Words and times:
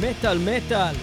מטאל 0.00 0.38
מטאל, 0.38 0.94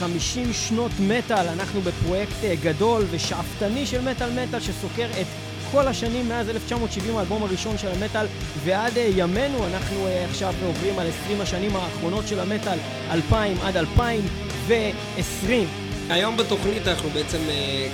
50 0.00 0.52
שנות 0.52 0.90
מטאל, 1.00 1.48
אנחנו 1.48 1.80
בפרויקט 1.80 2.44
אה, 2.44 2.54
גדול 2.62 3.04
ושאפתני 3.10 3.86
של 3.86 4.00
מטאל 4.10 4.30
מטאל 4.30 4.60
שסוקר 4.60 5.06
את 5.20 5.26
כל 5.72 5.88
השנים 5.88 6.28
מאז 6.28 6.48
1970, 6.48 7.16
האלבום 7.16 7.42
הראשון 7.42 7.78
של 7.78 7.88
המטאל, 7.88 8.26
ועד 8.64 8.98
אה, 8.98 9.08
ימינו. 9.16 9.66
אנחנו 9.66 10.06
אה, 10.06 10.24
עכשיו 10.24 10.54
עוברים 10.66 10.98
על 10.98 11.06
20 11.24 11.40
השנים 11.40 11.76
האחרונות 11.76 12.28
של 12.28 12.40
המטאל, 12.40 12.78
2000 13.10 13.56
עד 13.62 13.76
2020. 13.76 15.68
היום 16.10 16.36
בתוכנית 16.36 16.88
אנחנו 16.88 17.10
בעצם 17.10 17.38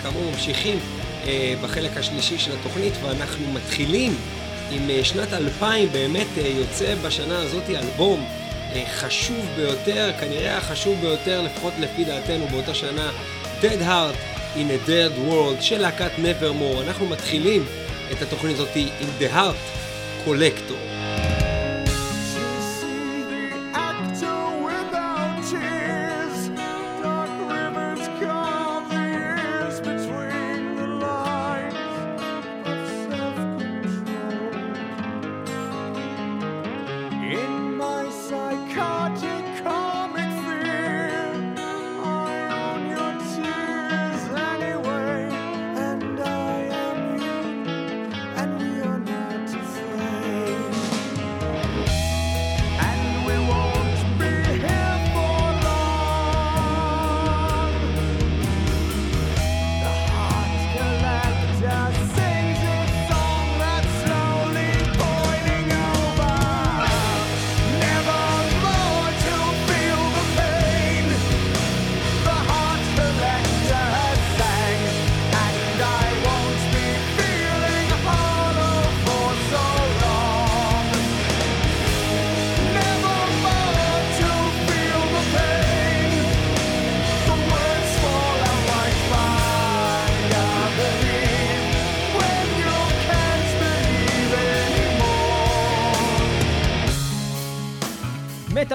כאמור 0.02 0.22
ממשיכים 0.32 0.78
בחלק 1.62 1.96
השלישי 1.96 2.38
של 2.38 2.52
התוכנית 2.60 2.92
ואנחנו 3.02 3.52
מתחילים 3.52 4.14
עם 4.70 4.90
שנת 5.02 5.32
2000, 5.32 5.88
באמת 5.92 6.26
יוצא 6.36 6.94
בשנה 7.04 7.38
הזאת 7.38 7.70
אלבום 7.70 8.26
חשוב 8.94 9.46
ביותר, 9.56 10.10
כנראה 10.20 10.58
החשוב 10.58 11.00
ביותר, 11.00 11.42
לפחות 11.42 11.72
לפי 11.78 12.04
דעתנו 12.04 12.46
באותה 12.48 12.74
שנה, 12.74 13.10
Dead 13.60 13.82
Heart 13.88 14.16
in 14.56 14.58
a 14.58 14.88
Dead 14.88 15.30
World 15.30 15.60
של 15.60 15.80
להקת 15.80 16.10
Nevermore. 16.18 16.80
אנחנו 16.86 17.06
מתחילים 17.06 17.66
את 18.12 18.22
התוכנית 18.22 18.54
הזאת 18.54 18.76
עם 18.76 19.08
The 19.20 19.34
Heart 19.34 19.78
Collector. 20.26 20.91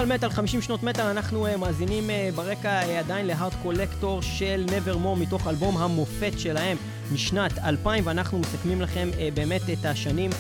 מטאל, 0.08 0.30
50 0.30 0.62
שנות 0.62 0.84
מטאל, 0.84 1.06
אנחנו 1.06 1.48
uh, 1.48 1.58
מאזינים 1.58 2.10
uh, 2.10 2.36
ברקע 2.36 2.82
uh, 2.82 2.86
עדיין 2.86 3.26
להארד 3.26 3.54
קולקטור 3.64 4.22
של 4.22 4.66
Nevermore 4.68 5.20
מתוך 5.20 5.48
אלבום 5.48 5.78
המופת 5.78 6.32
שלהם 6.38 6.78
משנת 7.14 7.58
2000, 7.58 8.08
ואנחנו 8.08 8.40
מסכמים 8.40 8.82
לכם 8.82 9.10
uh, 9.14 9.18
באמת 9.34 9.62
את 9.74 9.86
השנים 9.86 10.32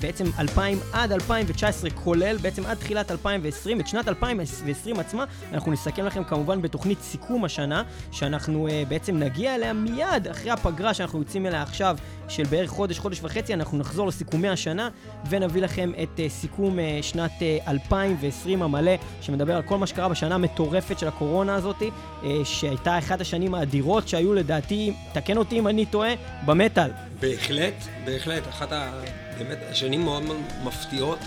בעצם 0.00 0.24
2000 0.38 0.78
עד 0.92 1.12
2019 1.12 1.90
כולל, 1.90 2.36
בעצם 2.36 2.66
עד 2.66 2.76
תחילת 2.76 3.10
2020, 3.10 3.80
את 3.80 3.86
שנת 3.86 4.08
2020 4.08 5.00
עצמה, 5.00 5.24
אנחנו 5.52 5.72
נסכם 5.72 6.06
לכם 6.06 6.24
כמובן 6.24 6.62
בתוכנית 6.62 6.98
סיכום 7.00 7.44
השנה, 7.44 7.82
שאנחנו 8.12 8.68
אה, 8.68 8.82
בעצם 8.88 9.18
נגיע 9.18 9.54
אליה 9.54 9.72
מיד 9.72 10.28
אחרי 10.30 10.50
הפגרה 10.50 10.94
שאנחנו 10.94 11.18
יוצאים 11.18 11.46
אליה 11.46 11.62
עכשיו, 11.62 11.96
של 12.28 12.44
בערך 12.44 12.70
חודש, 12.70 12.98
חודש 12.98 13.20
וחצי, 13.22 13.54
אנחנו 13.54 13.78
נחזור 13.78 14.06
לסיכומי 14.06 14.48
השנה, 14.48 14.88
ונביא 15.28 15.62
לכם 15.62 15.92
את 16.02 16.20
אה, 16.20 16.28
סיכום 16.28 16.78
אה, 16.78 16.98
שנת 17.02 17.42
אה, 17.42 17.58
2020 17.68 18.62
המלא, 18.62 18.92
שמדבר 19.20 19.56
על 19.56 19.62
כל 19.62 19.78
מה 19.78 19.86
שקרה 19.86 20.08
בשנה 20.08 20.34
המטורפת 20.34 20.98
של 20.98 21.08
הקורונה 21.08 21.54
הזאת, 21.54 21.82
אה, 21.82 22.44
שהייתה 22.44 22.98
אחת 22.98 23.20
השנים 23.20 23.54
האדירות 23.54 24.08
שהיו 24.08 24.34
לדעתי, 24.34 24.92
תקן 25.12 25.36
אותי 25.36 25.58
אם 25.58 25.68
אני 25.68 25.86
טועה, 25.86 26.14
במטאל. 26.46 26.90
בהחלט, 27.20 27.74
בהחלט, 28.04 28.48
אחת 28.48 28.72
ה... 28.72 29.27
באמת 29.38 29.58
שנים 29.72 30.04
מאוד 30.04 30.22
מפתיעות. 30.64 31.18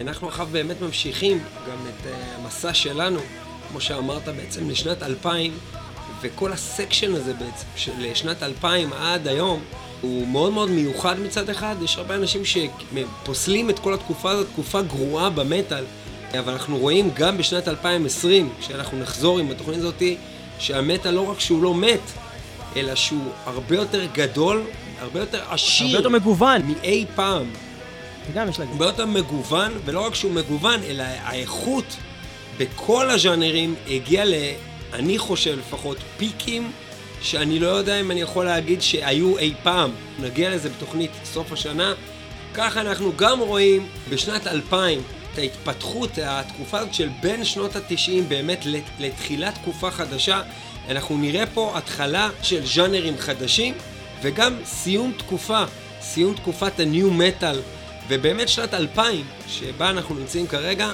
אנחנו 0.00 0.28
עכשיו 0.28 0.48
באמת 0.52 0.80
ממשיכים 0.80 1.38
גם 1.68 1.78
את 1.88 2.06
uh, 2.06 2.40
המסע 2.40 2.74
שלנו, 2.74 3.20
כמו 3.68 3.80
שאמרת 3.80 4.28
בעצם, 4.28 4.70
לשנת 4.70 5.02
2000, 5.02 5.58
וכל 6.20 6.52
הסקשן 6.52 7.14
הזה 7.14 7.34
בעצם, 7.34 7.66
של 7.76 8.14
שנת 8.14 8.42
2000 8.42 8.92
עד 8.92 9.28
היום, 9.28 9.62
הוא 10.00 10.28
מאוד 10.28 10.52
מאוד 10.52 10.70
מיוחד 10.70 11.20
מצד 11.20 11.48
אחד, 11.50 11.76
יש 11.82 11.96
הרבה 11.96 12.14
אנשים 12.14 12.42
שפוסלים 12.44 13.70
את 13.70 13.78
כל 13.78 13.94
התקופה 13.94 14.30
הזאת, 14.30 14.46
תקופה 14.52 14.82
גרועה 14.82 15.30
במטאל, 15.30 15.84
אבל 16.38 16.52
אנחנו 16.52 16.78
רואים 16.78 17.10
גם 17.14 17.38
בשנת 17.38 17.68
2020, 17.68 18.50
כשאנחנו 18.60 18.98
נחזור 18.98 19.38
עם 19.38 19.50
התוכנית 19.50 19.78
הזאתי, 19.78 20.16
שהמטאל 20.58 21.10
לא 21.10 21.30
רק 21.30 21.40
שהוא 21.40 21.62
לא 21.62 21.74
מת, 21.74 22.00
אלא 22.76 22.94
שהוא 22.94 23.30
הרבה 23.46 23.76
יותר 23.76 24.06
גדול 24.12 24.62
הרבה 25.00 25.20
יותר 25.20 25.42
עשיר. 25.50 25.86
הרבה 25.86 25.98
יותר 25.98 26.08
מגוון. 26.08 26.62
מאי 26.66 27.04
פעם. 27.14 27.50
גם 28.34 28.48
יש 28.48 28.58
להגיד. 28.58 28.72
הרבה 28.72 28.86
יותר 28.86 29.06
מגוון, 29.06 29.72
ולא 29.84 30.06
רק 30.06 30.14
שהוא 30.14 30.32
מגוון, 30.32 30.80
אלא 30.82 31.02
האיכות 31.02 31.96
בכל 32.58 33.10
הז'אנרים 33.10 33.74
הגיעה 33.90 34.24
ל... 34.24 34.34
אני 34.92 35.18
חושב 35.18 35.58
לפחות, 35.58 35.96
פיקים 36.16 36.70
שאני 37.22 37.58
לא 37.58 37.66
יודע 37.66 38.00
אם 38.00 38.10
אני 38.10 38.20
יכול 38.20 38.44
להגיד 38.44 38.82
שהיו 38.82 39.38
אי 39.38 39.54
פעם. 39.62 39.90
נגיע 40.18 40.50
לזה 40.50 40.68
בתוכנית 40.68 41.10
סוף 41.24 41.52
השנה. 41.52 41.94
ככה 42.54 42.80
אנחנו 42.80 43.12
גם 43.16 43.40
רואים 43.40 43.88
בשנת 44.08 44.46
2000 44.46 45.02
את 45.32 45.38
ההתפתחות, 45.38 46.10
התקופה 46.22 46.78
הזאת 46.78 46.94
של 46.94 47.08
בין 47.22 47.44
שנות 47.44 47.76
התשעים 47.76 48.28
באמת 48.28 48.66
לתחילת 48.98 49.54
תקופה 49.54 49.90
חדשה. 49.90 50.42
אנחנו 50.88 51.18
נראה 51.18 51.46
פה 51.46 51.72
התחלה 51.74 52.30
של 52.42 52.66
ז'אנרים 52.66 53.18
חדשים. 53.18 53.74
וגם 54.22 54.54
סיום 54.64 55.12
תקופה, 55.18 55.64
סיום 56.00 56.34
תקופת 56.34 56.80
ה-New 56.80 57.20
Metal, 57.20 57.56
ובאמת 58.08 58.48
שנת 58.48 58.74
2000, 58.74 59.26
שבה 59.48 59.90
אנחנו 59.90 60.14
נמצאים 60.14 60.46
כרגע, 60.46 60.92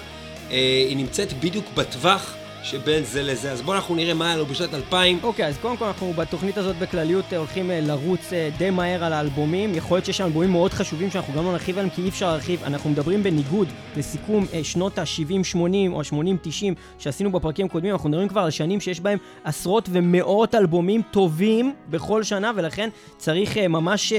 אה, 0.51 0.57
היא 0.89 0.97
נמצאת 0.97 1.33
בדיוק 1.33 1.65
בטווח 1.75 2.35
שבין 2.67 3.05
זה 3.05 3.23
לזה. 3.23 3.53
אז 3.53 3.63
בואו 3.63 3.77
אנחנו 3.77 3.95
נראה 3.95 4.15
מה 4.15 4.27
היה 4.27 4.37
לו 4.37 4.47
בשנת 4.47 4.75
2000. 4.75 5.19
אוקיי, 5.23 5.45
okay, 5.45 5.49
אז 5.49 5.59
קודם 5.59 5.77
כל 5.77 5.85
אנחנו 5.85 6.13
בתוכנית 6.13 6.59
הזאת 6.59 6.77
בכלליות 6.77 7.25
אה, 7.33 7.39
הולכים 7.39 7.71
אה, 7.71 7.81
לרוץ 7.81 8.33
אה, 8.33 8.49
די 8.59 8.71
מהר 8.71 9.05
על 9.05 9.13
האלבומים. 9.13 9.75
יכול 9.75 9.97
להיות 9.97 10.07
שיש 10.07 10.21
אלבומים 10.21 10.51
מאוד 10.51 10.73
חשובים 10.73 11.11
שאנחנו 11.11 11.35
גם 11.35 11.45
לא 11.45 11.53
נרחיב 11.53 11.79
עליהם 11.79 11.95
כי 11.95 12.03
אי 12.03 12.09
אפשר 12.09 12.27
להרחיב. 12.27 12.65
אנחנו 12.65 12.91
מדברים 12.91 13.23
בניגוד 13.23 13.69
לסיכום 13.97 14.47
שנות 14.63 14.99
ה-70-80 14.99 15.59
או 15.93 16.01
ה-80-90 16.01 16.75
שעשינו 16.99 17.33
בפרקים 17.33 17.67
הקודמים. 17.67 17.93
אנחנו 17.93 18.09
מדברים 18.09 18.29
כבר 18.29 18.41
על 18.41 18.51
שנים 18.51 18.81
שיש 18.81 19.01
בהם 19.01 19.19
עשרות 19.45 19.89
ומאות 19.93 20.55
אלבומים 20.55 21.03
טובים 21.11 21.75
בכל 21.91 22.23
שנה, 22.23 22.53
ולכן 22.57 22.89
צריך 23.17 23.57
ממש 23.59 24.13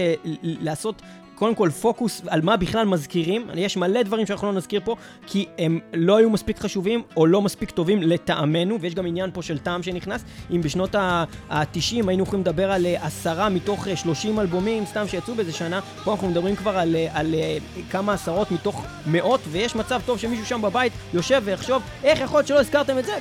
לעשות 0.44 1.02
קודם 1.38 1.56
כל 1.56 1.70
פוקוס 1.70 2.22
על 2.28 2.42
מה 2.42 2.58
בכלל 2.58 2.86
מזכירים, 2.86 3.48
יש 3.56 3.78
מלא 3.78 4.04
דברים 4.04 4.26
שאנחנו 4.26 4.48
לא 4.48 4.54
נזכיר 4.54 4.82
פה, 4.84 4.96
כי 5.28 5.46
הם 5.58 5.80
לא 5.94 6.18
היו 6.18 6.30
מספיק 6.30 6.60
חשובים 6.60 7.04
או 7.18 7.26
לא 7.26 7.42
מספיק 7.42 7.72
טובים 7.72 8.02
לטעמנו, 8.02 8.82
ויש 8.82 8.96
גם 8.96 9.06
עניין 9.06 9.30
פה 9.34 9.42
של 9.42 9.58
טעם 9.58 9.84
שנכנס. 9.84 10.24
אם 10.52 10.62
בשנות 10.62 10.96
ה-90 10.96 12.08
היינו 12.08 12.24
יכולים 12.24 12.42
לדבר 12.42 12.72
על 12.72 12.86
אה, 12.86 13.06
עשרה 13.06 13.50
מתוך 13.50 13.88
30 13.96 14.38
אה, 14.38 14.42
אלבומים, 14.42 14.86
סתם 14.86 15.08
שיצאו 15.08 15.36
באיזה 15.36 15.54
שנה, 15.54 15.80
פה 16.04 16.12
אנחנו 16.12 16.30
מדברים 16.30 16.56
כבר 16.56 16.78
על, 16.78 16.96
אה, 16.96 17.08
על, 17.14 17.36
על 17.76 17.82
כמה 17.92 18.14
עשרות 18.14 18.52
מתוך 18.52 18.86
מאות, 19.06 19.42
ויש 19.52 19.76
מצב 19.76 20.02
טוב 20.06 20.20
שמישהו 20.20 20.46
שם 20.46 20.62
בבית 20.62 20.94
יושב 21.14 21.42
ויחשוב, 21.46 21.84
איך 22.04 22.20
יכול 22.20 22.38
להיות 22.38 22.48
שלא 22.48 22.60
הזכרתם 22.60 23.00
את 23.00 23.06
זה, 23.06 23.14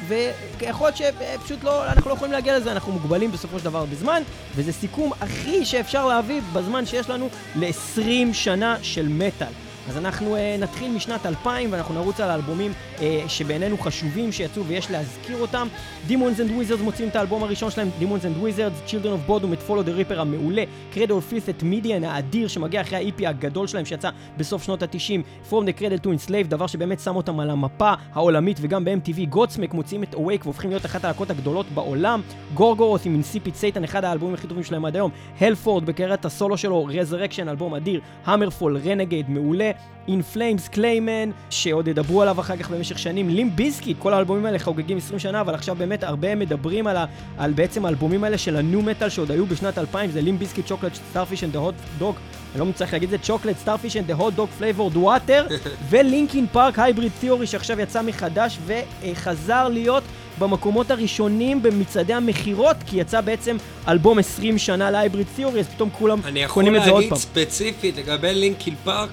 ויכול 0.58 0.86
להיות 0.86 0.96
שפשוט 0.96 1.64
לא, 1.64 1.86
אנחנו 1.86 2.10
לא 2.10 2.14
יכולים 2.14 2.32
להגיע 2.32 2.58
לזה, 2.58 2.72
אנחנו 2.72 2.92
מוגבלים 2.92 3.32
בסופו 3.32 3.58
של 3.58 3.64
דבר 3.64 3.84
בזמן, 3.84 4.22
וזה 4.54 4.72
סיכום 4.72 5.12
הכי 5.20 5.64
שאפשר 5.64 6.06
להביא 6.06 6.40
בזמן 6.52 6.86
שיש 6.86 7.10
לנו 7.10 7.28
ל-20 7.56 8.05
20 8.06 8.34
שנה 8.34 8.76
של 8.82 9.08
מטאל. 9.08 9.52
אז 9.88 9.96
אנחנו 9.96 10.36
uh, 10.36 10.60
נתחיל 10.60 10.90
משנת 10.90 11.26
2000 11.26 11.72
ואנחנו 11.72 11.94
נרוץ 11.94 12.20
על 12.20 12.30
האלבומים 12.30 12.72
uh, 12.96 13.00
שבעינינו 13.28 13.78
חשובים 13.78 14.32
שיצאו 14.32 14.64
ויש 14.64 14.90
להזכיר 14.90 15.36
אותם. 15.40 15.68
Demons 16.08 16.38
and 16.38 16.50
Wizards 16.50 16.82
מוצאים 16.82 17.08
את 17.08 17.16
האלבום 17.16 17.42
הראשון 17.42 17.70
שלהם, 17.70 17.88
Demons 18.00 18.04
and 18.04 18.44
Wizards, 18.44 18.90
Children 18.90 19.06
of 19.06 19.30
Bodom 19.30 19.52
את 19.52 19.58
Follow 19.68 19.88
the 19.88 20.12
Reaper 20.12 20.18
המעולה, 20.18 20.62
Cradle 20.94 20.96
of 20.96 21.32
Filth 21.32 21.50
את 21.50 21.62
מידיאן 21.62 22.04
האדיר 22.04 22.48
שמגיע 22.48 22.80
אחרי 22.80 22.98
ה-EP 22.98 23.28
הגדול 23.28 23.66
שלהם 23.66 23.84
שיצא 23.84 24.10
בסוף 24.36 24.62
שנות 24.62 24.82
ה-90, 24.82 25.50
From 25.50 25.54
the 25.54 25.80
Cradle 25.80 26.04
to 26.04 26.06
Enslave, 26.06 26.48
דבר 26.48 26.66
שבאמת 26.66 27.00
שם 27.00 27.16
אותם 27.16 27.40
על 27.40 27.50
המפה 27.50 27.92
העולמית 28.12 28.58
וגם 28.60 28.84
ב-MTV, 28.84 29.34
Godsmack 29.34 29.74
מוציאים 29.74 30.02
את 30.02 30.14
Awake 30.14 30.44
והופכים 30.44 30.70
להיות 30.70 30.86
אחת 30.86 31.04
הלהקות 31.04 31.30
הגדולות 31.30 31.66
בעולם, 31.74 32.20
גורגורות 32.54 33.06
עם 33.06 33.14
אינסיפיד 33.14 33.54
סייטן, 33.54 33.84
אחד 33.84 34.04
האלבומים 34.04 34.34
הכי 34.34 34.46
טובים 34.46 34.64
שלהם 34.64 34.84
עד 34.84 34.96
היום, 34.96 35.10
הלפורד 35.40 35.86
בקריירת 35.86 36.24
הסולו 36.24 36.58
שלו, 36.58 36.88
Resurrection, 36.88 37.48
אלבום 37.48 37.74
אדיר, 37.74 38.00
HammerFall, 38.24 38.76
Renegade, 38.84 39.30
מעולה, 39.30 39.70
In 40.08 40.36
Flames, 40.36 40.70
Clayman, 40.70 41.30
שעוד 41.50 41.88
ידברו 41.88 42.22
עליו 42.22 42.40
אחר 42.40 42.56
כך 42.56 42.70
במשך 42.70 42.98
שנים, 42.98 43.28
Limp 43.28 43.56
Bizkit, 43.56 43.96
כל 43.98 44.14
האלבומים 44.14 44.46
האלה 44.46 44.58
חוגגים 44.58 44.96
20 44.96 45.18
שנה, 45.18 45.40
אבל 45.40 45.54
עכשיו 45.54 45.76
באמת 45.76 45.95
הרבה 46.04 46.34
מדברים 46.34 46.86
על, 46.86 46.96
ה, 46.96 47.04
על 47.38 47.52
בעצם 47.52 47.84
האלבומים 47.84 48.24
האלה 48.24 48.38
של 48.38 48.56
ה 48.56 48.65
nu 48.65 48.82
metal 48.82 49.08
שעוד 49.08 49.30
היו 49.30 49.46
בשנת 49.46 49.78
2000, 49.78 50.10
זה 50.10 50.20
Limp 50.20 50.38
Bizkit, 50.38 50.66
Chocolate 50.66 50.94
Starfish 51.10 51.44
and 51.44 51.56
the 51.56 51.74
Hot 51.98 52.06
Dog, 52.06 52.16
אני 52.52 52.60
לא 52.60 52.66
מצליח 52.66 52.92
להגיד 52.92 53.12
את 53.12 53.20
זה, 53.20 53.26
Chocolate 53.26 53.58
Starfish 53.58 53.96
and 53.96 54.10
the 54.10 54.34
Hot 54.34 54.41
Dog 54.41 54.48
Flavored 54.58 54.96
Water, 54.96 55.46
ו 55.88 55.96
Linkin 55.96 56.46
Park 56.52 56.78
Hybrid 56.78 57.12
Theory 57.20 57.46
שעכשיו 57.46 57.80
יצא 57.80 58.02
מחדש 58.02 58.58
וחזר 58.66 59.68
להיות 59.68 60.02
במקומות 60.38 60.90
הראשונים 60.90 61.62
במצעדי 61.62 62.14
המכירות, 62.14 62.76
כי 62.86 62.96
יצא 62.96 63.20
בעצם 63.20 63.56
אלבום 63.88 64.18
20 64.18 64.58
שנה 64.58 64.90
להייבריד 64.90 65.26
תיאורי, 65.36 65.60
אז 65.60 65.68
פתאום 65.68 65.90
כולם 65.90 66.20
קונים 66.48 66.76
את 66.76 66.82
זה 66.84 66.90
עוד 66.90 67.04
פעם. 67.04 67.12
אני 67.12 67.14
יכול 67.14 67.14
להגיד 67.14 67.14
ספציפית 67.14 67.96
לגבי 67.96 68.34
לינקין 68.34 68.74
פארק, 68.84 69.10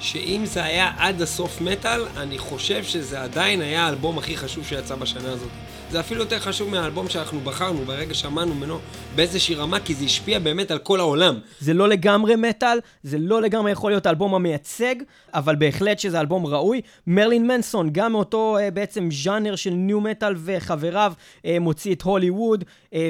שאם 0.00 0.42
זה 0.44 0.64
היה 0.64 0.90
עד 0.98 1.22
הסוף 1.22 1.60
מטאל, 1.60 2.04
אני 2.16 2.38
חושב 2.38 2.84
שזה 2.84 3.22
עדיין 3.22 3.60
היה 3.60 3.86
האלבום 3.86 4.18
הכי 4.18 4.36
חשוב 4.36 4.64
שיצא 4.66 4.94
בשנה 4.94 5.32
הזאת. 5.32 5.48
זה 5.92 6.00
אפילו 6.00 6.20
יותר 6.20 6.38
חשוב 6.38 6.70
מהאלבום 6.70 7.08
שאנחנו 7.08 7.40
בחרנו, 7.40 7.84
ברגע 7.84 8.14
שמענו 8.14 8.54
ממנו 8.54 8.78
באיזושהי 9.14 9.54
רמה, 9.54 9.80
כי 9.80 9.94
זה 9.94 10.04
השפיע 10.04 10.38
באמת 10.38 10.70
על 10.70 10.78
כל 10.78 11.00
העולם. 11.00 11.38
זה 11.60 11.74
לא 11.74 11.88
לגמרי 11.88 12.36
מטאל, 12.36 12.78
זה 13.02 13.18
לא 13.18 13.42
לגמרי 13.42 13.70
יכול 13.70 13.90
להיות 13.90 14.06
האלבום 14.06 14.34
המייצג, 14.34 14.94
אבל 15.34 15.56
בהחלט 15.56 15.98
שזה 15.98 16.20
אלבום 16.20 16.46
ראוי. 16.46 16.80
מרלין 17.06 17.46
מנסון, 17.46 17.90
גם 17.92 18.12
מאותו 18.12 18.56
uh, 18.58 18.70
בעצם 18.70 19.08
ז'אנר 19.10 19.56
של 19.56 19.70
ניו 19.70 20.00
מטאל 20.00 20.34
וחבריו, 20.44 21.12
uh, 21.36 21.46
מוציא 21.60 21.94
את 21.94 22.02
הוליווד, 22.02 22.64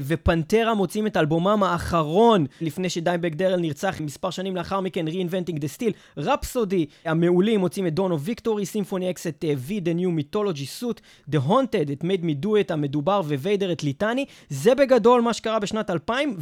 ופנטרה 0.04 0.74
מוציאים 0.74 1.06
את 1.06 1.16
אלבומם 1.16 1.62
האחרון, 1.62 2.46
לפני 2.60 2.90
שדיימבאג 2.90 3.34
דארל 3.34 3.60
נרצח 3.60 4.00
מספר 4.00 4.30
שנים 4.30 4.56
לאחר 4.56 4.80
מכן, 4.80 5.08
Reinventing 5.08 5.56
the 5.56 5.78
Steel. 5.78 5.92
Rhapsody, 6.16 6.86
המעולים 7.04 7.60
מוציאים 7.60 7.86
את 7.86 7.94
Dawn 7.94 8.12
of 8.12 8.20
Victory, 8.24 8.66
Symphony 8.66 9.10
X 9.10 9.26
את 9.26 9.44
uh, 9.44 9.70
V, 9.70 9.70
The 9.70 9.98
New 9.98 10.34
Mythology 10.34 10.82
Suite, 10.82 11.00
The 11.30 11.38
Haunted, 11.48 11.92
את 11.92 12.02
Made 12.02 12.24
Me 12.24 12.44
Do 12.44 12.48
It, 12.48 12.72
המדובר, 12.72 13.20
וויידר 13.24 13.72
את 13.72 13.82
Litany. 13.82 14.24
זה 14.48 14.74
בגדול 14.74 15.20
מה 15.20 15.32
שקרה 15.32 15.58
בשנת 15.58 15.90
2000, 15.90 16.36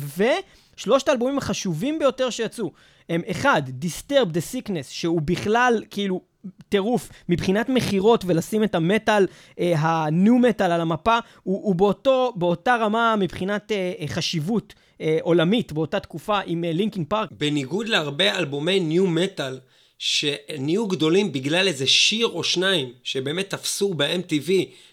ושלושת 0.77 1.09
האלבומים 1.09 1.39
החשובים 1.39 1.99
ביותר 1.99 2.31
שיצאו 2.31 2.71
הם 3.09 3.23
אחד, 3.31 3.63
Disturbed, 3.83 4.27
The 4.27 4.55
Sickness, 4.55 4.89
שהוא 4.89 5.21
בכלל 5.25 5.83
כאילו 5.91 6.21
טירוף 6.69 7.09
מבחינת 7.29 7.69
מכירות 7.69 8.25
ולשים 8.27 8.65
את 8.65 8.75
המטאל, 8.75 9.27
אה, 9.61 9.73
הניו 9.79 10.39
מטאל 10.39 10.73
על 10.73 10.81
המפה, 10.81 11.19
הוא, 11.43 11.61
הוא 11.63 11.75
באותו, 11.75 12.33
באותה 12.37 12.77
רמה 12.77 13.15
מבחינת 13.19 13.73
אה, 13.73 13.93
חשיבות 14.07 14.75
אה, 15.01 15.19
עולמית 15.23 15.73
באותה 15.73 16.01
תקופה 16.01 16.41
עם 16.47 16.65
אה, 16.65 16.73
לינקין 16.73 17.05
פארק. 17.05 17.29
בניגוד 17.33 17.89
להרבה 17.89 18.39
אלבומי 18.39 18.81
ניו 18.81 19.07
מטאל, 19.07 19.59
שנהיו 19.99 20.87
גדולים 20.87 21.33
בגלל 21.33 21.69
איזה 21.69 21.87
שיר 21.87 22.27
או 22.27 22.45
שניים 22.45 22.93
שבאמת 23.03 23.51
תפסו 23.51 23.95
ב-MTV 23.95 24.51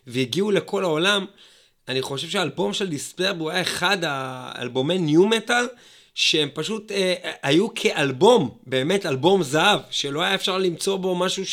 והגיעו 0.07 0.51
לכל 0.51 0.83
העולם, 0.83 1.25
אני 1.87 2.01
חושב 2.01 2.29
שהאלבום 2.29 2.73
של 2.73 2.89
דיספרב 2.89 3.39
הוא 3.39 3.49
היה 3.49 3.61
אחד 3.61 3.97
האלבומי 4.01 4.97
ניו 4.97 5.27
מטאל 5.27 5.65
שהם 6.19 6.49
פשוט 6.53 6.91
אה, 6.91 7.13
היו 7.43 7.73
כאלבום, 7.75 8.49
באמת 8.65 9.05
אלבום 9.05 9.43
זהב, 9.43 9.79
שלא 9.89 10.21
היה 10.21 10.35
אפשר 10.35 10.57
למצוא 10.57 10.97
בו 10.97 11.15
משהו 11.15 11.43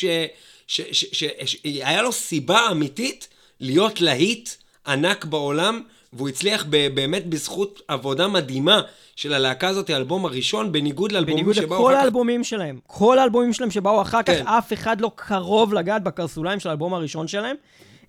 שהיה 1.12 2.02
לו 2.02 2.12
סיבה 2.12 2.60
אמיתית 2.70 3.28
להיות 3.60 4.00
להיט 4.00 4.48
ענק 4.86 5.24
בעולם, 5.24 5.82
והוא 6.12 6.28
הצליח 6.28 6.64
באמת 6.94 7.26
בזכות 7.26 7.82
עבודה 7.88 8.28
מדהימה 8.28 8.80
של 9.16 9.34
הלהקה 9.34 9.68
הזאת, 9.68 9.90
האלבום 9.90 10.24
הראשון, 10.24 10.72
בניגוד 10.72 11.12
לאלבומים 11.12 11.54
שבאו 11.54 11.54
אחר 11.54 11.62
כך. 11.62 11.68
בניגוד 11.68 11.90
לכל 11.90 11.94
האלבומים 11.94 12.44
שלהם. 12.44 12.78
כל 12.86 13.18
האלבומים 13.18 13.52
שלהם 13.52 13.70
שבאו 13.70 14.02
אחר 14.02 14.22
כך, 14.22 14.32
כן. 14.32 14.46
אף 14.46 14.72
אחד 14.72 15.00
לא 15.00 15.10
קרוב 15.14 15.74
לגעת 15.74 16.02
בקרסוליים 16.02 16.60
של 16.60 16.68
האלבום 16.68 16.94
הראשון 16.94 17.28
שלהם. 17.28 17.56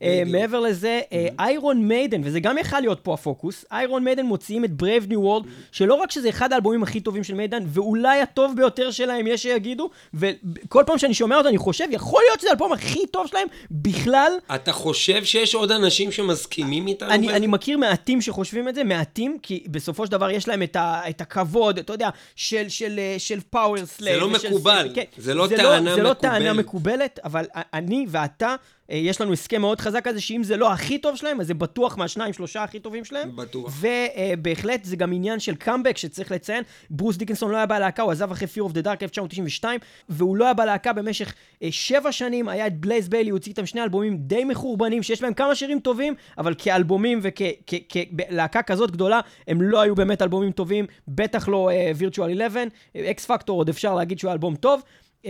אה, 0.01 0.23
מעבר 0.25 0.59
לזה, 0.59 1.01
איירון 1.39 1.77
uh, 1.77 1.81
מיידן, 1.81 2.21
וזה 2.23 2.39
גם 2.39 2.57
יכל 2.57 2.79
להיות 2.79 2.99
פה 3.03 3.13
הפוקוס, 3.13 3.65
איירון 3.71 4.03
מיידן 4.03 4.25
מוציאים 4.25 4.65
את 4.65 4.69
Brave 4.81 5.09
New 5.09 5.13
World, 5.13 5.47
שלא 5.71 5.93
רק 5.93 6.11
שזה 6.11 6.29
אחד 6.29 6.53
האלבומים 6.53 6.83
הכי 6.83 6.99
טובים 6.99 7.23
של 7.23 7.33
מיידן, 7.33 7.63
ואולי 7.67 8.21
הטוב 8.21 8.53
ביותר 8.55 8.91
שלהם, 8.91 9.27
יש 9.27 9.43
שיגידו, 9.43 9.89
וכל 10.13 10.83
פעם 10.85 10.97
שאני 10.97 11.13
שומע 11.13 11.37
אותו 11.37 11.49
אני 11.49 11.57
חושב, 11.57 11.85
יכול 11.91 12.21
להיות 12.27 12.39
שזה 12.39 12.49
האלבום 12.49 12.73
הכי 12.73 13.07
טוב 13.07 13.27
שלהם 13.27 13.47
בכלל. 13.71 14.31
אתה 14.55 14.71
חושב 14.71 15.23
שיש 15.23 15.55
עוד 15.55 15.71
אנשים 15.71 16.11
שמסכימים 16.11 16.87
איתנו? 16.87 17.11
אני, 17.11 17.29
אני 17.29 17.47
מכיר 17.47 17.77
מעטים 17.77 18.21
שחושבים 18.21 18.69
את 18.69 18.75
זה, 18.75 18.83
מעטים, 18.83 19.37
כי 19.43 19.63
בסופו 19.67 20.05
של 20.05 20.11
דבר 20.11 20.29
יש 20.29 20.47
להם 20.47 20.63
את, 20.63 20.75
ה, 20.75 21.01
את 21.09 21.21
הכבוד, 21.21 21.77
אתה 21.77 21.93
יודע, 21.93 22.09
של, 22.35 22.69
של, 22.69 22.99
של 23.17 23.39
Powerslave. 23.49 24.15
זה 24.15 24.21
לא 24.21 24.29
מקובל, 24.29 24.89
כן. 24.95 25.03
זה 25.17 25.33
לא 25.33 25.47
זה 25.47 25.57
טענה 25.57 25.89
לא, 25.89 25.95
זה 25.95 26.01
לא 26.01 26.13
טענה 26.13 26.53
מקובלת, 26.53 27.19
אבל 27.23 27.45
אני 27.55 28.05
ואתה, 28.09 28.47
אה, 28.49 28.55
יש 28.89 29.21
לנו 29.21 29.33
הסכם 29.33 29.61
מאוד 29.61 29.81
חזק 29.81 30.03
כזה, 30.03 30.21
שאם 30.21 30.43
זה 30.43 30.57
לא 30.57 30.71
הכי 30.73 30.97
טוב 30.97 31.15
שלהם, 31.15 31.41
אז 31.41 31.47
זה 31.47 31.53
בטוח 31.53 31.97
מהשניים, 31.97 32.33
שלושה 32.33 32.63
הכי 32.63 32.79
טובים 32.79 33.05
שלהם. 33.05 33.35
בטוח. 33.35 33.73
ובהחלט 33.81 34.83
זה 34.83 34.95
גם 34.95 35.13
עניין 35.13 35.39
של 35.39 35.55
קאמבק 35.55 35.97
שצריך 35.97 36.31
לציין. 36.31 36.63
ברוס 36.89 37.17
דיקנסון 37.17 37.51
לא 37.51 37.57
היה 37.57 37.65
בלהקה, 37.65 38.03
הוא 38.03 38.11
עזב 38.11 38.31
אחרי 38.31 38.47
Fear 38.47 38.69
of 38.69 38.71
the 38.71 38.85
Dark 38.85 39.01
1992, 39.01 39.79
והוא 40.09 40.37
לא 40.37 40.45
היה 40.45 40.53
בלהקה 40.53 40.93
במשך 40.93 41.33
אה, 41.63 41.67
שבע 41.71 42.11
שנים, 42.11 42.49
היה 42.49 42.67
את 42.67 42.79
בלייז 42.79 43.09
ביילי, 43.09 43.29
הוא 43.29 43.37
הוציא 43.37 43.51
איתם 43.51 43.65
שני 43.65 43.83
אלבומים 43.83 44.17
די 44.17 44.43
מחורבנים, 44.43 45.03
שיש 45.03 45.21
בהם 45.21 45.33
כמה 45.33 45.55
שירים 45.55 45.79
טובים, 45.79 46.13
אבל 46.37 46.53
כאלבומים 46.57 47.19
וכלהקה 47.21 48.61
כזאת 48.61 48.91
גדולה, 48.91 49.19
הם 49.47 49.61
לא 49.61 49.81
היו 49.81 49.95
באמת 49.95 50.21
אלבומים 50.21 50.51
טובים, 50.51 50.85
בטח 51.07 51.47
לא 51.47 51.69
uh, 51.71 52.01
Virtual 52.01 52.45
11, 52.45 52.63
אקס 52.97 53.25
פקטור 53.25 53.59
עוד 53.59 53.69
אפשר 53.69 53.95
להגיד 53.95 54.19
שהוא 54.19 54.31
אלבום 54.31 54.55
טוב. 54.55 54.81
Uh, 55.25 55.27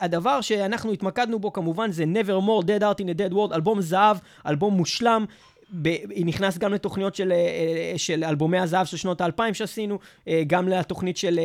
והדבר 0.00 0.40
שאנחנו 0.40 0.92
התמקדנו 0.92 1.38
בו 1.38 1.52
כמובן 1.52 1.90
זה 1.92 2.04
Nevermore 2.04 2.64
Dead 2.64 2.82
Art 2.82 3.00
in 3.00 3.06
a 3.06 3.18
Dead 3.18 3.34
World, 3.34 3.54
אלבום 3.54 3.80
זהב, 3.80 4.16
אלבום 4.46 4.74
מושלם. 4.74 5.24
נכנס 6.24 6.58
גם 6.58 6.72
לתוכניות 6.72 7.14
של, 7.14 7.32
אה, 7.32 7.98
של 7.98 8.24
אלבומי 8.24 8.58
הזהב 8.58 8.86
של 8.86 8.96
שנות 8.96 9.20
האלפיים 9.20 9.54
שעשינו, 9.54 9.98
גם 10.46 10.68
לתוכנית 10.68 11.16
של, 11.16 11.40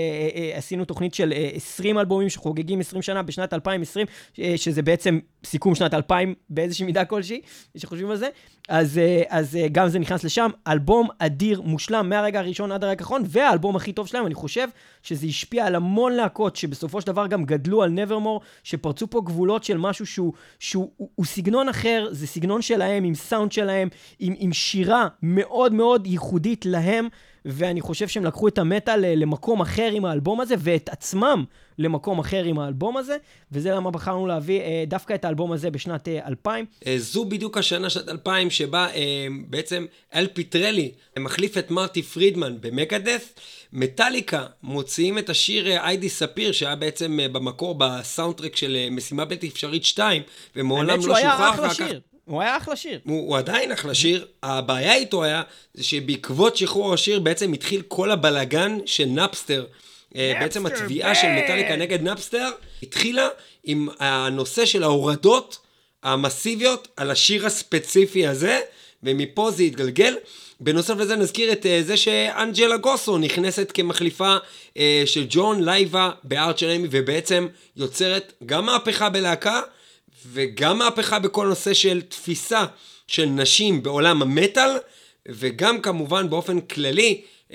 עשינו 0.54 0.86
תוכנית 0.86 1.14
של 1.14 1.34
20 1.54 1.98
אלבומים 1.98 2.30
שחוגגים 2.30 2.80
20 2.80 3.02
שנה 3.02 3.24
בשנת 3.24 3.54
2020, 3.54 4.08
שזה 4.56 4.82
בעצם 4.82 5.20
סיכום 5.46 5.76
שנת 5.76 5.94
2000 5.94 6.34
באיזושהי 6.50 6.86
מידה 6.86 7.06
כלשהי, 7.06 7.42
שחושבים 7.78 8.12
על 8.12 8.18
זה. 8.18 8.30
אז, 8.70 9.00
אז 9.30 9.58
גם 9.72 9.88
זה 9.88 10.00
נכנס 10.00 10.24
לשם. 10.24 10.50
אלבום 10.68 11.08
אדיר, 11.20 11.62
מושלם, 11.62 12.10
מהרגע 12.10 12.40
הראשון 12.40 12.72
עד 12.72 12.84
הרגע 12.84 13.02
האחרון, 13.02 13.24
והאלבום 13.26 13.76
הכי 13.76 13.94
טוב 13.94 14.08
שלהם, 14.08 14.26
אני 14.26 14.36
חושב 14.36 14.68
שזה 15.04 15.28
השפיע 15.28 15.66
על 15.66 15.76
המון 15.76 16.14
להקות 16.14 16.56
שבסופו 16.56 17.02
של 17.02 17.08
דבר 17.08 17.28
גם 17.28 17.44
גדלו 17.44 17.84
על 17.84 17.90
נברמור, 17.90 18.42
שפרצו 18.64 19.10
פה 19.10 19.22
גבולות 19.22 19.64
של 19.64 19.78
משהו 19.78 20.06
שהוא, 20.06 20.34
שהוא 20.60 20.92
הוא, 20.98 21.10
הוא 21.16 21.26
סגנון 21.26 21.70
אחר, 21.70 22.08
זה 22.12 22.28
סגנון 22.28 22.62
שלהם, 22.62 23.04
עם 23.04 23.16
סאונד 23.16 23.52
שלהם, 23.52 23.90
עם, 24.20 24.34
עם 24.38 24.54
שירה 24.54 25.08
מאוד 25.24 25.74
מאוד 25.74 26.08
ייחודית 26.08 26.66
להם, 26.66 27.08
ואני 27.46 27.82
חושב 27.82 28.08
שהם 28.08 28.26
לקחו 28.26 28.48
את 28.48 28.58
המטאל 28.58 29.06
למקום 29.16 29.62
אחר 29.62 29.90
עם 29.94 30.06
האלבום 30.06 30.42
הזה, 30.42 30.56
ואת 30.60 30.90
עצמם 30.90 31.44
למקום 31.78 32.20
אחר 32.20 32.44
עם 32.44 32.60
האלבום 32.60 32.98
הזה, 32.98 33.18
וזה 33.52 33.72
למה 33.72 33.92
בחרנו 33.92 34.28
להביא 34.28 34.62
אה, 34.62 34.84
דווקא 34.88 35.14
את 35.14 35.26
האלבום 35.26 35.52
הזה 35.52 35.72
בשנת 35.72 36.08
אה, 36.08 36.28
2000. 36.28 36.66
אה, 36.88 36.96
זו 36.98 37.26
בדיוק 37.26 37.58
השנה, 37.58 37.90
שנת 37.90 38.10
2000, 38.10 38.50
שבה 38.50 38.88
אה, 38.96 39.28
בעצם 39.48 39.86
אל 40.16 40.28
פיטרלי 40.34 40.92
מחליף 41.20 41.58
את 41.58 41.72
מרטי 41.72 42.02
פרידמן 42.02 42.56
במגדף. 42.62 43.34
מטאליקה 43.74 44.46
מוציאים 44.64 45.18
את 45.18 45.30
השיר 45.30 45.78
I 45.78 46.10
Disappear, 46.10 46.52
שהיה 46.52 46.76
בעצם 46.76 47.20
אה, 47.20 47.28
במקור 47.28 47.76
בסאונדטרק 47.78 48.56
של 48.56 48.76
אה, 48.76 48.88
משימה 48.92 49.26
בלתי 49.26 49.48
אפשרית 49.48 49.86
2, 49.86 50.22
ומעולם 50.56 50.98
לא 50.98 51.02
שוחרר 51.02 51.50
אחר 51.50 51.70
כך. 51.70 51.82
הוא 52.30 52.42
היה 52.42 52.58
אחלה 52.58 52.76
שיר. 52.76 53.00
הוא, 53.06 53.28
הוא 53.28 53.38
עדיין 53.38 53.72
אחלה 53.72 53.94
שיר. 53.94 54.26
הבעיה 54.44 54.96
איתו 54.96 55.24
היה, 55.24 55.42
זה 55.74 55.84
שבעקבות 55.84 56.58
שחרור 56.58 56.94
השיר 56.94 57.20
בעצם 57.20 57.54
התחיל 57.54 57.82
כל 57.88 58.12
הבלגן 58.12 58.78
של 58.86 59.06
נאפסטר. 59.06 59.66
נאפסטר 60.16 60.40
בעצם 60.40 60.66
התביעה 60.66 61.16
של 61.16 61.28
מטאליקה 61.28 61.76
נגד 61.76 62.02
נאפסטר 62.02 62.50
התחילה 62.84 63.28
עם 63.64 63.88
הנושא 64.00 64.66
של 64.66 64.84
ההורדות 64.84 65.58
המסיביות 66.04 66.88
על 66.98 67.12
השיר 67.12 67.46
הספציפי 67.46 68.28
הזה, 68.28 68.60
ומפה 69.04 69.52
זה 69.52 69.64
יתגלגל. 69.64 70.16
בנוסף 70.60 70.98
לזה 70.98 71.16
נזכיר 71.16 71.52
את 71.52 71.66
אה, 71.66 71.86
זה 71.86 71.98
שאנג'לה 71.98 72.78
גוסו 72.78 73.18
נכנסת 73.18 73.72
כמחליפה 73.74 74.38
אה, 74.74 74.78
של 75.06 75.26
ג'ון 75.30 75.64
לייבה 75.64 76.12
ב 76.24 76.32
Arch 76.32 76.64
Enemy 76.64 76.88
ובעצם 76.92 77.48
יוצרת 77.78 78.34
גם 78.46 78.66
מהפכה 78.66 79.10
בלהקה 79.10 79.62
וגם 80.32 80.78
מהפכה 80.78 81.20
בכל 81.20 81.48
נושא 81.48 81.74
של 81.74 82.02
תפיסה 82.02 82.66
של 83.08 83.26
נשים 83.26 83.84
בעולם 83.84 84.22
המטאל 84.22 84.70
וגם 85.28 85.82
כמובן 85.82 86.30
באופן 86.30 86.62
כללי 86.62 87.22
uh, 87.50 87.54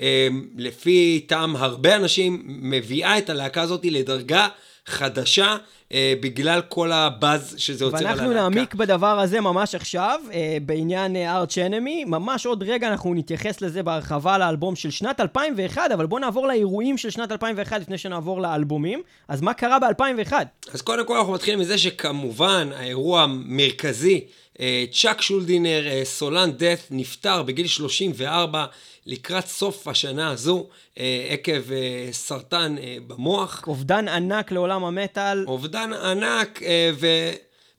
לפי 0.57 1.25
טעם 1.27 1.55
הרבה 1.55 1.95
אנשים 1.95 2.41
מביאה 2.45 3.17
את 3.17 3.29
הלהקה 3.29 3.61
הזאת 3.61 3.85
לדרגה 3.85 4.47
חדשה 4.87 5.57
אה, 5.91 6.13
בגלל 6.19 6.61
כל 6.69 6.91
הבאז 6.91 7.55
שזה 7.57 7.85
יוצר 7.85 7.97
על 7.97 8.05
הלהקה. 8.05 8.21
ואנחנו 8.21 8.33
נעמיק 8.33 8.75
בדבר 8.75 9.19
הזה 9.19 9.41
ממש 9.41 9.75
עכשיו, 9.75 10.19
אה, 10.33 10.57
בעניין 10.61 11.15
ארץ' 11.15 11.57
אה, 11.57 11.65
אנמי. 11.65 12.05
ממש 12.05 12.45
עוד 12.45 12.63
רגע 12.63 12.87
אנחנו 12.87 13.13
נתייחס 13.13 13.61
לזה 13.61 13.83
בהרחבה 13.83 14.37
לאלבום 14.37 14.75
של 14.75 14.91
שנת 14.91 15.19
2001, 15.19 15.91
אבל 15.91 16.05
בואו 16.05 16.21
נעבור 16.21 16.47
לאירועים 16.47 16.97
של 16.97 17.09
שנת 17.09 17.31
2001 17.31 17.81
לפני 17.81 17.97
שנעבור 17.97 18.41
לאלבומים. 18.41 19.01
אז 19.27 19.41
מה 19.41 19.53
קרה 19.53 19.77
ב-2001? 19.79 20.33
אז 20.73 20.81
קודם 20.81 21.05
כל 21.05 21.17
אנחנו 21.17 21.33
מתחילים 21.33 21.59
מזה 21.59 21.77
שכמובן 21.77 22.69
האירוע 22.75 23.21
המרכזי, 23.21 24.21
אה, 24.59 24.85
צ'אק 24.91 25.21
שולדינר, 25.21 25.87
אה, 25.87 26.01
סולן 26.05 26.51
Death, 26.51 26.79
נפטר 26.91 27.43
בגיל 27.43 27.67
34. 27.67 28.65
לקראת 29.05 29.47
סוף 29.47 29.87
השנה 29.87 30.29
הזו, 30.29 30.67
אה, 30.99 31.27
עקב 31.29 31.71
אה, 31.71 32.07
סרטן 32.11 32.75
אה, 32.77 32.97
במוח. 33.07 33.63
אובדן 33.67 34.07
ענק 34.07 34.51
לעולם 34.51 34.83
המטאל. 34.83 35.45
אובדן 35.47 35.93
ענק, 35.93 36.61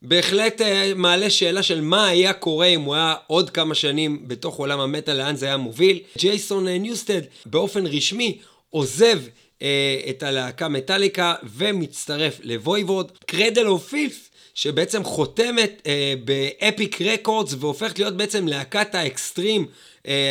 ובהחלט 0.01 0.61
אה, 0.61 0.91
מעלה 0.95 1.29
שאלה 1.29 1.63
של 1.63 1.81
מה 1.81 2.07
היה 2.07 2.33
קורה 2.33 2.65
אם 2.65 2.81
הוא 2.81 2.95
היה 2.95 3.15
עוד 3.27 3.49
כמה 3.49 3.75
שנים 3.75 4.27
בתוך 4.27 4.55
עולם 4.55 4.79
המטאל, 4.79 5.17
לאן 5.17 5.35
זה 5.35 5.45
היה 5.45 5.57
מוביל. 5.57 5.99
ג'ייסון 6.17 6.67
ניוסטד 6.67 7.21
באופן 7.45 7.85
רשמי 7.85 8.39
עוזב 8.69 9.19
אה, 9.61 9.99
את 10.09 10.23
הלהקה 10.23 10.67
מטאליקה 10.67 11.35
ומצטרף 11.57 12.39
ל 12.43 12.51
Voivod. 12.51 13.11
Cradle 13.25 13.67
of 13.67 13.87
Filth 13.87 14.29
שבעצם 14.53 15.03
חותמת 15.03 15.81
אה, 15.87 16.13
ב 16.25 16.40
Epic 16.40 17.01
Records 17.01 17.55
והופכת 17.59 17.99
להיות 17.99 18.17
בעצם 18.17 18.47
להקת 18.47 18.95
האקסטרים 18.95 19.65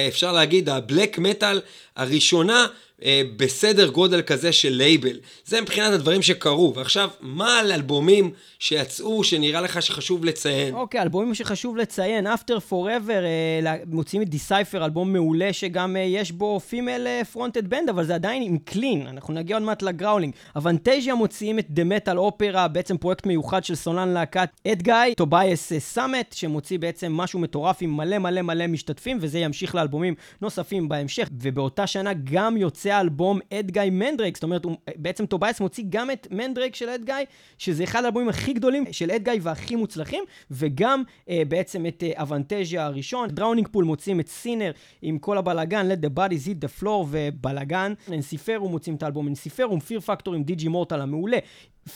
אפשר 0.08 0.32
להגיד, 0.32 0.68
ה 0.68 0.77
black 0.77 1.18
metal 1.18 1.60
הראשונה 1.96 2.66
אה, 3.04 3.22
בסדר 3.36 3.88
גודל 3.88 4.22
כזה 4.22 4.52
של 4.52 4.72
לייבל. 4.72 5.18
זה 5.44 5.60
מבחינת 5.60 5.92
הדברים 5.92 6.22
שקרו. 6.22 6.72
ועכשיו, 6.76 7.10
מה 7.20 7.58
על 7.58 7.72
אלבומים 7.72 8.30
שיצאו, 8.58 9.24
שנראה 9.24 9.60
לך 9.60 9.82
שחשוב 9.82 10.24
לציין? 10.24 10.74
אוקיי, 10.74 11.00
okay, 11.00 11.02
אלבומים 11.02 11.34
שחשוב 11.34 11.76
לציין, 11.76 12.26
After 12.26 12.70
Forever, 12.70 13.10
אה, 13.66 13.76
מוציאים 13.86 14.22
את 14.22 14.28
Decipher, 14.28 14.84
אלבום 14.84 15.12
מעולה 15.12 15.52
שגם 15.52 15.96
אה, 15.96 16.00
יש 16.00 16.32
בו 16.32 16.60
female 16.60 17.06
fronted 17.32 17.68
band, 17.70 17.88
אבל 17.88 18.04
זה 18.04 18.14
עדיין 18.14 18.42
עם 18.42 18.58
clean, 18.58 19.06
אנחנו 19.06 19.34
נגיע 19.34 19.56
עוד 19.56 19.62
מעט 19.62 19.82
ל 19.82 19.88
growling. 19.88 20.34
Avantasia 20.56 21.14
מוציאים 21.14 21.58
את 21.58 21.66
The 21.76 22.08
Metal 22.08 22.16
Opera, 22.16 22.68
בעצם 22.68 22.96
פרויקט 22.96 23.26
מיוחד 23.26 23.64
של 23.64 23.74
סולן 23.74 24.08
להקת 24.08 24.48
Edguy, 24.68 25.14
טובייס 25.16 25.72
סאמט, 25.78 26.32
שמוציא 26.32 26.78
בעצם 26.78 27.12
משהו 27.12 27.38
מטורף 27.38 27.76
עם 27.80 27.96
מלא 27.96 28.18
מלא 28.18 28.42
מלא 28.42 28.66
משתתפים, 28.66 29.18
וזה 29.20 29.38
ימשיך 29.38 29.74
לאלבומים 29.74 30.14
נוספים 30.40 30.88
בהמשך. 30.88 31.28
ובאותה 31.32 31.86
שנה 31.86 32.10
גם 32.24 32.56
יוצא 32.56 32.85
אלבום 32.92 33.38
Edguy 33.52 33.90
Mandrake, 33.90 34.36
זאת 34.36 34.42
אומרת, 34.42 34.64
הוא, 34.64 34.76
בעצם 34.96 35.26
טובייס 35.26 35.60
מוציא 35.60 35.84
גם 35.88 36.10
את 36.10 36.26
Mandrake 36.30 36.74
של 36.74 36.88
Edguy, 36.88 37.24
שזה 37.58 37.84
אחד 37.84 38.04
האלבומים 38.04 38.28
הכי 38.28 38.52
גדולים 38.52 38.84
של 38.92 39.10
Edguy 39.10 39.38
והכי 39.42 39.76
מוצלחים, 39.76 40.24
וגם 40.50 41.02
אה, 41.28 41.42
בעצם 41.48 41.86
את 41.86 42.02
אה, 42.06 42.22
Avantasia 42.22 42.84
הראשון. 42.84 43.28
Drowning 43.28 43.68
Pool 43.68 43.84
מוציאים 43.84 44.20
את 44.20 44.28
Sinner 44.28 44.72
עם 45.02 45.18
כל 45.18 45.38
הבלאגן, 45.38 45.90
Let 45.90 46.04
the 46.04 46.18
bodies 46.18 46.46
hit 46.46 46.64
the 46.64 46.82
floor 46.82 47.06
ובלאגן. 47.08 47.92
אנסיפרו 48.12 48.68
מוצאים 48.68 48.96
את 48.96 49.02
האלבום 49.02 49.28
אנסיפרו, 49.28 49.72
עם 49.72 49.80
Fear 49.80 50.00
Factory 50.00 50.34
עם 50.34 50.42
Digimortal 50.42 51.00
המעולה. 51.00 51.38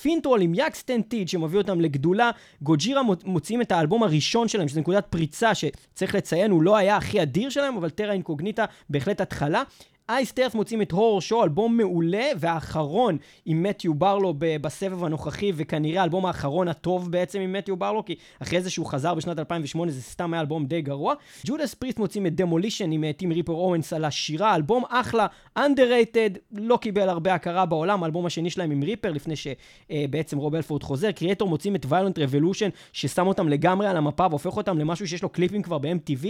Finntroll 0.02 0.40
עם 0.40 0.54
Jaktens 0.54 0.74
Tid 0.74 1.28
שמביא 1.28 1.58
אותם 1.58 1.80
לגדולה. 1.80 2.30
Gojira 2.62 3.02
מוציאים 3.24 3.62
את 3.62 3.72
האלבום 3.72 4.02
הראשון 4.02 4.48
שלהם, 4.48 4.68
שזה 4.68 4.80
נקודת 4.80 5.06
פריצה 5.10 5.54
שצריך 5.54 6.14
לציין, 6.14 6.50
הוא 6.50 6.62
לא 6.62 6.76
היה 6.76 6.96
הכי 6.96 7.22
אדיר 7.22 7.50
שלהם, 7.50 7.76
אבל 7.76 7.90
Terra 7.90 8.12
Incognita 8.12 8.64
בהחלט 8.90 9.20
התחלה. 9.20 9.62
Iced 10.10 10.30
Earth 10.30 10.54
מוציאים 10.54 10.82
את 10.82 10.92
Horror 10.92 11.20
Show, 11.20 11.44
אלבום 11.44 11.76
מעולה, 11.76 12.26
והאחרון 12.36 13.16
עם 13.46 13.62
מתיו 13.62 13.94
ברלו 13.94 14.34
בסבב 14.38 15.04
הנוכחי, 15.04 15.52
וכנראה 15.56 16.00
האלבום 16.00 16.26
האחרון 16.26 16.68
הטוב 16.68 17.12
בעצם 17.12 17.40
עם 17.40 17.52
מתיו 17.52 17.76
ברלו, 17.76 18.04
כי 18.04 18.14
אחרי 18.42 18.62
זה 18.62 18.70
שהוא 18.70 18.86
חזר 18.86 19.14
בשנת 19.14 19.38
2008 19.38 19.92
זה 19.92 20.02
סתם 20.02 20.34
היה 20.34 20.40
אלבום 20.40 20.66
די 20.66 20.82
גרוע. 20.82 21.14
Judas 21.46 21.74
Priest 21.74 21.98
מוציאים 21.98 22.26
את 22.26 22.34
Demolition 22.34 22.92
עם 22.92 23.12
טים 23.12 23.32
ריפר 23.32 23.52
אוונס 23.52 23.92
על 23.92 24.04
השירה, 24.04 24.54
אלבום 24.54 24.84
אחלה, 24.88 25.26
underrated, 25.58 26.38
לא 26.52 26.76
קיבל 26.76 27.08
הרבה 27.08 27.34
הכרה 27.34 27.66
בעולם, 27.66 28.02
האלבום 28.02 28.26
השני 28.26 28.50
שלהם 28.50 28.70
עם 28.70 28.82
ריפר, 28.82 29.10
לפני 29.12 29.34
שבעצם 29.36 30.38
רוב 30.38 30.54
הלפורד 30.54 30.82
חוזר. 30.82 31.12
Kreator 31.12 31.48
מוציאים 31.48 31.76
את 31.76 31.86
Violent 31.88 32.18
Revolution, 32.18 32.68
ששם 32.92 33.26
אותם 33.26 33.48
לגמרי 33.48 33.86
על 33.86 33.96
המפה 33.96 34.26
והופך 34.30 34.56
אותם 34.56 34.78
למשהו 34.78 35.08
שיש 35.08 35.22
לו 35.22 35.28
קליפים 35.28 35.62
כבר 35.62 35.78
ב-MTV. 35.78 36.26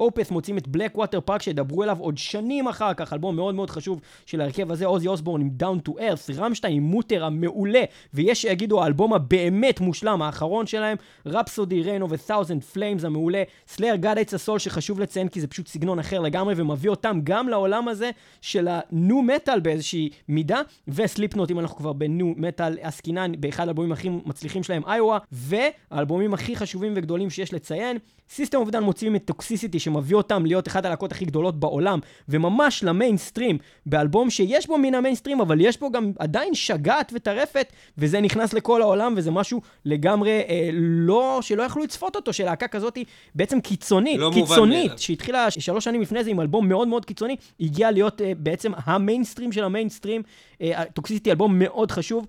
Opeth 0.00 0.30
מוציאים 0.30 0.58
את 0.58 0.68
Blackwater 0.68 1.20
Park 1.20 1.42
שידברו 1.42 1.82
עליו 1.82 1.98
עוד 2.00 2.18
שנים 2.18 2.68
אחר 2.68 2.94
כך, 2.94 3.12
אלבום 3.24 3.36
מאוד 3.36 3.54
מאוד 3.54 3.70
חשוב 3.70 4.00
של 4.26 4.40
ההרכב 4.40 4.72
הזה, 4.72 4.86
עוזי 4.86 5.08
אוסבורן 5.08 5.40
עם 5.40 5.50
Down 5.62 5.88
to 5.88 5.92
Earth, 5.92 6.32
Rammstein 6.36 6.76
עם 6.76 6.82
Mutter 6.82 7.24
המעולה, 7.24 7.82
ויש 8.14 8.42
שיגידו 8.42 8.82
האלבום 8.82 9.12
הבאמת 9.12 9.80
מושלם, 9.80 10.22
האחרון 10.22 10.66
שלהם, 10.66 10.96
Rhapsody, 11.26 11.82
Rain 11.82 12.10
of 12.10 12.20
a 12.20 12.25
Thousand 12.25 12.64
Flames 12.64 13.04
המעולה, 13.04 13.42
Slayer, 13.68 13.96
God 13.96 14.18
Hates 14.18 14.34
Us 14.34 14.44
All 14.44 14.58
שחשוב 14.58 15.00
לציין 15.00 15.28
כי 15.28 15.40
זה 15.40 15.46
פשוט 15.46 15.68
סגנון 15.68 15.98
אחר 15.98 16.20
לגמרי 16.20 16.54
ומביא 16.56 16.90
אותם 16.90 17.20
גם 17.24 17.48
לעולם 17.48 17.88
הזה 17.88 18.10
של 18.40 18.68
הניו 18.70 19.22
מטאל 19.22 19.60
באיזושהי 19.60 20.10
מידה, 20.28 20.60
ו-Slipknot 20.88 21.50
אם 21.50 21.60
אנחנו 21.60 21.76
כבר 21.76 21.92
בניו 21.92 22.32
מטאל 22.36 22.78
עסקינן 22.80 23.32
באחד 23.40 23.68
האלבומים 23.68 23.92
הכי 23.92 24.08
מצליחים 24.08 24.62
שלהם, 24.62 24.82
איואה, 24.86 25.18
והאלבומים 25.32 26.34
הכי 26.34 26.56
חשובים 26.56 26.92
וגדולים 26.96 27.30
שיש 27.30 27.52
לציין, 27.52 27.98
System 28.30 28.58
of 28.58 28.65
a 28.65 28.68
Down 28.68 28.82
מוציאים 28.82 29.16
את 29.16 29.22
Toxicity 29.24 29.78
שמביא 29.78 30.16
אותם 30.16 30.46
להיות 30.46 30.68
אחת 30.68 30.84
הלהקות 30.84 31.12
הכי 31.12 31.24
גדולות 31.24 31.60
בעולם, 31.60 31.98
וממש 32.28 32.84
למיינסטרים, 33.14 33.58
באלבום 33.86 34.30
שיש 34.30 34.66
בו 34.66 34.78
מן 34.78 34.94
המיינסטרים, 34.94 35.40
אבל 35.40 35.60
יש 35.60 35.80
בו 35.80 35.90
גם 35.90 36.12
עדיין 36.18 36.54
שגעת 36.54 37.12
וטרפת, 37.14 37.72
וזה 37.98 38.20
נכנס 38.20 38.52
לכל 38.52 38.82
העולם, 38.82 39.14
וזה 39.16 39.30
משהו 39.30 39.60
לגמרי 39.84 40.30
אה, 40.48 40.70
לא, 40.72 41.38
שלא 41.42 41.62
יכלו 41.62 41.82
לצפות 41.82 42.16
אותו, 42.16 42.32
של 42.32 42.44
להקה 42.44 42.68
כזאת 42.68 42.98
בעצם 43.34 43.60
קיצונית, 43.60 44.18
לא 44.18 44.30
קיצונית, 44.34 44.98
שהתחילה 44.98 45.50
שלוש 45.50 45.84
שנים 45.84 46.00
לפני 46.00 46.24
זה 46.24 46.30
עם 46.30 46.40
אלבום 46.40 46.68
מאוד 46.68 46.88
מאוד 46.88 47.04
קיצוני, 47.04 47.36
הגיעה 47.60 47.90
להיות 47.90 48.20
אה, 48.20 48.32
בעצם 48.38 48.72
המיינסטרים 48.76 49.52
של 49.52 49.64
המיינסטרים, 49.64 50.22
אה, 50.60 50.84
Toxicity 50.94 51.30
אלבום 51.30 51.58
מאוד 51.58 51.90
חשוב. 51.90 52.26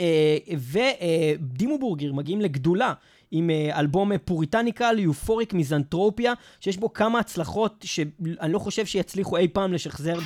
אה, 0.00 0.36
ו-Dimmu 0.48 1.78
Borgir 1.78 2.12
מגיעים 2.12 2.40
לגדולה 2.40 2.92
עם 3.36 3.50
אה, 3.50 3.80
אלבום 3.80 4.18
Puritanical 4.24 4.98
Euphoric 4.98 5.52
Misanthropia, 5.52 6.32
שיש 6.60 6.76
בו 6.76 6.92
כמה 6.92 7.18
הצלחות 7.18 7.84
שאני 7.84 8.52
לא 8.52 8.58
חושב 8.58 8.86
שיצליחו 8.86 9.36
אי 9.36 9.48
פעם 9.48 9.72
לשחזר 9.72 10.18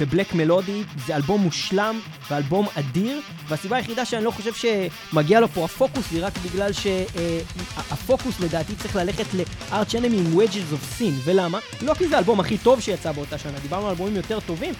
בבלק 0.00 0.34
מלודי. 0.34 0.82
זה 1.06 1.16
אלבום 1.16 1.40
מושלם 1.40 2.00
ואלבום 2.30 2.66
אדיר, 2.74 3.20
והסיבה 3.48 3.76
היחידה 3.76 4.04
שאני 4.04 4.24
לא 4.24 4.30
חושב 4.30 4.52
שמגיע 4.54 5.40
לו 5.40 5.48
פה 5.48 5.64
הפוקוס 5.64 6.12
היא 6.12 6.24
רק 6.24 6.32
בגלל 6.38 6.70
שהפוקוס 6.72 8.40
לדעתי 8.40 8.76
צריך 8.76 8.96
ללכת 8.96 9.24
לארץ' 9.34 9.94
אנמי 9.94 10.18
עם 10.18 10.40
Wedges 10.40 10.74
of 10.74 11.00
Sin, 11.00 11.12
ולמה? 11.24 11.58
לא 11.82 11.94
כי 11.94 12.08
זה 12.08 12.16
האלבום 12.16 12.40
הכי 12.40 12.58
טוב 12.58 12.80
שיצא 12.80 13.12
באותה 13.12 13.38
שנה, 13.38 13.58
דיברנו 13.58 13.84
על 13.84 13.90
אלבומים 13.90 14.16
יותר 14.16 14.40
טובים, 14.40 14.74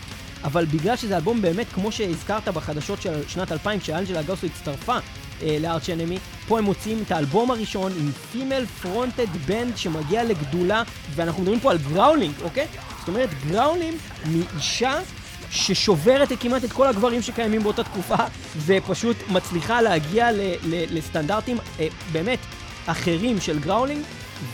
אבל 0.44 0.64
בגלל 0.64 0.96
שזה 0.96 1.16
אלבום 1.16 1.42
באמת, 1.42 1.66
כמו 1.74 1.92
שהזכרת 1.92 2.48
בחדשות 2.48 3.02
של 3.02 3.28
שנת 3.28 3.52
2000, 3.52 3.80
כשאנג'לה 3.80 4.22
גוסו 4.22 4.46
הצטרפה 4.46 4.94
אה, 4.94 5.00
לארץ' 5.60 5.88
אנמי, 5.90 6.18
פה 6.48 6.58
הם 6.58 6.64
מוציאים 6.64 7.02
את 7.06 7.12
האלבום 7.12 7.50
הראשון 7.50 7.92
עם 7.98 8.10
female 8.32 8.66
fronted 8.82 9.26
band 9.46 9.76
שמגיע 9.76 10.24
לגדולה, 10.24 10.82
ואנחנו 11.14 11.42
מדברים 11.42 11.60
פה 11.60 11.70
על 11.70 11.78
growling, 11.92 12.34
אוקיי? 12.42 12.66
זאת 12.98 13.08
אומרת, 13.08 13.28
growling 13.50 13.96
מאישה 14.26 14.98
ששוברת 15.50 16.28
כמעט 16.40 16.64
את 16.64 16.72
כל 16.72 16.86
הגברים 16.86 17.22
שקיימים 17.22 17.62
באותה 17.62 17.84
תקופה, 17.84 18.16
ופשוט 18.66 19.16
מצליחה 19.28 19.82
להגיע 19.82 20.32
ל- 20.32 20.40
ל- 20.64 20.98
לסטנדרטים 20.98 21.58
אה, 21.80 21.86
באמת 22.12 22.38
אחרים 22.86 23.40
של 23.40 23.58
growling. 23.58 24.02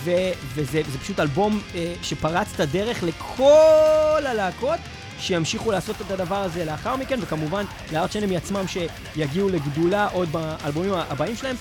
ו- 0.05 0.11
וזה 0.55 0.83
פשוט 1.03 1.21
אלבום 1.21 1.61
אה, 1.75 1.95
שפרץ 2.03 2.47
את 2.55 2.61
הדרך 2.61 3.03
לכל 3.03 4.23
הלהקות, 4.27 4.79
שימשיכו 5.23 5.73
לעשות 5.73 5.97
את 6.01 6.11
הדבר 6.11 6.37
הזה 6.43 6.65
לאחר 6.65 6.97
מכן, 6.97 7.19
וכמובן 7.23 7.65
לארץ' 7.93 8.17
אנמי 8.17 8.37
עצמם 8.37 8.65
שיגיעו 8.69 9.49
לגדולה 9.49 10.09
עוד 10.13 10.33
באלבומים 10.33 10.93
הבאים 10.95 11.37
שלהם. 11.37 11.57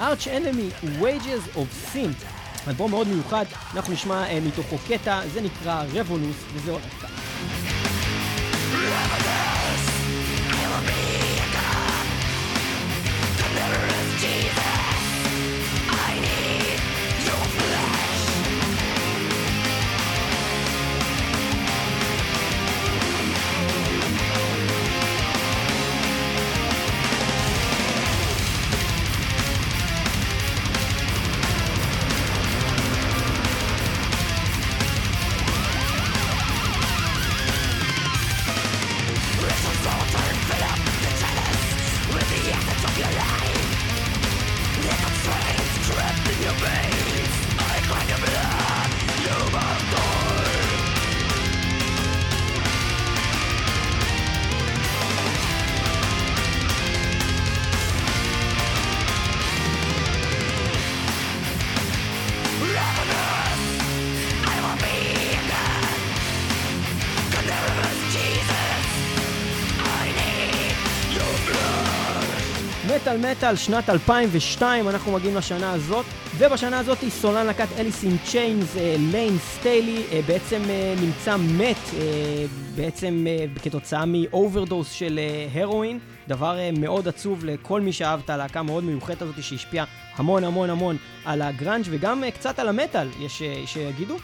ארץ' 0.00 0.28
אנמי, 0.28 0.70
Wages 1.00 1.56
of 1.56 1.94
Sin, 1.94 2.24
אלבום 2.68 2.90
מאוד 2.90 3.08
מיוחד, 3.08 3.44
אנחנו 3.74 3.92
נשמע 3.92 4.24
uh, 4.26 4.46
מתוכו 4.46 4.76
קטע, 4.88 5.20
זה 5.32 5.40
נקרא 5.40 5.84
רבולוס, 5.92 6.36
וזה 6.54 6.72
עוד 6.72 6.82
קטע. 6.98 7.08
Jesus, 14.20 14.93
מטאל 73.16 73.30
מטאל, 73.30 73.56
שנת 73.56 73.90
2002, 73.90 74.88
אנחנו 74.88 75.12
מגיעים 75.12 75.36
לשנה 75.36 75.72
הזאת, 75.72 76.06
ובשנה 76.38 76.78
הזאת 76.78 76.98
סולן 77.08 77.46
להקת 77.46 77.66
Alice 77.78 78.04
in 78.04 78.16
Chains, 78.24 78.76
ליין 79.12 79.38
סטיילי, 79.38 80.02
בעצם 80.26 80.62
אה, 80.68 80.94
נמצא 81.00 81.36
מת, 81.36 81.76
אה, 81.94 82.44
בעצם 82.76 83.26
אה, 83.28 83.44
כתוצאה 83.62 84.04
מ-overdose 84.06 84.92
של 84.92 85.20
הרואין, 85.54 85.98
דבר 86.28 86.58
מאוד 86.78 87.08
עצוב 87.08 87.44
לכל 87.44 87.80
מי 87.80 87.92
שאהב 87.92 88.20
את 88.24 88.30
הלהקה 88.30 88.60
המאוד 88.60 88.84
מיוחדת 88.84 89.22
הזאת 89.22 89.42
שהשפיעה 89.42 89.84
המון 90.16 90.44
המון 90.44 90.70
המון 90.70 90.96
על 91.24 91.42
הגראנג' 91.42 91.84
וגם 91.90 92.22
קצת 92.34 92.58
על 92.58 92.68
המטאל, 92.68 93.08
יש 93.20 93.42
שיגידו. 93.66 94.16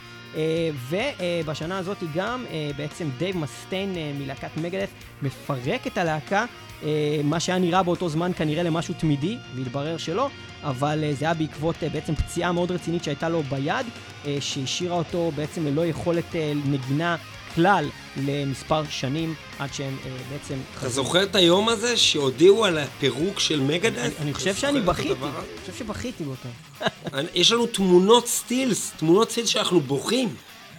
ובשנה 0.91 1.79
הזאת 1.79 1.99
גם 2.15 2.45
בעצם 2.77 3.09
דייב 3.19 3.37
מסטיין 3.37 3.95
מלהקת 4.19 4.57
Megadeth 4.57 4.91
מפרק 5.23 5.87
את 5.87 5.99
הלהקה 5.99 6.45
אה, 6.83 7.21
מה 7.25 7.41
שהיה 7.41 7.59
נראה 7.59 7.83
באותו 7.83 8.09
זמן 8.09 8.33
כנראה 8.37 8.63
למשהו 8.63 8.95
תמידי, 8.95 9.39
והתברר 9.55 9.97
שלא, 9.97 10.29
אבל 10.63 11.05
אה, 11.05 11.13
זה 11.15 11.25
היה 11.25 11.35
בעקבות 11.35 11.75
אה, 11.83 11.89
בעצם 11.89 12.15
פציעה 12.15 12.53
מאוד 12.53 12.71
רצינית 12.71 13.05
שהייתה 13.05 13.29
לו 13.29 13.43
ביד, 13.43 13.87
שהשאירה 14.41 14.97
אותו 14.97 15.33
בעצם 15.37 15.67
ללא 15.67 15.87
יכולת 15.87 16.37
נגינה 16.65 17.17
כלל 17.55 17.89
למספר 18.17 18.83
שנים, 18.91 19.35
עד 19.59 19.75
שהם 19.75 19.97
בעצם... 20.33 20.55
אתה 20.79 20.89
זוכר 20.89 21.23
את 21.23 21.35
היום 21.35 21.69
הזה 21.69 21.97
שהודיעו 21.97 22.65
על 22.65 22.79
הפירוק 22.79 23.41
של 23.41 23.61
מגדס? 23.61 24.13
אני 24.21 24.35
חושב 24.35 24.55
שאני 24.55 24.81
בכיתי, 24.81 25.13
אני 25.13 25.31
חושב 25.61 25.79
שבכיתי 25.79 26.25
באותו. 26.25 26.49
יש 27.35 27.53
לנו 27.53 27.67
תמונות 27.67 28.27
סטילס, 28.27 28.93
תמונות 28.97 29.31
סטילס 29.31 29.49
שאנחנו 29.49 29.81
בוכים. 29.81 30.35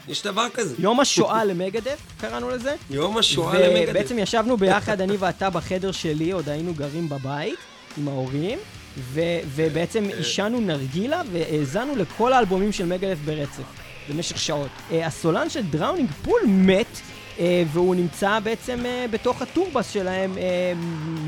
יש 0.08 0.24
דבר 0.24 0.48
כזה. 0.54 0.75
יום 0.80 1.00
השואה 1.00 1.46
ל-Megadeth, 1.46 2.00
קראנו 2.22 2.50
לזה. 2.50 2.75
יום 2.90 3.18
השואה 3.18 3.60
ל-Megadeth. 3.60 3.89
ובעצם 3.90 4.20
ישבנו 4.20 4.58
ביחד, 4.58 5.01
אני 5.01 5.18
ואתה 5.18 5.50
בחדר 5.50 5.92
שלי, 5.92 6.32
עוד 6.32 6.50
היינו 6.50 6.74
גרים 6.74 7.10
בבית, 7.10 7.60
עם 7.98 8.08
ההורים, 8.08 8.60
ו- 8.98 9.40
ובעצם 9.56 10.04
עישנו 10.18 10.62
נרגילה 10.62 11.22
והאזנו 11.32 11.96
לכל 11.96 12.34
האלבומים 12.34 12.72
של 12.72 12.86
Megadeth 12.86 13.17
ברצף, 13.25 13.63
במשך 14.10 14.38
שעות. 14.38 14.70
Uh, 14.89 14.93
הסולן 14.93 15.50
של 15.50 15.63
Drowning 15.63 16.10
Pool 16.24 16.41
מת. 16.48 17.01
Uh, 17.38 17.41
והוא 17.74 17.96
נמצא 17.96 18.39
בעצם 18.39 18.79
uh, 18.79 19.12
בתוך 19.12 19.41
ה-tour 19.41 19.75
bus 19.75 19.91
שלהם, 19.91 20.34
uh, 20.36 20.39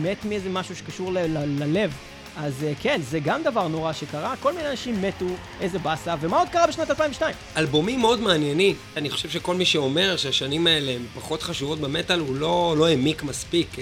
מת 0.01 0.25
מאיזה 0.25 0.50
משהו 0.50 0.75
שקשור 0.75 1.12
ללב. 1.13 1.94
אז 2.38 2.63
אה, 2.63 2.74
כן, 2.82 3.01
זה 3.10 3.20
גם 3.20 3.44
דבר 3.44 3.68
נורא 3.68 3.94
שקרה, 3.94 4.36
כל 4.36 4.53
מיני 4.53 4.70
אנשים 4.70 5.01
מתו, 5.01 5.25
איזה 5.62 5.80
באסה, 5.80 6.15
ומה 6.22 6.39
עוד 6.39 6.50
קרה 6.50 6.68
בשנת 6.68 6.89
2002? 6.89 7.36
אלבומים 7.58 8.00
מאוד 8.00 8.20
מעניינים. 8.20 8.75
אני 8.98 9.10
חושב 9.10 9.30
שכל 9.30 9.56
מי 9.56 9.65
שאומר 9.65 10.18
שהשנים 10.18 10.68
האלה 10.68 10.92
הן 10.92 11.01
פחות 11.15 11.44
חשובות 11.44 11.80
במטאל, 11.80 12.20
הוא 12.20 12.36
לא, 12.36 12.75
לא 12.77 12.88
העמיק 12.88 13.24
מספיק. 13.24 13.75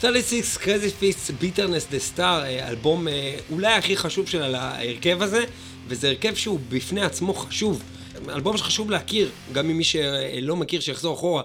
36 0.00 0.56
קרזי 0.56 0.90
פיסט 0.90 1.30
ביטרנס 1.30 1.86
דה 1.90 1.98
סטאר, 1.98 2.46
אלבום 2.68 3.08
אה, 3.08 3.36
אולי 3.50 3.72
הכי 3.72 3.96
חשוב 3.96 4.28
של 4.28 4.54
ההרכב 4.54 5.22
הזה, 5.22 5.44
וזה 5.88 6.08
הרכב 6.08 6.34
שהוא 6.34 6.60
בפני 6.68 7.04
עצמו 7.04 7.34
חשוב. 7.34 7.82
אלבום 8.28 8.56
שחשוב 8.56 8.90
להכיר, 8.90 9.28
גם 9.52 9.68
ממי 9.68 9.84
שלא 9.84 10.56
מכיר 10.56 10.80
שיחזור 10.80 11.14
אחורה. 11.14 11.42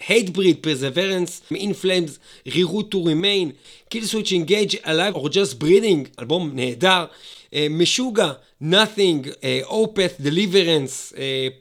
Hate 0.00 0.30
Breed, 0.34 0.64
Perseverance, 0.64 1.52
In 1.54 1.84
Flames, 1.84 2.18
Reroute 2.48 2.90
to 2.90 2.96
Remain, 2.96 3.52
Kill 3.90 4.04
Switch 4.04 4.32
Engage, 4.32 4.76
Alive 4.84 5.16
or 5.16 5.28
Just 5.28 5.62
Breathing, 5.62 6.20
אלבום 6.20 6.50
נהדר. 6.54 7.04
משוגע, 7.70 8.32
Nothing, 8.62 9.28
Opeth, 9.68 10.22
Deliverance, 10.24 11.12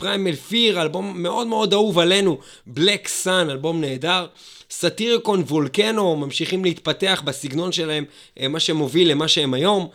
Primal 0.02 0.52
Fear, 0.52 0.82
אלבום 0.82 1.24
מאוד 1.24 1.48
מאוד 1.48 1.74
אהוב 1.74 2.00
עלינו, 2.00 2.38
Black 2.76 3.24
Sun, 3.24 3.52
אלבום 3.52 3.82
נהדר. 3.82 4.26
סאטיריקון, 4.72 5.44
וולקנו, 5.48 6.16
ממשיכים 6.16 6.64
להתפתח 6.64 7.22
בסגנון 7.26 7.72
שלהם, 7.72 8.06
מה 8.50 8.60
שמוביל 8.60 9.12
למה 9.12 9.28
שהם 9.28 9.54
היום. 9.54 9.88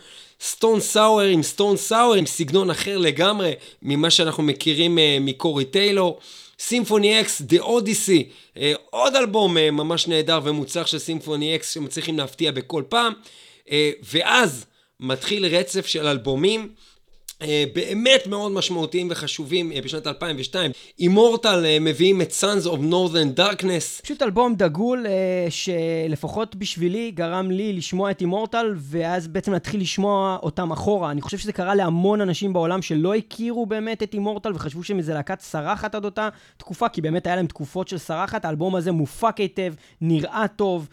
סטון 0.43 0.79
סאואר 0.79 1.25
עם 1.25 1.43
סטון 1.43 1.77
סאואר 1.77 2.13
עם 2.13 2.25
סגנון 2.25 2.69
אחר 2.69 2.97
לגמרי 2.97 3.53
ממה 3.81 4.09
שאנחנו 4.09 4.43
מכירים 4.43 4.97
uh, 4.97 5.01
מקורי 5.21 5.65
טיילור. 5.65 6.19
סימפוני 6.59 7.21
אקס, 7.21 7.41
דה 7.41 7.59
אודיסי, 7.59 8.29
עוד 8.89 9.15
אלבום 9.15 9.57
uh, 9.57 9.59
ממש 9.71 10.07
נהדר 10.07 10.39
ומוצלח 10.43 10.87
של 10.87 10.99
סימפוני 10.99 11.55
אקס 11.55 11.73
שמצליחים 11.73 12.17
להפתיע 12.17 12.51
בכל 12.51 12.83
פעם. 12.89 13.13
Uh, 13.65 13.71
ואז 14.11 14.65
מתחיל 14.99 15.45
רצף 15.45 15.85
של 15.85 16.07
אלבומים. 16.07 16.69
אה, 17.43 17.63
באמת 17.73 18.27
מאוד 18.27 18.51
משמעותיים 18.51 19.07
וחשובים 19.11 19.71
אה, 19.71 19.81
בשנת 19.81 20.07
2002. 20.07 20.71
אימורטל 20.99 21.65
אה, 21.65 21.77
מביאים 21.81 22.21
את 22.21 22.31
Sons 22.31 22.65
of 22.65 22.77
Northern 22.77 23.39
Darkness. 23.39 24.01
פשוט 24.03 24.21
אלבום 24.21 24.55
דגול 24.55 25.05
שלפחות 25.49 26.55
בשבילי 26.55 27.11
גרם 27.11 27.51
לי 27.51 27.73
לשמוע 27.73 28.11
את 28.11 28.21
אימורטל 28.21 28.73
ואז 28.77 29.27
בעצם 29.27 29.53
להתחיל 29.53 29.81
לשמוע 29.81 30.37
אותם 30.43 30.71
אחורה. 30.71 31.11
אני 31.11 31.21
חושב 31.21 31.37
שזה 31.37 31.53
קרה 31.53 31.75
להמון 31.75 32.21
אנשים 32.21 32.53
בעולם 32.53 32.81
שלא 32.81 33.15
הכירו 33.15 33.65
באמת 33.65 34.03
את 34.03 34.13
אימורטל 34.13 34.51
וחשבו 34.55 34.83
שהם 34.83 34.97
איזה 34.97 35.13
להקת 35.13 35.41
סרחת 35.41 35.95
עד 35.95 36.05
אותה 36.05 36.29
תקופה, 36.57 36.89
כי 36.89 37.01
באמת 37.01 37.27
היה 37.27 37.35
להם 37.35 37.47
תקופות 37.47 37.87
של 37.87 37.97
סרחת. 37.97 38.45
האלבום 38.45 38.75
הזה 38.75 38.91
מופק 38.91 39.37
היטב, 39.37 39.73
נראה 40.01 40.45
טוב, 40.55 40.89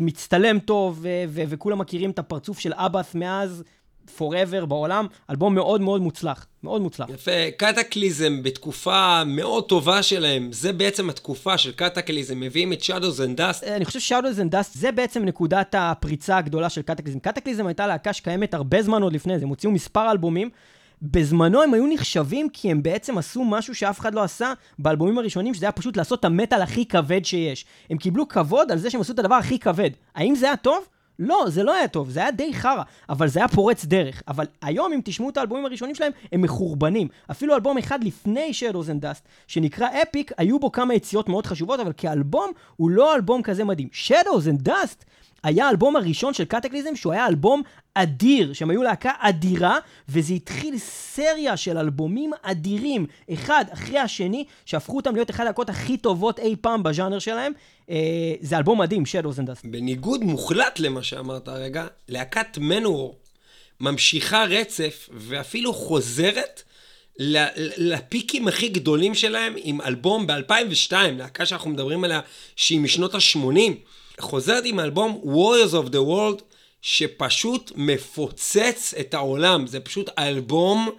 מצטלם 0.00 0.58
טוב 0.58 1.06
וכולם 1.28 1.78
מכירים 1.78 2.10
את 2.10 2.18
הפרצוף 2.18 2.58
של 2.58 2.72
אבאס 2.74 3.14
מאז. 3.14 3.64
Forever 4.18 4.66
בעולם, 4.66 5.06
אלבום 5.30 5.54
מאוד 5.54 5.80
מאוד 5.80 6.00
מוצלח, 6.00 6.46
מאוד 6.62 6.82
מוצלח. 6.82 7.08
יפה, 7.10 7.50
קטקליזם 7.56 8.42
בתקופה 8.42 9.22
מאוד 9.26 9.64
טובה 9.64 10.02
שלהם, 10.02 10.52
זה 10.52 10.72
בעצם 10.72 11.10
התקופה 11.10 11.58
של 11.58 11.72
קטקליזם, 11.72 12.40
מביאים 12.40 12.72
את 12.72 12.82
Shadows 12.82 13.18
and 13.18 13.38
Dust. 13.38 13.66
אני 13.66 13.84
חושב 13.84 14.14
Shadows 14.14 14.38
and 14.38 14.52
Dust 14.54 14.70
זה 14.72 14.92
בעצם 14.92 15.24
נקודת 15.24 15.74
הפריצה 15.78 16.36
הגדולה 16.36 16.68
של 16.68 16.82
קטקליזם. 16.82 17.18
קטקליזם 17.18 17.66
הייתה 17.66 17.86
להקה 17.86 18.12
שקיימת 18.12 18.54
הרבה 18.54 18.82
זמן 18.82 19.02
עוד 19.02 19.12
לפני 19.12 19.38
זה, 19.38 19.44
הם 19.44 19.48
הוציאו 19.48 19.72
מספר 19.72 20.10
אלבומים. 20.10 20.50
בזמנו 21.02 21.62
הם 21.62 21.74
היו 21.74 21.86
נחשבים 21.86 22.48
כי 22.52 22.70
הם 22.70 22.82
בעצם 22.82 23.18
עשו 23.18 23.44
משהו 23.44 23.74
שאף 23.74 24.00
אחד 24.00 24.14
לא 24.14 24.22
עשה 24.22 24.52
באלבומים 24.78 25.18
הראשונים, 25.18 25.54
שזה 25.54 25.66
היה 25.66 25.72
פשוט 25.72 25.96
לעשות 25.96 26.20
את 26.20 26.24
המטאל 26.24 26.62
הכי 26.62 26.86
כבד 26.86 27.24
שיש. 27.24 27.64
הם 27.90 27.98
קיבלו 27.98 28.28
כבוד 28.28 28.72
על 28.72 28.78
זה 28.78 28.90
שהם 28.90 29.00
עשו 29.00 29.12
את 29.12 29.18
הדבר 29.18 29.34
הכי 29.34 29.58
כבד. 29.58 29.90
האם 30.14 30.34
זה 30.34 30.46
היה 30.46 30.56
טוב? 30.56 30.84
לא, 31.18 31.44
זה 31.48 31.62
לא 31.62 31.74
היה 31.74 31.88
טוב, 31.88 32.10
זה 32.10 32.20
היה 32.20 32.30
די 32.30 32.54
חרא, 32.54 32.82
אבל 33.08 33.28
זה 33.28 33.40
היה 33.40 33.48
פורץ 33.48 33.84
דרך. 33.84 34.22
אבל 34.28 34.46
היום, 34.62 34.92
אם 34.92 35.00
תשמעו 35.04 35.30
את 35.30 35.36
האלבומים 35.36 35.64
הראשונים 35.64 35.94
שלהם, 35.94 36.12
הם 36.32 36.42
מחורבנים. 36.42 37.08
אפילו 37.30 37.54
אלבום 37.54 37.78
אחד 37.78 38.04
לפני 38.04 38.52
Shadows 38.52 38.86
and 38.86 39.04
Dust, 39.04 39.28
שנקרא 39.46 39.88
אפיק, 40.02 40.32
היו 40.36 40.58
בו 40.58 40.72
כמה 40.72 40.94
יציאות 40.94 41.28
מאוד 41.28 41.46
חשובות, 41.46 41.80
אבל 41.80 41.92
כאלבום, 41.96 42.52
הוא 42.76 42.90
לא 42.90 43.14
אלבום 43.14 43.42
כזה 43.42 43.64
מדהים. 43.64 43.88
Shadows 44.08 44.62
and 44.62 44.68
Dust 44.68 45.04
היה 45.44 45.66
האלבום 45.66 45.96
הראשון 45.96 46.34
של 46.34 46.44
קטקליזם, 46.44 46.96
שהוא 46.96 47.12
היה 47.12 47.26
אלבום 47.26 47.62
אדיר, 47.94 48.52
שהם 48.52 48.70
היו 48.70 48.82
להקה 48.82 49.12
אדירה, 49.18 49.78
וזה 50.08 50.34
התחיל 50.34 50.78
סריה 50.78 51.56
של 51.56 51.78
אלבומים 51.78 52.30
אדירים, 52.42 53.06
אחד 53.32 53.64
אחרי 53.70 53.98
השני, 53.98 54.44
שהפכו 54.66 54.96
אותם 54.96 55.14
להיות 55.14 55.30
אחת 55.30 55.40
הלהקות 55.40 55.70
הכי 55.70 55.96
טובות 55.96 56.38
אי 56.38 56.56
פעם 56.60 56.82
בז'אנר 56.82 57.18
שלהם. 57.18 57.52
אה, 57.90 57.96
זה 58.40 58.58
אלבום 58.58 58.80
מדהים, 58.80 59.02
Shadows 59.02 59.38
and 59.38 59.46
Dust. 59.46 59.60
בניגוד 59.64 60.24
מוחלט 60.24 60.78
למה 60.78 61.02
שאמרת 61.02 61.48
הרגע, 61.48 61.86
להקת 62.08 62.58
מנוור 62.58 63.18
ממשיכה 63.80 64.44
רצף, 64.44 65.08
ואפילו 65.12 65.72
חוזרת 65.72 66.62
לפיקים 67.76 68.48
הכי 68.48 68.68
גדולים 68.68 69.14
שלהם 69.14 69.54
עם 69.56 69.80
אלבום 69.80 70.26
ב-2002, 70.26 70.92
להקה 70.92 71.46
שאנחנו 71.46 71.70
מדברים 71.70 72.04
עליה 72.04 72.20
שהיא 72.56 72.80
משנות 72.80 73.14
ה-80. 73.14 73.93
חוזרת 74.20 74.62
עם 74.66 74.80
אלבום 74.80 75.22
Warriors 75.24 75.72
of 75.72 75.88
the 75.88 76.08
World, 76.08 76.42
שפשוט 76.82 77.72
מפוצץ 77.76 78.94
את 79.00 79.14
העולם. 79.14 79.66
זה 79.66 79.80
פשוט 79.80 80.10
אלבום... 80.18 80.90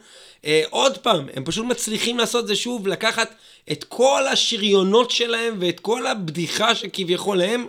אה, 0.45 0.63
עוד 0.69 0.97
פעם, 0.97 1.27
הם 1.33 1.43
פשוט 1.43 1.65
מצליחים 1.65 2.17
לעשות 2.17 2.47
זה 2.47 2.55
שוב, 2.55 2.87
לקחת 2.87 3.35
את 3.71 3.83
כל 3.83 4.27
השריונות 4.27 5.11
שלהם 5.11 5.57
ואת 5.59 5.79
כל 5.79 6.07
הבדיחה 6.07 6.75
שכביכול 6.75 7.41
הם, 7.41 7.65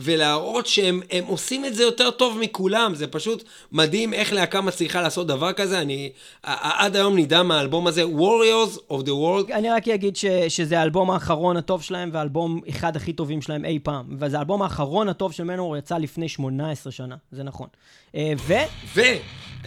ולהראות 0.00 0.66
שהם 0.66 1.00
עושים 1.26 1.64
את 1.64 1.74
זה 1.74 1.82
יותר 1.82 2.10
טוב 2.10 2.38
מכולם. 2.40 2.94
זה 2.94 3.06
פשוט 3.06 3.44
מדהים 3.72 4.14
איך 4.14 4.32
להקה 4.32 4.60
מצליחה 4.60 5.02
לעשות 5.02 5.26
דבר 5.26 5.52
כזה. 5.52 5.80
אני 5.80 6.10
עד 6.42 6.96
היום 6.96 7.18
נדע 7.18 7.42
מהאלבום 7.42 7.86
הזה, 7.86 8.04
Warriors 8.04 8.92
of 8.92 9.02
the 9.02 9.10
World. 9.10 9.52
אני 9.52 9.70
רק 9.70 9.88
אגיד 9.88 10.16
ש, 10.16 10.24
שזה 10.48 10.80
האלבום 10.80 11.10
האחרון 11.10 11.56
הטוב 11.56 11.82
שלהם, 11.82 12.10
והאלבום 12.12 12.60
אחד 12.68 12.96
הכי 12.96 13.12
טובים 13.12 13.42
שלהם 13.42 13.64
אי 13.64 13.78
פעם. 13.82 14.16
וזה 14.18 14.36
האלבום 14.36 14.62
האחרון 14.62 15.08
הטוב 15.08 15.32
של 15.32 15.44
מנור 15.44 15.76
יצא 15.76 15.98
לפני 15.98 16.28
18 16.28 16.92
שנה, 16.92 17.16
זה 17.32 17.42
נכון. 17.42 17.68
אה, 18.14 18.32
ו... 18.46 18.54
ו... 18.94 19.00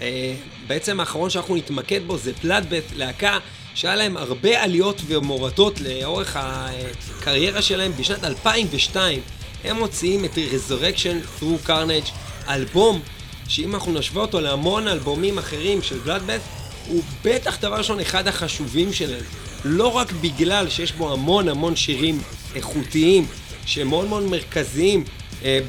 אה, 0.02 0.36
בעצם 0.68 1.00
האחרון 1.00 1.30
שאנחנו 1.30 1.56
נתמקד 1.56 2.02
בו 2.08 2.18
זה 2.18 2.34
פלאדבט, 2.34 2.84
להקה 2.96 3.38
שהיה 3.76 3.96
להם 3.96 4.18
הרבה 4.18 4.64
עליות 4.64 5.02
ומורדות 5.08 5.82
לאורך 5.82 6.38
הקריירה 6.40 7.62
שלהם 7.62 7.92
בשנת 7.92 8.24
2002. 8.24 9.22
הם 9.64 9.80
מוציאים 9.80 10.26
את 10.26 10.32
Resurrection 10.36 11.42
Through 11.42 11.68
Carnage, 11.68 12.12
אלבום 12.50 13.02
שאם 13.48 13.76
אנחנו 13.76 13.94
נשווה 13.94 14.22
אותו 14.22 14.42
להמון 14.42 14.88
אלבומים 14.88 15.38
אחרים 15.38 15.82
של 15.82 15.98
בלאדבאט, 15.98 16.42
הוא 16.88 17.04
בטח 17.24 17.62
דבר 17.62 17.78
ראשון 17.78 18.00
אחד 18.00 18.28
החשובים 18.28 18.94
שלהם. 18.94 19.24
לא 19.66 19.88
רק 19.88 20.12
בגלל 20.12 20.70
שיש 20.70 20.92
בו 20.92 21.14
המון 21.14 21.50
המון 21.50 21.76
שירים 21.76 22.22
איכותיים, 22.56 23.28
שהם 23.66 23.88
מאוד 23.88 24.08
מאוד 24.08 24.24
מרכזיים 24.24 25.04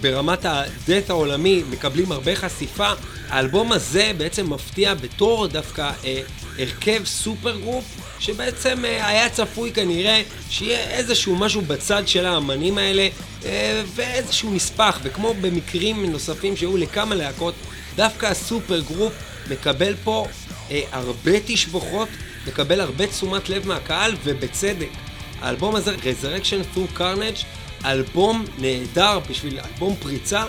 ברמת 0.01 0.45
ה-death 0.45 1.11
העולמי 1.11 1.63
מקבלים 1.71 2.13
הרבה 2.13 2.37
חשיפה. 2.37 2.93
האלבום 3.29 3.73
הזה 3.73 4.13
בעצם 4.19 4.53
מפתיע 4.53 4.95
בתור 4.95 5.47
דווקא 5.47 5.91
הרכב 6.59 7.05
supergroup, 7.05 7.85
שבעצם 8.19 8.85
היה 8.85 9.29
צפוי 9.29 9.73
כנראה 9.73 10.23
שיהיה 10.51 10.91
איזשהו 10.91 11.37
משהו 11.37 11.61
בצד 11.61 12.09
של 12.09 12.27
האמנים 12.27 12.79
האלה, 12.79 13.09
ואיזשהו 13.95 14.55
נספח, 14.55 14.99
וכמו 15.03 15.35
במקרים 15.41 16.13
נוספים 16.13 16.57
שהיו 16.57 16.77
לכמה 16.77 17.15
להקות, 17.15 17.55
דווקא 17.97 18.27
ה-supergroup 18.27 19.13
מקבל 19.51 19.95
פה 20.05 20.27
אה, 20.71 20.81
הרבה 20.93 21.33
תשבוחות, 21.47 22.09
מקבל 22.47 22.81
הרבה 22.81 23.07
תשומת 23.07 23.49
לב 23.49 23.69
מהקהל, 23.69 24.17
ובצדק. 24.25 24.89
האלבום 25.41 25.77
הזה, 25.77 25.95
Resurrection 25.95 26.77
Through 26.77 26.99
Carnage, 26.99 27.45
אלבום 27.85 28.45
נהדר 28.59 29.19
בשביל 29.31 29.61
אלבום 29.61 29.97
פריצה. 29.97 30.45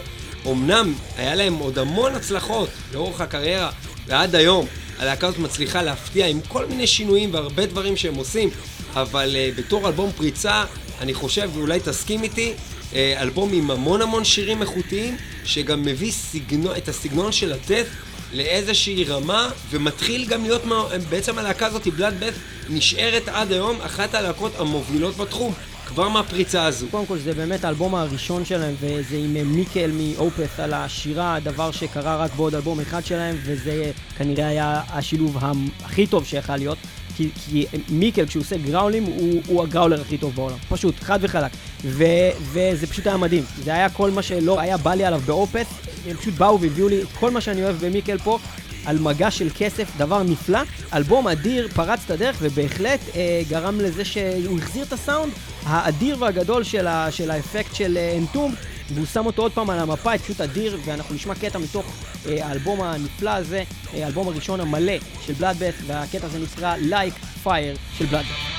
אמנם 0.48 0.94
היה 1.18 1.36
להם 1.36 1.54
עוד 1.54 1.80
המון 1.80 2.16
הצלחות 2.16 2.70
לאורך 2.94 3.22
הקריירה 3.22 3.70
ועד 4.08 4.36
היום. 4.36 4.66
הלהקה 5.00 5.28
הזאת 5.28 5.40
מצליחה 5.40 5.82
להפתיע 5.82 6.28
עם 6.28 6.40
כל 6.48 6.66
מיני 6.66 6.88
שינויים 6.88 7.34
והרבה 7.34 7.66
דברים 7.66 7.98
שהם 7.98 8.16
עושים, 8.16 8.50
אבל 8.94 9.36
uh, 9.36 9.60
בתור 9.60 9.88
אלבום 9.88 10.12
פריצה, 10.12 10.64
אני 11.02 11.14
חושב, 11.14 11.50
ואולי 11.54 11.80
תסכים 11.80 12.24
איתי, 12.24 12.54
uh, 12.92 12.96
אלבום 12.96 13.54
עם 13.54 13.72
המון 13.72 14.02
המון 14.02 14.24
שירים 14.24 14.62
איכותיים, 14.62 15.18
שגם 15.46 15.82
מביא 15.82 16.12
סגנון, 16.12 16.76
את 16.78 16.88
הסגנון 16.88 17.32
של 17.32 17.54
הדף 17.54 17.88
לאיזושהי 18.34 19.04
רמה, 19.04 19.50
ומתחיל 19.70 20.26
גם 20.26 20.44
להיות, 20.44 20.62
בעצם 21.10 21.38
הלהקה 21.38 21.66
הזאת, 21.66 21.88
בלאד 21.88 22.20
בת, 22.20 22.34
נשארת 22.70 23.28
עד 23.28 23.52
היום 23.52 23.82
אחת 23.82 24.16
הלהקות 24.16 24.52
המובילות 24.60 25.18
בתחום. 25.18 25.54
כבר 25.86 26.10
מהפריצה 26.10 26.66
הזו. 26.66 26.88
קודם 26.92 27.06
כל 27.06 27.18
זה 27.18 27.34
באמת 27.34 27.66
האלבום 27.66 27.96
הראשון 27.96 28.46
שלהם, 28.46 28.76
וזה 28.80 29.16
עם 29.16 29.56
מיקל 29.56 29.92
מאופס 29.94 30.60
על 30.60 30.74
השירה, 30.74 31.38
דבר 31.44 31.72
שקרה 31.72 32.16
רק 32.16 32.36
בעוד 32.36 32.56
אלבום 32.56 32.80
אחד 32.80 33.06
שלהם, 33.06 33.36
וזה 33.44 33.92
כנראה 34.18 34.48
היה 34.48 34.82
השילוב 34.90 35.38
הכי 35.84 36.08
טוב 36.08 36.26
שיכול 36.26 36.56
להיות. 36.56 36.78
כי, 37.18 37.30
כי 37.46 37.66
מיקל, 37.90 38.26
כשהוא 38.26 38.42
עושה 38.42 38.58
גראולים, 38.58 39.04
הוא, 39.04 39.42
הוא 39.48 39.64
הגראולר 39.64 40.02
הכי 40.02 40.18
טוב 40.18 40.36
בעולם. 40.36 40.58
פשוט, 40.70 41.00
חד 41.00 41.20
וחלק. 41.22 41.52
ו, 41.86 42.04
וזה 42.42 42.88
פשוט 42.88 43.08
היה 43.08 43.18
מדהים. 43.18 43.44
זה 43.64 43.74
היה 43.74 43.90
כל 43.90 44.12
מה 44.12 44.22
שלא 44.22 44.60
היה 44.60 44.78
בא 44.78 44.94
לי 44.94 45.06
עליו 45.06 45.22
באופס. 45.26 45.68
הם 46.08 46.18
פשוט 46.18 46.34
באו 46.34 46.62
והביאו 46.62 46.90
לי 46.90 47.02
כל 47.20 47.32
מה 47.32 47.42
שאני 47.42 47.64
אוהב 47.64 47.86
במיקל 47.86 48.18
פה. 48.18 48.40
על 48.86 49.00
מגע 49.00 49.32
של 49.32 49.50
כסף, 49.58 49.98
דבר 49.98 50.24
נפלא. 50.24 50.60
אלבום 50.94 51.28
אדיר, 51.28 51.68
פרץ 51.76 52.00
את 52.06 52.12
הדרך, 52.12 52.38
ובהחלט 52.42 53.00
אה, 53.16 53.42
גרם 53.50 53.80
לזה 53.82 54.06
שהוא 54.06 54.58
החזיר 54.58 54.84
את 54.84 54.94
הסאונד 54.94 55.34
האדיר 55.66 56.18
והגדול 56.20 56.64
של, 56.64 56.88
ה, 56.88 57.12
של 57.12 57.32
האפקט 57.32 57.76
של 57.76 57.98
אנטום, 58.18 58.52
אה, 58.52 58.74
והוא 58.94 59.06
שם 59.06 59.26
אותו 59.26 59.42
עוד 59.42 59.52
פעם 59.52 59.70
על 59.70 59.80
המפה, 59.80 60.18
פשוט 60.18 60.42
אדיר, 60.42 60.80
ואנחנו 60.86 61.16
נשמע 61.16 61.36
קטע 61.36 61.60
מתוך 61.60 61.86
אה, 62.28 62.48
האלבום 62.48 62.82
הנפלא 62.82 63.30
הזה, 63.30 63.64
אה, 63.94 64.04
האלבום 64.04 64.28
הראשון 64.28 64.60
המלא 64.60 64.94
של 65.26 65.34
בלאדבאס, 65.34 65.76
והקטע 65.88 66.26
הזה 66.26 66.40
נקרא 66.40 66.76
Like 66.90 67.46
Fire 67.46 67.98
של 67.98 68.06
בלאדבאס. 68.06 68.53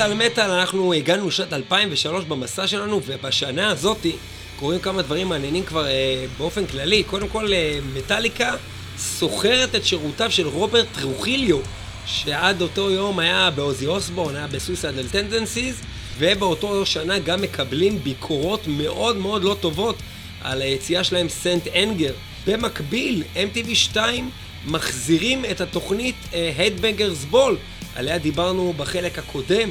מטאל 0.00 0.14
מטאל, 0.14 0.50
אנחנו 0.50 0.92
הגענו 0.92 1.28
לשנת 1.28 1.52
2003 1.52 2.24
במסע 2.24 2.66
שלנו, 2.66 3.00
ובשנה 3.06 3.70
הזאתי 3.70 4.16
קורים 4.58 4.80
כמה 4.80 5.02
דברים 5.02 5.28
מעניינים 5.28 5.64
כבר 5.64 5.86
אה, 5.86 6.24
באופן 6.38 6.66
כללי. 6.66 7.02
קודם 7.02 7.28
כל, 7.28 7.52
אה, 7.52 7.78
מטאליקה 7.94 8.54
סוחרת 8.98 9.74
את 9.74 9.84
שירותיו 9.84 10.30
של 10.30 10.48
רוברט 10.48 10.86
טרוחיליו, 11.00 11.58
שעד 12.06 12.62
אותו 12.62 12.90
יום 12.90 13.18
היה 13.18 13.50
בעוזי 13.50 13.86
אוסבורן, 13.86 14.36
היה 14.36 14.46
ב-Suicidal 14.46 15.08
Tendencies, 15.08 15.80
ובאותו 16.18 16.86
שנה 16.86 17.18
גם 17.18 17.42
מקבלים 17.42 17.98
ביקורות 17.98 18.66
מאוד 18.66 19.16
מאוד 19.16 19.44
לא 19.44 19.56
טובות 19.60 19.96
על 20.42 20.62
היציאה 20.62 21.04
שלהם 21.04 21.28
St. 21.28 21.68
Anger. 21.68 22.12
במקביל, 22.46 23.22
MTV 23.34 23.74
2 23.74 24.30
מחזירים 24.66 25.44
את 25.44 25.60
התוכנית 25.60 26.16
אה, 26.34 26.52
Headbangers 26.56 27.34
Ball, 27.34 27.54
עליה 27.96 28.18
דיברנו 28.18 28.74
בחלק 28.76 29.18
הקודם 29.18 29.70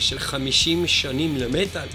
של 0.00 0.18
50 0.18 0.86
שנים 0.86 1.36
למטאל. 1.36 1.86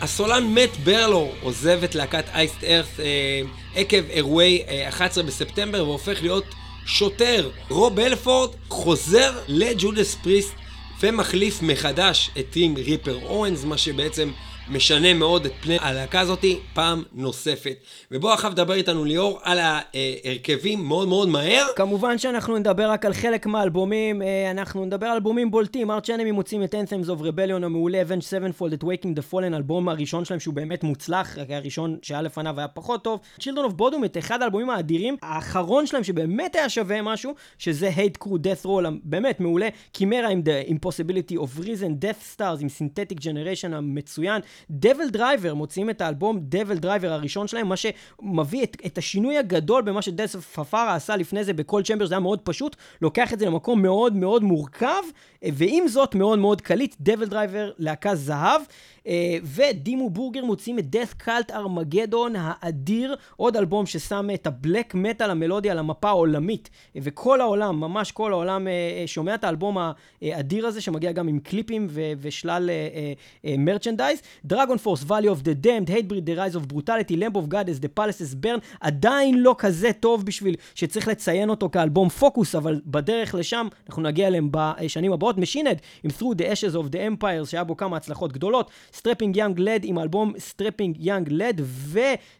הסולן 0.00 0.54
מת 0.54 0.76
ברלו 0.84 1.32
עוזב 1.42 1.84
את 1.84 1.94
להקת 1.94 2.24
אייסט 2.34 2.64
ארת 2.64 3.00
אה, 3.00 3.40
עקב 3.74 4.10
אירועי 4.10 4.62
11 4.88 5.22
אה, 5.24 5.28
בספטמבר 5.28 5.88
והופך 5.88 6.22
להיות 6.22 6.44
שוטר. 6.86 7.50
רוב 7.70 8.00
אלפורד 8.00 8.50
חוזר 8.68 9.32
לג'ודס 9.48 10.14
פריסט 10.14 10.54
ומחליף 11.00 11.62
מחדש 11.62 12.30
את 12.38 12.46
טים 12.50 12.76
ריפר 12.76 13.18
אורנס, 13.22 13.64
מה 13.64 13.78
שבעצם 13.78 14.30
משנה 14.68 15.14
מאוד 15.14 15.46
את 15.46 15.52
פני 15.60 15.76
הלהקה 15.80 16.20
הזאתי 16.20 16.58
פעם 16.74 17.02
נוספת. 17.12 17.76
ובואו 18.10 18.32
עכשיו 18.32 18.50
נדבר 18.50 18.74
איתנו 18.74 19.04
ליאור 19.04 19.38
על 19.42 19.58
ההרכבים 19.58 20.84
מאוד 20.84 21.08
מאוד 21.08 21.28
מהר. 21.28 21.66
כמובן 21.76 22.18
שאנחנו 22.18 22.58
נדבר 22.58 22.90
רק 22.90 23.06
על 23.06 23.12
חלק 23.12 23.46
מהאלבומים, 23.46 24.22
אה, 24.22 24.50
אנחנו 24.50 24.84
נדבר 24.84 25.06
על 25.06 25.12
אלבומים 25.12 25.50
בולטים. 25.50 25.90
Arch 25.90 26.10
Enemy 26.10 26.30
מוציאים 26.30 26.62
את 26.62 26.74
Anthems 26.74 27.06
of 27.06 27.20
Rebellion 27.22 27.64
המעולה, 27.64 28.02
Avenged 28.02 28.22
Sevenfold, 28.22 28.74
את 28.74 28.84
Waking 28.84 29.18
the 29.18 29.32
Fallen, 29.32 29.54
אלבום 29.54 29.88
הראשון 29.88 30.24
שלהם 30.24 30.40
שהוא 30.40 30.54
באמת 30.54 30.84
מוצלח, 30.84 31.38
רק 31.38 31.50
הראשון 31.50 31.98
שהיה 32.02 32.22
לפניו 32.22 32.58
היה 32.58 32.68
פחות 32.68 33.04
טוב. 33.04 33.20
Children 33.40 33.70
of 33.70 33.80
Bodom, 33.80 34.04
את 34.04 34.18
אחד 34.18 34.42
האלבומים 34.42 34.70
האדירים, 34.70 35.16
האחרון 35.22 35.86
שלהם 35.86 36.04
שבאמת 36.04 36.56
היה 36.56 36.68
שווה 36.68 37.02
משהו, 37.02 37.34
שזה 37.58 37.90
Hate 37.96 38.24
Crew 38.24 38.36
Deathroll, 38.36 38.84
באמת 39.04 39.40
מעולה. 39.40 39.68
Chimaira 39.92 40.28
עם 40.28 40.42
The 40.44 40.70
Impossibility 40.70 41.34
of 41.34 41.64
Reason, 41.64 42.04
Deathstars 42.04 42.60
עם 42.60 42.68
Synthetic 42.78 43.20
Generation 43.20 43.74
המצוין. 43.74 44.40
DevilDriver, 44.70 45.54
מוציאים 45.54 45.90
את 45.90 46.00
האלבום 46.00 46.38
DevilDriver 46.42 47.12
הראשון 47.12 47.48
שלהם, 47.48 47.68
מה 47.68 47.74
שמביא 47.76 48.62
את, 48.62 48.76
את 48.86 48.98
השינוי 48.98 49.38
הגדול 49.38 49.82
במה 49.82 50.02
שדז 50.02 50.36
פפארה 50.36 50.94
עשה 50.94 51.16
לפני 51.16 51.44
זה 51.44 51.52
ב-Coal 51.52 51.82
Chamber, 51.82 52.06
זה 52.06 52.14
היה 52.14 52.20
מאוד 52.20 52.40
פשוט, 52.40 52.76
לוקח 53.02 53.32
את 53.32 53.38
זה 53.38 53.46
למקום 53.46 53.82
מאוד 53.82 54.16
מאוד 54.16 54.44
מורכב, 54.44 55.02
ועם 55.52 55.88
זאת 55.88 56.14
מאוד 56.14 56.38
מאוד 56.38 56.60
קליט, 56.60 56.94
DevilDriver, 57.00 57.70
להקה 57.78 58.14
זהב. 58.14 58.60
אה, 59.06 59.36
ו-Dimmu 59.42 60.10
Borgir 60.10 60.44
מוציאים 60.44 60.78
את 60.78 60.84
Death 60.92 61.26
Cult 61.26 61.52
Armageddon 61.52 62.32
האדיר, 62.36 63.16
עוד 63.36 63.56
אלבום 63.56 63.86
ששם 63.86 64.28
את 64.34 64.46
הבלק 64.46 64.94
מטאל 64.94 65.30
המלודי 65.30 65.70
על 65.70 65.78
המפה 65.78 66.08
העולמית, 66.08 66.70
וכל 66.96 67.40
העולם, 67.40 67.80
ממש 67.80 68.12
כל 68.12 68.32
העולם 68.32 68.68
אה, 68.68 68.72
אה, 68.72 69.06
שומע 69.06 69.34
את 69.34 69.44
האלבום 69.44 69.76
האדיר 70.22 70.66
הזה, 70.66 70.80
שמגיע 70.80 71.12
גם 71.12 71.28
עם 71.28 71.38
קליפים 71.38 71.88
ושלל 72.20 72.70
merchandise, 73.58 74.22
DragonForce, 74.52 75.04
Valley 75.08 75.28
of 75.28 75.42
the 75.44 75.66
Damned, 75.66 75.90
Hatebreed, 75.90 76.26
The 76.26 76.36
Rise 76.36 76.56
of 76.56 76.74
Brutality, 76.74 77.16
Lamb 77.16 77.36
of 77.36 77.48
God, 77.48 77.68
As 77.68 77.80
the 77.84 78.00
Palaces 78.00 78.44
Burn, 78.44 78.60
עדיין 78.80 79.38
לא 79.38 79.54
כזה 79.58 79.92
טוב 79.92 80.26
בשביל 80.26 80.54
שצריך 80.74 81.08
לציין 81.08 81.50
אותו 81.50 81.70
כאלבום 81.70 82.08
פוקוס, 82.08 82.54
אבל 82.54 82.80
בדרך 82.86 83.34
לשם 83.34 83.68
אנחנו 83.88 84.02
נגיע 84.02 84.26
אליהם 84.26 84.48
בשנים 84.50 85.12
הבאות. 85.12 85.38
Machine 85.38 85.63
Head 85.63 85.78
עם 86.04 86.10
Through 86.10 86.34
the 86.38 86.44
Ashes 86.44 86.74
of 86.74 86.92
the 86.92 86.96
Empires, 86.96 87.46
שהיה 87.46 87.64
בו 87.64 87.76
כמה 87.76 87.96
הצלחות 87.96 88.32
גדולות, 88.32 88.70
Strapping 88.94 89.36
Young 89.36 89.60
Lad 89.60 89.80
עם 89.84 89.98
אלבום 89.98 90.32
Strapping 90.38 90.96
Young 91.00 91.28
Lad, 91.30 91.60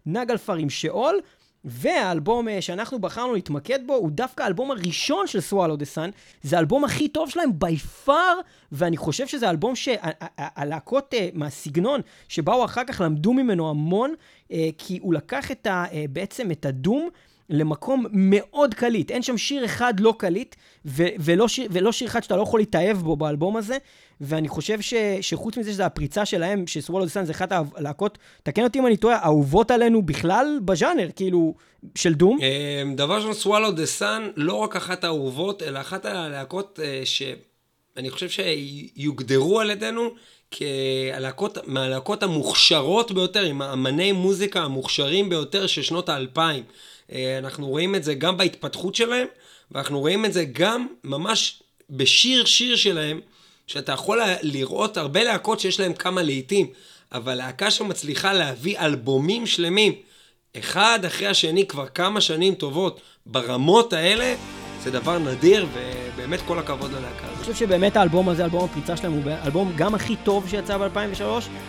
ו 0.07 0.13
Naglfar 0.13 0.55
עם 0.55 0.71
Sheol. 0.71 1.21
והאלבום 1.65 2.49
אה, 2.49 2.63
שאנחנו 2.63 2.99
בחרנו 2.99 3.35
להתמקד 3.35 3.87
בו 3.87 3.95
הוא 3.95 4.11
דווקא 4.11 4.43
האלבום 4.43 4.71
הראשון 4.71 5.27
של 5.27 5.41
Swallow 5.41 5.77
the 5.77 5.85
Sun. 5.85 6.11
זה 6.43 6.57
האלבום 6.57 6.85
הכי 6.85 7.09
טוב 7.09 7.31
שלהם 7.31 7.59
by 7.59 7.77
far, 7.77 8.39
ואני 8.73 8.97
חושב 8.97 9.27
שזה 9.27 9.51
אלבום 9.51 9.77
שהלהקות 9.77 11.15
אה, 11.15 11.29
מהסגנון 11.35 12.01
שבאו 12.29 12.65
אחר 12.65 12.83
כך 12.87 13.01
למדו 13.01 13.33
ממנו 13.33 13.71
המון, 13.71 14.15
אה, 14.53 14.69
כי 14.79 14.99
הוא 15.03 15.15
לקח 15.15 15.51
את 15.51 15.67
ה, 15.67 15.85
בעצם 16.11 16.51
את 16.51 16.67
ה 16.67 16.74
doom. 16.74 17.09
למקום 17.51 18.07
מאוד 18.13 18.75
קליט. 18.75 19.11
אין 19.11 19.23
שם 19.23 19.39
שיר 19.39 19.65
אחד 19.65 20.01
לא 20.01 20.15
קליט, 20.19 20.55
ו- 20.87 21.09
ולא, 21.19 21.49
שיר, 21.49 21.69
ולא 21.71 21.93
שיר 21.93 22.09
אחד 22.09 22.23
שאתה 22.23 22.37
לא 22.37 22.43
יכול 22.43 22.61
להתאהב 22.61 22.97
בו 22.97 23.17
באלבום 23.17 23.57
הזה, 23.57 23.77
ואני 24.21 24.49
חושב 24.49 24.81
ש- 24.81 24.95
שחוץ 25.21 25.57
מזה 25.57 25.73
שזו 25.73 25.83
הפריצה 25.83 26.25
שלהם, 26.25 26.67
שסוולו 26.67 27.05
דסן 27.05 27.25
זה 27.25 27.33
אחת 27.33 27.53
הלהקות, 27.77 28.19
תקן 28.43 28.65
אותי 28.65 28.79
אם 28.79 28.87
אני 28.87 28.97
טועה, 28.97 29.25
אהובות 29.25 29.71
עלינו 29.71 30.03
בכלל 30.03 30.59
בז'אנר, 30.65 31.09
כאילו, 31.17 31.55
של 31.95 32.15
דום. 32.15 32.39
אמ, 32.43 32.97
דבר 32.97 33.17
ראשון, 33.17 33.35
סוולו 33.35 33.71
דה 33.71 33.87
סאן, 33.87 34.31
לא 34.37 34.55
רק 34.55 34.77
אחת 34.77 35.05
האהובות, 35.05 35.63
אלא 35.63 35.81
אחת 35.81 36.05
הלהקות 36.05 36.81
אה, 36.83 37.03
שאני 37.05 38.11
חושב 38.11 38.29
שיוגדרו 38.29 39.61
על 39.61 39.71
ידינו 39.71 40.11
כהלהקות, 40.51 41.59
מהלהקות 41.67 42.23
המוכשרות 42.23 43.13
ביותר, 43.13 43.43
עם 43.43 43.63
האמני 43.63 44.13
מוזיקה 44.13 44.61
המוכשרים 44.61 45.29
ביותר 45.29 45.67
של 45.67 45.83
שנות 45.83 46.09
האלפיים. 46.09 46.65
אה, 47.13 47.39
אנחנו 47.39 47.69
רואים 47.69 47.95
את 47.95 48.05
זה 48.05 48.15
גם 48.15 48.37
בהתפתחות 48.37 48.95
שלהם, 48.95 49.27
ואנחנו 49.71 50.01
רואים 50.01 50.25
את 50.25 50.33
זה 50.33 50.45
גם 50.45 50.87
ממש 51.05 51.63
בשיר 51.91 52.45
שיר 52.45 52.77
שלהם, 52.77 53.21
שאתה 53.67 53.93
יכול 53.93 54.21
לראות 54.43 54.97
הרבה 54.97 55.25
להקות 55.25 55.61
שיש 55.61 55.81
להם 55.81 55.93
כמה 55.93 56.23
להיטים, 56.23 56.67
אבל 57.13 57.35
להקה 57.35 57.71
שמצליחה 57.71 58.33
להביא 58.33 58.79
אלבומים 58.79 59.47
שלמים, 59.47 59.93
אחד 60.59 60.99
אחרי 61.07 61.27
השני 61.27 61.67
כבר 61.67 61.87
כמה 61.87 62.21
שנים 62.21 62.55
טובות, 62.55 63.01
ברמות 63.27 63.93
האלה, 63.93 64.35
זה 64.83 64.91
דבר 64.91 65.19
נדיר, 65.19 65.67
ובאמת 65.73 66.41
כל 66.47 66.59
הכבוד 66.59 66.91
ללהקה 66.93 67.27
אני 67.29 67.37
חושב 67.37 67.55
שבאמת 67.55 67.97
האלבום 67.97 68.29
הזה, 68.29 68.45
אלבום 68.45 68.65
הפריצה 68.65 68.97
שלהם, 68.97 69.13
הוא 69.13 69.23
האלבום 69.31 69.73
גם 69.77 69.95
הכי 69.95 70.17
טוב 70.17 70.49
שיצא 70.49 70.79
ב-2003, 70.79 71.23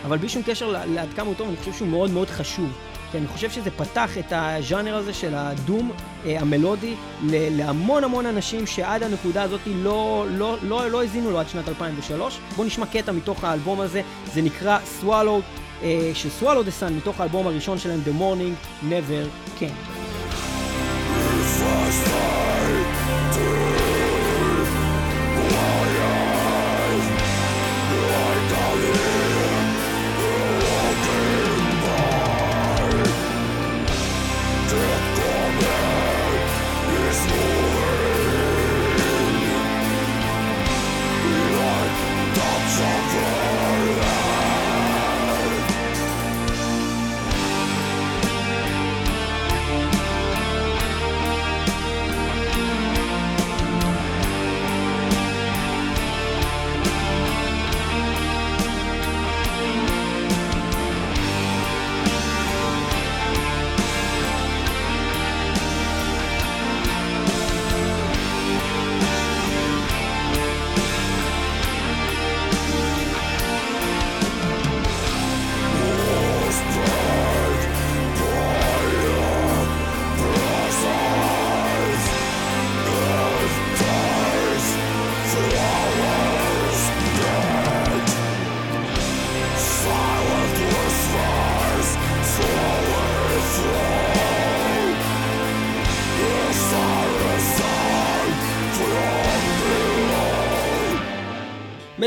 אבל 0.05 0.17
בלי 0.17 0.29
שום 0.29 0.43
קשר 0.45 0.83
לעד 0.87 1.13
כמה 1.15 1.27
הוא 1.27 1.35
טוב, 1.35 1.47
אני 1.47 1.57
חושב 1.57 1.73
שהוא 1.73 1.87
מאוד 1.87 2.11
מאוד 2.11 2.29
חשוב. 2.29 2.94
כי 3.11 3.17
אני 3.17 3.27
חושב 3.27 3.49
שזה 3.49 3.71
פתח 3.71 4.17
את 4.17 4.25
הז'אנר 4.31 4.95
הזה 4.95 5.13
של 5.13 5.35
הדום 5.35 5.91
אה, 6.25 6.39
המלודי 6.39 6.95
להמון 7.29 8.03
המון 8.03 8.25
אנשים 8.25 8.67
שעד 8.67 9.03
הנקודה 9.03 9.43
הזאת 9.43 9.61
לא, 9.65 10.25
לא, 10.29 10.57
לא, 10.61 10.89
לא 10.89 11.03
הזינו 11.03 11.31
לו 11.31 11.39
עד 11.39 11.49
שנת 11.49 11.69
2003. 11.69 12.39
בואו 12.55 12.67
נשמע 12.67 12.85
קטע 12.85 13.11
מתוך 13.11 13.43
האלבום 13.43 13.81
הזה, 13.81 14.01
זה 14.33 14.41
נקרא 14.41 14.79
Swallow, 15.01 15.41
אה, 15.83 16.11
של 16.13 16.29
Swallow 16.41 16.43
the 16.67 16.81
Sun, 16.81 16.91
מתוך 16.91 17.19
האלבום 17.19 17.47
הראשון 17.47 17.77
שלהם, 17.77 17.99
The 18.05 18.21
Morning 18.21 18.85
Never 18.89 19.59
Came. 19.59 19.95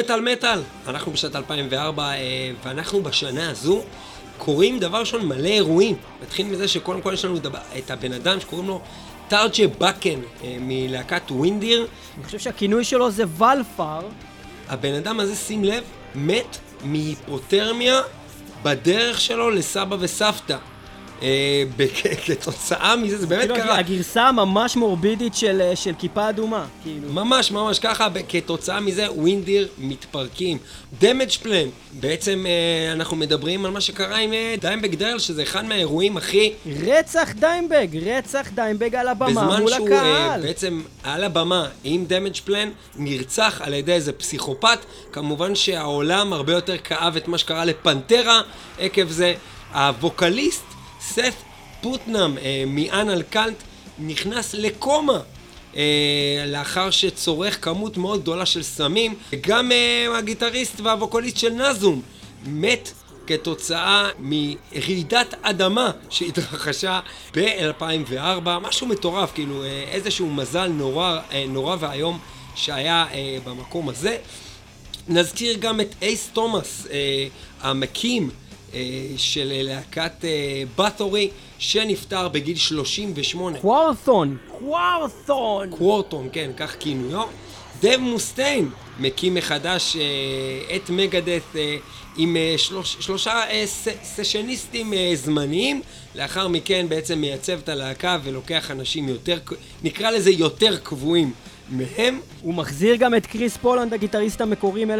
מטאל 0.08 0.32
מטאל, 0.32 0.60
אנחנו 0.86 1.12
בשנת 1.12 1.36
2004 1.36 2.02
אה, 2.02 2.16
ואנחנו 2.64 3.02
בשנה 3.02 3.50
הזו 3.50 3.82
קוראים 4.38 4.78
דבר 4.78 5.00
ראשון 5.00 5.26
מלא 5.26 5.48
אירועים. 5.48 5.96
נתחיל 6.22 6.46
מזה 6.46 6.68
שקודם 6.68 7.00
כל 7.00 7.14
יש 7.14 7.24
לנו 7.24 7.36
את 7.78 7.90
הבן 7.90 8.12
אדם 8.12 8.40
שקוראים 8.40 8.68
לו 8.68 8.80
טארג'ה 9.28 9.66
בקן 9.78 10.20
אה, 10.44 10.56
מלהקת 10.60 11.30
ווינדיר. 11.30 11.86
אני 12.16 12.24
חושב 12.24 12.38
שהכינוי 12.38 12.84
שלו 12.84 13.10
זה 13.10 13.24
ולפר. 13.38 14.00
הבן 14.68 14.94
אדם 14.94 15.20
הזה, 15.20 15.36
שים 15.36 15.64
לב, 15.64 15.84
מת 16.14 16.58
מהיפותרמיה 16.84 18.00
בדרך 18.62 19.20
שלו 19.20 19.50
לסבא 19.50 19.96
וסבתא. 20.00 20.56
אה, 21.22 21.62
כתוצאה 22.26 22.96
מזה, 22.96 23.18
זה 23.18 23.26
באמת 23.26 23.40
כאילו, 23.40 23.54
קרה. 23.54 23.78
הגרסה 23.78 24.22
הממש 24.22 24.76
מורבידית 24.76 25.34
של, 25.34 25.60
אה, 25.60 25.76
של 25.76 25.92
כיפה 25.98 26.28
אדומה, 26.28 26.66
כאילו. 26.82 27.12
ממש 27.12 27.50
ממש 27.50 27.78
ככה, 27.78 28.08
כתוצאה 28.28 28.80
מזה 28.80 29.12
Windir 29.12 29.68
מתפרקים. 29.78 30.58
Damageplan, 31.00 31.68
בעצם 31.92 32.46
אה, 32.48 32.92
אנחנו 32.92 33.16
מדברים 33.16 33.64
על 33.64 33.70
מה 33.70 33.80
שקרה 33.80 34.16
עם 34.16 34.30
Dimebag 34.60 34.94
Darrell, 34.94 35.18
שזה 35.18 35.42
אחד 35.42 35.64
מהאירועים 35.64 36.16
הכי... 36.16 36.52
רצח 36.86 37.28
Dimebag, 37.38 37.88
רצח 38.06 38.48
Dimebag 38.54 38.94
על 38.94 39.08
הבמה 39.08 39.58
מול 39.58 39.72
הקהל. 39.72 39.86
בזמן 39.86 40.30
שהוא 40.36 40.42
בעצם 40.42 40.82
על 41.02 41.24
הבמה 41.24 41.68
עם 41.84 42.04
Damageplan, 42.04 42.70
נרצח 42.96 43.60
על 43.64 43.74
ידי 43.74 43.92
איזה 43.92 44.12
פסיכופת. 44.12 44.78
כמובן 45.12 45.54
שהעולם 45.54 46.32
הרבה 46.32 46.52
יותר 46.52 46.78
כאב 46.78 47.16
את 47.16 47.28
מה 47.28 47.38
שקרה 47.38 47.64
ל 47.64 47.74
Pantera 47.74 48.40
עקב 48.78 49.08
זה. 49.08 49.34
ה 49.74 49.84
vocalist 49.84 50.64
Seth 51.00 51.34
Putnam 51.80 52.38
אה, 52.38 52.64
מ 52.66 52.77
Anal 52.77 53.22
Cunt 53.22 53.56
נכנס 53.98 54.54
לקומה 54.54 55.20
אה, 55.76 56.44
לאחר 56.46 56.90
שצורך 56.90 57.64
כמות 57.64 57.96
מאוד 57.96 58.20
גדולה 58.20 58.46
של 58.46 58.62
סמים. 58.62 59.14
גם 59.40 59.72
אה, 59.72 60.18
הגיטריסט 60.18 60.80
והווקוליסט 60.80 61.36
של 61.36 61.50
נזום 61.50 62.02
מת 62.46 62.92
כתוצאה 63.26 64.08
מרעידת 64.18 65.34
אדמה 65.42 65.90
שהתרחשה 66.10 67.00
ב-2004, 67.36 68.48
משהו 68.62 68.86
מטורף, 68.86 69.32
כאילו 69.34 69.64
אה, 69.64 69.84
איזשהו 69.92 70.30
מזל 70.30 70.66
נורא, 70.66 71.18
אה, 71.32 71.44
נורא 71.48 71.76
ואיום 71.80 72.18
שהיה 72.54 73.06
אה, 73.12 73.38
במקום 73.44 73.88
הזה. 73.88 74.16
נזכיר 75.08 75.56
גם 75.60 75.80
את 75.80 75.94
אייס 76.02 76.28
תומאס, 76.32 76.86
אה, 76.90 77.26
המקים 77.60 78.30
של 79.16 79.52
להקת 79.52 80.24
Bathory, 80.76 81.24
אה, 81.26 81.32
שנפטר 81.58 82.28
בגיל 82.28 82.56
38. 82.56 83.58
Quorthon, 83.58 84.36
Quorthon. 84.58 85.70
Quorthon, 85.70 86.28
כן, 86.32 86.50
כך 86.56 86.76
כינויו. 86.80 87.26
Dave 87.82 87.96
Mustaine 87.96 88.70
מקים 88.98 89.34
מחדש 89.34 89.96
אה, 89.96 90.76
את 90.76 90.90
Megadeth 90.90 91.56
אה, 91.56 91.76
עם 92.16 92.36
אה, 92.36 92.54
שלוש, 92.56 92.96
שלושה 93.00 93.50
אה, 93.50 93.64
סשניסטים 94.04 94.92
אה, 94.92 95.10
זמניים. 95.14 95.82
לאחר 96.14 96.48
מכן 96.48 96.86
בעצם 96.88 97.18
מייצב 97.18 97.58
את 97.58 97.68
הלהקה 97.68 98.18
ולוקח 98.24 98.70
אנשים 98.70 99.08
יותר, 99.08 99.38
נקרא 99.82 100.10
לזה 100.10 100.30
יותר 100.30 100.76
קבועים 100.76 101.32
מהם. 101.70 102.20
הוא 102.42 102.54
מחזיר 102.54 102.96
גם 102.96 103.14
את 103.14 103.26
Chris 103.26 103.56
Poland, 103.56 103.94
הגיטריסט 103.94 104.40
המקורי 104.40 104.84
מ-1986, 104.84 104.94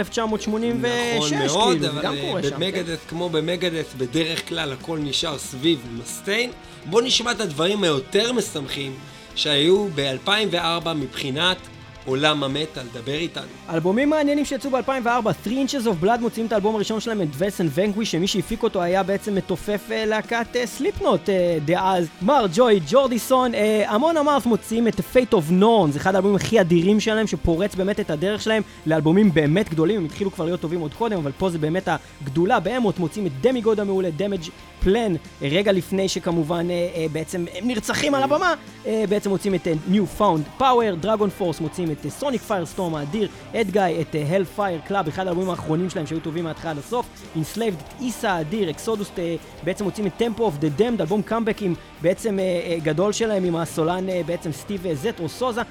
נכון 0.44 1.28
כאילו, 1.28 1.46
מאוד, 1.46 1.78
זה 1.78 1.90
אבל 1.90 2.02
גם 2.02 2.14
אה, 2.14 2.20
קורה 2.20 2.42
שם. 2.42 2.56
במגדס, 2.56 2.98
כמו 3.08 3.28
במגדס, 3.28 3.94
בדרך 3.98 4.48
כלל 4.48 4.72
הכל 4.72 4.98
נשאר 4.98 5.38
סביב 5.38 5.80
מסטיין. 6.02 6.50
בואו 6.86 7.04
נשמע 7.04 7.32
את 7.32 7.40
הדברים 7.40 7.82
היותר 7.84 8.32
משמחים 8.32 8.94
שהיו 9.34 9.88
ב-2004 9.94 10.88
מבחינת 10.96 11.56
עולם 12.06 12.44
המטאל. 12.44 12.82
דבר 12.92 13.14
איתנו. 13.14 13.46
אלבומים 13.70 14.10
מעניינים 14.10 14.44
שיצאו 14.44 14.70
ב-2004, 14.70 15.32
3 15.44 15.54
Inches 15.74 15.86
of 15.86 16.04
Blood 16.04 16.20
מוציאים 16.20 16.46
את 16.46 16.52
האלבום 16.52 16.74
הראשון 16.74 17.00
שלהם, 17.00 17.22
את 17.22 17.28
וסן 17.38 17.66
ונקווי, 17.74 18.06
שמי 18.06 18.26
שהפיק 18.26 18.62
אותו 18.62 18.82
היה 18.82 19.02
בעצם 19.02 19.34
מתופף 19.34 19.80
אה, 19.90 20.04
להקת 20.04 20.46
סליפנוט 20.64 21.28
דאז. 21.64 22.06
מר 22.22 22.46
ג'וי, 22.54 22.80
ג'ורדיסון, 22.90 23.54
אה, 23.54 23.84
המון 23.88 24.16
אמרת 24.16 24.46
מוציאים 24.46 24.88
את 24.88 25.00
Fate 25.00 25.32
of 25.32 25.52
Norns, 25.60 25.96
אחד 25.96 26.14
האלבומים 26.14 26.36
הכי 26.36 26.60
אדירים 26.60 27.00
שלהם, 27.00 27.26
שפורץ 27.26 27.74
באמת 27.74 28.00
את 28.00 28.10
הדרך 28.10 28.42
שלהם 28.42 28.62
לאלבומים 28.86 29.34
באמת 29.34 29.70
גדולים, 29.70 29.96
הם 29.96 30.04
התחילו 30.04 30.32
כבר 30.32 30.44
להיות 30.44 30.60
טובים 30.60 30.80
עוד 30.80 30.94
קודם, 30.94 31.18
אבל 31.18 31.32
פה 31.38 31.50
זה 31.50 31.58
באמת 31.58 31.88
הגדולה. 32.22 32.60
Behemoth 32.60 32.98
מוציאים 32.98 33.26
את 33.26 33.32
Demigod 33.40 33.80
המעולה, 33.80 34.10
Damageplan, 34.10 35.14
רגע 35.42 35.72
לפני 35.72 36.08
שכמובן 36.08 36.70
אה, 36.70 36.88
אה, 36.94 37.06
בעצם 37.12 37.44
הם 37.54 37.68
נרצחים 37.68 38.14
על 38.14 38.22
הבמה, 38.22 38.54
אה, 38.86 39.04
בעצם 39.08 39.30
מוצאים 39.30 39.54
את 39.54 39.66
אה, 39.66 39.72
New 39.92 40.20
Found 40.20 40.60
Power, 40.62 40.96
DragonForce 41.00 41.60
מוצאים 41.60 41.87
את 41.90 42.06
Sonic 42.08 42.42
Firestorm 42.42 42.94
האדיר, 42.94 43.28
Edguy, 43.54 44.00
את 44.00 44.16
Hellfire 44.28 44.80
Club, 44.86 45.08
אחד 45.08 45.26
האלבומים 45.26 45.50
האחרונים 45.50 45.90
שלהם 45.90 46.06
שהיו 46.06 46.20
טובים 46.20 46.44
מההתחלה 46.44 46.70
עד 46.70 46.78
הסוף, 46.78 47.06
Enslaved, 47.34 47.78
את 47.78 48.00
Isa 48.00 48.32
האדיר, 48.32 48.70
Exodus, 48.70 49.10
אה, 49.18 49.36
בעצם 49.64 49.84
מוצאים 49.84 50.06
את 50.06 50.12
Tempo 50.16 50.44
of 50.44 50.56
the 50.56 50.68
Damned, 50.68 51.00
אלבום 51.00 51.22
קאמבק 51.22 51.74
בעצם 52.02 52.38
אה, 52.38 52.44
אה, 52.44 52.78
גדול 52.82 53.12
שלהם 53.12 53.44
עם 53.44 53.56
הסולן 53.56 54.08
אה, 54.08 54.20
בעצם 54.26 54.52
Steve 54.52 54.86
אה, 54.86 54.94
Zetro 54.94 55.28
Souza. 55.28 55.62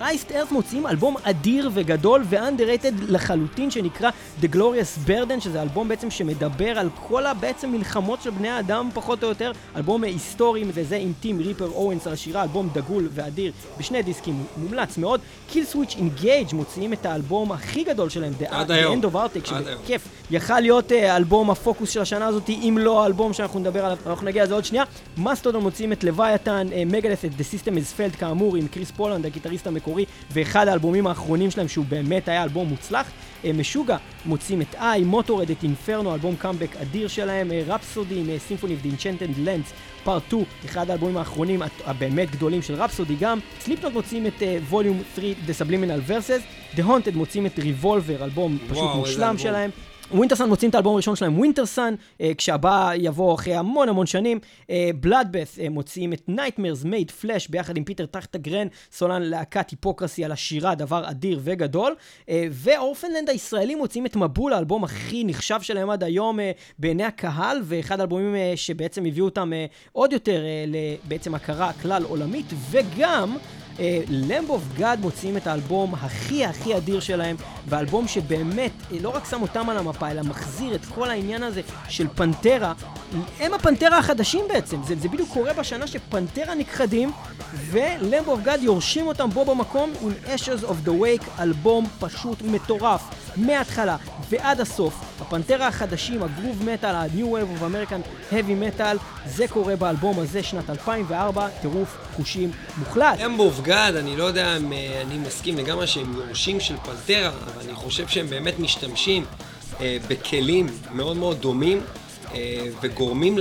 Iced 0.00 0.32
Earth 0.32 0.52
מוציאים 0.52 0.86
אלבום 0.86 1.16
אדיר 1.22 1.70
וגדול 1.74 2.22
ו 2.28 2.34
underrated 2.34 2.92
לחלוטין 3.00 3.70
שנקרא 3.70 4.10
The 4.42 4.46
Glorious 4.54 5.08
Burden, 5.08 5.40
שזה 5.40 5.62
אלבום 5.62 5.88
בעצם 5.88 6.10
שמדבר 6.10 6.78
על 6.78 6.88
כל 7.08 7.26
הבעצם 7.26 7.72
מלחמות 7.72 8.22
של 8.22 8.30
בני 8.30 8.48
האדם 8.48 8.88
פחות 8.94 9.24
או 9.24 9.28
יותר, 9.28 9.52
אלבום 9.76 10.04
היסטורי 10.04 10.64
וזה 10.66 10.96
עם 10.96 11.12
Tim 11.20 11.40
Ripper 11.40 11.68
Owens 11.68 12.06
על 12.06 12.12
השירה, 12.12 12.42
אלבום 12.42 12.68
דגול 12.72 13.08
ואדיר 13.12 13.52
בשני 13.78 14.02
דיסקים, 14.02 14.44
מומלץ 14.56 14.98
מאוד. 14.98 15.20
Killswitch 15.54 15.94
Engage 15.98 16.54
מוציאים 16.54 16.92
את 16.92 17.06
האלבום 17.06 17.52
הכי 17.52 17.84
גדול 17.84 18.08
שלהם, 18.08 18.32
The. 18.40 18.44
End 18.44 18.70
of 18.70 18.70
היום. 18.72 19.02
שבכיף, 19.44 20.08
יכל 20.30 20.60
להיות 20.60 20.92
אה, 20.92 21.16
אלבום 21.16 21.50
הפוקוס 21.50 21.90
של 21.90 22.00
השנה 22.00 22.26
הזאת, 22.26 22.48
אם 22.48 22.78
לא 22.80 23.02
האלבום 23.02 23.32
שאנחנו 23.32 23.60
נדבר 23.60 23.84
עליו, 23.84 23.98
אנחנו 24.06 24.26
נגיע 24.26 24.44
לזה 24.44 24.54
עוד 24.54 24.64
שנייה. 24.64 24.84
מסטודון 25.16 25.62
מוציאים 25.62 25.92
את 25.92 26.04
Leviathan, 26.04 26.66
Megadeth 26.86 27.24
את 27.24 27.30
The 27.30 27.42
System 27.42 27.70
Has 27.70 27.98
Failed 27.98 28.16
כאמור, 28.16 28.56
עם 28.56 28.68
Chris 28.68 28.90
Poland, 28.90 29.26
הגיטריסט 29.26 29.66
המקורי, 29.66 30.04
ואחד 30.30 30.68
האלבומים 30.68 31.06
האחרונים 31.06 31.50
שלהם 31.50 31.68
שהוא 31.68 31.84
באמת 31.88 32.28
היה 32.28 32.42
אלבום 32.42 32.68
מוצלח. 32.68 33.10
אה, 33.44 33.52
משוגע 33.52 33.96
מוצאים 34.24 34.62
את 34.62 34.74
I, 34.74 35.04
Motörhead, 35.04 35.50
את 35.50 35.62
Inferno, 35.62 36.14
אלבום 36.14 36.36
קאמבק 36.36 36.76
אדיר 36.76 37.08
שלהם, 37.08 37.50
Rhapsody 37.66 38.18
עם 38.20 38.38
Symphony 38.38 38.68
of 38.68 38.76
Enchanted 38.84 39.46
Lands, 39.46 39.72
Part 40.04 40.22
2, 40.28 40.44
אחד 40.64 40.90
האלבומים 40.90 41.16
האחרונים 41.16 41.62
הבאמת 41.84 42.30
גדולים 42.30 42.62
של 42.62 42.74
Rhapsody 42.74 43.14
גם. 43.20 43.38
Slipknot 43.60 43.92
מוציאים 43.92 44.26
את 44.26 44.42
Volume 44.68 45.02
3, 45.14 45.26
The 45.46 45.62
Subliminal 45.62 46.10
Verses, 46.10 46.76
The 46.76 46.80
Haunted 46.80 47.14
מוציאים 47.16 47.46
את 47.46 47.58
ריבולבר, 47.58 48.24
אלבום 48.24 48.58
פשוט 48.70 48.76
וואו, 48.82 48.96
מושלם. 48.98 49.38
שלהם. 49.38 49.70
Wintersun 50.10 50.48
מוציאים 50.48 50.70
את 50.70 50.74
האלבום 50.74 50.94
הראשון 50.94 51.16
שלהם, 51.16 51.38
Wintersun, 51.38 51.94
אה, 52.20 52.32
כשהבא 52.38 52.90
יבוא 52.96 53.34
אחרי 53.34 53.54
המון 53.54 53.88
המון 53.88 54.06
שנים. 54.06 54.38
Bloodbath 55.00 55.70
מוציאים 55.70 56.12
את 56.12 56.28
Nightmares 56.28 56.84
Made 56.84 57.24
Flesh 57.24 57.46
ביחד 57.50 57.76
עם 57.76 57.84
Peter 57.84 58.06
Tägtgren, 58.06 58.66
סולן 58.92 59.22
להקת 59.22 59.70
Hypocrisy 59.70 60.24
על 60.24 60.32
השירה, 60.32 60.74
דבר 60.74 61.10
אדיר 61.10 61.40
וגדול. 61.42 61.94
אה, 62.28 62.46
ו 62.50 62.56
Orphaned 62.56 63.05
Land 63.05 63.30
הישראלים 63.30 63.78
מוציאים 63.78 64.06
את 64.06 64.16
מבול, 64.16 64.52
האלבום 64.52 64.84
הכי 64.84 65.24
נחשב 65.24 65.60
שלהם 65.62 65.90
עד 65.90 66.04
היום 66.04 66.40
אה, 66.40 66.52
בעיני 66.78 67.04
הקהל, 67.04 67.58
ואחד 67.64 68.00
האלבומים 68.00 68.34
אה, 68.34 68.52
שבעצם 68.56 69.04
הביאו 69.04 69.24
אותם 69.24 69.52
אה, 69.52 69.66
עוד 69.92 70.12
יותר 70.12 70.44
אה, 70.44 70.64
לבעצם 70.68 71.34
הכרה 71.34 71.72
כלל 71.72 72.04
עולמית, 72.04 72.46
וגם... 72.70 73.36
Lamb 74.08 74.50
of 74.50 74.62
God 74.76 75.00
מוציאים 75.00 75.36
את 75.36 75.46
האלבום 75.46 75.94
הכי 75.94 76.44
הכי 76.44 76.76
אדיר 76.76 77.00
שלהם, 77.00 77.36
והאלבום 77.68 78.08
שבאמת 78.08 78.70
אה, 78.92 78.96
לא 79.00 79.08
רק 79.08 79.24
שם 79.30 79.42
אותם 79.42 79.70
על 79.70 79.78
המפה, 79.78 80.10
אלא 80.10 80.22
מחזיר 80.22 80.74
את 80.74 80.84
כל 80.94 81.10
העניין 81.10 81.42
הזה 81.42 81.60
של 81.88 82.06
Pantera. 82.14 82.72
הם 83.40 83.54
ה 83.54 83.60
Pantera 83.60 83.98
החדשים 83.98 84.44
בעצם, 84.48 84.82
זה, 84.82 84.94
זה 84.98 85.08
בדיוק 85.08 85.28
קורה 85.32 85.52
בשנה 85.52 85.86
ש 85.86 86.01
Pantera 86.01 86.54
נכחדים, 86.54 87.12
ו 87.70 87.82
Lamb 87.82 88.28
of 88.28 88.40
God 88.40 88.62
יורשים 88.62 89.06
אותם 89.06 89.30
בו 89.30 89.44
במקום 89.44 89.92
עם 90.02 90.12
Ashes 90.24 90.64
of 90.64 90.88
the 90.88 90.90
Wake, 90.90 91.42
אלבום 91.42 91.86
פשוט 92.00 92.42
מטורף, 92.42 93.02
מההתחלה 93.36 93.96
ועד 94.28 94.60
הסוף. 94.60 94.94
ה 95.20 95.26
Pantera 95.26 95.68
החדשים, 95.68 96.22
ה 96.22 96.29
groove 96.29 96.70
metal, 96.70 96.94
ה-New 96.94 97.24
Wave 97.24 97.60
of 97.60 97.62
American 97.62 98.32
Heavy 98.32 98.80
Metal, 98.80 98.96
זה 99.26 99.48
קורה 99.48 99.76
באלבום 99.76 100.18
הזה, 100.18 100.42
שנת 100.42 100.70
2004, 100.70 101.48
טירוף 101.60 101.96
חושים 102.16 102.50
מוחלט. 102.78 103.20
אמב 103.20 103.40
אוף 103.40 103.60
גאד, 103.60 103.96
אני 103.96 104.16
לא 104.16 104.24
יודע 104.24 104.56
אם 104.56 104.72
אה, 104.72 105.02
אני 105.06 105.18
מסכים 105.18 105.58
לגמרי 105.58 105.86
שהם 105.86 106.14
יורשים 106.16 106.60
של 106.60 106.74
Pantera, 106.84 107.28
אבל 107.28 107.62
אני 107.64 107.74
חושב 107.74 108.08
שהם 108.08 108.26
באמת 108.26 108.58
משתמשים 108.58 109.24
אה, 109.80 109.96
בכלים 110.08 110.66
מאוד 110.92 111.16
מאוד 111.16 111.40
דומים, 111.40 111.80
אה, 112.34 112.38
וגורמים 112.82 113.38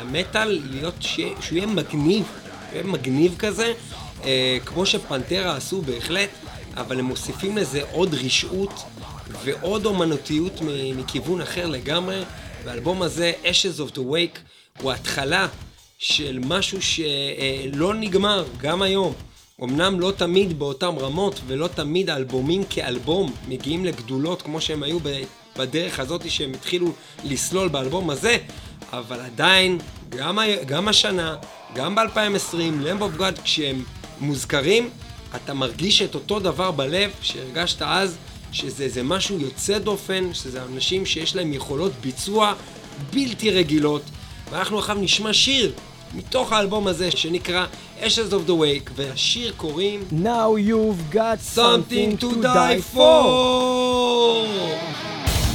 למטאל 0.00 0.60
להיות, 0.70 0.94
ש- 1.00 1.20
שהוא 1.40 1.56
יהיה 1.58 1.66
מגניב, 1.66 2.24
הוא 2.24 2.72
יהיה 2.72 2.84
מגניב 2.84 3.34
כזה, 3.38 3.72
אה, 4.24 4.58
כמו 4.66 4.86
שפנטרה 4.86 5.56
עשו 5.56 5.82
בהחלט, 5.82 6.28
אבל 6.76 6.98
הם 6.98 7.04
מוסיפים 7.04 7.56
לזה 7.56 7.80
עוד 7.92 8.14
רשעות 8.14 8.72
ועוד 9.44 9.86
אומנותיות 9.86 10.60
מכיוון 10.96 11.40
אחר 11.40 11.66
לגמרי, 11.66 12.22
והאלבום 12.64 13.02
הזה, 13.02 13.32
Ashes 13.44 13.90
of 13.90 13.94
the 13.94 14.00
Wake, 14.00 14.38
הוא 14.82 14.92
התחלה 14.92 15.46
של 15.98 16.38
משהו 16.46 16.78
שלא 16.82 17.94
נגמר, 17.94 18.44
גם 18.58 18.82
היום. 18.82 19.12
אמנם 19.62 20.00
לא 20.00 20.12
תמיד 20.16 20.58
באותן 20.58 20.86
רמות, 20.86 21.40
ולא 21.46 21.66
תמיד 21.66 22.10
האלבומים 22.10 22.64
כאלבום 22.70 23.34
מגיעים 23.48 23.84
לגדולות 23.84 24.42
כמו 24.42 24.60
שהם 24.60 24.82
היו 24.82 24.98
בדרך 25.56 26.00
הזאת 26.00 26.30
שהם 26.30 26.52
התחילו 26.52 26.92
לסלול 27.24 27.68
באלבום 27.68 28.10
הזה, 28.10 28.36
אבל 28.92 29.20
עדיין, 29.20 29.78
גם, 30.08 30.38
גם 30.66 30.88
השנה, 30.88 31.36
גם 31.74 31.94
ב-2020, 31.94 32.56
למב 32.56 33.02
אוף 33.02 33.16
גאד, 33.16 33.38
כשהם 33.38 33.84
מוזכרים, 34.20 34.90
אתה 35.36 35.54
מרגיש 35.54 36.02
את 36.02 36.14
אותו 36.14 36.40
דבר 36.40 36.70
בלב 36.70 37.10
שהרגשת 37.22 37.82
אז, 37.82 38.16
שזה 38.52 38.84
איזה 38.84 39.02
משהו 39.02 39.38
יוצא 39.38 39.78
דופן, 39.78 40.34
שזה 40.34 40.62
אנשים 40.62 41.06
שיש 41.06 41.36
להם 41.36 41.52
יכולות 41.52 41.92
ביצוע 42.00 42.54
בלתי 43.12 43.50
רגילות, 43.50 44.02
ואנחנו 44.54 44.78
עכשיו 44.78 44.96
נשמע 45.00 45.32
שיר 45.32 45.72
מתוך 46.14 46.52
האלבום 46.52 46.86
הזה 46.86 47.10
שנקרא 47.10 47.66
Ashes 48.00 48.32
of 48.32 48.48
the 48.48 48.52
Wake, 48.52 48.90
והשיר 48.94 49.52
קוראים 49.56 50.00
Now 50.12 50.56
you've 50.68 51.14
got 51.14 51.40
Something 51.56 52.16
to 52.20 52.42
die 52.42 52.80
for. 52.94 53.24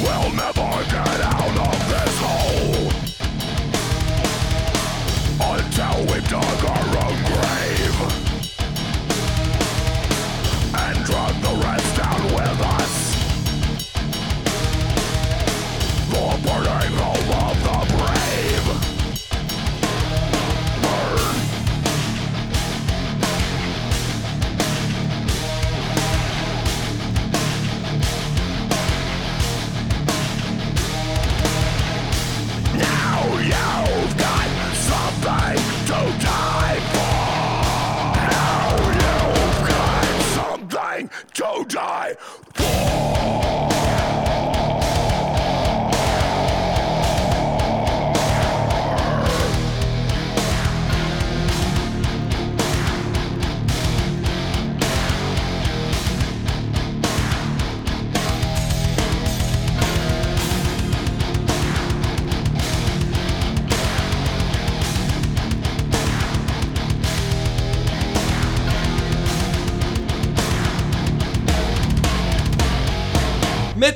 We'll 0.04 0.32
never 0.44 0.70
get 0.92 1.09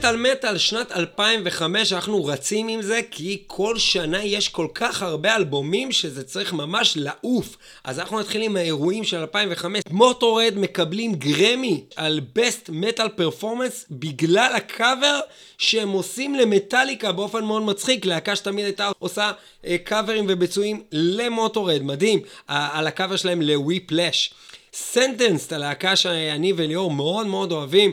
מטאל 0.04 0.18
מטאל, 0.18 0.58
שנת 0.58 0.92
2005, 0.92 1.94
אנחנו 1.94 2.26
רצים 2.26 2.68
עם 2.68 2.82
זה, 2.82 3.00
כי 3.12 3.44
כל 3.48 3.78
שנה 3.78 4.24
יש 4.24 4.50
כל 4.50 4.68
כך 4.74 5.02
הרבה 5.02 5.36
אלבומים 5.36 5.92
שזה 5.92 6.24
צריך 6.24 6.54
ממש 6.54 6.94
לעוף. 6.98 7.58
אז 7.84 8.00
אנחנו 8.00 8.20
נתחיל 8.20 8.42
עם 8.42 8.56
האירועים 8.56 9.04
של 9.04 9.18
2005. 9.18 9.82
Motörhead 9.90 10.54
מקבלים 10.56 11.16
גרמי 11.16 11.84
על 11.96 12.22
Best 12.38 12.70
Metal 12.70 13.20
Performance 13.20 13.86
בגלל 13.92 14.54
הקאבר 14.56 15.20
שהם 15.58 15.90
עושים 15.90 16.36
למטאליקה 16.36 17.12
באופן 17.12 17.46
מאוד 17.46 17.62
מצחיק. 17.62 18.06
להקה 18.06 18.36
שתמיד 18.36 18.66
הייתה 18.66 18.92
עושה 19.00 19.32
אה, 19.66 19.78
קאברים 19.84 20.26
וביצועים 20.28 20.84
ל 20.92 21.00
Motörhead, 21.00 21.82
מדהים, 21.82 22.20
על 22.48 22.88
הקאבר 22.88 23.16
שלהם 23.16 23.42
ל 23.42 23.51
Whiplash. 23.51 24.34
Sentenced, 24.74 25.54
הלהקה 25.54 25.96
שאני 25.96 26.54
וליאור 26.56 26.92
מאוד 26.92 27.28
מאוד 27.28 27.52
אוהבים. 27.52 27.92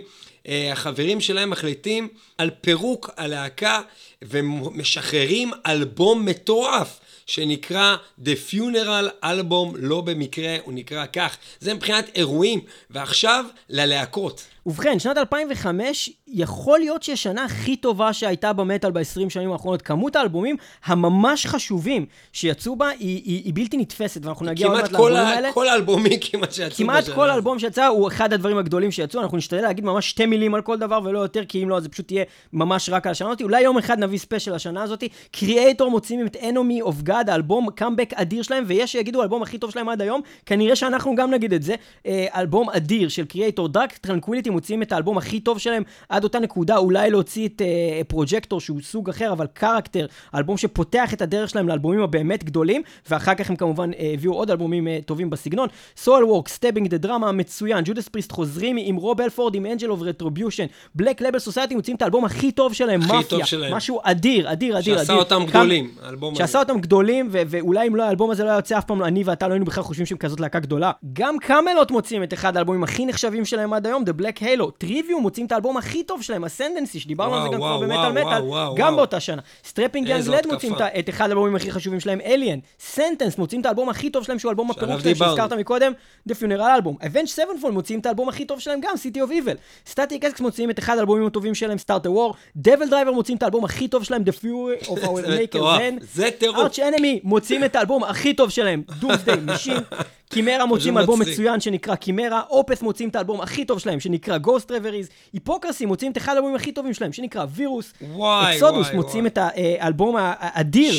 אה, 0.49 0.73
החברים 0.73 1.21
שלהם 1.21 1.51
מחליטים 1.51 2.09
על 2.39 2.51
פירוק 2.61 3.11
הלהקה 3.17 3.81
ומשחררים 4.23 5.51
אלבום 5.67 6.25
מטורף 6.25 7.01
שנקרא 7.27 7.97
The 8.25 8.51
Funeral 8.51 9.25
Album, 9.25 9.77
לא 9.77 10.01
במקרה 10.01 10.57
הוא 10.65 10.75
נקרא 10.75 11.07
כך. 11.13 11.37
זה 11.61 11.75
מבחינת 11.75 12.11
אירועים, 12.17 12.61
ועכשיו 12.91 13.45
ללהקות. 13.69 14.45
ובכן, 14.67 14.99
שנת 14.99 15.19
2005 15.19 16.11
יכול 16.29 16.79
להיות 16.79 17.03
שהיא 17.03 17.13
השנה 17.13 17.45
הכי 17.45 17.77
טובה 17.77 18.13
שהייתה 18.13 18.53
במטאל 18.53 18.91
ב-20 18.91 19.29
שנים 19.31 19.53
האחרונות. 19.53 19.83
כמות 19.83 20.17
האלבומים 20.17 20.57
הממש 20.85 21.47
חשובים 21.47 22.07
שיצאו 22.33 22.77
בה 22.77 22.89
היא, 22.89 22.99
היא, 23.25 23.43
היא 23.45 23.53
בלתי 23.55 23.77
נתפסת, 23.77 24.27
ואנחנו 24.27 24.47
נגיע 24.47 24.67
עוד 24.67 24.77
מעט 24.77 24.93
לאלבומים 24.93 25.17
האלה. 25.17 25.41
כמעט 25.41 25.55
כל 25.55 25.69
האלבומים 25.69 26.19
כמעט 26.21 26.53
שיצאו 26.53 26.77
כמעט 26.77 27.09
כל 27.09 27.31
אלבום 27.31 27.59
שיצא 27.59 27.87
הוא 27.87 28.09
אחד 28.09 28.33
הדברים 28.33 28.59
הגדולים 28.59 28.91
שיצאו, 28.91 29.21
אנחנו 29.21 29.37
נשתדל 29.37 29.63
להגיד 29.63 29.85
ממש 29.85 30.11
שתי 30.11 30.27
מילים 30.27 30.55
על 30.55 30.63
כל 30.63 30.79
דבר 30.79 31.01
ולא 31.05 31.19
יותר, 31.19 31.45
כי 31.45 31.63
אם 31.63 31.69
לא, 31.69 31.81
זה 31.81 31.89
פשוט 31.89 32.13
יהיה 32.13 32.25
ממש 32.53 32.91
רק 32.91 33.07
על 33.07 33.11
השנה 33.11 33.29
הזאת. 33.29 33.43
אולי 33.43 33.61
יום 33.61 33.79
אחד 33.79 33.99
נביא 33.99 34.19
ספיישל 34.19 34.55
לשנה 34.55 34.83
הזאת. 34.83 35.05
Kreator 35.31 35.91
מוציאים 35.91 36.27
את 36.27 36.37
Enemy 36.37 36.85
of 36.85 37.09
God, 37.09 37.31
האלבום 37.31 37.71
קאמבק 37.71 38.13
אדיר 38.15 38.43
שלהם, 38.43 38.65
ויש 38.67 38.93
שיגידו 38.93 39.21
האלבום 39.21 39.43
הכי 39.43 39.59
טוב 39.59 39.71
שלהם 39.71 39.89
עד 39.89 40.03
היום, 40.03 40.21
כנראה 40.47 40.77
שאנחנו 40.77 41.15
גם 41.15 41.31
נגיד 41.31 41.53
את 41.53 41.63
זה. 41.63 41.75
אה, 42.07 42.27
אלבום 42.35 42.71
אדיר 42.71 43.09
של 43.09 43.25
Kreator 43.25 43.69
Dark 43.69 43.97
Tranquillity 43.97 44.50
מוציאים 44.51 44.83
את 44.83 44.93
האלבום 44.93 45.19
הכי 45.19 45.41
טוב 45.41 45.59
שלהם 45.59 45.83
עד 46.09 46.25
אותה 46.25 46.39
נקודה, 46.39 46.77
אולי 46.77 47.11
להוציא 47.11 47.49
את 47.49 47.61
uh, 47.61 48.05
Projector 48.05 48.61
שהוא 48.61 48.81
סוג 48.83 49.09
אחר, 49.09 49.33
אבל 49.33 49.47
Character, 49.47 50.07
אלבום 50.35 50.57
שפותח 50.57 51.15
את 51.15 51.23
הדרך 51.23 51.51
שלהם 51.51 51.69
לאלבומים 51.69 52.01
הבאמת 52.01 52.45
גדולים, 52.45 52.83
ואחר 53.11 53.35
כך 53.35 53.51
הם 53.51 53.57
כמובן 53.57 53.91
uh, 53.93 53.97
הביאו 54.15 54.33
עוד 54.33 54.51
אלבומים 54.51 54.87
uh, 54.87 55.05
טובים 55.05 55.31
בסגנון. 55.31 55.69
Soilwork, 55.97 56.49
Stabbing 56.49 56.89
the 56.89 56.99
Drama 56.99 57.29
המצוין, 57.29 57.85
Judas 57.85 58.09
Priest 58.09 58.33
חוזרים 58.33 58.77
עם 58.79 58.97
Rob 58.97 59.21
Halford, 59.21 59.55
עם 59.55 59.67
Angel 59.67 59.91
of 59.91 60.01
Retribution, 60.03 60.67
Black 60.95 61.21
Label 61.21 61.39
Society 61.39 61.75
מוצאים 61.75 61.97
את 61.97 62.03
האלבום 62.03 62.25
הכי 62.25 62.53
טוב 62.53 62.73
שלהם, 62.73 63.01
מאפיה, 63.01 63.47
משהו 63.73 64.01
אדיר, 64.03 64.53
אדיר, 64.53 64.79
אדיר, 64.79 64.99
שעשה 64.99 65.13
אדיר. 65.13 65.23
אותם 65.23 65.47
גדולים, 65.47 65.91
האלבום 66.03 66.35
הזה. 66.35 66.39
שעשה 66.39 66.59
אותם 66.59 66.81
גדולים, 66.81 67.29
ו- 67.33 67.43
ואולי 67.47 67.89
אם 67.89 67.97
לא 67.97 68.03
האלבום 68.03 68.31
הזה 68.31 68.45
לא 68.45 68.49
היה 68.49 68.59
יוצא 68.59 68.79
אף 68.79 68.85
פעם, 68.85 69.03
אני 69.03 69.23
ואתה 69.25 69.49
לא 69.49 69.53
היינו 69.53 69.65
בכלל 69.65 69.85
חושבים 69.85 70.07
שהם 70.07 70.19
כזאת 70.19 70.41
להקה 70.41 70.59
גדולה. 70.59 70.91
גם 71.13 71.39
Kamelot 71.39 71.91
מוצאים 71.91 72.23
את 72.23 72.33
אחד 72.33 72.57
האלבומים 72.57 72.83
הכי 72.83 73.07
נחשבים 73.07 73.45
שלהם 73.45 73.73
עד 73.73 73.87
היום, 73.87 74.05
The 74.07 74.21
Black 74.21 74.40
Halo. 74.41 74.71
Trivium 74.79 75.23
מוצאים 75.23 75.47
את 75.47 75.53
האלבום 75.53 75.77
הכי 75.77 76.03
טוב 76.03 76.23
שלהם, 76.23 76.45
Ascendancy, 76.45 77.01
שדיברנו 77.01 77.35
על 77.35 77.43
זה 77.43 77.49
גם 77.49 77.61
כבר 77.61 77.79
במטאל 77.79 78.13
מטאל, 78.13 78.43
גם 78.77 78.97
באותה 78.97 79.21
שנה. 79.21 79.43
Strapping 79.65 80.09
Young 80.09 80.29
Lad 80.29 80.47
מוצאים 80.47 80.75
את 80.99 81.09
אחד 81.09 81.29
האלבומים 81.29 81.57
הכי 81.57 81.73
חשובים 81.73 82.01
שלהם, 82.01 82.21
Alien. 82.21 82.59
Sentenced 82.81 83.39
מוצאים 83.39 83.61
את 83.61 83.67
האלבום 83.67 83.89
הכי 83.89 84.11
טוב 84.11 84.25
שלהם, 84.25 84.39
שהוא 84.39 84.51
אלבום 84.51 84.71
הפירוק 84.71 85.01
שלהם, 85.01 85.15
שהזכרת 85.15 85.53
מקודם, 85.53 85.93
The 86.29 86.33
Funeral 86.33 86.83
Album. 86.83 87.07
Avenged 87.07 87.27
Sevenfold 87.27 87.73
מוצאים 87.73 87.99
את 87.99 88.07
האלבום 88.07 88.29
הכי 88.29 88.45
טוב 88.45 88.61
שלהם 88.61 88.81
גם, 88.83 88.95
City 88.95 89.17
of 89.17 89.31
Evil. 89.31 89.57
Static-X 89.87 90.41
מוצאים 90.41 90.71
את 90.71 90.79
אחד 90.79 90.99
האלבומים 90.99 91.27
הטובים 91.27 91.55
שלהם, 91.55 91.77
Start 91.87 92.05
a 92.05 92.09
War. 92.09 92.37
DevilDriver 92.69 93.11
מוצאים 93.13 93.37
את 93.37 93.43
האלבום 93.43 93.65
הכי 93.65 93.89
טוב 93.89 94.05
שלהם, 94.05 94.23
The 94.23 94.45
Fury 94.45 94.87
of 94.87 95.05
Our 95.05 95.27
Maker's 95.55 95.59
Hand. 95.59 96.05
זה 96.15 96.29
טירוף. 96.39 96.73
Arch 96.73 96.77
Enemy 96.77 97.21
מוצאים 97.23 97.65
את 97.65 97.77
האלבום 97.77 98.05
הכי 98.05 98.35
טוב 98.35 98.51
שלהם, 98.51 98.83
Doomsday 99.01 99.51
Machine. 99.51 99.95
Chimaira 100.31 100.67
מוצאים 100.67 100.99
אלבום 100.99 101.21
מצוין 101.21 101.61
שנקרא 101.61 101.95
Chimaira, 101.95 102.43
Opeth 102.51 102.83
מוצאים 102.83 103.09
את 103.09 103.17
האלבום 103.17 103.41
הכי 103.41 103.65
טוב 103.65 103.79
שלהם 103.79 104.01
שנקרא 104.01 104.39
Ghost 104.45 104.69
Reveries, 104.69 105.33
Hypocrisy 105.33 105.87
מוצאים 105.87 106.13
את 106.13 106.17
אחד 106.17 106.33
האלבומים 106.33 106.57
הכי 106.57 106.73
טובים 106.73 106.95
שלהם 106.95 107.13
שנקרא 107.13 107.47
וירוס, 107.55 107.93
Exodus 108.21 108.93
מוציאים 108.93 109.27
את 109.27 109.39
האלבום 109.41 110.17
האדיר 110.19 110.93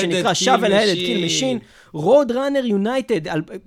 שנקרא 0.00 0.34
Shovel 0.34 0.72
Headed 0.72 0.94
Kill 0.94 1.24
Machine, 1.24 1.58
Roadrunner 1.92 2.64
United, 2.64 3.20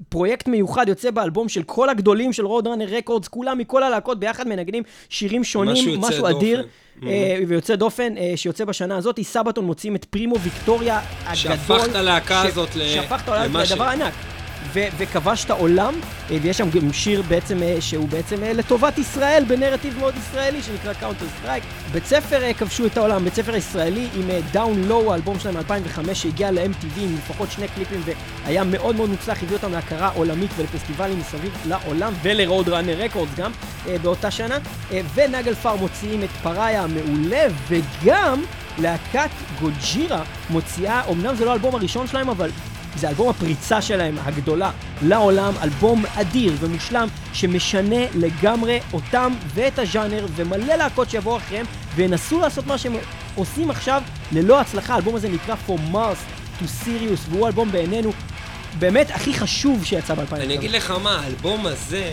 פרויקט 0.10 0.48
מיוחד 0.48 0.90
יוצא 0.90 1.12
באלבום 1.12 1.50
של 1.50 1.64
כל 1.64 1.90
הגדולים 1.90 2.34
של 2.34 2.46
Roadrunner 2.46 2.86
Records, 2.86 3.28
כולם 3.28 3.58
מכל 3.58 3.84
הלהקות 3.84 4.20
ביחד 4.20 4.48
מנגנים 4.48 4.84
שירים 5.10 5.44
שונים, 5.44 6.02
משהו 6.02 6.28
אדיר. 6.28 6.68
אה, 7.04 7.40
ויוצא 7.48 7.76
דופן, 7.76 8.18
אה, 8.18 8.34
שיוצא 8.36 8.66
בשנה 8.66 8.98
הזאת, 8.98 9.20
Sabaton 9.24 9.66
מוציאים 9.66 9.96
את 9.96 10.06
Primo 10.06 10.40
Victoria 10.40 11.02
הגדול. 11.20 11.36
שהפך 11.36 11.86
את 11.90 11.96
הלהקה 11.96 12.42
הזאת 12.42 12.76
למה 12.76 12.86
ש... 12.86 12.94
שהפך 12.94 13.22
את 13.24 13.30
הלהקה 13.30 13.64
לדבר 13.64 13.84
ענק. 13.84 14.14
וכבש 14.98 15.46
את 15.46 15.50
העולם, 15.50 15.94
אה, 16.32 16.38
ויש 16.42 16.58
שם 16.58 16.70
גם 16.70 16.94
שיר 16.94 17.22
בעצם, 17.22 17.64
אה, 17.64 17.82
שהוא 17.82 18.10
בעצם 18.10 18.44
אה, 18.44 18.54
לטובת 18.54 18.98
ישראל, 18.98 19.44
בנרטיב 19.48 20.00
מאוד 20.00 20.14
ישראלי, 20.18 20.62
שנקרא 20.62 20.94
Counterstrike. 20.94 21.64
בצפר 21.92 22.54
כבשו 22.54 22.86
את 22.86 22.98
העולם, 22.98 23.24
בצפר 23.24 23.56
ישראלי 23.56 24.08
עם 24.16 24.30
Down 24.52 24.84
Low, 24.84 25.12
האלבום 25.12 25.40
שלהם 25.40 25.56
מ-2005, 25.56 26.14
שהגיע 26.14 26.52
ל-MTV 26.52 27.00
עם 27.00 27.16
לפחות 27.18 27.52
שני 27.52 27.68
קליפים, 27.68 28.02
והיה 28.46 28.64
מאוד 28.64 28.96
מאוד 28.96 29.10
מוצלח, 29.10 29.44
הביא 29.44 29.56
אותם 29.56 29.72
להכרה 29.72 30.08
עולמית 30.08 30.52
ולפסטיבלים 30.58 31.20
מסביב 31.20 31.52
לעולם, 31.66 32.14
ול 32.22 32.70
Roadrunner 32.70 32.98
Records 32.98 33.36
גם 33.36 33.52
באותה 34.02 34.32
שנה. 34.32 34.58
ו 35.16 35.54
Naglfar 35.54 35.76
מוציאים 35.76 36.24
את 36.24 36.30
Pariah 36.30 36.84
המעולה, 36.84 37.46
וגם... 37.68 38.42
להקת 38.80 39.30
Gojira 39.60 40.24
מוציאה, 40.50 41.02
אמנם 41.12 41.36
זה 41.36 41.46
לא 41.46 41.52
האלבום 41.52 41.76
הראשון 41.76 42.08
שלהם, 42.08 42.30
אבל 42.30 42.50
זה 42.98 43.10
אלבום 43.10 43.30
הפריצה 43.30 43.82
שלהם 43.82 44.18
הגדולה 44.24 44.72
לעולם, 45.02 45.54
אלבום 45.64 46.06
אדיר 46.16 46.54
ומושלם 46.60 47.08
שמשנה 47.34 48.06
לגמרי 48.16 48.80
אותם 48.94 49.34
ואת 49.54 49.80
הז'אנר 49.80 50.26
ומלא 50.36 50.76
להקות 50.76 51.10
שיבואו 51.10 51.38
אחריהם 51.38 51.66
וינסו 51.96 52.40
לעשות 52.40 52.68
מה 52.68 52.78
שהם 52.78 52.96
עושים 53.36 53.72
עכשיו 53.72 54.02
ללא 54.32 54.62
הצלחה. 54.62 54.94
האלבום 54.94 55.16
הזה 55.16 55.30
נקרא 55.30 55.56
For 55.68 55.94
Mars 55.94 56.18
to 56.62 56.64
Sirius 56.86 57.30
והוא 57.30 57.48
אלבום 57.48 57.72
בעינינו 57.72 58.12
באמת 58.80 59.12
הכי 59.12 59.34
חשוב 59.34 59.86
שיצא 59.86 60.14
ב-2000. 60.14 60.36
אני 60.36 60.56
אגיד 60.56 60.72
לך 60.72 60.92
מה, 61.04 61.20
האלבום 61.20 61.66
הזה, 61.66 62.12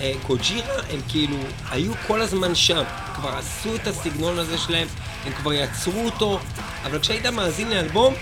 אה, 0.00 0.12
קוג'ירה 0.22 0.74
הם 0.92 1.00
כאילו 1.08 1.36
היו 1.70 1.92
כל 2.06 2.22
הזמן 2.22 2.54
שם, 2.54 2.82
כבר 3.14 3.28
עשו 3.28 3.74
את 3.74 3.86
הסגנון 3.86 4.38
הזה 4.38 4.58
שלהם, 4.58 4.88
הם 5.26 5.32
כבר 5.32 5.52
יצרו 5.52 6.04
אותו, 6.04 6.38
אבל 6.84 6.98
כשהיית 6.98 7.26
מאזין 7.26 7.70
לאלבום, 7.70 8.14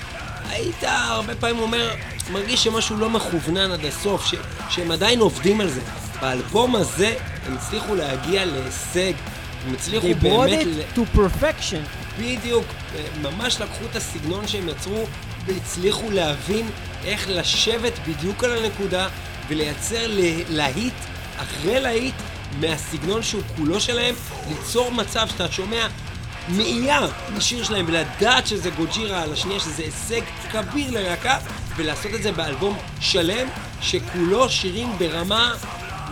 היית 0.48 0.84
הרבה 0.84 1.34
פעמים 1.34 1.58
אומר, 1.58 1.94
מרגיש 2.32 2.64
שמשהו 2.64 2.96
לא 2.96 3.10
מכוונן 3.10 3.70
עד 3.72 3.84
הסוף, 3.84 4.26
ש, 4.26 4.34
שהם 4.70 4.90
עדיין 4.90 5.20
עובדים 5.20 5.60
על 5.60 5.68
זה. 5.68 5.80
באלבום 6.20 6.76
הזה 6.76 7.14
הם 7.46 7.56
הצליחו 7.56 7.94
להגיע 7.94 8.44
להישג, 8.44 9.12
הם 9.66 9.74
הצליחו 9.74 10.06
They 10.06 10.14
באמת... 10.14 10.60
They 10.60 10.96
brought 10.96 10.96
it 10.96 10.98
to 10.98 11.16
perfection. 11.16 12.02
בדיוק, 12.20 12.64
ממש 13.22 13.60
לקחו 13.60 13.84
את 13.90 13.96
הסגנון 13.96 14.48
שהם 14.48 14.68
יצרו 14.68 15.04
והצליחו 15.46 16.10
להבין 16.10 16.66
איך 17.04 17.28
לשבת 17.28 17.92
בדיוק 18.08 18.44
על 18.44 18.64
הנקודה 18.64 19.08
ולייצר 19.48 20.06
להיט 20.48 20.94
אחרי 21.36 21.80
להיט 21.80 22.14
מהסגנון 22.60 23.22
שהוא 23.22 23.42
כולו 23.56 23.80
שלהם, 23.80 24.14
ליצור 24.48 24.92
מצב 24.92 25.28
שאתה 25.28 25.52
שומע 25.52 25.86
מאייה 26.48 27.00
לשיר 27.36 27.64
שלהם 27.64 27.84
ולדעת 27.88 28.46
שזה 28.46 28.70
Gojira 28.70 29.22
על 29.22 29.32
השנייה, 29.32 29.60
שזה 29.60 29.82
הישג 29.82 30.20
כביר 30.52 30.90
ללהקה, 30.90 31.38
ולעשות 31.76 32.14
את 32.14 32.22
זה 32.22 32.32
באלבום 32.32 32.76
שלם, 33.00 33.48
שכולו 33.80 34.48
שירים 34.48 34.88
ברמה 34.98 35.54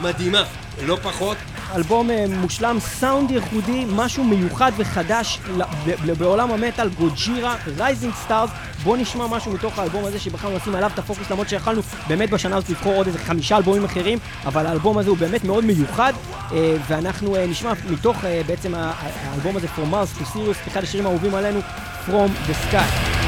מדהימה, 0.00 0.42
לא 0.82 0.96
פחות. 1.02 1.36
אלבום 1.76 2.10
אה, 2.10 2.24
מושלם, 2.28 2.76
סאונד 2.80 3.30
ייחודי, 3.30 3.84
משהו 3.88 4.24
מיוחד 4.24 4.72
וחדש 4.76 5.38
בעולם 6.18 6.52
המטאל, 6.52 6.88
Gojira, 6.88 7.56
Rising 7.76 8.14
Stars. 8.14 8.50
בואו 8.82 8.96
נשמע 8.96 9.26
משהו 9.26 9.52
מתוך 9.52 9.78
האלבום 9.78 10.04
הזה 10.04 10.18
שבחרנו 10.18 10.56
לשים 10.56 10.74
עליו 10.74 10.90
את 10.94 10.98
הפוקוס, 10.98 11.30
למרות 11.30 11.48
שיכלנו 11.48 11.80
באמת 12.08 12.30
בשנה 12.30 12.56
הזאת 12.56 12.70
לבחור 12.70 12.94
עוד 12.94 13.06
איזה 13.06 13.18
חמישה 13.18 13.56
אלבומים 13.56 13.84
אחרים, 13.84 14.18
אבל 14.46 14.66
האלבום 14.66 14.98
הזה 14.98 15.10
הוא 15.10 15.18
באמת 15.18 15.44
מאוד 15.44 15.64
מיוחד, 15.64 16.12
אה, 16.52 16.76
ואנחנו 16.88 17.36
אה, 17.36 17.46
נשמע 17.46 17.72
מתוך 17.90 18.16
בעצם 18.46 18.72
האלבום 18.76 19.56
הזה, 19.56 19.66
From 19.76 19.92
Mars 19.92 20.20
to 20.20 20.36
Sirius, 20.36 20.68
אחד 20.68 20.82
השירים 20.82 21.06
האהובים 21.06 21.34
עלינו, 21.34 21.60
From 22.06 22.48
the 22.48 22.72
Sky. 22.72 23.19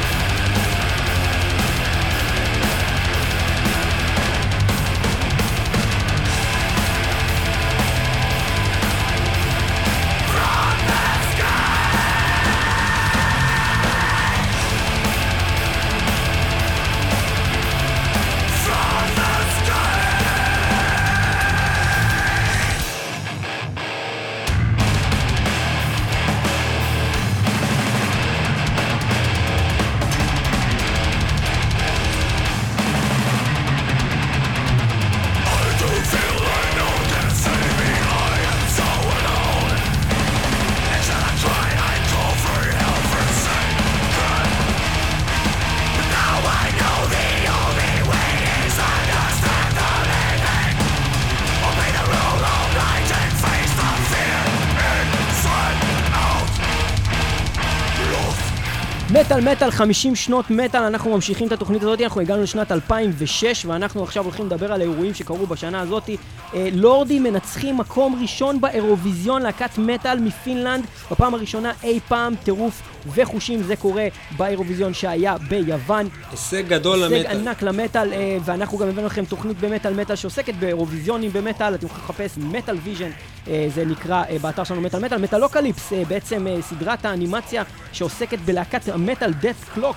מטאל 59.32 59.52
מטאל 59.52 59.70
50 59.70 60.14
שנות 60.14 60.50
מטאל, 60.50 60.82
אנחנו 60.82 61.10
ממשיכים 61.10 61.46
את 61.46 61.52
התוכנית 61.52 61.82
הזאת, 61.82 62.00
אנחנו 62.00 62.20
הגענו 62.20 62.42
לשנת 62.42 62.72
2006 62.72 63.64
ואנחנו 63.64 64.02
עכשיו 64.02 64.24
הולכים 64.24 64.46
לדבר 64.46 64.72
על 64.72 64.80
האירועים 64.80 65.14
שקרו 65.14 65.46
בשנה 65.46 65.80
הזאת. 65.80 66.10
אה, 66.54 66.68
Lordi 66.72 67.22
מנצחים 67.22 67.78
מקום 67.78 68.18
ראשון 68.22 68.60
באירוויזיון, 68.60 69.42
להקת 69.42 69.78
מטאל 69.78 70.20
מפינלנד, 70.20 70.84
בפעם 71.10 71.34
הראשונה 71.34 71.72
אי 71.82 72.00
פעם, 72.08 72.34
טירוף 72.44 72.82
חושים, 73.06 73.62
זה 73.62 73.76
קורה 73.76 74.08
באירוויזיון 74.36 74.94
שהיה 74.94 75.38
ביוון. 75.48 76.08
הישג 76.30 76.68
גדול 76.68 77.02
הישג 77.02 77.14
למטאל. 77.14 77.48
ענק 77.48 77.62
למטאל, 77.62 78.12
אה, 78.12 78.38
ואנחנו 78.44 78.78
גם 78.78 78.88
הבאנו 78.88 79.06
לכם 79.06 79.24
תוכנית 79.24 79.60
במטאל 79.60 79.94
מטאל 79.94 80.16
שעוסקת 80.16 80.54
באירוויזיונים 80.54 81.30
במטאל, 81.32 81.74
אתם 81.74 81.86
יכולים 81.86 82.04
לחפש 82.04 82.38
Metalvision, 82.38 83.10
אה, 83.48 83.66
זה 83.74 83.84
נקרא 83.84 84.24
אה, 84.30 84.38
באתר 84.38 84.64
שלנו 84.64 84.80
מטאל 84.80 85.04
מטאל, 85.04 85.18
Metalocalypse, 85.18 85.92
אה, 85.92 86.02
בעצם 86.08 86.46
אה, 86.46 86.62
סדרת 86.62 87.04
האנימציה 87.04 87.62
שעוסקת 87.92 88.38
בלהקת 88.38 88.88
המטאל 88.88 89.32
דאט 89.32 89.56
קלוק, 89.74 89.96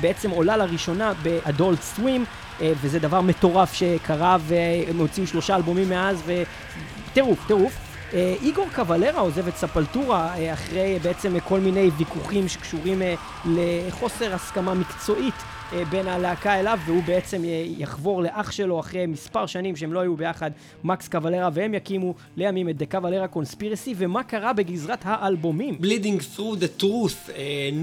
בעצם 0.00 0.30
עולה 0.30 0.56
לראשונה 0.56 1.12
באדולט 1.22 1.82
סווים, 1.82 2.24
וזה 2.60 2.98
דבר 2.98 3.20
מטורף 3.20 3.72
שקרה, 3.72 4.36
והם 4.40 4.98
הוציאו 4.98 5.26
שלושה 5.26 5.56
אלבומים 5.56 5.88
מאז, 5.88 6.22
וטירוף, 6.26 7.46
טירוף. 7.46 7.87
אה, 8.14 8.34
איגור 8.42 8.66
קבלרה 8.72 9.20
עוזב 9.20 9.48
את 9.48 9.56
ספלטורה 9.56 10.34
אה, 10.38 10.52
אחרי 10.52 10.98
בעצם 11.02 11.40
כל 11.40 11.60
מיני 11.60 11.90
ויכוחים 11.98 12.48
שקשורים 12.48 13.02
אה, 13.02 13.14
לחוסר 13.44 14.34
הסכמה 14.34 14.74
מקצועית 14.74 15.34
אה, 15.72 15.84
בין 15.84 16.08
הלהקה 16.08 16.60
אליו, 16.60 16.78
והוא 16.86 17.02
בעצם 17.02 17.44
אה, 17.44 17.64
יחבור 17.78 18.22
לאח 18.22 18.50
שלו 18.50 18.80
אחרי 18.80 19.06
מספר 19.06 19.46
שנים 19.46 19.76
שהם 19.76 19.92
לא 19.92 20.00
היו 20.00 20.16
ביחד, 20.16 20.50
מקס 20.84 21.08
קבלרה, 21.08 21.48
והם 21.52 21.74
יקימו 21.74 22.14
לימים 22.36 22.68
את 22.68 22.76
דה 22.76 22.86
קבלרה 22.86 23.28
קונספירסי, 23.28 23.94
ומה 23.96 24.22
קרה 24.22 24.52
בגזרת 24.52 24.98
האלבומים. 25.02 25.78
Bleeding 25.80 26.36
through 26.36 26.56
the 26.60 26.82
truth, 26.82 27.28
uh, 27.28 27.32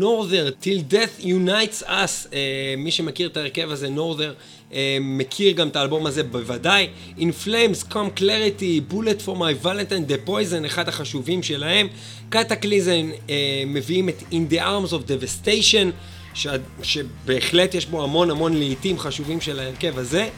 Norther, 0.02 0.52
till 0.64 0.94
death 0.94 1.26
unites 1.26 1.84
us, 1.84 2.28
uh, 2.30 2.34
מי 2.78 2.92
שמכיר 2.92 3.30
את 3.30 3.38
ההרכב 3.38 3.72
הזה, 3.72 3.88
Norther, 3.88 4.65
uh, 4.65 4.65
מכיר 5.02 5.52
גם 5.52 5.68
את 5.68 5.76
האלבום 5.76 6.06
הזה 6.06 6.24
בוודאי. 6.24 6.88
In 7.18 7.46
Flames, 7.46 7.92
Come 7.92 8.20
Clarity, 8.20 8.94
Bullet 8.94 9.26
for 9.26 9.36
my 9.36 9.66
Valentine, 9.66 10.10
The 10.10 10.30
Poison, 10.30 10.66
אחד 10.66 10.88
החשובים 10.90 11.44
שלהם. 11.44 11.88
קטקליזן 12.30 13.10
uh, 13.12 13.30
מביאים 13.68 14.10
את 14.10 14.24
In 14.32 14.54
the 14.54 14.58
Arms 14.58 14.92
of 14.92 15.08
Devastation. 15.08 15.92
ש... 16.34 16.48
שבהחלט 16.84 17.76
יש 17.76 17.86
בו 17.86 18.04
המון 18.04 18.32
המון 18.32 18.54
לעיתים 18.58 19.00
חשובים 19.00 19.42
של 19.42 19.60
ההרכב 19.60 20.00
הזה. 20.00 20.30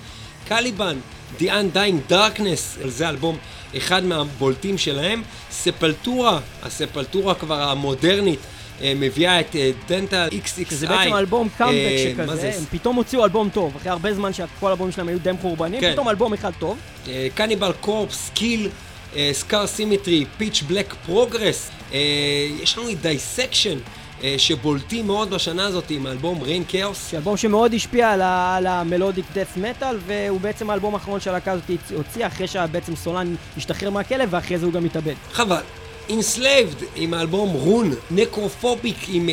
קליבן, 0.48 0.98
The 1.40 1.44
Undying 1.44 2.12
Darkness, 2.12 2.88
זה 2.88 3.10
אלבום 3.10 3.38
אחד 3.78 4.04
מהבולטים 4.04 4.78
שלהם. 4.78 5.24
Sepultura, 5.52 6.40
ה 6.64 6.71
Sepultura 6.71 7.36
כבר 7.36 7.62
המודרנית, 7.62 8.40
אה, 8.40 8.57
מביאה 8.82 9.40
את 9.40 9.56
Dante 9.88 10.28
XXI. 10.32 10.74
זה 10.74 10.88
בעצם 10.88 11.16
אלבום 11.16 11.50
קאמבק 11.58 11.74
אה, 11.74 12.14
שכזה, 12.16 12.36
זה? 12.36 12.52
הם 12.58 12.64
פתאום 12.72 12.96
הוציאו 12.96 13.24
אלבום 13.24 13.50
טוב, 13.50 13.76
אחרי 13.76 13.92
הרבה 13.92 14.14
זמן 14.14 14.34
שכל 14.34 14.68
האלבומים 14.68 14.92
שלהם 14.92 15.08
היו 15.08 15.20
די 15.20 15.32
חורבנים, 15.42 15.82
כן. 15.82 15.94
פתאום 15.94 16.10
אלבום 16.10 16.34
אחד 16.34 16.52
טוב. 16.60 16.78
Cannibal 17.36 17.72
Corpse, 17.82 18.32
Kill, 18.34 18.70
Scar 19.32 19.68
Symmetry, 19.68 20.26
Pitch 20.38 20.64
Black 20.68 20.96
Progress. 21.06 21.70
יש 22.62 22.78
לנו 22.78 22.90
את 22.90 23.02
Dissection. 23.02 23.78
שבולטים 24.38 25.08
מאוד 25.08 25.30
בשנה 25.30 25.66
הזאת 25.66 25.84
עם 25.90 26.06
האלבום 26.06 26.42
Reinkaos. 26.42 27.14
אלבום 27.14 27.38
שמאוד 27.38 27.74
השפיע 27.74 28.12
על, 28.12 28.22
ה- 28.22 28.56
על 28.58 28.68
ה 28.68 28.75
melodic 28.75 29.26
death 29.34 29.48
metal, 29.58 29.98
והוא 30.08 30.40
בעצם 30.42 30.70
האלבום 30.70 30.94
האחרון 30.94 31.20
שהלהקה 31.20 31.52
הזאת 31.52 31.64
הוציאה, 31.96 32.28
אחרי 32.28 32.48
שבעצם 32.48 32.96
סולן 32.96 33.36
השתחרר 33.58 33.90
מהכלא, 33.90 34.30
ואחרי 34.32 34.58
זה 34.58 34.66
הוא 34.66 34.74
גם 34.74 34.86
התאבד. 34.86 35.14
חבל. 35.34 35.62
Enslaved 36.10 36.84
עם 36.96 37.14
האלבום 37.14 37.50
Ruun, 37.50 37.94
Necrophobic 38.12 38.98
עם 39.08 39.30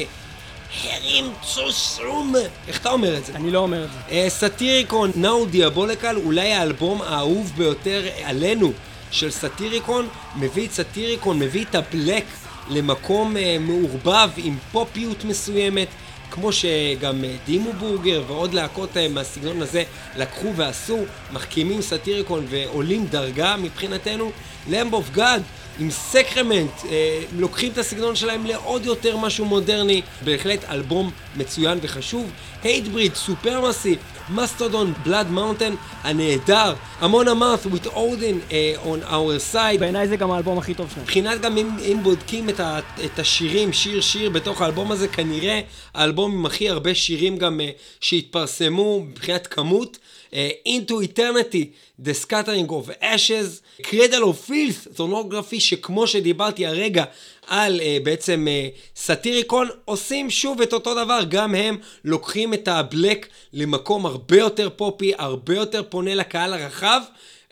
Hrimthursum. 0.85 2.35
איך 2.69 2.81
אתה 2.81 2.91
אומר 2.91 3.19
את 3.19 3.27
זה? 3.27 3.33
אני 3.35 3.51
לא 3.51 3.59
אומר 3.59 3.85
את 3.85 3.89
זה. 3.93 4.29
Satyricon, 4.29 5.11
Now, 5.17 5.47
Diabolical, 5.47 6.17
אולי 6.17 6.53
האלבום 6.53 7.03
האהוב 7.03 7.53
ביותר 7.57 8.03
עלינו 8.25 8.73
של 9.11 9.31
Satyricon, 9.31 10.09
מביא 10.37 10.67
את 10.67 10.73
Satyricon, 10.73 11.39
מביא 11.39 11.65
את 11.71 11.75
ה 11.75 11.83
black 11.83 12.25
למקום 12.71 13.37
uh, 13.37 13.39
מעורבב 13.61 14.31
עם 14.37 14.57
פופיות 14.73 15.25
מסוימת, 15.25 15.89
כמו 16.31 16.53
שגם 16.53 17.25
uh, 17.25 17.47
Dimmu 17.47 17.73
Borgir 17.73 18.23
ועוד 18.27 18.55
להקות 18.55 18.91
מהסגנון 19.11 19.63
הזה 19.63 19.83
לקחו 20.17 20.55
ועשו, 20.57 20.99
מחכימים 21.33 21.83
Satyricon 21.83 22.47
ועולים 22.49 23.07
דרגה 23.07 23.57
מבחינתנו. 23.57 24.31
Lamb 24.69 24.95
of 24.95 25.11
God 25.11 25.43
עם 25.79 25.91
Sacrament, 25.91 26.81
uh, 26.81 26.87
לוקחים 27.33 27.73
את 27.73 27.79
הסגנון 27.79 28.17
שלהם 28.17 28.47
לעוד 28.47 28.87
יותר 28.87 29.17
משהו 29.17 29.45
מודרני, 29.45 30.03
בהחלט 30.25 30.65
אלבום 30.71 31.11
מצוין 31.37 31.79
וחשוב. 31.83 32.31
Hatebreed, 32.63 33.15
Supremacy, 33.15 33.97
Mastodon, 34.31 34.93
Blood 35.05 35.31
Mountain, 35.31 35.75
הנהדר, 36.03 36.75
Amon 37.01 37.29
Amarth, 37.29 37.67
with 37.67 37.87
Odin 37.87 38.51
uh, 38.51 38.87
on 38.87 39.11
our 39.11 39.53
side. 39.55 39.79
בעיניי 39.81 40.09
זה 40.09 40.17
גם 40.17 40.31
האלבום 40.31 40.59
הכי 40.59 40.75
טוב 40.75 40.91
שלהם. 40.91 41.03
מבחינת 41.03 41.41
גם 41.41 41.59
אם, 41.59 41.71
אם 41.79 41.99
בודקים 42.03 42.49
את, 42.49 42.61
ה, 42.61 42.79
את 43.05 43.19
השירים, 43.19 43.73
שיר 43.73 44.01
שיר 44.01 44.31
בתוך 44.31 44.63
האלבום 44.63 44.93
הזה, 44.93 45.09
כנראה 45.09 45.61
האלבום 45.95 46.33
עם 46.33 46.47
הכי 46.47 46.69
הרבה 46.69 46.95
שירים 46.95 47.37
גם 47.37 47.61
uh, 47.61 47.81
שהתפרסמו 48.01 49.01
מבחינת 49.01 49.47
כמות. 49.47 49.99
Uh, 50.35 50.37
Into 50.67 51.01
Eternity, 51.01 51.73
The 52.03 52.13
Scattering 52.13 52.69
of 52.69 52.91
Ashes, 53.01 53.63
Cradle 53.83 54.25
of 54.25 54.51
Filth, 54.51 54.89
Thornography 54.97 55.61
שכמו 55.61 56.07
שדיברתי 56.07 56.67
הרגע 56.67 57.05
על 57.47 57.81
uh, 57.81 58.05
בעצם 58.05 58.47
uh, 58.47 58.99
Satyricon, 59.01 59.69
עושים 59.85 60.31
שוב 60.31 60.61
את 60.61 60.73
אותו 60.73 61.05
דבר, 61.05 61.21
גם 61.29 61.55
הם 61.55 61.79
לוקחים 62.05 62.55
את 62.55 62.69
ה 62.69 62.79
black 62.79 63.29
למקום 63.53 64.07
הרבה 64.07 64.37
יותר 64.37 64.69
פופי, 64.77 65.13
הרבה 65.19 65.55
יותר 65.55 65.83
פונה 65.89 66.15
לקהל 66.15 66.53
הרחב. 66.53 67.01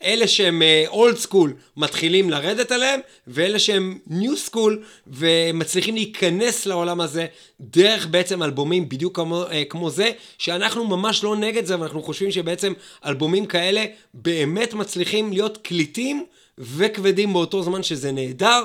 אלה 0.04 0.28
שהם 0.28 0.62
old 0.86 1.14
uh, 1.14 1.18
school 1.18 1.54
מתחילים 1.76 2.30
לרדת 2.30 2.72
עליהם, 2.72 3.00
ואלה 3.26 3.58
שהם 3.58 3.98
new 4.06 4.36
school 4.36 4.82
ומצליחים 5.06 5.94
להיכנס 5.94 6.66
לעולם 6.66 7.00
הזה 7.00 7.26
דרך 7.60 8.06
בעצם 8.06 8.42
אלבומים 8.42 8.88
בדיוק 8.88 9.16
כמו, 9.16 9.44
uh, 9.44 9.50
כמו 9.68 9.90
זה, 9.90 10.10
שאנחנו 10.38 10.84
ממש 10.86 11.24
לא 11.24 11.36
נגד 11.36 11.64
זה, 11.64 11.80
ואנחנו 11.80 12.02
חושבים 12.02 12.30
שבעצם 12.30 12.72
אלבומים 13.04 13.46
כאלה 13.46 13.84
באמת 14.14 14.74
מצליחים 14.74 15.32
להיות 15.32 15.58
קליטים 15.62 16.24
וכבדים 16.58 17.32
באותו 17.32 17.62
זמן 17.62 17.82
שזה 17.82 18.12
נהדר. 18.12 18.64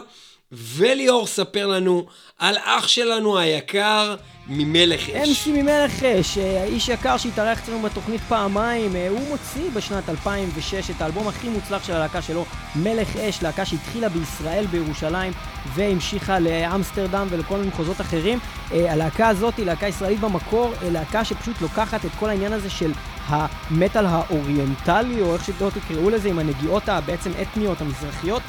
וליאור 0.52 1.28
ספר 1.28 1.68
לנו 1.68 2.06
על 2.40 2.56
אח 2.64 2.88
שלנו 2.88 3.38
היקר 3.38 4.16
ממלך 4.48 5.10
אש. 5.10 5.48
MC 5.48 5.50
ממלך 5.50 6.04
אש, 6.04 6.38
אה, 6.38 6.62
האיש 6.62 6.90
יקר 6.90 7.18
שהתארח 7.18 7.60
אצלנו 7.60 7.82
בתוכנית 7.82 8.22
פעמיים, 8.22 8.96
אה, 8.96 9.10
הוא 9.10 9.20
מוציא 9.30 9.70
בשנת 9.74 10.10
2006 10.10 10.90
את 10.90 11.02
האלבום 11.02 11.28
הכי 11.28 11.50
מוצלח 11.50 11.84
של 11.84 11.94
הלהקה 11.94 12.22
שלו, 12.22 12.46
מלך 12.76 13.16
אש, 13.16 13.44
להקה 13.44 13.66
שהתחילה 13.66 14.10
בישראל 14.10 14.66
בירושלים 14.66 15.34
והמשיכה 15.74 16.40
לאמסטרדם 16.40 17.28
ולכל 17.30 17.58
מיני 17.58 17.68
מחוזות 17.68 18.02
אחרים. 18.02 18.40
אה, 18.72 18.94
הלהקה 18.94 19.28
הזאת 19.28 19.58
היא 19.58 19.66
להקה 19.66 19.88
ישראלית 19.88 20.20
במקור, 20.20 20.74
להקה 20.82 21.26
שפשוט 21.26 21.62
לוקחת 21.62 22.06
את 22.06 22.12
כל 22.20 22.30
העניין 22.30 22.54
הזה 22.54 22.70
של 22.70 22.92
המטאל 23.28 24.06
האוריינטלי, 24.06 25.22
או 25.22 25.34
איך 25.34 25.46
שלא 25.46 25.70
תקראו 25.74 26.10
לזה, 26.10 26.30
עם 26.30 26.40
הנגיעות 26.40 26.90
הבעצם 26.90 27.32
אתניות 27.42 27.82
המזרחיות, 27.82 28.42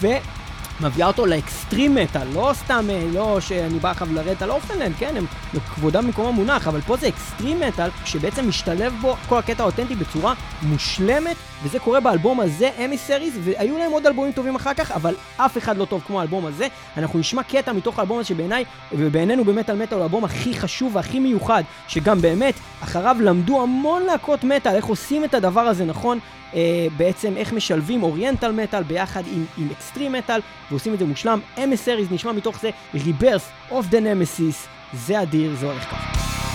ו... 0.00 0.06
מביאה 0.80 1.06
אותו 1.06 1.26
ל 1.26 1.35
extreme 1.35 1.94
metal, 1.94 2.26
לא 2.34 2.50
סתם, 2.54 2.86
אה, 2.90 3.06
לא 3.12 3.40
שאני 3.40 3.78
בא 3.78 3.90
עכשיו 3.90 4.08
לרדת 4.12 4.42
על 4.42 4.50
Orphaned 4.50 4.77
Land, 4.77 4.94
כן, 4.98 5.14
הם 5.16 5.26
כבודם 5.74 6.06
במקומם 6.06 6.34
מונח, 6.34 6.68
אבל 6.68 6.80
פה 6.80 6.96
זה 6.96 7.08
extreme 7.08 7.60
metal, 7.60 7.88
שבעצם 8.04 8.48
משתלב 8.48 8.94
בו 9.00 9.16
כל 9.28 9.38
הקטע 9.38 9.62
האותנטי 9.62 9.94
בצורה 9.94 10.34
מושלמת, 10.62 11.36
וזה 11.64 11.78
קורה 11.78 12.00
באלבום 12.00 12.40
הזה, 12.40 12.70
Emissaries, 12.84 13.38
והיו 13.42 13.78
להם 13.78 13.92
עוד 13.92 14.06
אלבומים 14.06 14.32
טובים 14.32 14.54
אחר 14.54 14.74
כך, 14.74 14.92
אבל 14.92 15.14
אף 15.36 15.58
אחד 15.58 15.76
לא 15.76 15.84
טוב 15.84 16.02
כמו 16.06 16.20
האלבום 16.20 16.46
הזה. 16.46 16.66
אנחנו 16.96 17.18
נשמע 17.18 17.42
קטע 17.42 17.72
מתוך 17.72 17.98
האלבום 17.98 18.18
הזה 18.18 18.28
שבעיניי, 18.28 18.64
ובעינינו 18.92 19.44
במטאל 19.44 19.76
מטאל 19.76 19.96
הוא 19.96 20.02
האלבום 20.02 20.24
הכי 20.24 20.54
חשוב 20.54 20.96
והכי 20.96 21.18
מיוחד, 21.18 21.62
שגם 21.88 22.20
באמת, 22.20 22.54
אחריו 22.82 23.16
למדו 23.20 23.62
המון 23.62 24.02
להקות 24.02 24.44
מטאל, 24.44 24.74
איך 24.74 24.84
עושים 24.84 25.24
את 25.24 25.34
הדבר 25.34 25.60
הזה 25.60 25.84
נכון. 25.84 26.18
אה, 26.54 26.86
בעצם 26.96 27.36
איך 27.36 27.52
משלבים 27.52 28.02
אוריינטל 28.02 28.52
מטאל 28.52 28.82
ביחד 28.82 29.22
עם, 29.32 29.44
עם 29.58 29.68
אקסטרים 29.70 30.12
מטאל 30.12 30.40
ועושים 30.70 30.94
את 30.94 30.98
זה 30.98 31.04
מושלם. 31.04 31.40
אמסריז 31.64 32.12
נשמע 32.12 32.32
מתוך 32.32 32.60
זה 32.60 32.70
Rebirth 32.94 33.72
of 33.72 33.90
the 33.90 33.96
Nemesis, 33.96 34.68
זה 34.92 35.22
אדיר, 35.22 35.54
זה 35.60 35.66
הולך 35.66 35.90
ככה. 35.90 36.53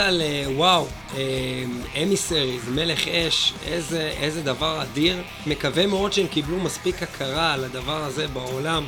מטאל, 0.00 0.22
אה, 0.22 0.44
וואו, 0.56 0.86
אמיסריז, 2.02 2.68
מלך 2.68 3.08
אש, 3.08 3.52
איזה, 3.66 4.12
איזה 4.20 4.42
דבר 4.42 4.82
אדיר. 4.82 5.22
מקווה 5.46 5.86
מאוד 5.86 6.12
שהם 6.12 6.26
קיבלו 6.26 6.60
מספיק 6.60 7.02
הכרה 7.02 7.52
על 7.52 7.64
הדבר 7.64 8.04
הזה 8.04 8.28
בעולם. 8.28 8.84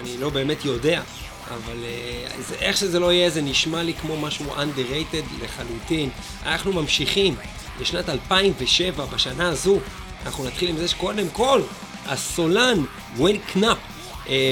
אני 0.00 0.18
לא 0.18 0.30
באמת 0.30 0.64
יודע, 0.64 1.02
אבל 1.48 1.76
uh, 1.76 2.42
זה, 2.42 2.54
איך 2.54 2.76
שזה 2.76 3.00
לא 3.00 3.12
יהיה, 3.12 3.30
זה 3.30 3.42
נשמע 3.42 3.82
לי 3.82 3.94
כמו 3.94 4.20
משהו 4.20 4.46
underrated 4.54 5.44
לחלוטין. 5.44 6.10
אנחנו 6.46 6.72
ממשיכים 6.72 7.34
לשנת 7.80 8.08
2007, 8.08 9.04
בשנה 9.04 9.48
הזו, 9.48 9.78
אנחנו 10.26 10.44
נתחיל 10.44 10.68
עם 10.68 10.76
זה 10.76 10.88
שקודם 10.88 11.28
כל, 11.32 11.62
הסולן, 12.06 12.78
ווין 13.16 13.38
קנאפ, 13.52 13.78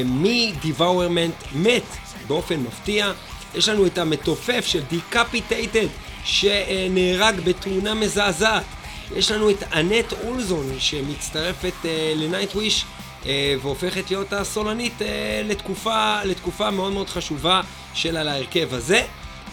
מ-Devourment 0.04 1.54
מת 1.54 1.96
באופן 2.26 2.60
מפתיע. 2.60 3.12
יש 3.54 3.68
לנו 3.68 3.86
את 3.86 3.98
המתופף 3.98 4.66
של 4.66 4.82
Decapitated 4.82 5.86
שנהרג 6.24 7.40
בתאונה 7.44 7.94
מזעזעת. 7.94 8.64
יש 9.16 9.30
לנו 9.30 9.50
את 9.50 9.62
Anette 9.72 10.12
Olzon 10.24 10.76
שמצטרפת 10.78 11.72
uh, 11.82 11.86
ל 12.16 12.23
Nightwish 12.23 12.84
uh, 13.22 13.26
והופכת 13.62 14.10
להיות 14.10 14.32
הסולנית 14.32 14.92
uh, 14.98 15.04
לתקופה, 15.44 16.24
לתקופה 16.24 16.70
מאוד 16.70 16.92
מאוד 16.92 17.08
חשובה 17.08 17.60
של 17.94 18.16
על 18.16 18.28
ההרכב 18.28 18.74
הזה. 18.74 19.02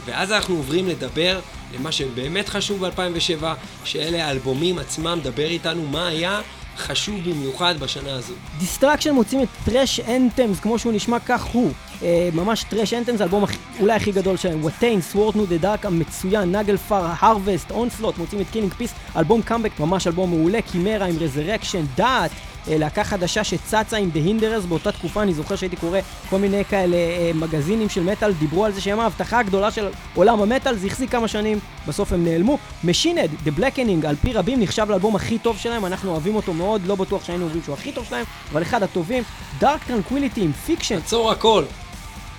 ואז 0.05 0.31
אנחנו 0.31 0.55
עוברים 0.55 0.87
לדבר 0.87 1.39
למה 1.75 1.91
שבאמת 1.91 2.49
חשוב 2.49 2.85
ב-2007, 2.85 3.45
שאלה 3.83 4.27
האלבומים 4.27 4.79
עצמם, 4.79 5.19
דבר 5.23 5.45
איתנו 5.45 5.83
מה 5.83 6.07
היה 6.07 6.41
חשוב 6.77 7.15
במיוחד 7.29 7.75
בשנה 7.79 8.13
הזו. 8.13 8.33
Destruction 8.59 9.11
מוציאים 9.11 9.43
את 9.43 9.47
Thrash 9.65 9.99
Anthems, 9.99 10.59
כמו 10.59 10.79
שהוא 10.79 10.93
נשמע 10.93 11.19
כך 11.19 11.43
הוא. 11.43 11.71
אה, 12.01 12.29
ממש 12.33 12.63
Thrash 12.63 12.93
Anthems, 12.93 13.21
האלבום. 13.21 13.45
אולי 13.79 13.93
הכי 13.93 14.11
גדול 14.11 14.37
שלהם. 14.37 14.61
Watain, 14.61 15.01
Sworn 15.01 15.35
to 15.35 15.45
the 15.45 15.57
Dark 15.57 15.85
המצוין, 15.85 16.55
נגל 16.55 16.77
פאר, 16.77 17.07
הרווסט, 17.19 17.71
אונסלוט, 17.71 18.17
מוצאים 18.17 18.41
את 18.41 18.45
Killing 18.51 18.73
Peace, 18.73 18.93
אלבום 19.17 19.41
קאמבק, 19.41 19.79
ממש 19.79 20.07
אלבום 20.07 20.29
מעולה, 20.29 20.61
Chimaira 20.61 21.05
עם 21.05 21.15
Resurrection, 21.19 21.85
Dååth. 21.95 22.31
אה, 22.69 22.77
להקה 22.77 23.03
חדשה 23.03 23.43
שצצה 23.43 23.97
עם 23.97 24.09
The 24.13 24.17
Hinderers 24.27 24.67
באותה 24.67 24.91
תקופה, 24.91 25.23
אני 25.23 25.33
זוכר 25.33 25.55
שהייתי 25.55 25.75
קורא 25.75 25.99
כל 26.29 26.37
מיני 26.37 26.65
כאלה 26.65 26.97
אה, 26.97 27.31
מגזינים 27.35 27.89
של 27.89 28.03
מטאל, 28.03 28.33
דיברו 28.33 28.65
על 28.65 28.71
זה 28.71 28.81
שהם 28.81 28.99
ההבטחה 28.99 29.39
הגדולה 29.39 29.71
של 29.71 29.89
עולם 30.15 30.41
המטאל, 30.41 30.77
זה 30.77 30.87
החזיק 30.87 31.11
כמה 31.11 31.27
שנים, 31.27 31.59
בסוף 31.87 32.13
הם 32.13 32.23
נעלמו. 32.25 32.57
Machine 32.83 33.10
Head, 33.10 33.29
The 33.45 33.59
Blackening, 33.59 34.07
על 34.07 34.15
פי 34.15 34.33
רבים 34.33 34.59
נחשב 34.59 34.85
לאלבום 34.89 35.15
הכי 35.15 35.39
טוב 35.39 35.57
שלהם, 35.57 35.85
אנחנו 35.85 36.11
אוהבים 36.11 36.35
אותו 36.35 36.53
מאוד, 36.53 36.81
לא 36.85 36.95
בטוח 36.95 37.23
שהיינו 37.23 37.45
אומרים 37.45 37.63
שהוא 37.63 37.73
הכי 37.73 37.91
טוב 37.91 38.05
שלהם, 38.05 38.25
אבל 38.51 38.61
אחד 38.61 38.83
הטובים. 38.83 39.23
Dark 39.61 39.89
Tranquility 39.89 40.37
עם 40.37 40.51
Fiction. 40.51 40.97
עצור 40.97 41.31
הכל. 41.31 41.63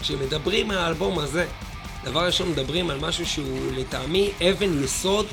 כשמדברים 0.01 0.70
על 0.70 0.79
האלבום 0.79 1.18
הזה, 1.18 1.47
דבר 2.05 2.26
ראשון 2.26 2.51
מדברים 2.51 2.91
על 2.91 2.99
משהו 3.01 3.26
שהוא 3.26 3.72
לטעמי 3.76 4.31
אבן 4.51 4.85
יסוד 4.85 5.26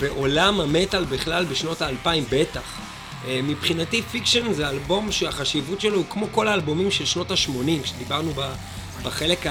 בעולם 0.00 0.60
המטאל 0.60 1.04
בכלל 1.04 1.44
בשנות 1.44 1.82
האלפיים 1.82 2.24
בטח. 2.30 2.87
אה, 3.26 3.40
מבחינתי 3.42 4.02
Fiction 4.02 4.52
זה 4.52 4.68
אלבום 4.68 5.12
שהחשיבות 5.12 5.80
שלו 5.80 5.96
הוא 5.96 6.04
כמו 6.10 6.26
כל 6.32 6.48
האלבומים 6.48 6.90
של 6.90 7.04
שנות 7.04 7.30
ה-80, 7.30 7.82
כשדיברנו 7.82 8.32
בחלק 9.02 9.46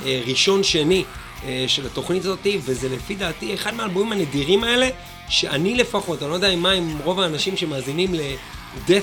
הראשון-שני 0.00 1.04
אה, 1.44 1.64
של 1.66 1.86
התוכנית 1.86 2.24
הזאת, 2.24 2.46
וזה 2.64 2.88
לפי 2.88 3.14
דעתי 3.14 3.54
אחד 3.54 3.74
מהאלבומים 3.74 4.12
הנדירים 4.12 4.64
האלה, 4.64 4.88
שאני 5.28 5.74
לפחות, 5.74 6.22
אני 6.22 6.30
לא 6.30 6.34
יודע 6.34 6.56
מה 6.56 6.70
עם 6.70 6.98
רוב 7.04 7.20
האנשים 7.20 7.56
שמאזינים 7.56 8.14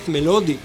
מלודי, 0.07 0.57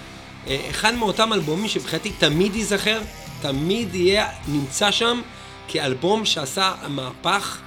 אה, 0.46 0.66
אחד 0.70 0.94
מאותם 0.94 1.32
אלבומים 1.32 1.68
שמבחינתי 1.68 2.10
תמיד 2.18 2.56
ייזכר, 2.56 3.00
תמיד 3.42 3.94
יהיה 3.94 4.28
נמצא 4.48 4.90
שם 4.90 5.20
כאלבום 5.68 6.24
שעשה 6.24 6.72
מהפך. 6.88 7.60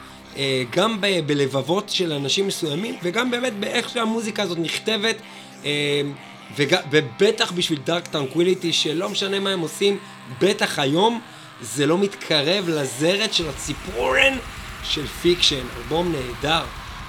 גם 0.71 1.01
ב- 1.01 1.19
בלבבות 1.25 1.89
של 1.89 2.13
אנשים 2.13 2.47
מסוימים, 2.47 2.95
וגם 3.03 3.31
באמת 3.31 3.53
באיך 3.59 3.89
שהמוזיקה 3.89 4.43
הזאת 4.43 4.57
נכתבת, 4.57 5.15
וג... 6.55 6.75
ובטח 6.91 7.51
בשביל 7.51 7.79
Dark 7.85 8.07
Tranquillity, 8.07 8.73
שלא 8.73 9.09
משנה 9.09 9.39
מה 9.39 9.49
הם 9.49 9.59
עושים, 9.59 9.97
בטח 10.41 10.79
היום, 10.79 11.19
זה 11.61 11.85
לא 11.85 11.97
מתקרב 11.97 12.69
לזרת 12.69 13.33
של 13.33 13.49
הציפורן 13.49 14.37
של 14.83 15.07
Fiction, 15.07 15.65
אלבום 15.77 16.11
נהדר. 16.11 16.63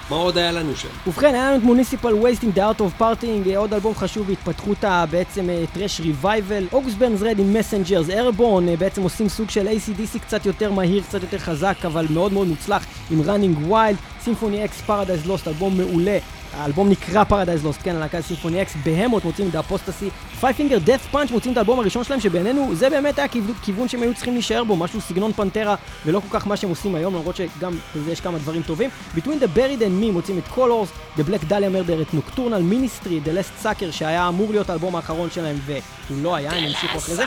מה 0.09 0.15
עוד 0.15 0.37
היה 0.37 0.51
לנו 0.51 0.75
שם? 0.75 0.87
ובכן, 1.07 1.35
היה 1.35 1.47
לנו 1.47 1.57
את 1.57 1.63
Municipal 1.63 2.13
Waste, 2.13 2.59
The 2.59 2.61
Art 2.61 2.79
of 2.79 3.01
Partying, 3.01 3.55
עוד 3.55 3.73
אלבום 3.73 3.95
חשוב 3.95 4.27
בהתפתחות 4.27 4.77
בעצם 5.11 5.49
thrash 5.73 5.99
revival. 5.99 6.67
August 6.71 6.97
Burns 6.97 7.21
Red 7.21 7.39
עם 7.39 7.53
Messengers, 7.53 8.09
Airbourne, 8.09 8.75
בעצם 8.75 9.01
עושים 9.01 9.29
סוג 9.29 9.49
של 9.49 9.67
ACDC 9.67 10.19
קצת 10.19 10.45
יותר 10.45 10.71
מהיר, 10.71 11.03
קצת 11.03 11.21
יותר 11.21 11.37
חזק, 11.37 11.75
אבל 11.85 12.05
מאוד 12.09 12.33
מאוד 12.33 12.47
מוצלח, 12.47 12.85
עם 13.11 13.21
Runnin' 13.21 13.71
Wild, 13.71 13.97
Symphony 14.21 14.65
X 14.65 14.81
Paradise 14.81 15.25
Lost, 15.25 15.47
אלבום 15.47 15.77
מעולה. 15.77 16.17
האלבום 16.53 16.89
נקרא 16.89 17.23
Paradise 17.23 17.63
Lost, 17.63 17.79
כן, 17.83 17.95
הלהקה 17.95 18.21
Symphony 18.21 18.61
X, 18.61 18.73
Behemoth 18.83 19.25
מוצאים 19.25 19.49
את 19.49 19.55
The 19.55 19.68
Apostasy, 19.68 20.09
Five 20.39 20.54
Finger 20.54 20.77
Death 20.83 21.07
Punch 21.11 21.31
מוצאים 21.31 21.51
את 21.51 21.57
האלבום 21.57 21.79
הראשון 21.79 22.03
שלהם, 22.03 22.19
שבעינינו 22.19 22.75
זה 22.75 22.89
באמת 22.89 23.19
היה 23.19 23.27
כיוון 23.61 23.87
שהם 23.87 24.01
היו 24.01 24.13
צריכים 24.13 24.33
להישאר 24.33 24.63
בו, 24.63 24.75
משהו 24.75 25.01
סגנון 25.01 25.33
Pantera, 25.33 25.75
ולא 26.05 26.19
כל 26.19 26.39
כך 26.39 26.47
מה 26.47 26.57
שהם 26.57 26.69
עושים 26.69 26.95
היום, 26.95 27.15
למרות 27.15 27.35
שגם 27.35 27.73
בזה 27.95 28.11
יש 28.11 28.21
כמה 28.21 28.37
דברים 28.37 28.61
טובים. 28.61 28.89
Between 29.15 29.41
the 29.41 29.57
Buried 29.57 29.81
and 29.81 30.03
Me 30.03 30.11
מוצאים 30.11 30.37
את 30.37 30.57
Colors, 30.57 31.19
The 31.19 31.21
Black 31.21 31.51
Dahlia 31.51 31.89
Murder, 31.89 32.01
את 32.01 32.13
Nocturnal 32.13 32.61
Ministry, 32.61 33.21
The 33.25 33.29
Last 33.29 33.65
Sucker, 33.65 33.91
שהיה 33.91 34.27
אמור 34.27 34.51
להיות 34.51 34.69
האלבום 34.69 34.95
האחרון 34.95 35.29
שלהם, 35.31 35.59
והוא 35.65 36.23
לא 36.23 36.35
היה, 36.35 36.51
הם 36.51 36.63
המשיכו 36.63 36.97
אחרי 36.97 37.15
זה. 37.15 37.23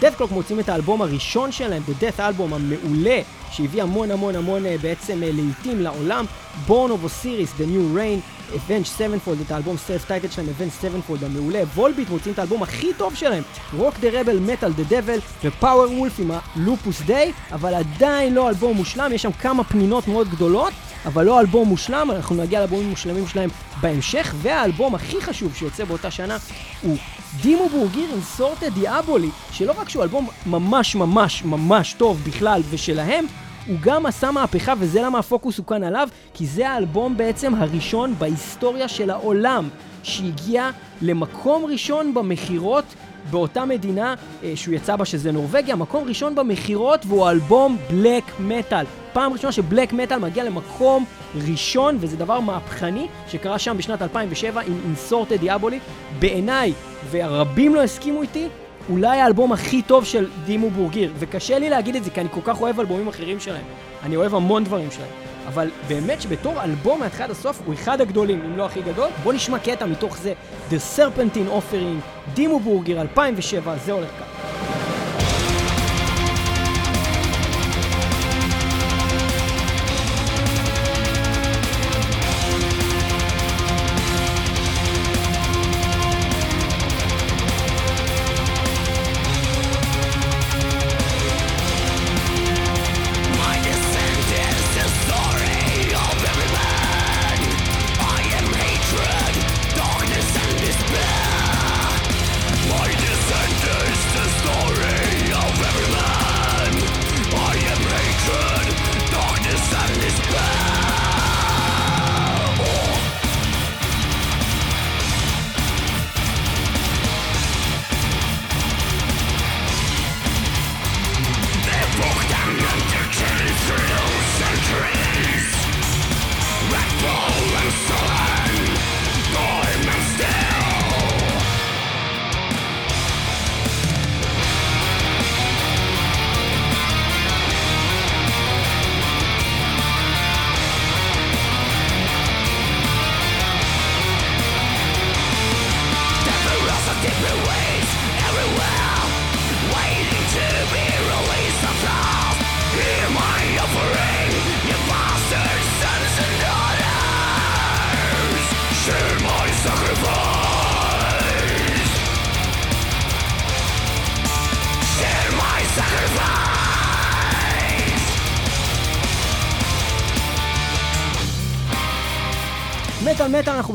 Dethklok 0.00 0.30
מוצאים 0.30 0.60
את 0.60 0.68
האלבום 0.68 1.02
הראשון 1.02 1.52
שלהם, 1.52 1.82
The 1.88 2.02
Dethalbum 2.02 2.54
המעולה, 2.54 3.20
שהביא 3.50 3.82
המון 3.82 4.10
המון 4.10 4.36
המון 4.36 4.66
אה, 4.66 4.76
בעצם 4.82 5.22
אה, 5.22 5.30
לעיתים 5.32 5.82
לעולם, 5.82 6.24
Born 6.68 6.70
of 6.70 7.06
Osiris, 7.06 7.60
The 7.60 7.64
New 7.64 7.96
Reign, 7.96 8.20
Avenged 8.54 8.98
Sevenfold, 8.98 9.42
את 9.46 9.50
האלבום 9.50 9.76
self 9.76 10.04
title 10.04 10.30
שלהם, 10.30 10.48
Avenged 10.58 10.84
Sevenfold 10.84 11.24
המעולה, 11.24 11.62
Volbeat 11.74 12.10
מוצאים 12.10 12.34
את 12.34 12.38
האלבום 12.38 12.62
הכי 12.62 12.94
טוב 12.96 13.14
שלהם, 13.14 13.42
Rock 13.78 14.02
the 14.02 14.12
Rebel, 14.12 14.50
Metal 14.50 14.80
the 14.80 14.92
Devil 14.92 15.20
ופאוור 15.44 15.92
וולף 15.92 16.18
עם 16.18 16.30
הלופוס 16.30 17.00
דיי, 17.00 17.32
אבל 17.52 17.74
עדיין 17.74 18.34
לא 18.34 18.48
אלבום 18.48 18.76
מושלם, 18.76 19.12
יש 19.12 19.22
שם 19.22 19.32
כמה 19.32 19.64
פנינות 19.64 20.08
מאוד 20.08 20.28
גדולות, 20.28 20.72
אבל 21.06 21.24
לא 21.24 21.40
אלבום 21.40 21.68
מושלם, 21.68 22.10
אנחנו 22.10 22.36
נגיע 22.36 22.60
לאלבומים 22.60 22.90
מושלמים 22.90 23.26
שלהם 23.26 23.50
בהמשך, 23.80 24.34
והאלבום 24.42 24.94
הכי 24.94 25.20
חשוב 25.20 25.54
שיוצא 25.54 25.84
באותה 25.84 26.10
שנה 26.10 26.36
הוא 26.82 26.96
דימו 27.42 27.68
בורגיר 27.68 28.14
עם 28.14 28.20
סורטה 28.20 28.68
דיאבולי, 28.70 29.28
שלא 29.52 29.74
רק 29.78 29.88
שהוא 29.88 30.02
אלבום 30.02 30.28
ממש 30.46 30.96
ממש 30.96 31.44
ממש 31.44 31.92
טוב 31.92 32.22
בכלל 32.26 32.62
ושלהם, 32.70 33.26
הוא 33.66 33.76
גם 33.80 34.06
עשה 34.06 34.30
מהפכה, 34.30 34.74
וזה 34.78 35.02
למה 35.02 35.18
הפוקוס 35.18 35.58
הוא 35.58 35.66
כאן 35.66 35.82
עליו, 35.82 36.08
כי 36.34 36.46
זה 36.46 36.70
האלבום 36.70 37.16
בעצם 37.16 37.54
הראשון 37.54 38.14
בהיסטוריה 38.18 38.88
של 38.88 39.10
העולם 39.10 39.68
שהגיע 40.02 40.70
למקום 41.02 41.64
ראשון 41.64 42.14
במכירות 42.14 42.84
באותה 43.30 43.64
מדינה 43.64 44.14
אה, 44.42 44.52
שהוא 44.54 44.74
יצא 44.74 44.96
בה 44.96 45.04
שזה 45.04 45.32
נורבגיה, 45.32 45.76
מקום 45.76 46.08
ראשון 46.08 46.34
במכירות 46.34 47.06
והוא 47.06 47.30
אלבום 47.30 47.76
בלק 47.90 48.24
מטאל. 48.40 48.84
פעם 49.12 49.32
ראשונה 49.32 49.52
שבלק 49.52 49.92
מטאל 49.92 50.18
מגיע 50.18 50.44
למקום 50.44 51.04
ראשון, 51.48 51.96
וזה 52.00 52.16
דבר 52.16 52.40
מהפכני 52.40 53.06
שקרה 53.28 53.58
שם 53.58 53.76
בשנת 53.78 54.02
2007 54.02 54.60
עם 54.60 54.80
אינסורטד 54.84 55.36
דיאבולי. 55.36 55.78
בעיניי, 56.18 56.72
ורבים 57.14 57.74
לא 57.74 57.82
הסכימו 57.82 58.22
איתי, 58.22 58.48
אולי 58.90 59.20
האלבום 59.20 59.52
הכי 59.52 59.82
טוב 59.82 60.04
של 60.04 60.28
דימו 60.44 60.70
בורגיר, 60.70 61.12
וקשה 61.18 61.58
לי 61.58 61.70
להגיד 61.70 61.96
את 61.96 62.04
זה 62.04 62.10
כי 62.10 62.20
אני 62.20 62.28
כל 62.32 62.40
כך 62.44 62.60
אוהב 62.60 62.80
אלבומים 62.80 63.08
אחרים 63.08 63.40
שלהם. 63.40 63.64
אני 64.02 64.16
אוהב 64.16 64.34
המון 64.34 64.64
דברים 64.64 64.90
שלהם. 64.90 65.10
אבל 65.48 65.70
באמת 65.88 66.20
שבתור 66.20 66.62
אלבום 66.62 67.00
מהתחילת 67.00 67.30
הסוף 67.30 67.62
הוא 67.66 67.74
אחד 67.74 68.00
הגדולים, 68.00 68.42
אם 68.44 68.56
לא 68.56 68.66
הכי 68.66 68.82
גדול. 68.82 69.08
בוא 69.22 69.32
נשמע 69.32 69.58
קטע 69.58 69.86
מתוך 69.86 70.16
זה, 70.18 70.32
The 70.70 70.98
Serpentine 70.98 71.50
Offering, 71.50 72.32
דימו 72.34 72.60
בורגיר 72.60 73.00
2007, 73.00 73.76
זה 73.84 73.92
הולך 73.92 74.10
ככה. 74.10 74.73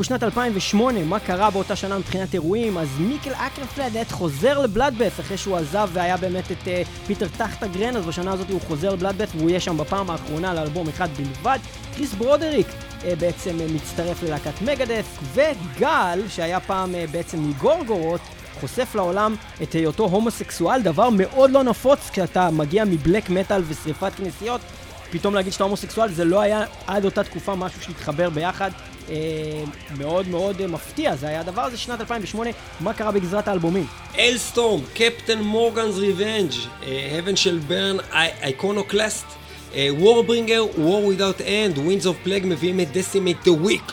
בשנת 0.00 0.22
2008, 0.22 1.04
מה 1.04 1.18
קרה 1.18 1.50
באותה 1.50 1.76
שנה 1.76 1.98
מבחינת 1.98 2.34
אירועים? 2.34 2.78
אז 2.78 2.88
מיקל 2.98 3.32
אקרפלד 3.34 4.06
חוזר 4.10 4.58
ל 4.58 4.64
Bloodbath 4.64 5.20
אחרי 5.20 5.36
שהוא 5.36 5.56
עזב 5.56 5.90
והיה 5.92 6.16
באמת 6.16 6.52
את 6.52 6.64
uh, 6.64 7.06
פיטר 7.06 7.26
טכטגרן, 7.36 7.96
אז 7.96 8.06
בשנה 8.06 8.32
הזאת 8.32 8.50
הוא 8.50 8.60
חוזר 8.60 8.90
ל 8.90 8.94
Bloodbath 8.94 9.30
והוא 9.36 9.50
יהיה 9.50 9.60
שם 9.60 9.76
בפעם 9.76 10.10
האחרונה 10.10 10.54
לאלבום 10.54 10.88
אחד 10.88 11.08
בלבד. 11.16 11.58
קריס 11.94 12.14
ברודריק 12.14 12.66
uh, 12.66 13.04
בעצם 13.18 13.50
uh, 13.58 13.72
מצטרף 13.72 14.22
ללהקת 14.22 14.62
Megadeth, 14.62 15.18
וגאל, 15.34 16.22
שהיה 16.28 16.60
פעם 16.60 16.94
uh, 16.94 17.10
בעצם 17.10 17.48
מ 17.48 17.54
Gorgoroth, 17.54 18.20
חושף 18.60 18.94
לעולם 18.94 19.34
את 19.62 19.72
היותו 19.72 20.04
הומוסקסואל, 20.04 20.82
דבר 20.82 21.08
מאוד 21.10 21.50
לא 21.50 21.62
נפוץ 21.62 22.10
כשאתה 22.12 22.50
מגיע 22.50 22.84
מ 22.84 22.92
black 22.92 23.30
metal 23.30 23.62
ושריפת 23.68 24.12
כנסיות. 24.16 24.60
פתאום 25.10 25.34
להגיד 25.34 25.52
שאתה 25.52 25.64
הומוסקסואל 25.64 26.12
זה 26.12 26.24
לא 26.24 26.40
היה 26.40 26.64
עד 26.86 27.04
אותה 27.04 27.24
תקופה 27.24 27.54
משהו 27.54 27.82
שהתחבר 27.82 28.30
ביחד. 28.30 28.70
אה, 29.10 29.16
מאוד 29.98 30.28
מאוד 30.28 30.66
מפתיע, 30.66 31.16
זה 31.16 31.28
היה 31.28 31.40
הדבר 31.40 31.62
הזה 31.62 31.76
שנת 31.76 32.00
2008, 32.00 32.50
מה 32.80 32.92
קרה 32.92 33.10
בגזרת 33.10 33.48
האלבומים? 33.48 33.86
Alestorm, 34.18 34.80
Captain 34.94 35.38
Morgan's 35.38 35.96
Revenge, 35.96 36.52
Heaven 37.18 37.36
Shall 37.36 37.58
Burn 37.58 37.96
Iconoclast, 38.12 39.26
Warbringer, 39.76 40.64
War 40.78 41.04
Without 41.04 41.40
End, 41.40 41.78
Winds 41.78 42.06
of 42.06 42.16
Plague 42.22 42.42
מביאים 42.46 42.80
את 42.80 42.92
Decimate 42.92 43.36
the 43.44 43.52
Weak, 43.52 43.92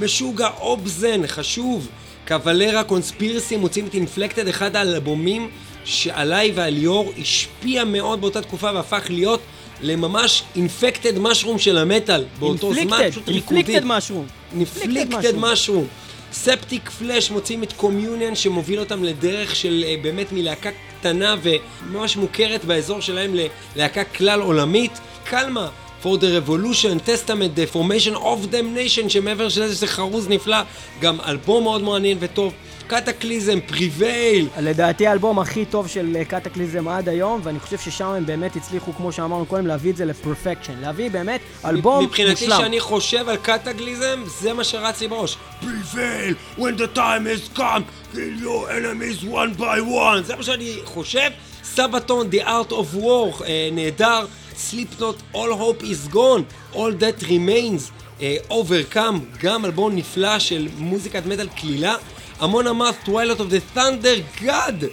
Meshuggah 0.00 0.48
obZen, 0.60 1.26
חשוב, 1.26 1.88
Cavalera 2.28 2.84
Conspiracy 2.84 3.56
מוצאים 3.56 3.86
את 3.86 3.94
Inflikted, 3.94 4.48
אחד 4.48 4.76
האלבומים 4.76 5.50
שעליי 5.84 6.52
ועל 6.54 6.72
ליאור 6.72 7.12
השפיע 7.18 7.84
מאוד 7.84 8.20
באותה 8.20 8.42
תקופה 8.42 8.70
והפך 8.74 9.06
להיות 9.10 9.40
לממש 9.82 10.42
אינפקטד 10.56 11.18
משרום 11.18 11.58
של 11.58 11.78
המטאל 11.78 12.24
באותו 12.38 12.74
זמן, 12.74 13.10
פשוט 13.10 13.28
ריקודי. 13.28 13.58
אינפליקטד 13.58 13.86
משרום. 13.86 14.26
אינפליקטד 14.56 15.36
משרום. 15.36 15.86
ספטיק 16.32 16.90
פלאש 16.90 17.30
מוצאים 17.30 17.62
את 17.62 17.72
קומיוניאן 17.72 18.34
שמוביל 18.34 18.80
אותם 18.80 19.04
לדרך 19.04 19.56
של 19.56 19.84
uh, 19.86 20.02
באמת 20.02 20.32
מלהקה 20.32 20.70
קטנה 21.00 21.36
וממש 21.42 22.16
מוכרת 22.16 22.64
באזור 22.64 23.00
שלהם 23.00 23.34
ללהקה 23.76 24.04
כלל 24.04 24.40
עולמית. 24.40 25.00
קלמה, 25.24 25.68
for 26.02 26.16
the 26.16 26.40
revolution, 26.40 26.98
testament, 26.98 27.54
the 27.54 27.66
formation 27.66 28.14
of 28.14 28.38
damnation, 28.50 29.08
שמעבר 29.08 29.48
של 29.48 29.66
זה 29.66 29.86
חרוז 29.86 30.28
נפלא, 30.28 30.62
גם 31.00 31.18
אלבום 31.26 31.62
מאוד 31.62 31.82
מעניין 31.82 32.18
וטוב. 32.20 32.52
קטקליזם, 32.86 33.58
פריבייל. 33.66 34.48
לדעתי 34.60 35.06
האלבום 35.06 35.38
הכי 35.38 35.64
טוב 35.64 35.88
של 35.88 36.16
אה, 36.16 36.24
Kataklysm 36.24 36.88
עד 36.88 37.08
היום, 37.08 37.40
ואני 37.44 37.60
חושב 37.60 37.78
ששם 37.78 38.06
הם 38.06 38.26
באמת 38.26 38.56
הצליחו, 38.56 38.92
כמו 38.92 39.12
שאמרנו 39.12 39.46
קודם, 39.46 39.66
להביא 39.66 39.90
את 39.90 39.96
זה 39.96 40.04
ל 40.04 40.10
perfection. 40.10 40.72
להביא 40.80 41.10
באמת 41.10 41.40
אלבום 41.64 42.04
מבחינתי, 42.04 42.30
מושלם. 42.30 42.46
מבחינתי, 42.48 42.62
כשאני 42.62 42.80
חושב 42.80 43.28
על 43.28 43.36
Kataklysm, 43.36 44.22
זה 44.40 44.52
מה 44.52 44.64
שרץ 44.64 45.00
לי 45.00 45.08
בראש. 45.08 45.36
Prevail, 45.60 46.34
when 46.58 46.80
the 46.80 46.96
time 46.96 47.26
has 47.26 47.58
come, 47.58 47.82
kill 48.14 48.42
your 48.42 48.70
enemies 48.70 49.24
one 49.24 49.60
by 49.60 49.80
one. 49.80 50.22
זה 50.24 50.36
מה 50.36 50.42
שאני 50.42 50.76
חושב. 50.84 51.30
Sabaton, 51.64 52.28
The 52.32 52.46
Art 52.46 52.72
of 52.72 52.96
War, 52.96 53.44
אה, 53.44 53.68
נהדר. 53.72 54.26
Slipknot, 54.68 55.16
All 55.34 55.52
Hope 55.62 55.82
is 55.82 56.08
Gone, 56.14 56.44
All 56.74 56.92
That 57.00 57.22
Remains, 57.22 57.90
אה, 58.22 58.36
Overcome, 58.50 59.38
גם 59.42 59.64
אלבום 59.64 59.96
נפלא 59.96 60.38
של 60.38 60.68
מוזיקת 60.78 61.26
מטאל 61.26 61.48
קלילה. 61.48 61.96
המון 62.40 62.66
אמרת 62.66 62.94
Twilight 63.04 63.38
of 63.38 63.52
the 63.52 63.76
Thunder 63.76 64.42
God, 64.42 64.84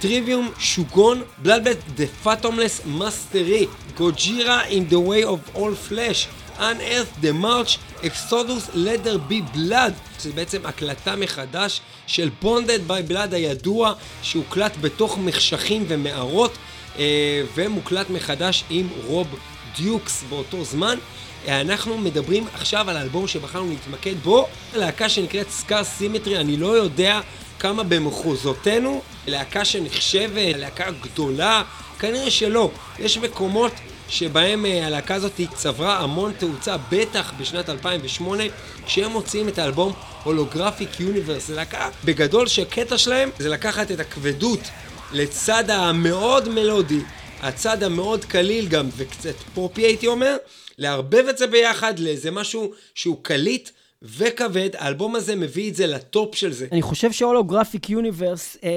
טריוויום, 0.00 0.50
שוגון, 0.58 1.22
בלאדבט, 1.38 1.76
The 1.96 2.26
Fathomless 2.26 3.00
Mastery, 3.00 3.66
גוג'ירה 3.96 4.62
in 4.68 4.92
the 4.92 4.98
way 5.08 5.24
of 5.24 5.56
all 5.56 5.90
flesh, 5.90 6.26
Unearth, 6.58 7.22
The 7.22 7.32
March, 7.32 7.78
Exodus, 8.02 8.74
Let 8.74 9.04
there 9.04 9.30
be 9.30 9.56
blood, 9.56 9.92
שזה 10.18 10.32
בעצם 10.34 10.66
הקלטה 10.66 11.16
מחדש 11.16 11.80
של 12.06 12.30
Bonded 12.42 12.90
by 12.90 13.10
Blood 13.10 13.32
הידוע, 13.34 13.92
שהוקלט 14.22 14.72
בתוך 14.80 15.18
מחשכים 15.18 15.84
ומערות, 15.88 16.50
אה, 16.50 16.75
ומוקלט 17.54 18.10
מחדש 18.10 18.64
עם 18.70 18.88
רוב 19.06 19.26
דיוקס 19.76 20.24
באותו 20.28 20.64
זמן. 20.64 20.98
אנחנו 21.48 21.98
מדברים 21.98 22.46
עכשיו 22.54 22.90
על 22.90 22.96
האלבום 22.96 23.28
שבחרנו 23.28 23.68
להתמקד 23.70 24.14
בו, 24.22 24.46
להקה 24.74 25.08
שנקראת 25.08 25.50
סקאר 25.50 25.84
סימטרי, 25.84 26.38
אני 26.38 26.56
לא 26.56 26.76
יודע 26.76 27.20
כמה 27.58 27.82
במחוזותינו, 27.82 29.02
להקה 29.26 29.64
שנחשבת, 29.64 30.56
להקה 30.56 30.90
גדולה, 30.90 31.62
כנראה 31.98 32.30
שלא. 32.30 32.70
יש 32.98 33.18
מקומות 33.18 33.72
שבהם 34.08 34.66
אה, 34.66 34.86
הלהקה 34.86 35.14
הזאת 35.14 35.40
צברה 35.54 35.98
המון 35.98 36.32
תאוצה, 36.32 36.76
בטח 36.90 37.32
בשנת 37.38 37.70
2008, 37.70 38.44
כשהם 38.86 39.10
מוציאים 39.10 39.48
את 39.48 39.58
האלבום 39.58 39.92
הולוגרפיק 40.24 41.00
יוניברס. 41.00 41.46
זה 41.46 41.54
להקה 41.54 41.88
בגדול 42.04 42.46
שהקטע 42.46 42.98
שלהם 42.98 43.30
זה 43.38 43.48
לקחת 43.48 43.90
את 43.90 44.00
הכבדות 44.00 44.60
לצד 45.12 45.70
המאוד 45.70 46.48
מלודי, 46.48 47.00
הצד 47.40 47.82
המאוד 47.82 48.24
קליל 48.24 48.68
גם, 48.68 48.88
וקצת 48.96 49.34
פופי 49.54 49.82
הייתי 49.82 50.06
אומר, 50.06 50.36
לערבב 50.78 51.24
את 51.30 51.38
זה 51.38 51.46
ביחד 51.46 51.98
לאיזה 51.98 52.30
משהו 52.30 52.72
שהוא 52.94 53.16
קליט 53.22 53.70
וכבד, 54.02 54.70
האלבום 54.74 55.14
הזה 55.16 55.36
מביא 55.36 55.70
את 55.70 55.74
זה 55.74 55.86
לטופ 55.86 56.34
של 56.34 56.52
זה. 56.52 56.66
אני 56.72 56.82
חושב 56.82 57.12
שהולוגרפיק 57.12 57.90
יוניברס, 57.90 58.56
אה, 58.64 58.70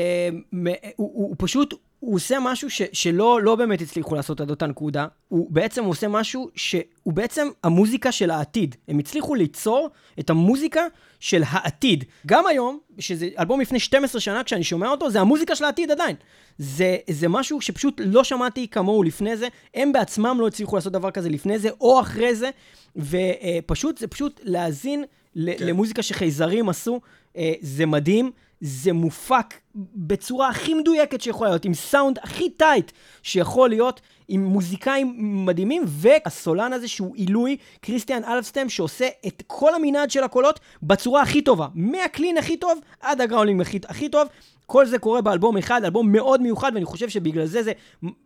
הוא, 0.52 0.70
הוא, 0.96 1.28
הוא 1.28 1.36
פשוט, 1.38 1.74
הוא 2.00 2.16
עושה 2.16 2.38
משהו 2.42 2.70
ש, 2.70 2.82
שלא 2.94 3.42
לא 3.42 3.56
באמת 3.56 3.82
הצליחו 3.82 4.16
לעשות 4.16 4.42
עד 4.42 4.50
אותה 4.50 4.68
נקודה. 4.68 5.08
הוא 5.28 5.48
בעצם 5.52 5.84
עושה 5.84 6.08
משהו 6.08 6.50
שהוא 6.56 7.14
בעצם 7.14 7.48
המוזיקה 7.64 8.12
של 8.12 8.32
העתיד. 8.32 8.76
הם 8.88 9.00
הצליחו 9.00 9.36
ליצור 9.36 9.90
את 10.20 10.30
המוזיקה 10.30 10.82
של 11.20 11.44
העתיד. 11.46 12.04
גם 12.26 12.48
היום, 12.48 12.80
שזה 13.00 13.30
אלבום 13.40 13.62
לפני 13.62 13.80
12 13.80 14.22
שנה, 14.22 14.44
כשאני 14.44 14.64
שומע 14.64 14.90
אותו, 14.90 15.10
זה 15.10 15.22
המוזיקה 15.22 15.56
של 15.56 15.64
העתיד 15.64 15.92
עדיין. 15.92 16.16
זה, 16.58 16.98
זה 17.10 17.28
משהו 17.28 17.62
שפשוט 17.62 18.02
לא 18.06 18.24
שמעתי 18.24 18.68
כמוהו 18.68 19.04
לפני 19.04 19.38
זה. 19.38 19.48
הם 19.74 19.92
בעצמם 19.92 20.38
לא 20.40 20.48
הצליחו 20.48 20.76
לעשות 20.76 20.94
דבר 20.94 21.12
כזה 21.12 21.30
לפני 21.30 21.60
זה 21.60 21.70
או 21.82 22.00
אחרי 22.00 22.36
זה, 22.36 22.50
ופשוט, 22.96 23.98
זה 23.98 24.08
פשוט 24.08 24.42
להאזין 24.44 25.04
כן. 25.36 25.42
למוזיקה 25.60 26.04
שחייזרים 26.04 26.70
עשו. 26.70 27.02
אה, 27.38 27.54
זה 27.62 27.86
מדהים. 27.86 28.32
זה 28.62 28.94
מופק 28.94 29.54
בצורה 29.96 30.50
הכי 30.50 30.74
מדויקת 30.74 31.22
שיכולה 31.22 31.50
להיות, 31.50 31.66
עם 31.66 31.74
סאונד 31.74 32.20
הכי 32.22 32.50
tight 32.50 32.92
שיכול 33.24 33.70
להיות, 33.70 34.02
עם 34.28 34.46
מוזיקאים 34.46 35.16
מדהימים, 35.46 35.84
והסולן 35.86 36.74
הזה 36.74 36.88
שהוא 36.88 37.16
עילוי, 37.16 37.58
כריסטיאן 37.82 38.24
אלבסטם, 38.24 38.70
שעושה 38.70 39.08
את 39.28 39.44
כל 39.48 39.76
המנעד 39.76 40.12
של 40.12 40.24
הקולות 40.24 40.60
בצורה 40.84 41.22
הכי 41.22 41.42
טובה. 41.42 41.68
מה 41.74 41.92
clean 41.92 42.38
הכי 42.38 42.58
טוב 42.58 42.80
עד 43.00 43.22
ה 43.22 43.26
growling 43.26 43.62
הכי, 43.62 43.80
הכי 43.88 44.10
טוב. 44.10 44.28
כל 44.70 44.86
זה 44.86 45.00
קורה 45.00 45.22
באלבום 45.22 45.58
אחד, 45.58 45.82
אלבום 45.84 46.12
מאוד 46.12 46.42
מיוחד, 46.42 46.72
ואני 46.74 46.86
חושב 46.86 47.10
שבגלל 47.10 47.46
זה 47.46 47.64
זה 47.64 47.72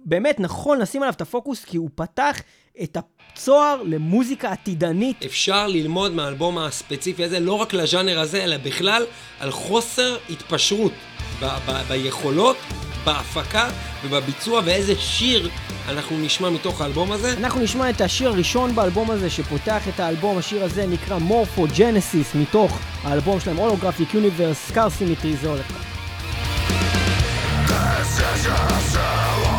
באמת 0.05 0.39
נכון 0.39 0.79
לשים 0.79 1.01
עליו 1.01 1.13
את 1.13 1.21
הפוקוס, 1.21 1.65
כי 1.65 1.77
הוא 1.77 1.89
פתח 1.95 2.41
את 2.83 2.97
הצוהר 2.97 3.81
למוזיקה 3.83 4.51
עתידנית. 4.51 5.23
אפשר 5.25 5.67
ללמוד 5.67 6.13
מהאלבום 6.13 6.57
הספציפי 6.57 7.23
הזה, 7.23 7.39
לא 7.39 7.53
רק 7.53 7.73
לז'אנר 7.73 8.19
הזה, 8.19 8.43
אלא 8.43 8.57
בכלל 8.57 9.05
על 9.39 9.51
חוסר 9.51 10.17
התפשרות 10.29 10.91
ב- 11.41 11.45
ב- 11.45 11.81
ביכולות, 11.87 12.57
בהפקה 13.05 13.69
ובביצוע, 14.05 14.61
ואיזה 14.65 14.95
שיר 14.95 15.49
אנחנו 15.89 16.17
נשמע 16.19 16.49
מתוך 16.49 16.81
האלבום 16.81 17.11
הזה. 17.11 17.33
אנחנו 17.33 17.61
נשמע 17.61 17.89
את 17.89 18.01
השיר 18.01 18.29
הראשון 18.29 18.75
באלבום 18.75 19.11
הזה 19.11 19.29
שפותח 19.29 19.87
את 19.87 19.99
האלבום, 19.99 20.37
השיר 20.37 20.63
הזה 20.63 20.85
נקרא 20.85 21.17
Morphogenesis, 21.17 22.35
מתוך 22.35 22.79
האלבום 23.03 23.39
שלהם, 23.39 23.57
Holographic 23.57 24.13
Universe, 24.13 24.57
Scar 24.57 24.89
Symmetry, 24.89 25.35
זה 25.35 25.49
הולך. 25.49 25.92
This 27.67 28.19
is 28.19 28.45
your 28.45 29.52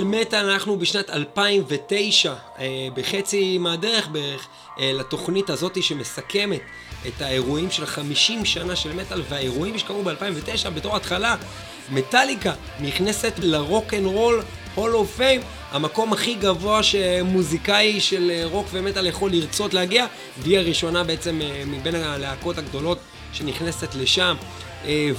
על 0.00 0.06
מטאל, 0.06 0.50
אנחנו 0.50 0.78
בשנת 0.78 1.10
2009, 1.10 2.34
אה, 2.58 2.88
בחצי 2.94 3.58
מהדרך 3.58 4.08
בערך, 4.08 4.48
אה, 4.78 4.92
לתוכנית 4.94 5.50
הזאת 5.50 5.82
שמסכמת 5.82 6.60
את 7.06 7.22
האירועים 7.22 7.70
של 7.70 7.86
50 7.86 8.44
שנה 8.44 8.76
של 8.76 8.92
מטאל, 8.92 9.22
והאירועים 9.28 9.78
שקרו 9.78 10.02
ב-2009 10.02 10.70
בתור 10.70 10.96
התחלה, 10.96 11.36
מטאליקה 11.90 12.52
נכנסת 12.80 13.32
ל 13.38 13.49
Rock 13.49 13.94
and 13.94 14.06
Roll 14.06 14.42
Hall 14.74 14.94
of 14.94 15.16
Fame, 15.16 15.40
המקום 15.70 16.12
הכי 16.12 16.34
גבוה 16.34 16.82
שמוזיקאי 16.82 18.00
של 18.00 18.30
אה, 18.30 18.42
רוק 18.44 18.66
ומטאל 18.72 19.06
יכול 19.06 19.30
לרצות 19.30 19.74
להגיע, 19.74 20.06
והיא 20.38 20.58
הראשונה 20.58 21.04
בעצם 21.04 21.40
מבין 21.66 21.94
הלהקות 21.94 22.58
הגדולות 22.58 22.98
שנכנסת 23.32 23.94
לשם. 23.94 24.36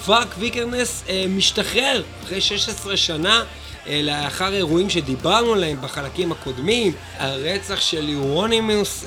וארג 0.05 0.35
ויקרנס 0.39 1.03
משתחרר 1.29 2.03
אחרי 2.23 2.41
16 2.41 2.97
שנה. 2.97 3.43
לאחר 3.89 4.53
אירועים 4.53 4.89
שדיברנו 4.89 5.53
עליהם 5.53 5.81
בחלקים 5.81 6.31
הקודמים, 6.31 6.93
הרצח 7.17 7.81
של 7.81 8.09
יורונימוס 8.09 9.05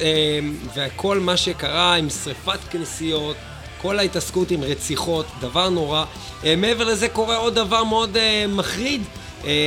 וכל 0.74 1.18
מה 1.20 1.36
שקרה 1.36 1.94
עם 1.94 2.10
שריפת 2.10 2.58
כנסיות, 2.70 3.36
כל 3.82 3.98
ההתעסקות 3.98 4.50
עם 4.50 4.62
רציחות, 4.62 5.26
דבר 5.40 5.68
נורא. 5.68 6.04
מעבר 6.56 6.84
לזה 6.84 7.08
קורה 7.08 7.36
עוד 7.36 7.54
דבר 7.54 7.84
מאוד 7.84 8.16
מחריד, 8.48 9.02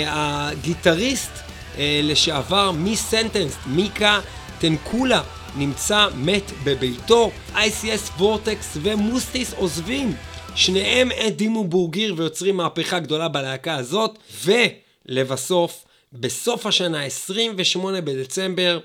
הגיטריסט 0.08 1.32
לשעבר 1.80 2.72
מ 2.72 2.79
Sentenced, 2.79 3.56
מיקה 3.66 4.20
טנקולה, 4.60 5.22
נמצא 5.56 6.08
מת 6.16 6.52
בביתו, 6.64 7.32
ICS 7.56 8.12
Vortex 8.18 8.78
ומוסטיס 8.82 9.54
עוזבים. 9.54 10.16
שניהם 10.56 11.10
את 11.12 11.25
Dimmu 11.25 11.58
Borgir 11.58 12.14
ויוצרים 12.18 12.58
מהפכה 12.58 13.00
גדולה 13.00 13.28
בלהקה 13.28 13.76
הזאת, 13.76 14.18
ולבסוף, 15.10 15.86
בסוף 16.14 16.66
השנה, 16.66 17.04
28 17.04 18.02
בדצמבר, 18.02 18.80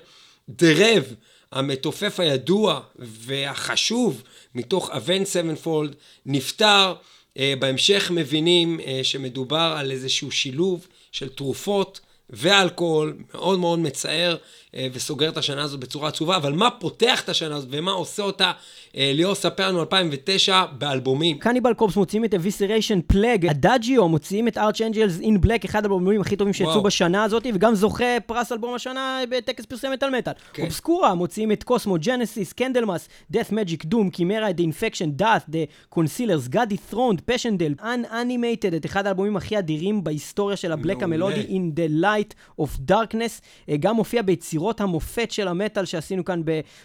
The 0.49 0.72
Rev, 0.72 1.03
המתופף 1.51 2.19
הידוע 2.19 2.81
והחשוב 2.99 4.23
מתוך 4.55 4.89
Avenged 4.89 5.25
Sevenfold, 5.25 5.95
נפטר. 6.25 6.95
Uh, 7.37 7.41
בהמשך 7.59 8.11
מבינים 8.11 8.79
uh, 8.79 8.83
שמדובר 9.03 9.75
על 9.77 9.91
איזשהו 9.91 10.31
שילוב 10.31 10.87
של 11.11 11.29
תרופות 11.29 11.99
ואלכוהול, 12.29 13.17
מאוד 13.33 13.59
מאוד 13.59 13.79
מצער. 13.79 14.37
אה, 14.75 14.87
וסוגר 14.93 15.29
את 15.29 15.37
השנה 15.37 15.63
הזאת 15.63 15.79
בצורה 15.79 16.07
עצובה, 16.07 16.35
אבל 16.35 16.53
מה 16.53 16.69
פותח 16.69 17.21
את 17.23 17.29
השנה 17.29 17.55
הזאת 17.55 17.69
ומה 17.71 17.91
עושה 17.91 18.23
אותה? 18.23 18.51
אה, 18.97 19.11
ליאור, 19.15 19.35
ספר 19.35 19.67
לנו 19.67 19.79
2009 19.79 20.65
באלבומים. 20.77 21.37
Cannibal 21.37 21.73
Corpse 21.73 21.95
מוציאים 21.95 22.25
את 22.25 22.33
Evisceration 22.33 22.99
Plague, 23.07 23.45
Adagio 23.45 24.09
מוציאים 24.09 24.47
את 24.47 24.57
Archangels 24.57 25.19
in 25.19 25.41
Black, 25.41 25.65
אחד 25.65 25.83
האלבומים 25.83 26.21
הכי 26.21 26.35
טובים 26.35 26.53
שיצאו 26.53 26.83
בשנה 26.83 27.23
הזאת, 27.23 27.47
וגם 27.53 27.75
זוכה 27.75 28.19
פרס 28.25 28.51
אלבום 28.51 28.75
השנה 28.75 29.19
בטקס 29.29 29.65
פרסי 29.65 29.87
מטאל 29.93 30.09
מטאל. 30.09 30.33
כן. 30.53 30.63
Obscura 30.63 31.13
מוציאים 31.13 31.51
את 31.51 31.63
Cosmogenesis, 31.63 32.53
Candlemass, 32.53 33.09
death 33.33 33.51
magic 33.51 33.85
doom, 33.85 34.09
Chimaira, 34.09 34.49
the 34.49 34.61
infection, 34.61 35.21
Dååth, 35.21 35.51
the 35.51 35.95
concealers, 35.95 36.53
God 36.53 36.73
dethroned, 36.73 37.21
Passiondale, 37.25 37.73
unanimated, 37.79 38.75
את 38.75 38.85
אחד 38.85 39.07
האלבומים 39.07 39.37
הכי 39.37 39.59
אדירים 39.59 40.03
בהיסטוריה 40.03 40.57
של 40.57 40.71
ה 40.71 40.76
black 40.76 41.03
המלודי, 41.03 41.41
in 41.41 41.77
the 41.77 42.03
light 42.03 42.61
of 42.61 42.91
darkness, 42.91 43.41
אה, 43.69 43.77
גם 43.79 43.95
מופיע 43.95 44.21
ביצירות 44.21 44.62
יצירות 44.63 44.81
המופת 44.81 45.31
של 45.31 45.47
המטאל 45.47 45.85
שעשינו 45.85 46.25
כאן 46.25 46.41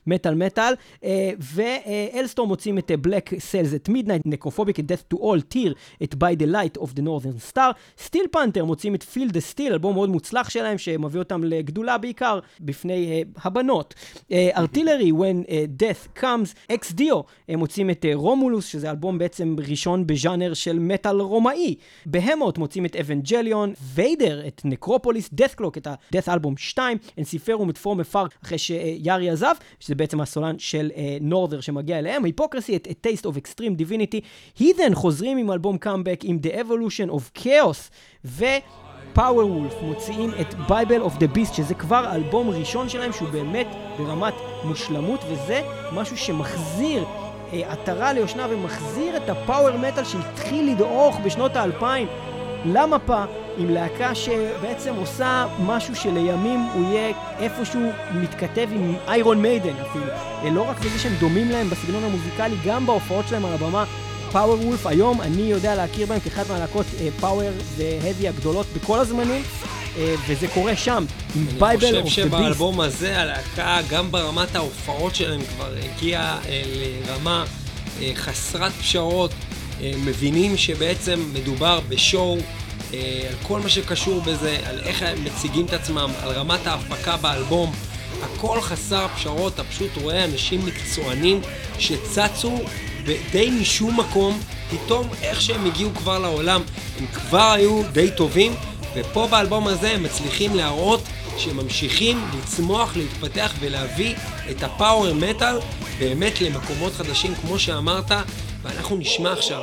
במטאל 0.06 0.34
מטאל. 0.34 0.74
ו 1.38 1.50
Alestorm 1.50 2.46
מוציאים 2.46 2.78
את 2.78 2.90
Black 3.00 3.38
Sails 3.38 3.45
at 3.45 3.47
Midnight, 3.47 3.59
Necrophobic, 3.59 3.74
את 3.74 4.84
Death 4.92 5.14
to 5.14 5.18
All, 5.18 5.40
Týr, 5.48 5.74
את 6.02 6.14
By 6.14 6.42
the 6.42 6.46
Light 6.46 6.80
of 6.80 6.86
the 6.86 7.00
Northern 7.00 7.52
Star. 7.52 7.72
Steel 7.98 8.24
Panther 8.30 8.64
מוציאים 8.64 8.94
את 8.94 9.02
Feel 9.02 9.30
the 9.30 9.40
Steel, 9.40 9.72
אלבום 9.72 9.94
מאוד 9.94 10.08
מוצלח 10.08 10.48
שלהם, 10.48 10.78
שמביא 10.78 11.18
אותם 11.18 11.44
לגדולה 11.44 11.98
בעיקר 11.98 12.38
בפני 12.60 13.22
uh, 13.36 13.40
הבנות. 13.44 13.94
Artillery, 14.32 15.10
uh, 15.10 15.14
When 15.14 15.46
uh, 15.46 15.50
Death 15.82 16.20
Comes, 16.22 16.74
Ex 16.74 16.92
Deo, 16.92 17.20
הם 17.48 17.58
מוציאים 17.58 17.90
את 17.90 18.04
Romulus, 18.14 18.66
uh, 18.66 18.68
שזה 18.68 18.90
אלבום 18.90 19.18
בעצם 19.18 19.56
ראשון 19.68 20.06
בז'אנר 20.06 20.54
של 20.54 20.78
מטאל 20.78 21.20
רומאי. 21.20 21.74
בהמות 22.06 22.58
מוצאים 22.58 22.86
את 22.86 22.96
אבנג'ליון, 22.96 23.72
ויידר, 23.94 24.46
את 24.46 24.62
נקרופוליס, 24.64 25.30
death 25.40 25.60
clock, 25.60 25.76
את 25.76 25.86
ה-death 25.86 26.32
אלבום 26.32 26.56
2, 26.56 26.98
אנסיפרום 27.18 27.67
את 27.70 27.78
פור 27.78 27.96
מפר 27.96 28.26
אחרי 28.44 28.58
שיארי 28.58 29.30
עזב, 29.30 29.54
שזה 29.80 29.94
בעצם 29.94 30.20
הסולן 30.20 30.58
של 30.58 30.90
נורת'ר 31.20 31.58
uh, 31.58 31.62
שמגיע 31.62 31.98
אליהם, 31.98 32.24
היפוקרסי, 32.24 32.76
את 32.76 32.88
את 32.90 33.06
Taste 33.06 33.22
of 33.22 33.34
Extreme 33.34 33.80
Divinity, 33.80 34.20
הית'ן 34.58 34.94
חוזרים 34.94 35.38
עם 35.38 35.50
אלבום 35.50 35.78
קאמבק 35.78 36.20
עם 36.24 36.38
The 36.42 36.54
Evolution 36.54 37.10
of 37.10 37.38
Chaos, 37.38 37.90
ו... 38.24 38.44
פאוור 39.12 39.50
וולף 39.50 39.74
מוציאים 39.82 40.30
את 40.40 40.54
Bible 40.54 41.08
of 41.08 41.18
the 41.18 41.36
Beast, 41.36 41.54
שזה 41.54 41.74
כבר 41.74 42.14
אלבום 42.14 42.50
ראשון 42.50 42.88
שלהם 42.88 43.12
שהוא 43.12 43.28
באמת 43.28 43.66
ברמת 43.98 44.34
מושלמות, 44.64 45.20
וזה 45.30 45.62
משהו 45.92 46.16
שמחזיר 46.16 47.04
אה, 47.52 47.72
עטרה 47.72 48.12
ליושנה 48.12 48.46
ומחזיר 48.50 49.16
את 49.16 49.28
הפאוור 49.28 49.76
מטאל 49.76 50.04
שהתחיל 50.04 50.70
לדעוך 50.70 51.20
בשנות 51.24 51.56
האלפיים 51.56 52.08
למפה 52.64 53.24
עם 53.58 53.70
להקה 53.70 54.14
שבעצם 54.14 54.94
עושה 54.94 55.46
משהו 55.66 55.96
שלימים 55.96 56.60
הוא 56.74 56.92
יהיה 56.92 57.12
איפשהו 57.38 57.80
מתכתב 58.14 58.68
עם 58.72 58.94
Iron 59.08 59.42
Maiden 59.42 59.74
אפילו. 59.90 60.04
אה, 60.44 60.50
לא 60.50 60.62
רק 60.62 60.78
בזה 60.78 60.98
שהם 60.98 61.12
דומים 61.20 61.50
להם 61.50 61.70
בסגנון 61.70 62.04
המוזיקלי, 62.04 62.56
גם 62.66 62.86
בהופעות 62.86 63.28
שלהם 63.28 63.44
על 63.44 63.52
הבמה. 63.52 63.84
Powerwolf, 64.32 64.86
היום 64.86 65.20
אני 65.20 65.42
יודע 65.42 65.74
להכיר 65.74 66.06
בהם 66.06 66.20
כאחת 66.20 66.50
מהלהקות 66.50 66.86
power 67.20 67.50
ו 67.76 67.85
heavy 67.85 68.28
הגדולות 68.28 68.66
בכל 68.76 68.98
הזמנים. 68.98 69.42
אה, 69.96 70.14
וזה 70.28 70.48
קורה 70.48 70.76
שם, 70.76 71.04
עם 71.36 71.46
Bible 71.46 71.72
of 71.74 71.80
the 71.80 71.80
Beast. 71.80 71.94
אני 71.94 72.02
חושב 72.02 72.28
שבאלבום 72.28 72.80
הזה 72.80 73.20
הלהקה, 73.20 73.80
גם 73.90 74.10
ברמת 74.10 74.56
ההופעות 74.56 75.14
שלהם 75.14 75.40
כבר 75.56 75.74
הגיעה 75.82 76.38
אה, 76.48 76.62
לרמה 77.06 77.44
חסרת 78.14 78.72
פשרות. 78.72 79.30
מבינים 79.82 80.56
שבעצם 80.56 81.20
מדובר 81.32 81.80
ב 81.88 81.98
show 81.98 82.38
אה, 82.94 83.22
על 83.28 83.34
כל 83.42 83.60
מה 83.60 83.68
שקשור 83.68 84.20
בזה, 84.20 84.58
על 84.64 84.80
איך 84.80 85.02
הם 85.02 85.24
מציגים 85.24 85.66
את 85.66 85.72
עצמם, 85.72 86.10
על 86.22 86.30
רמת 86.30 86.66
ההפקה 86.66 87.16
באלבום. 87.16 87.72
הכל 88.22 88.60
חסר 88.60 89.06
פשרות, 89.16 89.54
אתה 89.54 89.64
פשוט 89.64 89.90
רואה 90.02 90.24
אנשים 90.24 90.66
מקצוענים 90.66 91.40
שצצו 91.78 92.58
די 93.32 93.50
משום 93.60 94.00
מקום, 94.00 94.40
פתאום 94.70 95.08
איך 95.22 95.40
שהם 95.40 95.66
הגיעו 95.66 95.90
כבר 95.94 96.18
לעולם, 96.18 96.62
הם 96.98 97.06
כבר 97.06 97.52
היו 97.52 97.82
די 97.92 98.10
טובים, 98.16 98.52
ופה 98.98 99.26
באלבום 99.30 99.66
הזה 99.66 99.90
הם 99.90 100.02
מצליחים 100.02 100.56
להראות 100.56 101.02
שהם 101.36 101.56
ממשיכים 101.56 102.24
לצמוח, 102.38 102.96
להתפתח 102.96 103.54
ולהביא 103.60 104.14
את 104.50 104.62
הפאוור 104.62 105.14
מטאל 105.14 105.58
באמת 105.98 106.40
למקומות 106.40 106.92
חדשים, 106.92 107.34
כמו 107.34 107.58
שאמרת, 107.58 108.10
ואנחנו 108.62 108.96
נשמע 108.96 109.32
עכשיו 109.32 109.60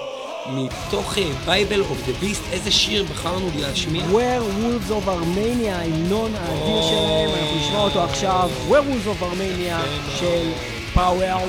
מתוך 0.47 1.17
Bible 1.45 1.81
of 1.81 1.97
the 2.07 2.13
Beast, 2.13 2.41
איזה 2.51 2.71
שיר 2.71 3.03
בחרנו 3.03 3.49
להשמיע? 3.59 4.03
Werewolves 4.05 4.89
of 4.89 5.07
Armenia, 5.07 5.71
ההמנון 5.71 6.35
האדיר 6.35 6.81
שלהם, 6.81 7.29
אנחנו 7.29 7.57
נשמע 7.59 7.79
אותו 7.79 8.03
עכשיו, 8.03 8.49
Werewolves 8.69 9.07
of 9.07 9.23
Armenia 9.23 10.17
של 10.19 10.51
Power 10.93 11.39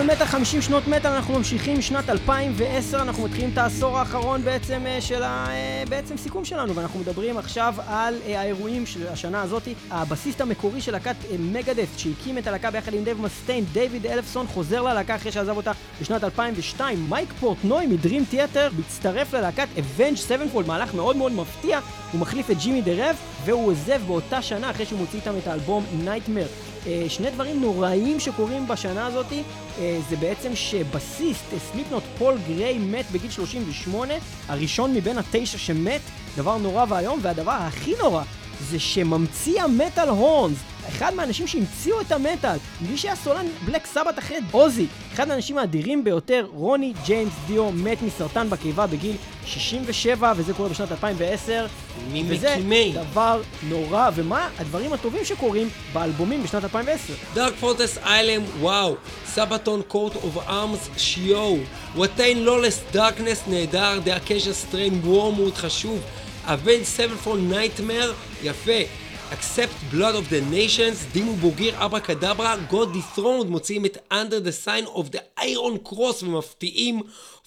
דיברת 0.00 0.22
50 0.22 0.62
שנות 0.62 0.88
מטאל, 0.88 1.10
אנחנו 1.10 1.34
ממשיכים 1.34 1.82
שנת 1.82 2.10
2010, 2.10 3.02
אנחנו 3.02 3.24
מתחילים 3.24 3.50
את 3.52 3.58
העשור 3.58 3.98
האחרון 3.98 4.42
בעצם 4.42 4.86
אה, 4.86 5.00
של 5.00 5.22
ה... 5.22 5.46
אה, 5.48 5.82
בעצם 5.88 6.16
סיכום 6.16 6.44
שלנו, 6.44 6.74
ואנחנו 6.74 7.00
מדברים 7.00 7.38
עכשיו 7.38 7.74
על 7.86 8.14
אה, 8.26 8.40
האירועים 8.40 8.86
של 8.86 9.08
השנה 9.08 9.42
הזאת. 9.42 9.68
הבסיסט 9.90 10.40
המקורי 10.40 10.80
של 10.80 10.92
להקת 10.92 11.14
Megadeth, 11.38 11.88
שהקים 11.96 12.38
את 12.38 12.46
הלהקה 12.46 12.70
ביחד 12.70 12.94
עם 12.94 13.04
דייב 13.04 13.20
מאסטיין, 13.20 13.64
דיוויד 13.72 14.06
אלפסון, 14.06 14.46
חוזר 14.46 14.82
ללהקה 14.82 15.16
אחרי 15.16 15.32
שעזב 15.32 15.56
אותה 15.56 15.72
בשנת 16.00 16.24
2002. 16.24 17.06
מייק 17.08 17.32
פורטנוי 17.40 17.86
מ 17.86 17.92
Dream 17.92 18.24
Theater 18.24 18.68
מצטרף 18.78 19.34
ללהקת 19.34 19.68
Avenged 19.78 20.16
Sevenfold, 20.16 20.66
מהלך 20.66 20.94
מאוד 20.94 21.16
מאוד 21.16 21.32
מפתיע, 21.32 21.80
הוא 22.12 22.20
מחליף 22.20 22.50
את 22.50 22.58
ג'ימי 22.58 22.82
The 22.82 22.92
Rev, 23.10 23.16
והוא 23.44 23.66
עוזב 23.66 24.00
באותה 24.06 24.42
שנה 24.42 24.70
אחרי 24.70 24.86
שהוא 24.86 24.98
מוציא 24.98 25.18
איתם 25.18 25.38
את 25.42 25.46
האלבום 25.46 25.84
Nightmare. 26.04 26.46
אה, 26.86 27.04
שני 27.08 27.30
דברים 27.30 27.60
נוראיים 27.60 28.20
שקורים 28.20 28.68
בשנה 28.68 29.06
הזאת, 29.06 29.32
אה, 29.32 29.98
זה 30.10 30.16
בעצם 30.16 30.56
שבסיסט, 30.56 31.44
Slipknot 31.72 32.02
פול 32.18 32.34
גריי 32.48 32.78
מת 32.78 33.10
בגיל 33.12 33.30
38, 33.30 34.14
הראשון 34.48 34.94
מבין 34.94 35.18
התשע 35.18 35.58
שמת, 35.58 36.00
דבר 36.36 36.56
נורא 36.56 36.84
ואיום, 36.88 37.18
והדבר 37.22 37.50
הכי 37.50 37.94
נורא 38.02 38.22
זה 38.60 38.78
שממציא 38.78 39.62
ה 39.62 39.70
metal 39.70 40.08
horns, 40.08 40.56
אחד 40.88 41.14
מהאנשים 41.14 41.46
שהמציאו 41.46 42.00
את 42.00 42.12
המטאל, 42.12 42.56
מי 42.90 42.96
שהיה 42.96 43.16
סולן 43.16 43.46
Black 43.64 43.86
Sabbath 43.86 44.18
אחרי 44.18 44.36
אוזי, 44.50 44.86
אחד 45.14 45.30
האנשים 45.30 45.58
האדירים 45.58 46.04
ביותר, 46.04 46.46
רוני 46.52 46.92
ג'יימס 47.06 47.32
דיו, 47.46 47.70
מת 47.72 48.02
מסרטן 48.02 48.50
בקיבה 48.50 48.86
בגיל 48.86 49.16
67, 49.46 50.32
וזה 50.36 50.54
קורה 50.54 50.68
בשנת 50.68 50.92
2010. 50.92 51.66
וזה 52.28 52.50
ממקימי. 52.50 52.94
דבר 53.12 53.42
נורא, 53.68 54.10
ומה 54.14 54.48
הדברים 54.58 54.92
הטובים 54.92 55.24
שקורים 55.24 55.68
באלבומים 55.92 56.42
בשנת 56.42 56.64
2010. 56.64 57.14
Dark 57.34 57.54
Fortress 57.60 57.98
Ylem, 57.98 58.42
וואו. 58.60 58.94
Sabaton 59.26 59.82
Coat 59.88 60.16
of 60.16 60.36
Arms, 60.48 60.88
שיו. 60.96 61.56
Watain 61.94 62.44
Lawless 62.44 62.80
Darkness, 62.92 63.42
נהדר. 63.46 63.98
דה 64.04 64.16
אקשן 64.16 64.52
סטריין, 64.52 65.00
וורמוט, 65.04 65.56
חשוב. 65.56 66.00
Avenged 66.44 66.84
Sevenfold 66.84 67.48
Nightmare, 67.48 68.12
יפה. 68.42 68.72
Accept 69.32 69.94
Blood 69.94 70.14
of 70.16 70.28
the 70.28 70.40
Nations, 70.52 71.12
Dimmu 71.12 71.34
Borgir 71.34 71.84
Abrahadabra, 71.84 72.56
God 72.70 73.18
Dethroned 73.18 73.44
מוציאים 73.46 73.84
את 73.86 74.12
Under 74.12 74.46
the 74.46 74.66
Sign 74.66 74.88
of 74.96 75.02
the 75.14 75.40
Iron 75.40 75.88
Cross 75.88 76.24
ומפתיעים 76.24 77.02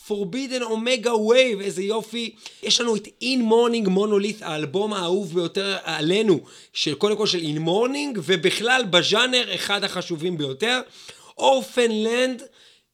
Forbidden 0.08 0.62
Omega 0.62 1.10
Wave, 1.10 1.62
איזה 1.62 1.84
יופי. 1.84 2.36
יש 2.64 2.82
לנו 2.82 2.96
את 2.96 3.08
In 3.08 3.40
Morning 3.50 3.88
Monolith, 3.88 4.46
האלבום 4.46 4.94
האהוב 4.94 5.34
ביותר 5.34 5.78
עלינו, 5.84 6.40
של 6.74 6.96
קודם 6.96 7.18
כל 7.18 7.28
של 7.28 7.40
In 7.40 7.68
Morning, 7.68 8.20
ובכלל 8.24 8.84
בז'אנר 8.90 9.56
אחד 9.56 9.84
החשובים 9.84 10.38
ביותר. 10.38 10.82
Orphan 11.40 11.92
Land, 12.06 12.44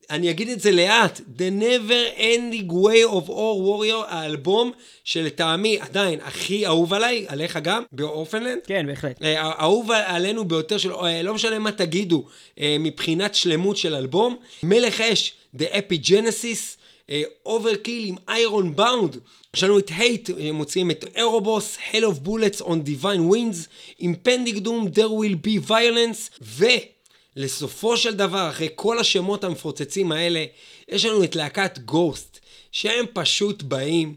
אני 0.09 0.29
אגיד 0.31 0.49
את 0.49 0.59
זה 0.59 0.71
לאט, 0.71 1.17
The 1.17 1.61
Never 1.61 2.19
Ending 2.19 2.71
Way 2.71 3.11
of 3.11 3.27
Or 3.27 3.55
Warrior, 3.65 4.05
האלבום 4.07 4.71
שלטעמי 5.03 5.79
עדיין 5.79 6.19
הכי 6.23 6.67
אהוב 6.67 6.93
עליי, 6.93 7.25
עליך 7.27 7.59
גם, 7.63 7.83
באורפנלנד. 7.91 8.59
כן, 8.65 8.87
בהחלט. 8.87 9.21
אה, 9.23 9.41
האהוב 9.41 9.91
עלינו 9.91 10.45
ביותר 10.45 10.77
של, 10.77 10.93
אה, 10.93 11.21
לא 11.21 11.33
משנה 11.33 11.59
מה 11.59 11.71
תגידו, 11.71 12.25
אה, 12.59 12.75
מבחינת 12.79 13.35
שלמות 13.35 13.77
של 13.77 13.95
אלבום. 13.95 14.35
Melechesh, 14.63 15.33
The 15.57 15.63
Epigenesis, 15.63 16.79
Overkill 17.45 18.05
עם 18.05 18.15
Ironbound. 18.27 19.17
יש 19.55 19.63
לנו 19.63 19.79
את 19.79 19.91
Hate, 19.97 20.29
מוציאים 20.53 20.91
את 20.91 21.05
Erebos, 21.15 21.77
Hail 21.91 22.03
of 22.03 22.27
Bullets 22.27 22.61
On 22.61 22.75
Divine 22.85 23.31
Winds, 23.31 23.67
Impending 24.01 24.59
Doom, 24.59 24.95
There 24.95 25.09
Will 25.09 25.47
Be 25.47 25.69
Violence, 25.69 26.43
ולסופו 27.37 27.97
של 27.97 28.15
דבר, 28.15 28.49
אחרי 28.49 28.69
כל 28.75 28.99
השמות 28.99 29.43
המפוצצים 29.43 30.11
האלה, 30.11 30.45
יש 30.89 31.05
לנו 31.05 31.23
את 31.23 31.35
להקת 31.35 31.79
Ghost, 31.79 32.39
שהם 32.71 33.05
פשוט 33.13 33.61
באים. 33.61 34.15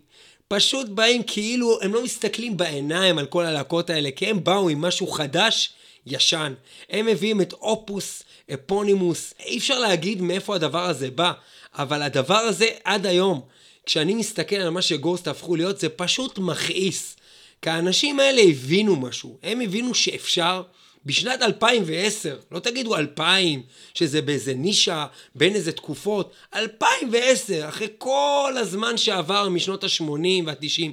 פשוט 0.49 0.89
באים 0.89 1.23
כאילו, 1.23 1.83
הם 1.83 1.95
לא 1.95 2.05
מסתכלים 2.05 2.57
בעיניים 2.57 3.19
על 3.19 3.27
כל 3.27 3.45
הלהקות 3.45 3.91
האלה, 3.91 4.11
כי 4.11 4.27
הם 4.27 4.45
באו 4.45 4.69
עם 4.69 4.81
משהו 4.81 5.07
חדש, 5.07 5.73
ישן. 6.07 6.55
הם 6.91 7.07
מביאים 7.07 7.41
את 7.41 7.53
אופוס, 7.53 8.23
אפונימוס, 8.55 9.35
אי 9.41 9.59
אפשר 9.59 9.79
להגיד 9.79 10.23
מאיפה 10.23 10.55
הדבר 10.55 10.85
הזה 10.85 11.11
בא, 11.11 11.33
אבל 11.75 12.03
הדבר 12.03 12.39
הזה 12.39 12.67
עד 12.85 13.07
היום, 13.07 13.41
כשאני 13.87 14.15
מסתכל 14.15 14.57
על 14.57 14.71
מה 14.71 14.83
שגוסט 14.83 15.29
הפכו 15.29 15.57
להיות, 15.57 15.81
זה 15.81 15.89
פשוט 15.89 16.39
מכעיס. 16.39 17.17
כי 17.63 17.71
האנשים 17.71 18.21
האלה 18.21 18.43
הבינו 18.43 18.97
משהו, 18.97 19.39
הם 19.43 19.61
הבינו 19.61 19.95
שאפשר. 19.95 20.63
בשנת 21.07 21.43
2010, 21.43 22.37
לא 22.53 22.59
תגידו 22.59 22.97
2000, 22.97 23.63
שזה 23.95 24.23
באיזה 24.23 24.55
נישה, 24.55 25.07
בין 25.35 25.55
איזה 25.55 25.73
תקופות, 25.73 26.33
2010, 26.55 27.69
אחרי 27.69 27.89
כל 27.99 28.55
הזמן 28.61 28.97
שעבר 28.97 29.49
משנות 29.49 29.85
ה-80 29.85 30.47
וה-90, 30.47 30.91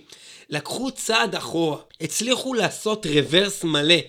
לקחו 0.49 0.91
צעד 0.91 1.36
אחורה, 1.36 1.78
הצליחו 2.01 2.53
לעשות 2.53 3.05
רוורס 3.05 3.64
מלא, 3.64 3.99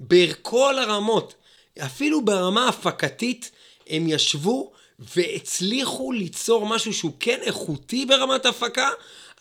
בכל 0.00 0.78
הרמות, 0.78 1.34
אפילו 1.78 2.24
ברמה 2.24 2.68
הפקתית, 2.68 3.50
הם 3.88 4.08
ישבו 4.08 4.72
והצליחו 4.98 6.12
ליצור 6.12 6.66
משהו 6.66 6.92
שהוא 6.92 7.12
כן 7.20 7.38
איכותי 7.42 8.06
ברמת 8.06 8.46
הפקה, 8.46 8.88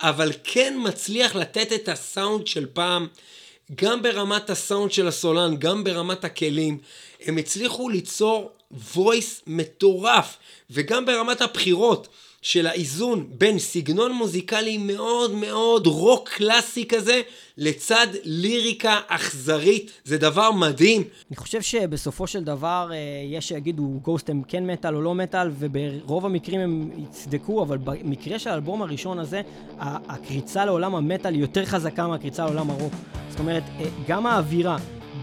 אבל 0.02 0.32
כן 0.44 0.74
מצליח 0.78 1.36
לתת 1.36 1.74
את 1.74 1.90
הסאונד 1.90 2.48
של 2.48 2.66
פעם. 2.74 3.08
גם 3.76 4.02
ברמת 4.02 4.50
הסאונד 4.50 4.92
של 4.92 5.08
הסולן, 5.08 5.58
גם 5.58 5.84
ברמת 5.84 6.24
הכלים, 6.24 6.78
הם 7.22 7.38
הצליחו 7.38 7.90
ליצור 7.90 8.52
voice 8.96 9.42
מטורף, 9.48 10.38
וגם 10.70 11.06
ברמת 11.06 11.42
הבחירות 11.42 12.08
של 12.42 12.68
האיזון 12.68 13.28
בין 13.38 13.60
סגנון 13.60 14.12
מוזיקלי 14.12 14.78
מאוד 14.78 15.32
מאוד 15.32 15.88
רוק 15.88 16.30
קלאסי 16.30 16.86
כזה, 16.86 17.22
לצד 17.58 18.08
ליריקה 18.24 19.00
אכזרית, 19.08 19.92
זה 20.04 20.18
דבר 20.18 20.52
מדהים. 20.52 21.04
אני 21.30 21.36
חושב 21.36 21.62
שבסופו 21.62 22.28
של 22.28 22.44
דבר 22.44 22.90
אה, 22.92 22.98
יש 23.26 23.48
שיגידו 23.48 24.00
Ghost 24.02 24.30
הם 24.30 24.42
כן 24.48 24.66
מטאל 24.68 24.96
או 24.96 25.02
לא 25.02 25.16
מטאל, 25.16 25.52
וברוב 25.60 26.26
המקרים 26.26 26.60
הם 26.62 26.90
יצדקו, 26.98 27.64
אבל 27.64 27.78
במקרה 27.78 28.40
של 28.40 28.50
האלבום 28.50 28.82
הראשון 28.82 29.20
הזה, 29.20 29.42
הקריצה 29.80 30.66
לעולם 30.66 30.96
המטאל 30.96 31.36
יותר 31.36 31.66
חזקה 31.66 32.08
מהקריצה 32.08 32.46
לעולם 32.46 32.70
הרוק. 32.70 32.94
זאת 33.30 33.40
אומרת, 33.40 33.64
אה, 33.80 33.86
גם 34.08 34.26
האווירה, 34.26 34.78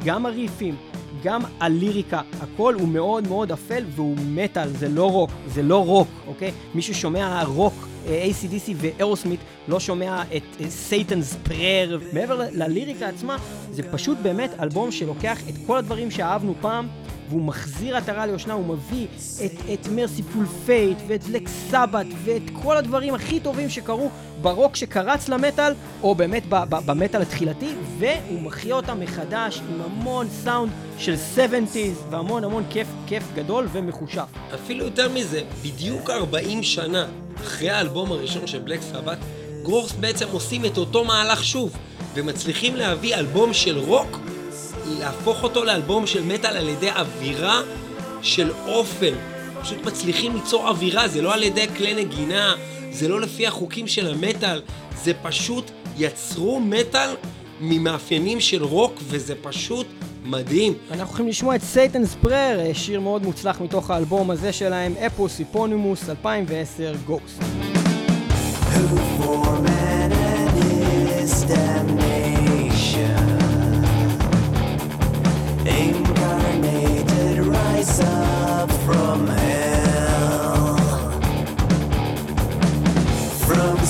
גם 0.05 0.27
הריפים, 0.27 0.77
גם 1.23 1.43
הליריקה, 1.61 2.21
הכל 2.41 2.75
הוא 2.75 2.89
מאוד 2.89 3.29
מאוד 3.29 3.53
אפל 3.53 3.85
והוא 3.91 4.17
מטאל, 4.27 4.69
זה 4.69 4.89
לא 4.89 5.11
רוק, 5.11 5.31
זה 5.47 5.63
לא 5.63 5.85
רוק, 5.85 6.09
אוקיי? 6.27 6.53
מי 6.75 6.83
ששומע 6.83 7.43
רוק, 7.45 7.75
אה, 8.07 8.29
ACDC 8.31 8.71
ו 8.77 8.82
Aerosmith, 8.82 9.41
לא 9.69 9.81
שומע 9.81 10.23
את 10.37 10.69
Satan 10.69 11.37
Prayer. 11.43 11.99
מעבר 12.13 12.41
לליריקה 12.53 13.09
עצמה, 13.09 13.37
זה 13.71 13.83
פשוט 13.93 14.19
באמת 14.23 14.51
אלבום 14.61 14.93
שלוקח 14.93 15.39
את 15.49 15.55
כל 15.67 15.79
הדברים 15.79 16.11
שאהבנו 16.11 16.55
פעם. 16.61 16.89
והוא 17.29 17.43
מחזיר 17.43 17.97
עטרה 17.97 18.27
ליושנה, 18.27 18.55
הוא 18.55 18.67
מביא 18.67 19.07
את, 19.45 19.53
את 19.73 19.89
Mercyful 19.89 20.47
Fate 20.67 20.99
ואת 21.07 21.29
Black 21.29 21.49
Sabbath 21.49 22.07
ואת 22.25 22.43
כל 22.63 22.77
הדברים 22.77 23.15
הכי 23.15 23.41
טובים 23.41 23.71
שקרו 23.71 24.11
ברוק 24.43 24.77
שקרץ 24.77 25.29
למטאל, 25.29 25.73
או 26.03 26.15
באמת 26.15 26.43
במטאל 26.71 27.23
התחילתי, 27.23 27.71
והוא 27.99 28.43
מחיה 28.43 28.75
אותם 28.75 29.01
מחדש 29.01 29.61
עם 29.69 29.81
המון 29.81 30.27
סאונד 30.31 30.73
של 30.99 31.15
70's 31.37 32.11
והמון 32.11 32.45
המון 32.45 32.65
כיף, 32.71 32.89
כיף 33.07 33.25
גדול 33.35 33.69
ומכושף. 33.73 34.27
אפילו 34.55 34.85
יותר 34.85 35.09
מזה, 35.09 35.43
בדיוק 35.63 36.11
40 36.11 36.63
שנה 36.63 37.07
אחרי 37.37 37.71
האלבום 37.71 38.13
הראשון 38.13 38.47
של 38.47 38.59
Black 38.59 38.81
Sabbath, 38.83 39.19
Ghost 39.63 39.93
בעצם 39.93 40.27
עושים 40.33 40.65
את 40.65 40.79
אותו 40.79 41.05
מהלך 41.05 41.45
שוב, 41.45 41.77
ומצליחים 42.15 42.77
להביא 42.77 43.15
אלבום 43.15 43.55
של 43.55 43.79
רוק 43.79 44.19
להפוך 44.99 45.43
אותו 45.43 45.65
לאלבום 45.65 46.07
של 46.07 46.23
מטאל 46.23 46.57
על 46.57 46.69
ידי 46.69 46.91
אווירה 46.91 47.61
של 48.23 48.51
אופל. 48.67 49.15
פשוט 49.61 49.87
מצליחים 49.87 50.35
ליצור 50.35 50.69
אווירה, 50.69 51.09
זה 51.09 51.23
לא 51.23 51.35
על 51.35 51.43
ידי 51.43 51.69
כלי 51.77 51.95
נגינה, 51.95 52.55
זה 52.91 53.09
לא 53.09 53.21
לפי 53.21 53.47
החוקים 53.47 53.87
של 53.87 54.15
המטאל, 54.15 54.63
זה 55.05 55.13
פשוט 55.23 55.71
יצרו 55.99 56.61
מטאל 56.61 57.11
ממאפיינים 57.61 58.41
של 58.41 58.65
רוק, 58.65 58.95
וזה 59.03 59.35
פשוט 59.43 59.87
מדהים. 60.25 60.75
אנחנו 60.91 61.07
הולכים 61.07 61.29
לשמוע 61.29 61.57
את 61.57 61.63
Satan 61.63 62.17
Prayer, 62.23 62.73
שיר 62.73 63.01
מאוד 63.01 63.23
מוצלח 63.23 63.61
מתוך 63.61 63.91
האלבום 63.91 64.31
הזה 64.31 64.53
שלהם, 64.53 64.95
Opus 65.07 65.39
Eponymous 65.39 66.11
2010, 66.11 66.95
Ghost. 67.07 67.43
Incarnated 71.49 72.06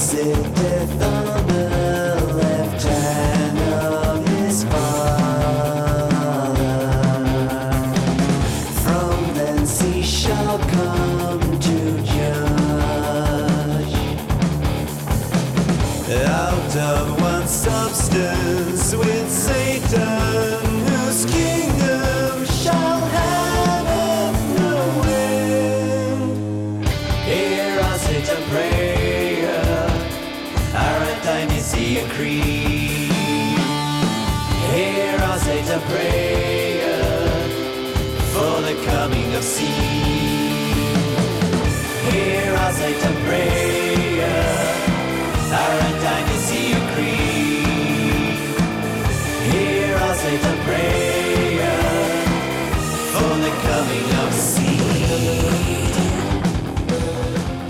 sitting 0.07 0.76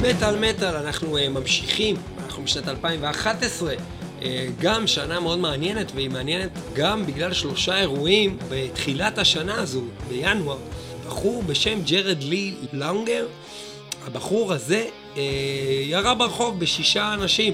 מטאל 0.09 0.39
מטאל, 0.39 0.77
אנחנו 0.77 1.19
uh, 1.19 1.29
ממשיכים, 1.29 1.97
אנחנו 2.25 2.43
בשנת 2.43 2.69
2011, 2.69 3.75
uh, 3.75 4.25
גם 4.61 4.87
שנה 4.87 5.21
מאוד 5.21 5.39
מעניינת, 5.39 5.93
והיא 5.95 6.11
מעניינת 6.11 6.51
גם 6.75 7.07
בגלל 7.07 7.33
שלושה 7.33 7.81
אירועים 7.81 8.39
בתחילת 8.49 9.19
השנה 9.19 9.55
הזו, 9.55 9.83
בינואר. 10.09 10.59
בחור 11.07 11.43
בשם 11.43 11.79
ג'רד 11.87 12.23
לי 12.23 12.55
לאפנר, 12.73 13.27
הבחור 14.07 14.53
הזה 14.53 14.85
uh, 15.15 15.19
ירה 15.83 16.15
ברחוב 16.15 16.61
בשישה 16.61 17.15
אנשים. 17.15 17.53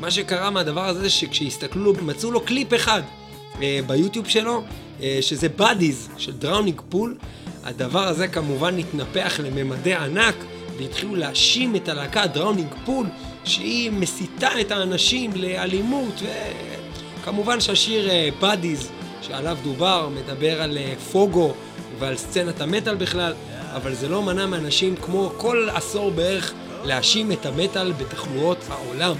מה 0.00 0.10
שקרה 0.10 0.50
מהדבר 0.50 0.88
הזה 0.88 1.00
זה 1.00 1.10
שכשהסתכלו 1.10 1.92
לו, 1.92 2.04
מצאו 2.04 2.30
לו 2.30 2.40
קליפ 2.40 2.74
אחד 2.74 3.02
uh, 3.54 3.58
ביוטיוב 3.86 4.28
שלו, 4.28 4.62
uh, 4.98 5.02
שזה 5.20 5.48
Bodies 5.48 6.08
של 6.16 6.32
Drowning 6.32 6.80
Pool. 6.88 7.16
הדבר 7.64 8.08
הזה 8.08 8.28
כמובן 8.28 8.78
התנפח 8.78 9.40
לממדי 9.42 9.94
ענק. 9.94 10.34
והתחילו 10.78 11.14
להאשים 11.14 11.76
את 11.76 11.88
הלהקה 11.88 12.26
Drowning 12.26 12.74
Pool 12.84 13.06
שהיא 13.44 13.90
מסיתה 13.90 14.60
את 14.60 14.70
האנשים 14.70 15.30
לאלימות 15.34 16.22
וכמובן 17.20 17.60
שהשיר 17.60 18.08
Bodies 18.42 18.90
שעליו 19.22 19.58
דובר 19.62 20.08
מדבר 20.08 20.62
על 20.62 20.78
אה, 20.78 20.94
פוגו 21.12 21.52
ועל 21.98 22.16
סצנת 22.16 22.60
המטאל 22.60 22.94
בכלל 22.94 23.32
אבל 23.74 23.94
זה 23.94 24.08
לא 24.08 24.22
מנע 24.22 24.46
מאנשים 24.46 24.96
כמו 24.96 25.32
כל 25.36 25.68
עשור 25.74 26.10
בערך 26.10 26.52
להאשים 26.84 27.32
את 27.32 27.46
המטאל 27.46 27.92
בתחלואות 27.92 28.58
העולם. 28.68 29.16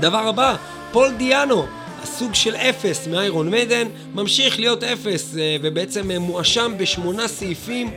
דבר 0.00 0.28
הבא, 0.28 0.56
פול 0.92 1.10
דיאנו, 1.10 1.66
הסוג 2.02 2.34
של 2.34 2.56
ex 2.56 3.06
מ 3.06 3.15
Iron 3.15 3.50
Maiden, 3.50 3.88
ממשיך 4.14 4.60
להיות 4.60 4.84
אפס 4.84 5.36
אה, 5.38 5.56
ובעצם 5.62 6.10
אה, 6.10 6.18
מואשם 6.18 6.72
בשמונה 6.78 7.28
סעיפים 7.28 7.90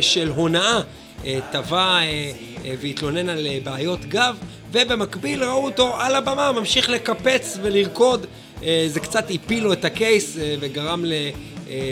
של 0.00 0.28
הונאה 0.28 0.80
תבע 1.52 2.00
והתלונן 2.80 3.28
על 3.28 3.46
בעיות 3.64 4.04
גב, 4.04 4.36
ובמקביל 4.72 5.44
ראו 5.44 5.64
אותו 5.64 5.96
על 6.00 6.14
הבמה 6.14 6.52
ממשיך 6.52 6.88
לקפץ 6.88 7.58
ולרקוד. 7.62 8.26
זה 8.86 9.00
קצת 9.00 9.30
הפיל 9.30 9.64
לו 9.64 9.72
את 9.72 9.84
הקייס 9.84 10.36
וגרם 10.60 11.04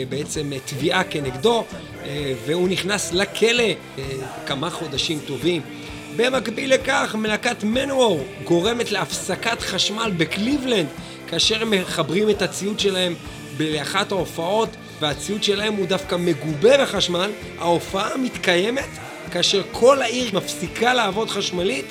בעצם 0.09 0.51
תביעה 0.65 1.03
כנגדו, 1.03 1.63
והוא 2.45 2.69
נכנס 2.69 3.13
לכלא 3.13 3.63
כמה 4.45 4.69
חודשים 4.69 5.19
טובים. 5.25 5.61
במקביל 6.15 6.73
לכך, 6.73 7.15
מלהקת 7.19 7.63
מנוור 7.63 8.23
גורמת 8.43 8.91
להפסקת 8.91 9.61
חשמל 9.61 10.11
בקליבלנד 10.17 10.87
כאשר 11.27 11.61
הם 11.61 11.71
מחברים 11.71 12.29
את 12.29 12.41
הציוד 12.41 12.79
שלהם 12.79 13.15
לאחת 13.59 14.11
ההופעות 14.11 14.69
והציוד 14.99 15.43
שלהם 15.43 15.73
הוא 15.73 15.85
דווקא 15.85 16.15
מגובה 16.15 16.77
בחשמל, 16.83 17.31
ההופעה 17.59 18.17
מתקיימת 18.17 18.89
כאשר 19.33 19.61
כל 19.71 20.01
העיר 20.01 20.29
מפסיקה 20.33 20.93
לעבוד 20.93 21.29
חשמלית, 21.29 21.85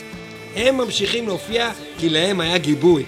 הם 0.57 0.77
ממשיכים 0.77 1.27
להופיע 1.27 1.71
כי 1.99 2.09
להם 2.09 2.41
היה 2.41 2.59
גיבוי. 2.59 3.05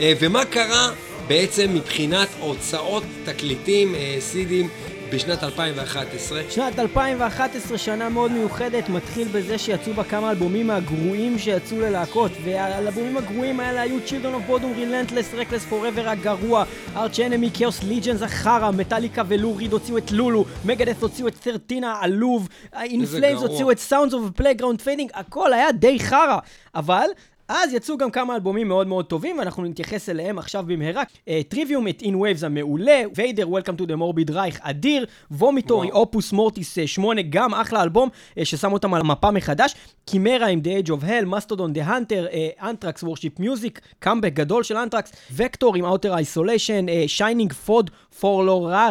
אה, 0.00 0.12
ומה 0.20 0.44
קרה 0.44 0.90
בעצם 1.28 1.74
מבחינת 1.74 2.28
הוצאות 2.40 3.02
תקליטים, 3.24 3.94
אה, 3.94 4.16
סידים, 4.20 4.68
בשנת 5.10 5.42
2011. 5.42 6.40
שנת 6.50 6.78
2011 6.78 7.78
שנה 7.78 8.08
מאוד 8.08 8.32
מיוחדת, 8.32 8.88
מתחיל 8.88 9.28
בזה 9.28 9.58
שיצאו 9.58 9.94
בה 9.94 10.04
כמה 10.04 10.30
אלבומים 10.30 10.70
הגרועים 10.70 11.38
שיצאו 11.38 11.80
ללהקות, 11.80 12.32
והאלבומים 12.44 13.16
הגרועים 13.16 13.60
האלה 13.60 13.80
היו 13.80 13.98
Children 14.06 14.12
of 14.48 14.50
Bodom, 14.50 14.78
Relentless, 14.78 15.38
Reckless 15.38 15.72
Forever 15.72 16.08
הגרוע, 16.08 16.64
Arch 16.94 17.16
Enemy, 17.16 17.58
Chaos 17.58 17.82
Legions 17.82 18.24
החרא, 18.24 18.70
מטאליקה 18.70 19.22
ולו 19.28 19.56
ריד 19.56 19.72
הוציאו 19.72 19.98
את 19.98 20.12
לולו, 20.12 20.44
Megadeth 20.64 21.02
הוציאו 21.02 21.28
את 21.28 21.34
Thirteen 21.42 21.92
העלוב, 21.92 22.48
In 22.82 22.97
Flames 22.97 23.42
הוציאו 23.42 23.70
את 23.70 23.78
Sounds 23.90 24.12
of 24.12 24.40
Playground 24.40 24.84
Fading, 24.84 25.10
הכל 25.14 25.52
היה 25.52 25.72
די 25.72 26.00
חרא, 26.00 26.38
אבל 26.74 27.06
אז 27.48 27.72
יצאו 27.72 27.98
גם 27.98 28.10
כמה 28.10 28.34
אלבומים 28.34 28.68
מאוד 28.68 28.86
מאוד 28.86 29.04
טובים, 29.04 29.38
ואנחנו 29.38 29.64
נתייחס 29.64 30.08
אליהם 30.08 30.38
עכשיו 30.38 30.64
במהרה. 30.66 31.02
Trivium 31.48 31.88
את 31.88 32.02
In 32.02 32.14
Waves 32.14 32.44
המעולה, 32.44 33.02
Vader, 33.14 33.46
Welcome 33.46 33.80
to 33.80 33.84
the 33.84 33.96
Morbid 33.96 34.30
Reich 34.30 34.58
אדיר, 34.60 35.06
Vomitory, 35.30 35.90
Opus 35.90 36.32
Mortis 36.32 36.78
8, 36.86 37.22
גם 37.22 37.54
אחלה 37.54 37.82
אלבום, 37.82 38.08
uh, 38.08 38.44
ששם 38.44 38.72
אותם 38.72 38.94
על 38.94 39.00
המפה 39.00 39.30
מחדש. 39.30 39.74
Chimaira 40.04 40.46
עם 40.46 40.60
The 40.64 40.86
Age 40.86 40.90
of 40.90 41.04
Hell, 41.04 41.24
Mastodon 41.26 41.72
The 41.72 41.88
Hunter, 41.88 42.36
Anthrax 42.62 43.02
Worship 43.02 43.40
Music, 43.40 43.80
קאמבק 43.98 44.32
גדול 44.32 44.62
של 44.62 44.76
Anthrax, 44.76 45.12
Vektor 45.32 45.76
עם 45.76 45.84
Outer 45.84 46.08
Isolation, 46.08 46.88
Shining 47.06 47.52
פוד 47.52 47.90
רה 48.22 48.90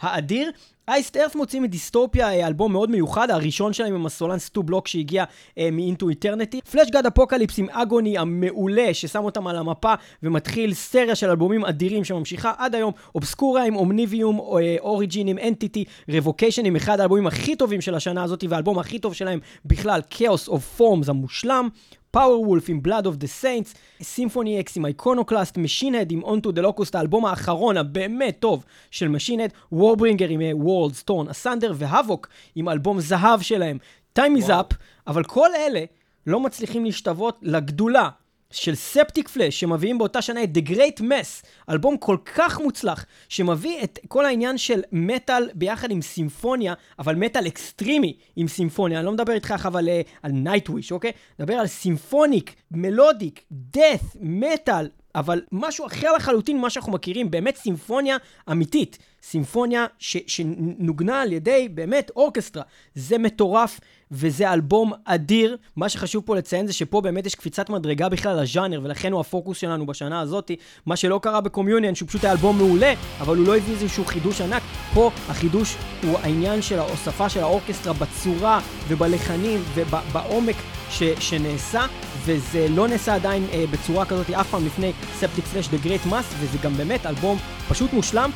האדיר. 0.00 0.50
Iced 0.88 1.16
Earth 1.16 1.34
מוציאים 1.34 1.66
Dystopia, 1.66 2.46
אלבום 2.46 2.72
מאוד 2.72 2.90
מיוחד, 2.90 3.30
הראשון 3.30 3.72
שלהם 3.72 3.94
עם 3.94 4.06
הסולן 4.06 4.38
סטו 4.38 4.62
בלוק 4.62 4.88
שהגיע 4.88 5.24
מ 5.72 5.79
Into 5.79 6.08
Eternity. 6.08 6.60
Fleshgod 6.70 7.06
Apocalypse 7.06 7.58
עם 7.58 7.70
Agony 7.70 8.18
המעולה, 8.18 8.94
ששם 8.94 9.24
אותם 9.24 9.46
על 9.46 9.56
המפה 9.56 9.94
ומתחיל 10.22 10.74
סדרה 10.74 11.14
של 11.14 11.30
אלבומים 11.30 11.64
אדירים 11.64 12.04
שממשיכה 12.04 12.52
עד 12.58 12.74
היום. 12.74 12.92
Obscura 13.14 13.64
עם 13.64 13.76
Omnivium, 13.76 14.38
Origin 14.80 15.28
עם 15.28 15.38
Entity, 15.38 15.84
Revocation 16.08 16.64
עם 16.64 16.76
אחד 16.76 17.00
האלבומים 17.00 17.26
הכי 17.26 17.56
טובים 17.56 17.80
של 17.80 17.94
השנה 17.94 18.22
הזאת, 18.22 18.44
והאלבום 18.48 18.78
הכי 18.78 18.98
טוב 18.98 19.14
שלהם 19.14 19.38
בכלל, 19.64 20.00
Chaos 20.10 20.48
of 20.48 20.64
Forms 20.76 21.08
המושלם. 21.08 21.68
Powerwolf 22.10 22.68
עם 22.68 22.82
Blood 22.82 23.06
of 23.06 23.16
the 23.16 23.26
Saints, 23.26 23.74
Symphony 24.02 24.60
X 24.60 24.76
עם 24.76 24.86
Iconoclast, 24.86 25.58
Machine 25.58 25.92
Head 25.92 26.12
עם 26.12 26.22
Unto 26.22 26.52
the 26.52 26.62
Locust, 26.62 26.94
האלבום 26.94 27.26
האחרון 27.26 27.76
הבאמת 27.76 28.36
טוב 28.38 28.64
של 28.90 29.08
Machine 29.08 29.34
Head, 29.34 29.52
Warbringer 29.72 30.28
עם 30.28 30.40
Worlds 30.52 30.94
Torn 30.94 31.28
Asunder, 31.28 31.72
ו 31.76 31.85
Havok 31.85 32.28
עם 32.54 32.68
אלבום 32.68 33.00
זהב 33.00 33.40
שלהם, 33.40 33.78
Time 34.12 34.36
Is 34.36 34.50
Up, 34.50 34.66
אבל 35.06 35.24
כל 35.24 35.48
אלה 35.54 35.84
לא 36.26 36.40
מצליחים 36.40 36.84
להשתוות 36.84 37.38
לגדולה 37.42 38.08
של 38.50 38.74
Septicflesh, 38.74 39.60
שמביאים 39.60 39.98
באותה 39.98 40.22
שנה 40.22 40.44
את 40.44 40.48
The 40.56 40.68
Great 40.70 41.00
Mass, 41.00 41.46
אלבום 41.70 41.96
כל 41.96 42.16
כך 42.34 42.60
מוצלח, 42.60 43.06
שמביא 43.28 43.84
את 43.84 43.98
כל 44.08 44.26
העניין 44.26 44.58
של 44.58 44.80
מטאל 44.92 45.48
ביחד 45.54 45.90
עם 45.90 46.02
סימפוניה, 46.02 46.74
אבל 46.98 47.14
מטאל 47.14 47.46
אקסטרימי 47.46 48.16
עם 48.36 48.48
סימפוניה. 48.48 48.98
אני 48.98 49.06
לא 49.06 49.12
מדבר 49.12 49.32
איתך 49.32 49.50
עכשיו 49.50 49.76
על, 49.76 49.88
Nightwish, 50.24 50.92
אוקיי? 50.92 51.12
מדבר 51.40 51.54
על 51.54 51.66
symphonic, 51.66 52.54
melodic, 52.70 53.44
death, 53.52 54.00
metal, 54.20 54.88
אבל 55.14 55.40
משהו 55.52 55.86
אחר 55.86 56.12
לחלוטין 56.12 56.58
ממה 56.58 56.70
שאנחנו 56.70 56.92
מכירים, 56.92 57.30
באמת 57.30 57.56
סימפוניה 57.56 58.16
אמיתית. 58.50 58.98
סימפוניה 59.22 59.86
ש, 59.98 60.16
שנוגנה 60.26 61.22
על 61.22 61.32
ידי 61.32 61.68
באמת 61.68 62.10
אורקסטרה. 62.16 62.62
זה 62.94 63.18
מטורף. 63.18 63.80
וזה 64.12 64.52
אלבום 64.52 64.92
אדיר. 65.04 65.56
מה 65.76 65.88
שחשוב 65.88 66.22
פה 66.26 66.36
לציין 66.36 66.66
זה 66.66 66.72
שפה 66.72 67.00
באמת 67.00 67.26
יש 67.26 67.34
קפיצת 67.34 67.70
מדרגה 67.70 68.08
בכלל 68.08 68.42
לז'אנר, 68.42 68.80
ולכן 68.84 69.12
הוא 69.12 69.20
הפוקוס 69.20 69.58
שלנו 69.58 69.86
בשנה 69.86 70.20
הזאת. 70.20 70.50
מה 70.86 70.96
שלא 70.96 71.20
קרה 71.22 71.40
ב 71.40 71.45
Communion, 71.45 71.94
שהוא 71.94 72.08
פשוט 72.08 72.24
היה 72.24 72.32
אלבום 72.32 72.58
מעולה, 72.58 72.92
אבל 73.20 73.36
הוא 73.36 73.46
לא 73.46 73.56
הביא 73.56 73.74
איזשהו 73.74 74.04
חידוש 74.04 74.40
ענק. 74.40 74.62
פה 74.94 75.10
החידוש 75.28 75.76
הוא 76.02 76.18
העניין 76.18 76.62
של 76.62 76.78
ההוספה 76.78 77.28
של 77.28 77.40
האורקסטרה 77.40 77.92
בצורה 77.92 78.60
ובלחנים 78.88 79.60
ובעומק 79.74 80.56
ש, 80.90 81.02
שנעשה, 81.02 81.86
וזה 82.24 82.66
לא 82.68 82.88
נעשה 82.88 83.14
עדיין 83.14 83.46
אה, 83.52 83.64
בצורה 83.70 84.04
כזאת 84.04 84.30
אף 84.30 84.50
פעם 84.50 84.66
לפני 84.66 84.92
Septicflesh 85.18 85.68
The 85.68 85.76
Great 85.76 86.06
Mass, 86.06 86.24
וזה 86.38 86.58
גם 86.62 86.74
באמת 86.74 87.06
אלבום 87.06 87.38
פשוט 87.68 87.92
מושלם. 87.92 88.30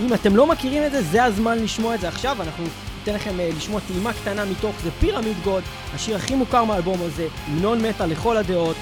אם 0.00 0.14
אתם 0.14 0.36
לא 0.36 0.46
מכירים 0.46 0.82
את 0.86 0.92
זה, 0.92 1.02
זה 1.02 1.24
הזמן 1.24 1.58
לשמוע 1.58 1.94
את 1.94 2.00
זה 2.00 2.08
עכשיו, 2.08 2.36
אנחנו 2.40 2.64
ניתן 2.98 3.14
לכם 3.14 3.30
uh, 3.30 3.56
לשמוע 3.56 3.80
טעימה 3.88 4.12
קטנה 4.12 4.44
מתוך 4.44 4.76
זה 4.82 4.90
Pyramid 4.90 5.36
God, 5.44 5.62
השיר 5.94 6.16
הכי 6.16 6.34
מוכר 6.34 6.64
מהאלבום 6.64 6.98
הזה, 7.02 7.28
המנון 7.46 7.86
מטאל 7.86 8.02
לכל 8.02 8.36
הדעות, 8.36 8.76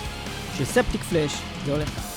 של 0.58 0.64
Septicflesh, 0.64 1.32
זה 1.64 1.72
הולך 1.72 1.88
ככה. 1.88 2.07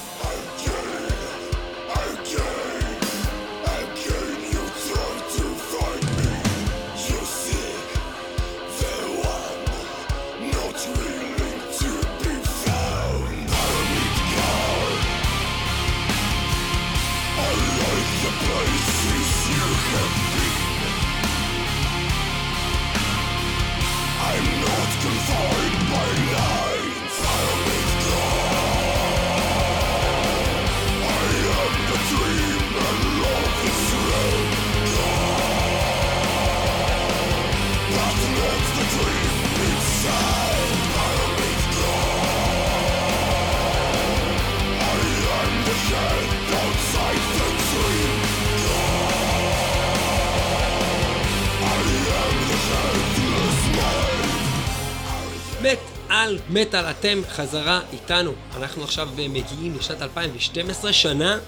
על 56.21 56.39
מטאל, 56.49 56.85
אתם 56.85 57.21
חזרה 57.29 57.81
איתנו. 57.93 58.31
אנחנו 58.57 58.83
עכשיו 58.83 59.09
מגיעים 59.17 59.75
לשנת 59.79 60.01
2012, 60.01 60.93
שנה 60.93 61.39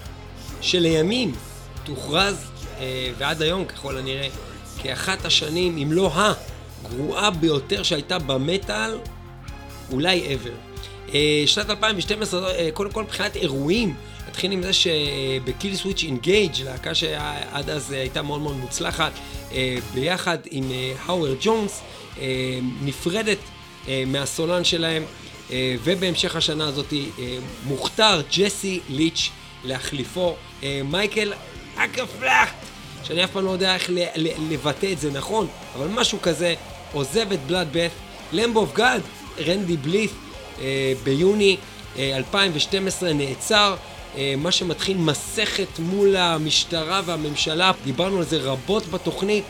שלימים 0.60 1.32
תוכרז, 1.84 2.50
אה, 2.78 3.10
ועד 3.18 3.42
היום 3.42 3.64
ככל 3.64 3.96
הנראה, 3.98 4.28
כאחת 4.82 5.24
השנים, 5.24 5.78
אם 5.78 5.92
לא 5.92 6.10
הגרועה 6.14 7.30
ביותר 7.30 7.82
שהייתה 7.82 8.18
במטאל, 8.18 8.98
אולי 9.92 10.36
ever. 10.36 10.82
אה, 11.14 11.42
שנת 11.46 11.70
2012, 11.70 12.50
אה, 12.50 12.68
קודם 12.74 12.92
כל 12.92 13.02
מבחינת 13.02 13.36
אירועים, 13.36 13.94
נתחיל 14.28 14.52
עם 14.52 14.62
זה 14.62 14.72
שבקיל 14.72 15.76
סוויץ' 15.76 16.02
אינגייג', 16.02 16.52
להקה 16.64 16.94
שעד 16.94 17.70
אז 17.70 17.90
הייתה 17.90 18.22
מאוד 18.22 18.40
מאוד 18.40 18.56
מוצלחת, 18.56 19.12
אה, 19.52 19.76
ביחד 19.94 20.38
עם 20.50 20.64
האוורד 21.06 21.36
ג'ונס, 21.40 21.82
נפרד 22.82 23.38
מהסולן 24.06 24.64
שלהם, 24.64 25.02
ובהמשך 25.84 26.36
השנה 26.36 26.66
הזאת 26.66 26.92
מוכתר 27.64 28.20
ג'סי 28.36 28.80
ליץ' 28.88 29.30
להחליפו, 29.64 30.36
מייקל 30.84 31.32
אקרפלדט, 31.76 32.48
שאני 33.04 33.24
אף 33.24 33.30
פעם 33.30 33.44
לא 33.44 33.50
יודע 33.50 33.74
איך 33.74 33.90
לבטא 34.50 34.92
את 34.92 35.00
זה 35.00 35.10
נכון, 35.10 35.46
אבל 35.76 35.86
משהו 35.86 36.18
כזה, 36.22 36.54
עוזב 36.92 37.32
את 37.32 37.40
Bloodbath, 37.46 37.90
Lamb 38.32 38.56
of 38.56 38.74
God, 38.74 39.02
רנדי 39.46 39.76
בלית' 39.76 40.10
אה, 40.60 40.92
ביוני 41.04 41.56
2012 41.98 43.08
אה, 43.08 43.14
נעצר, 43.14 43.76
אה, 44.16 44.34
מה 44.36 44.52
שמתחיל 44.52 44.96
מסכת 44.96 45.78
מול 45.78 46.16
המשטרה 46.16 47.00
והממשלה, 47.04 47.72
דיברנו 47.84 48.18
על 48.18 48.24
זה 48.24 48.36
רבות 48.36 48.86
בתוכנית, 48.86 49.44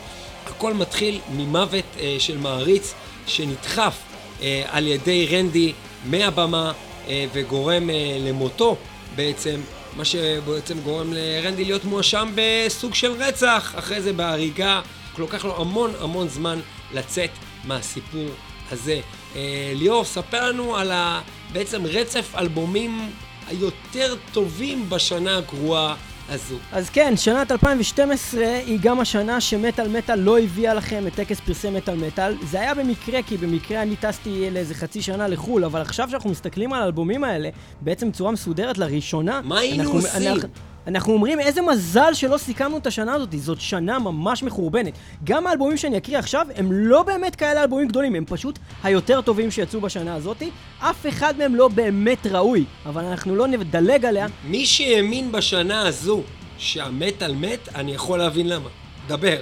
הכל 0.45 0.73
מתחיל 0.73 1.19
ממוות 1.35 1.85
של 2.19 2.37
מעריץ 2.37 2.93
שנדחף 3.27 3.95
על 4.65 4.87
ידי 4.87 5.27
רנדי 5.31 5.73
מהבמה 6.05 6.71
וגורם 7.33 7.89
למותו 8.19 8.77
בעצם, 9.15 9.61
מה 9.95 10.05
שבעצם 10.05 10.79
גורם 10.79 11.13
לרנדי 11.13 11.65
להיות 11.65 11.85
מואשם 11.85 12.31
בסוג 12.35 12.93
של 12.93 13.11
רצח, 13.11 13.73
אחרי 13.77 14.01
זה 14.01 14.13
בהריגה, 14.13 14.81
לוקח 15.17 15.45
לו 15.45 15.61
המון 15.61 15.91
המון 15.99 16.27
זמן 16.27 16.59
לצאת 16.93 17.29
מהסיפור 17.63 18.27
הזה. 18.71 18.99
אה, 19.35 19.71
ליאור, 19.75 20.05
ספר 20.05 20.49
לנו 20.49 20.75
על 20.75 20.91
ה... 20.91 21.21
בעצם 21.51 21.85
רצף 21.85 22.35
אלבומים 22.37 23.11
היותר 23.47 24.15
טובים 24.31 24.89
בשנה 24.89 25.37
הגרועה 25.37 25.95
הזו. 26.29 26.55
אז 26.71 26.89
כן, 26.89 27.13
שנת 27.17 27.51
2012 27.51 28.41
היא 28.65 28.79
גם 28.81 28.99
השנה 28.99 29.41
שמטאל 29.41 29.87
מטאל 29.87 30.19
לא 30.19 30.39
הביאה 30.39 30.73
לכם 30.73 31.07
את 31.07 31.13
טקס 31.15 31.39
פרסי 31.39 31.69
מטאל 31.69 31.95
מטאל. 31.95 32.35
זה 32.43 32.61
היה 32.61 32.75
במקרה, 32.75 33.23
כי 33.23 33.37
במקרה 33.37 33.81
אני 33.81 33.95
טסתי 33.95 34.49
לאיזה 34.51 34.73
חצי 34.73 35.01
שנה 35.01 35.27
לחו"ל, 35.27 35.65
אבל 35.65 35.81
עכשיו 35.81 36.09
שאנחנו 36.09 36.29
מסתכלים 36.29 36.73
על 36.73 36.81
האלבומים 36.81 37.23
האלה, 37.23 37.49
בעצם 37.81 38.09
בצורה 38.09 38.31
מסודרת 38.31 38.77
לראשונה... 38.77 39.41
מה 39.43 39.59
היינו 39.59 39.91
עושים? 39.91 40.27
אנחנו, 40.27 40.49
אנחנו 40.87 41.13
אומרים 41.13 41.39
איזה 41.39 41.61
מזל 41.61 42.13
שלא 42.13 42.37
סיכמנו 42.37 42.77
את 42.77 42.87
השנה 42.87 43.13
הזאת, 43.13 43.29
זאת 43.37 43.61
שנה 43.61 43.99
ממש 43.99 44.43
מחורבנת. 44.43 44.93
גם 45.23 45.47
האלבומים 45.47 45.77
שאני 45.77 45.97
אקריא 45.97 46.17
עכשיו 46.17 46.47
הם 46.55 46.71
לא 46.71 47.03
באמת 47.03 47.35
כאלה 47.35 47.61
אלבומים 47.61 47.87
גדולים, 47.87 48.15
הם 48.15 48.23
פשוט 48.27 48.59
היותר 48.83 49.21
טובים 49.21 49.51
שיצאו 49.51 49.81
בשנה 49.81 50.15
הזאת. 50.15 50.43
אף 50.79 51.05
אחד 51.09 51.37
מהם 51.37 51.55
לא 51.55 51.67
באמת 51.67 52.27
ראוי, 52.27 52.65
אבל 52.85 53.05
אנחנו 53.05 53.35
לא 53.35 53.47
נדלג 53.47 54.05
עליה. 54.05 54.27
מי 54.47 54.65
שהאמין 54.65 55.31
בשנה 55.31 55.87
הזו 55.87 56.21
שהמטאל 56.57 57.35
מת, 57.35 57.69
אני 57.75 57.91
יכול 57.93 58.19
להבין 58.19 58.49
למה. 58.49 58.84
דבר. 59.07 59.37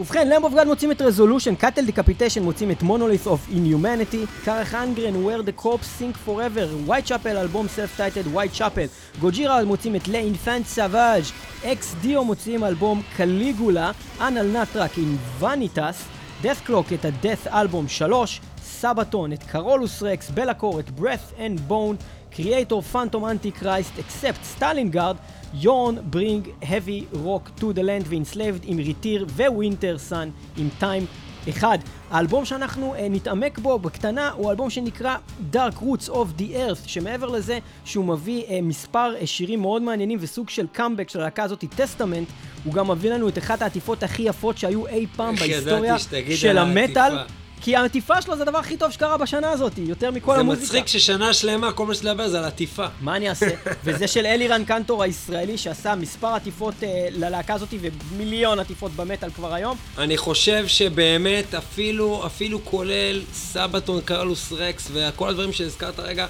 ובכן, 0.00 0.28
Lamb 0.28 0.44
of 0.44 0.54
מוציאים 0.66 0.90
את 0.90 1.02
Resolution, 1.02 1.54
Cattle 1.54 1.84
Decapitation 1.84 2.42
מוציאים 2.42 2.70
את 2.70 2.82
Monolith 2.82 3.26
of 3.26 3.48
Inhumanity, 3.48 4.24
Carach 4.44 4.74
Angren, 4.74 5.14
Where 5.14 5.46
the 5.46 5.62
Corpses 5.64 6.00
Sink 6.00 6.28
Forever, 6.28 6.88
White 6.88 7.08
Chapel, 7.08 7.36
אלבום 7.36 7.68
סלף 7.68 7.96
טייטד 7.96 8.34
White 8.34 8.58
Chapel, 8.58 9.20
גוג'ירה 9.20 9.64
מוצאים 9.64 9.96
את 9.96 10.08
לאינפנט 10.08 10.66
סאבאז', 10.66 11.32
אקס 11.64 11.94
דיו 12.00 12.24
מוצאים 12.24 12.64
אלבום 12.64 13.02
קליגולה, 13.16 13.90
אנל 14.20 14.62
נטרק 14.62 14.98
עם 14.98 15.16
וניטס, 15.40 16.04
death 16.42 16.68
clock 16.68 16.94
את 16.94 17.04
ה-death 17.04 17.54
אלבום 17.54 17.88
3, 17.88 18.40
סבתון 18.64 19.32
את 19.32 19.42
קרולוס 19.42 20.02
רקס, 20.02 20.30
בלקור 20.30 20.80
את 20.80 20.88
breath 20.98 21.38
and 21.38 21.70
bone, 21.70 22.04
Kreator 22.30 22.82
Phantom 22.82 23.26
Antichrist, 23.26 23.98
Accept 23.98 24.44
Stalingrad, 24.44 25.16
Jorn 25.54 25.94
Bring 26.10 26.48
heavy 26.62 27.14
rock 27.14 27.60
to 27.60 27.62
the 27.62 27.82
land 27.82 28.04
ו 28.06 28.12
Enslaved 28.12 28.60
עם 28.64 28.78
RIITIIR, 28.78 29.26
Wintersun 29.36 30.30
עם 30.56 30.68
Time 30.78 31.06
אחד. 31.48 31.78
האלבום 32.10 32.44
שאנחנו 32.44 32.94
uh, 32.94 32.98
נתעמק 33.10 33.58
בו 33.58 33.78
בקטנה 33.78 34.30
הוא 34.30 34.50
אלבום 34.50 34.70
שנקרא 34.70 35.16
Dark 35.52 35.76
Roots 35.82 36.08
of 36.08 36.40
the 36.40 36.42
Earth, 36.42 36.86
שמעבר 36.88 37.28
לזה 37.28 37.58
שהוא 37.84 38.04
מביא 38.04 38.42
uh, 38.42 38.48
מספר 38.62 39.14
uh, 39.20 39.26
שירים 39.26 39.60
מאוד 39.60 39.82
מעניינים 39.82 40.18
וסוג 40.20 40.48
של 40.48 40.66
קאמבק 40.72 41.08
של 41.08 41.20
הלהקה 41.20 41.42
הזאת, 41.42 41.64
Testament, 41.76 42.28
הוא 42.64 42.74
גם 42.74 42.90
מביא 42.90 43.10
לנו 43.10 43.28
את 43.28 43.38
אחת 43.38 43.62
העטיפות 43.62 44.02
הכי 44.02 44.22
יפות 44.22 44.58
שהיו 44.58 44.86
אי 44.86 45.06
פעם 45.16 45.34
בהיסטוריה 45.36 45.96
של 46.34 46.58
המטאל. 46.58 47.16
כי 47.62 47.76
העטיפה 47.76 48.22
שלו 48.22 48.36
זה 48.36 48.42
הדבר 48.42 48.58
הכי 48.58 48.76
טוב 48.76 48.90
שקרה 48.90 49.16
בשנה 49.16 49.50
הזאת, 49.50 49.72
יותר 49.78 50.10
מכל 50.10 50.34
זה 50.34 50.40
המוזיקה. 50.40 50.66
זה 50.66 50.78
מצחיק 50.78 50.86
ששנה 50.86 51.32
שלמה 51.32 51.72
כל 51.72 51.86
מה 51.86 51.94
שתדבר 51.94 52.28
זה 52.28 52.38
על 52.38 52.44
עטיפה. 52.44 52.86
מה 53.00 53.16
אני 53.16 53.28
אעשה? 53.28 53.46
וזה 53.84 54.08
של 54.08 54.26
אלירן 54.26 54.64
קנטור 54.64 55.02
הישראלי 55.02 55.58
שעשה 55.58 55.94
מספר 55.94 56.26
עטיפות 56.26 56.74
אה, 56.82 57.08
ללהקה 57.10 57.54
הזאת 57.54 57.74
ומיליון 57.80 58.58
עטיפות 58.58 58.92
במטאל 58.92 59.30
כבר 59.30 59.54
היום. 59.54 59.76
אני 59.98 60.16
חושב 60.16 60.66
שבאמת 60.66 61.54
אפילו, 61.54 62.26
אפילו 62.26 62.64
כולל 62.64 63.22
סבתון, 63.32 64.00
קרלוס 64.00 64.52
רקס 64.52 64.88
וכל 64.92 65.28
הדברים 65.28 65.52
שהזכרת 65.52 66.00
רגע, 66.00 66.26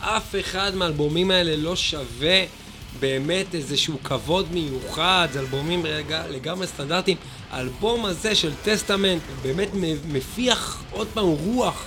אף 0.00 0.34
אחד 0.40 0.74
מהאלבומים 0.74 1.30
האלה 1.30 1.56
לא 1.56 1.76
שווה 1.76 2.44
באמת 3.00 3.54
איזשהו 3.54 3.98
כבוד 4.04 4.46
מיוחד, 4.52 5.28
זה 5.32 5.40
אלבומים 5.40 5.86
רגע, 5.86 6.22
לגמרי 6.28 6.66
סטנדרטיים. 6.66 7.16
האלבום 7.50 8.04
הזה 8.04 8.34
של 8.34 8.52
Testament 8.62 9.22
באמת 9.42 9.68
מפיח 10.08 10.82
עוד 10.90 11.06
פעם 11.14 11.26
רוח 11.26 11.84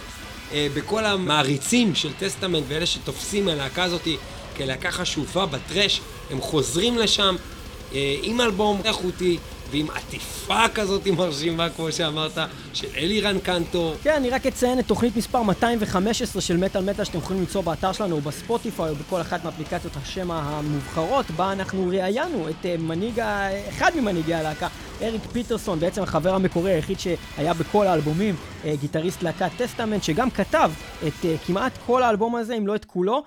אה, 0.51 0.67
בכל 0.73 1.05
המעריצים 1.05 1.95
של 1.95 2.13
Testament 2.13 2.63
ואלה 2.67 2.85
שתופסים 2.85 3.45
מהלהקה 3.45 3.83
הזאת 3.83 4.07
כלהקה 4.57 4.91
חשובה 4.91 5.45
ב 5.45 5.52
thrash, 5.52 6.01
הם 6.31 6.41
חוזרים 6.41 6.97
לשם 6.97 7.35
אה, 7.93 8.15
עם 8.21 8.41
אלבום 8.41 8.81
איכותי. 8.85 9.37
ועם 9.71 9.87
עטיפה 9.89 10.67
כזאת 10.73 11.07
מרשימה, 11.07 11.69
כמו 11.69 11.91
שאמרת, 11.91 12.37
של 12.73 12.87
אלירן 12.97 13.39
קנטור. 13.39 13.95
כן, 14.03 14.13
אני 14.15 14.29
רק 14.29 14.45
אציין 14.45 14.79
את 14.79 14.85
תוכנית 14.87 15.17
מספר 15.17 15.41
215 15.43 16.41
של 16.41 16.57
מטאל 16.57 16.83
מטאל 16.83 17.05
שאתם 17.05 17.17
יכולים 17.17 17.41
למצוא 17.41 17.61
באתר 17.61 17.91
שלנו 17.91 18.15
או 18.15 18.21
בספוטיפיי 18.21 18.89
או 18.89 18.95
בכל 18.95 19.21
אחת 19.21 19.45
מאפליקציות 19.45 19.97
השמע 19.97 20.31
המובחרות, 20.31 21.31
בה 21.31 21.51
אנחנו 21.51 21.87
ראיינו 21.87 22.49
את 22.49 22.65
אה, 22.65 22.75
מנהיג, 22.77 23.19
אחד 23.69 23.91
ממנהיגי 23.95 24.33
הלהקה, 24.33 24.67
אריק 25.01 25.21
פיטרסון, 25.31 25.79
בעצם 25.79 26.03
החבר 26.03 26.35
המקורי 26.35 26.71
היחיד 26.71 26.97
שהיה 26.99 27.53
בכל 27.53 27.87
האלבומים, 27.87 28.35
אה, 28.65 28.73
גיטריסט 28.81 29.23
להקת 29.23 29.49
Testament, 29.57 30.03
שגם 30.03 30.29
כתב 30.29 30.71
את 31.07 31.25
אה, 31.25 31.35
כמעט 31.47 31.71
כל 31.85 32.03
האלבום 32.03 32.35
הזה, 32.35 32.53
אם 32.53 32.67
לא 32.67 32.75
את 32.75 32.85
כולו, 32.85 33.23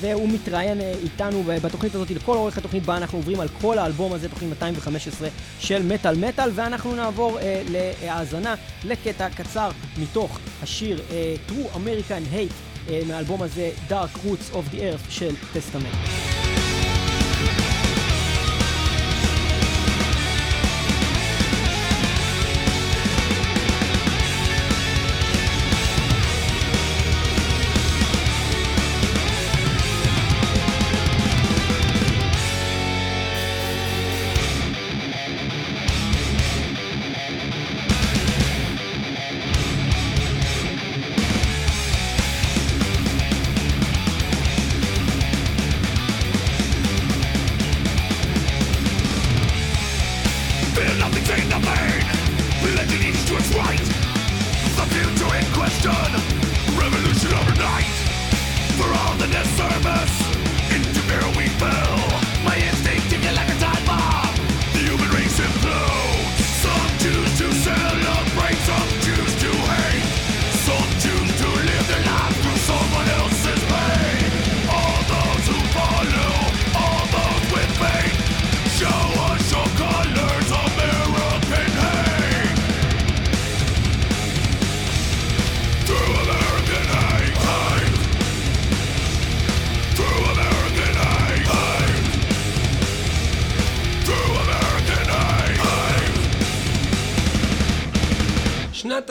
והוא 0.00 0.28
מתראיין 0.28 0.80
איתנו 0.80 1.42
בתוכנית 1.62 1.94
הזאת, 1.94 2.10
לכל 2.10 2.36
אורך 2.36 2.58
התוכנית 2.58 2.82
בה 2.82 2.96
אנחנו 2.96 3.18
עוברים 3.18 3.40
על 3.40 3.48
כל 3.60 3.78
האלבום 3.78 4.12
הזה, 4.12 4.28
תוכנית 4.28 4.50
215 4.50 5.28
של 5.60 5.82
מטאל 5.82 6.14
מטאל, 6.14 6.50
ואנחנו 6.54 6.96
נעבור 6.96 7.38
אה, 7.38 7.62
להאזנה 7.72 8.54
לקטע 8.84 9.28
קצר 9.28 9.70
מתוך 9.98 10.38
השיר 10.62 11.00
אה, 11.10 11.34
True 11.48 11.76
American 11.76 12.34
Hate 12.34 12.90
אה, 12.90 13.00
מהאלבום 13.08 13.42
הזה 13.42 13.70
Dark 13.88 14.16
Roots 14.26 14.54
of 14.54 14.74
the 14.74 14.78
Earth 14.78 15.10
של 15.10 15.34
Testament. 15.52 16.67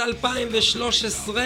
2013. 0.07 1.43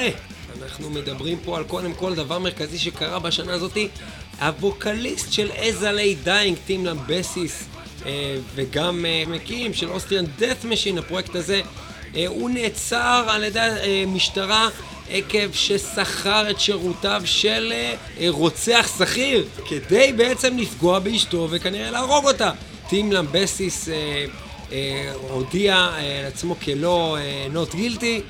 אנחנו 0.62 0.90
מדברים 0.90 1.38
פה 1.46 1.58
על 1.58 1.64
קודם 1.64 1.94
כל 1.94 2.16
דבר 2.16 2.40
מרכזי 2.40 2.78
שקרה 2.78 3.20
בשנה 3.20 3.54
הזאתי. 3.54 3.88
הווקליסט 4.40 5.34
של 5.34 5.52
As 5.52 5.73
I 5.73 5.84
Lay 5.84 6.16
Dying, 6.24 6.58
טים 6.66 6.86
למבסיס, 6.86 7.68
אה, 8.06 8.36
וגם 8.56 9.06
אה, 9.06 9.24
מקים 9.28 9.74
של 9.74 9.90
Austrian 9.90 10.26
Death 10.40 10.66
Machine, 10.66 10.98
הפרויקט 10.98 11.36
הזה, 11.36 11.62
אה, 12.16 12.28
הוא 12.28 12.50
נעצר 12.50 13.26
על 13.30 13.44
ידי 13.44 13.60
המשטרה 13.60 14.70
עקב 15.10 15.54
ששכר 15.54 16.50
את 16.50 16.60
שירותיו 16.60 17.22
של 17.26 17.74
אה, 17.76 17.96
אה, 18.20 18.28
רוצח 18.30 18.92
שכיר 18.98 19.46
כדי 19.70 20.14
בעצם 20.18 20.58
לפגוע 20.58 21.00
באשתו 21.00 21.48
וכנראה 21.52 21.92
להרוג 21.92 22.26
אותה. 22.26 22.52
אה, 22.94 24.26
אה, 24.72 25.14
הודיע 25.30 25.76
אה, 25.76 26.20
על 26.20 26.26
עצמו 26.26 26.56
כלא 26.66 27.18
נוט 27.52 27.76
גילטי 27.76 28.22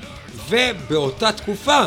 ובאותה 0.48 1.32
תקופה 1.32 1.80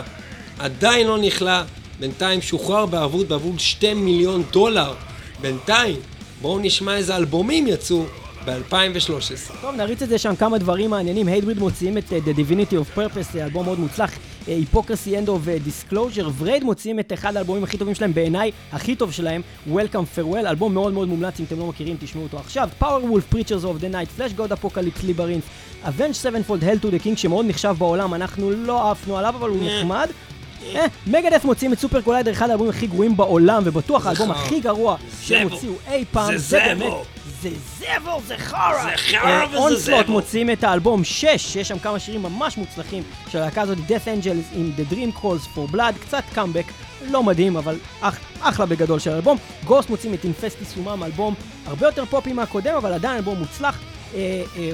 עדיין 0.59 1.07
לא 1.07 1.17
נכלא, 1.17 1.61
בינתיים 1.99 2.41
שוחרר 2.41 2.85
בערבות 2.85 3.27
בעבור 3.27 3.53
2 3.57 4.05
מיליון 4.05 4.43
דולר. 4.51 4.93
בינתיים, 5.41 5.95
בואו 6.41 6.59
נשמע 6.59 6.95
איזה 6.95 7.15
אלבומים 7.15 7.67
יצאו 7.67 8.05
ב-2013. 8.45 9.61
טוב, 9.61 9.75
נריץ 9.75 10.01
את 10.01 10.09
זה 10.09 10.17
שם 10.17 10.35
כמה 10.35 10.57
דברים 10.57 10.89
מעניינים. 10.89 11.27
היידבריד 11.27 11.59
מוציאים 11.59 11.97
את 11.97 12.03
uh, 12.09 12.27
The 12.27 12.37
Divinity 12.37 12.73
of 12.73 12.97
Purpose, 12.97 13.37
אלבום 13.37 13.65
מאוד 13.65 13.79
מוצלח. 13.79 14.11
היפוקרסי 14.47 15.17
of 15.17 15.47
Disclosure. 15.67 16.29
ורייד 16.37 16.63
מוציאים 16.63 16.99
את 16.99 17.13
אחד 17.13 17.35
האלבומים 17.35 17.63
הכי 17.63 17.77
טובים 17.77 17.95
שלהם, 17.95 18.13
בעיניי 18.13 18.51
הכי 18.71 18.95
טוב 18.95 19.11
שלהם, 19.11 19.41
Welcome 19.67 20.17
Farewell, 20.17 20.49
אלבום 20.49 20.73
מאוד 20.73 20.93
מאוד 20.93 21.07
מומלץ, 21.07 21.39
אם 21.39 21.45
אתם 21.45 21.59
לא 21.59 21.67
מכירים, 21.67 21.97
תשמעו 21.99 22.23
אותו 22.23 22.37
עכשיו. 22.37 22.69
Powerwolf, 22.81 23.35
Preachers 23.35 23.63
of 23.63 23.81
the 23.81 23.93
Night, 23.93 24.19
Fleshgod 24.19 24.51
Apocalypse, 24.51 25.03
Labyrinth, 25.03 25.45
Avenged 25.85 26.17
Sevenfold, 26.23 26.63
Hail 26.63 26.85
to 26.85 26.87
the 26.87 27.05
King, 27.05 27.15
שמאוד 27.17 27.45
נחשב 27.45 27.75
בעולם, 27.77 28.13
אנחנו 28.13 28.51
לא 28.51 28.91
עפנו 28.91 29.17
עליו, 29.17 29.35
אבל 29.37 29.49
הוא 29.49 29.57
נחמד. 29.61 30.09
אה, 30.75 30.85
Megadeth 31.07 31.45
מוציאים 31.45 31.73
את 31.73 31.79
Super 31.79 32.01
Collider, 32.01 32.31
אחד 32.31 32.49
האלבומים 32.49 32.73
הכי 32.73 32.87
גרועים 32.87 33.17
בעולם, 33.17 33.63
ובטוח 33.65 34.07
האלבום 34.07 34.31
הכי 34.31 34.59
גרוע 34.59 34.97
שהם 35.21 35.47
הוציאו 35.49 35.73
אי 35.91 36.05
פעם, 36.11 36.37
זה 36.37 36.59
באמת... 36.59 36.93
זה 37.45 37.55
זבל, 37.77 38.11
זה 38.27 38.37
חרא! 38.37 38.83
זה 38.83 38.97
חרא 38.97 39.45
וזה 39.47 39.57
אונסלוט 39.57 40.05
זבל. 40.05 40.13
מוציאים 40.13 40.49
את 40.51 40.63
האלבום 40.63 41.03
6, 41.03 41.25
שיש 41.25 41.67
שם 41.67 41.79
כמה 41.79 41.99
שירים 41.99 42.23
ממש 42.23 42.57
מוצלחים 42.57 43.03
של 43.29 43.37
הלהקה 43.37 43.61
הזאת, 43.61 43.77
Death 43.77 44.23
Angel 44.23 44.55
עם 44.55 44.71
The 44.77 44.93
Dream 44.93 45.21
Calls 45.21 45.57
for 45.57 45.75
Blood, 45.75 45.93
קצת 46.01 46.23
קאמבק, 46.33 46.65
לא 47.09 47.23
מדהים, 47.23 47.57
אבל 47.57 47.75
אח, 48.01 48.17
אחלה 48.41 48.65
בגדול 48.65 48.99
של 48.99 49.11
האלבום. 49.11 49.37
Ghost 49.65 49.89
מוציאים 49.89 50.13
את 50.13 50.23
Infestissumam, 50.23 51.03
אלבום 51.03 51.33
הרבה 51.65 51.85
יותר 51.85 52.05
פופי 52.05 52.33
מהקודם, 52.33 52.75
אבל 52.75 52.93
עדיין 52.93 53.15
אלבום 53.15 53.39
מוצלח. 53.39 53.79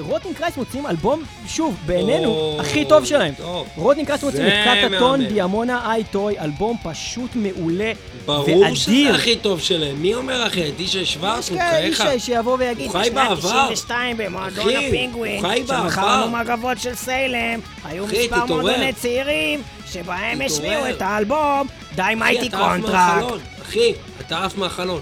Rotting 0.00 0.36
Christ 0.36 0.56
מוציאים 0.56 0.86
אלבום, 0.86 1.22
שוב, 1.46 1.76
בעינינו, 1.86 2.56
הכי 2.60 2.84
טוב 2.84 3.04
שלהם. 3.04 3.34
Rotting 3.76 4.06
Christ 4.06 4.24
מוציאים 4.24 4.46
את 4.46 4.52
Kata 4.92 5.24
Ton 5.24 5.90
Daimona 5.92 6.04
Eaftou, 6.04 6.38
אלבום 6.40 6.76
פשוט 6.82 7.30
מעולה 7.34 7.92
ברור 8.26 8.74
שזה 8.74 8.90
ואדיר. 8.90 9.14
הכי 9.14 9.36
טוב 9.36 9.60
שלהם. 9.60 9.96
מי 10.02 10.14
אומר 10.14 10.46
אחי? 10.46 10.70
דישה 10.70 11.04
שוורץ? 11.04 11.44
יש 11.44 11.50
הוא 11.50 11.58
כאלה 11.58 11.90
בחייך. 11.90 12.12
איש 12.12 12.26
שיבוא 12.26 12.56
ויגיד, 12.58 12.90
הוא 12.90 13.00
חי 13.00 13.10
בעבר. 13.10 13.68
92 13.68 14.16
במועדון 14.16 14.64
אחי, 14.64 14.86
הפינגווין, 14.86 15.44
הוא 15.44 15.50
חי 15.50 15.62
בעבר. 15.66 15.82
שמכרנו 15.82 16.30
מגבות 16.38 16.80
של 16.80 16.94
Salem, 16.94 17.60
היו 17.84 18.06
מספר. 18.06 18.44
מועדוני 18.44 18.92
צעירים, 18.92 19.62
שבהם. 19.92 20.40
השמיעו 20.46 20.90
את 20.90 21.02
האלבום 21.02 21.66
Thy 21.94 22.02
Mighty 22.16 22.50
Contract. 22.50 23.26
אחי, 23.62 23.92
אתה 24.20 24.44
עף 24.44 24.56
מהחלון. 24.58 25.00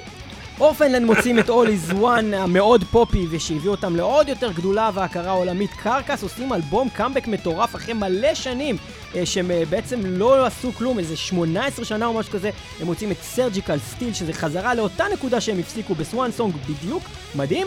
Orphaned 0.61 0.91
Land 0.91 1.07
מוציאים 1.07 1.39
את 1.39 1.49
All 1.49 1.51
is 1.51 1.93
One 1.93 2.37
המאוד 2.37 2.85
פופי 2.85 3.27
ושהביא 3.31 3.71
אותם 3.71 3.97
לעוד 3.97 4.29
יותר 4.29 4.53
גדולה 4.53 4.91
והכרה 4.95 5.31
עולמית. 5.31 5.71
Carcass 5.73 6.23
עושים 6.23 6.53
אלבום 6.53 6.89
קאמבק 6.89 7.27
מטורף 7.27 7.77
אחרי 7.77 7.95
מלא 7.95 8.35
שנים 8.35 8.77
אה, 9.15 9.27
שהם 9.27 9.51
אה, 9.51 9.63
בעצם 9.71 10.01
לא 10.05 10.47
עשו 10.47 10.73
כלום, 10.73 10.99
איזה 10.99 11.17
18 11.17 11.85
שנה 11.85 12.07
או 12.07 12.13
משהו 12.13 12.33
כזה. 12.33 12.51
הם 12.81 12.87
מוציאים 12.87 13.11
את 13.11 13.17
Surgical 13.23 13.79
Steel 13.79 14.15
שזה 14.15 14.33
חזרה 14.33 14.75
לאותה 14.75 15.05
נקודה 15.13 15.41
שהם 15.41 15.59
הפסיקו 15.59 15.95
ב 15.95 16.31
Swansong 16.31 16.55
בדיוק, 16.69 17.03
מדהים. 17.35 17.67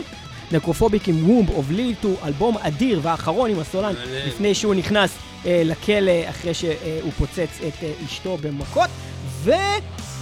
Necrophobic 0.52 1.08
עם 1.08 1.30
Womb 1.30 1.50
of 1.50 1.66
Lilithu, 1.70 2.14
אלבום 2.24 2.58
אדיר 2.58 3.00
והאחרון 3.02 3.50
עם 3.50 3.58
הסולן. 3.58 3.94
לפני 4.26 4.54
שהוא 4.54 4.74
נכנס 4.74 5.10
אה, 5.46 5.62
לכלא 5.64 6.30
אחרי 6.30 6.54
שהוא 6.54 7.12
פוצץ 7.18 7.60
את 7.68 7.82
אה, 7.82 7.92
אשתו 8.06 8.36
במכות. 8.40 8.90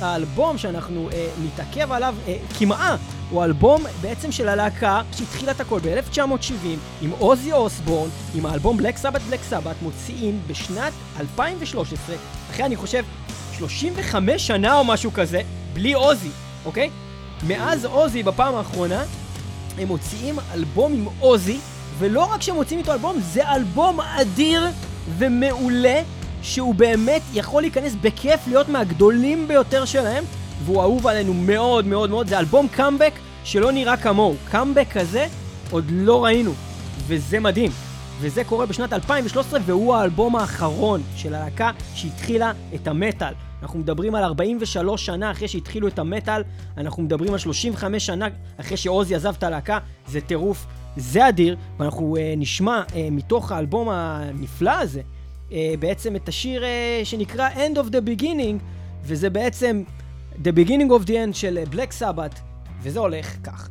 והאלבום 0.02 0.58
שאנחנו 0.58 1.08
אה, 1.12 1.28
נתעכב 1.44 1.92
עליו 1.92 2.14
אה, 2.28 2.36
כמעה 2.58 2.96
הוא 3.30 3.44
אלבום 3.44 3.82
בעצם 4.00 4.32
של 4.32 4.48
הלהקה 4.48 5.02
שהתחילה 5.12 5.52
את 5.52 5.60
הכל 5.60 5.78
ב-1970 5.78 6.66
עם 7.02 7.10
עוזי 7.18 7.52
אוסבורן, 7.52 8.08
עם 8.34 8.46
האלבום 8.46 8.76
בלק 8.76 8.96
סבת 8.96 9.20
בלק 9.20 9.40
סבת, 9.42 9.76
מוציאים 9.82 10.40
בשנת 10.46 10.92
2013, 11.20 12.16
אחרי 12.50 12.64
אני 12.64 12.76
חושב 12.76 13.04
35 13.58 14.46
שנה 14.46 14.78
או 14.78 14.84
משהו 14.84 15.12
כזה, 15.12 15.40
בלי 15.72 15.92
עוזי, 15.92 16.30
אוקיי? 16.64 16.90
מאז 17.46 17.84
עוזי 17.84 18.22
בפעם 18.22 18.54
האחרונה 18.54 19.04
הם 19.78 19.88
מוציאים 19.88 20.38
אלבום 20.52 20.92
עם 20.92 21.06
עוזי, 21.20 21.58
ולא 21.98 22.24
רק 22.24 22.42
שהם 22.42 22.54
מוציאים 22.54 22.80
איתו 22.80 22.92
אלבום, 22.92 23.16
זה 23.20 23.52
אלבום 23.52 24.00
אדיר 24.00 24.66
ומעולה, 25.18 26.02
שהוא 26.42 26.74
באמת 26.74 27.22
יכול 27.32 27.62
להיכנס 27.62 27.94
בכיף 28.00 28.40
להיות 28.46 28.68
מהגדולים 28.68 29.48
ביותר 29.48 29.84
שלהם, 29.84 30.24
והוא 30.64 30.80
אהוב 30.80 31.06
עלינו 31.06 31.34
מאוד 31.34 31.86
מאוד 31.86 32.10
מאוד, 32.10 32.26
זה 32.26 32.38
אלבום 32.38 32.68
קאמבק 32.68 33.12
שלא 33.44 33.72
נראה 33.72 33.96
כמוהו. 33.96 34.34
קאמבק 34.50 34.86
כזה 34.92 35.26
עוד 35.70 35.84
לא 35.90 36.24
ראינו, 36.24 36.52
וזה 37.06 37.40
מדהים. 37.40 37.70
וזה 38.20 38.44
קורה 38.44 38.66
בשנת 38.66 38.92
2013, 38.92 39.60
והוא 39.66 39.94
האלבום 39.94 40.36
האחרון 40.36 41.02
של 41.16 41.34
הלהקה 41.34 41.70
שהתחילה 41.94 42.52
את 42.74 42.88
המטאל. 42.88 43.32
אנחנו 43.62 43.78
מדברים 43.78 44.14
על 44.14 44.24
43 44.24 45.06
שנה 45.06 45.30
אחרי 45.30 45.48
שהתחילו 45.48 45.88
את 45.88 45.98
המטאל, 45.98 46.42
אנחנו 46.76 47.02
מדברים 47.02 47.32
על 47.32 47.38
35 47.38 48.06
שנה 48.06 48.28
אחרי 48.56 48.76
שעוזי 48.76 49.14
עזב 49.14 49.34
את 49.38 49.42
הלהקה, 49.42 49.78
זה 50.08 50.20
טירוף, 50.20 50.66
זה 50.96 51.28
אדיר, 51.28 51.56
ואנחנו 51.78 52.16
uh, 52.16 52.20
נשמע 52.36 52.82
uh, 52.88 52.92
מתוך 53.10 53.52
האלבום 53.52 53.88
הנפלא 53.90 54.70
הזה, 54.70 55.00
בעצם 55.78 56.16
את 56.16 56.28
השיר 56.28 56.62
uh, 56.62 57.04
שנקרא 57.04 57.48
End 57.50 57.76
of 57.76 57.90
the 57.90 58.20
Beginning, 58.20 58.62
וזה 59.04 59.30
בעצם 59.30 59.82
The 60.34 60.52
Beginning 60.56 60.90
of 60.90 61.06
the 61.06 61.10
End 61.10 61.32
של 61.32 61.58
uh, 61.64 61.74
Black 61.74 62.00
Sabbath, 62.00 62.40
וזה 62.82 63.00
הולך 63.00 63.36
כך. 63.44 63.68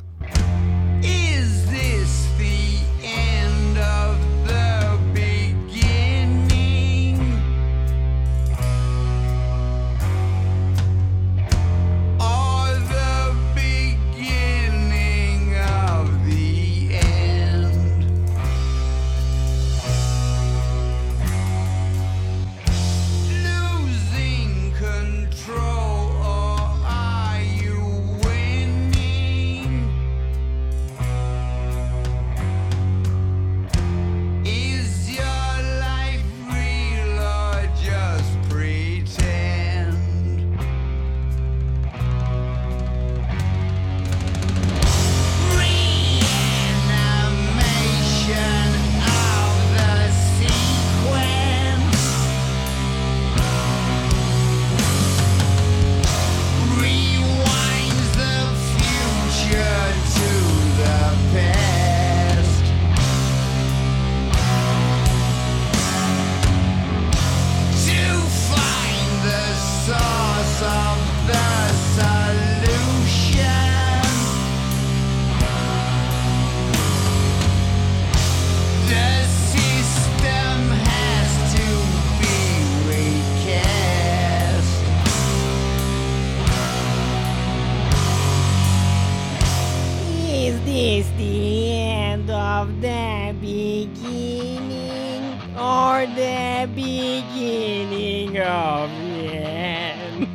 End. 98.36 100.28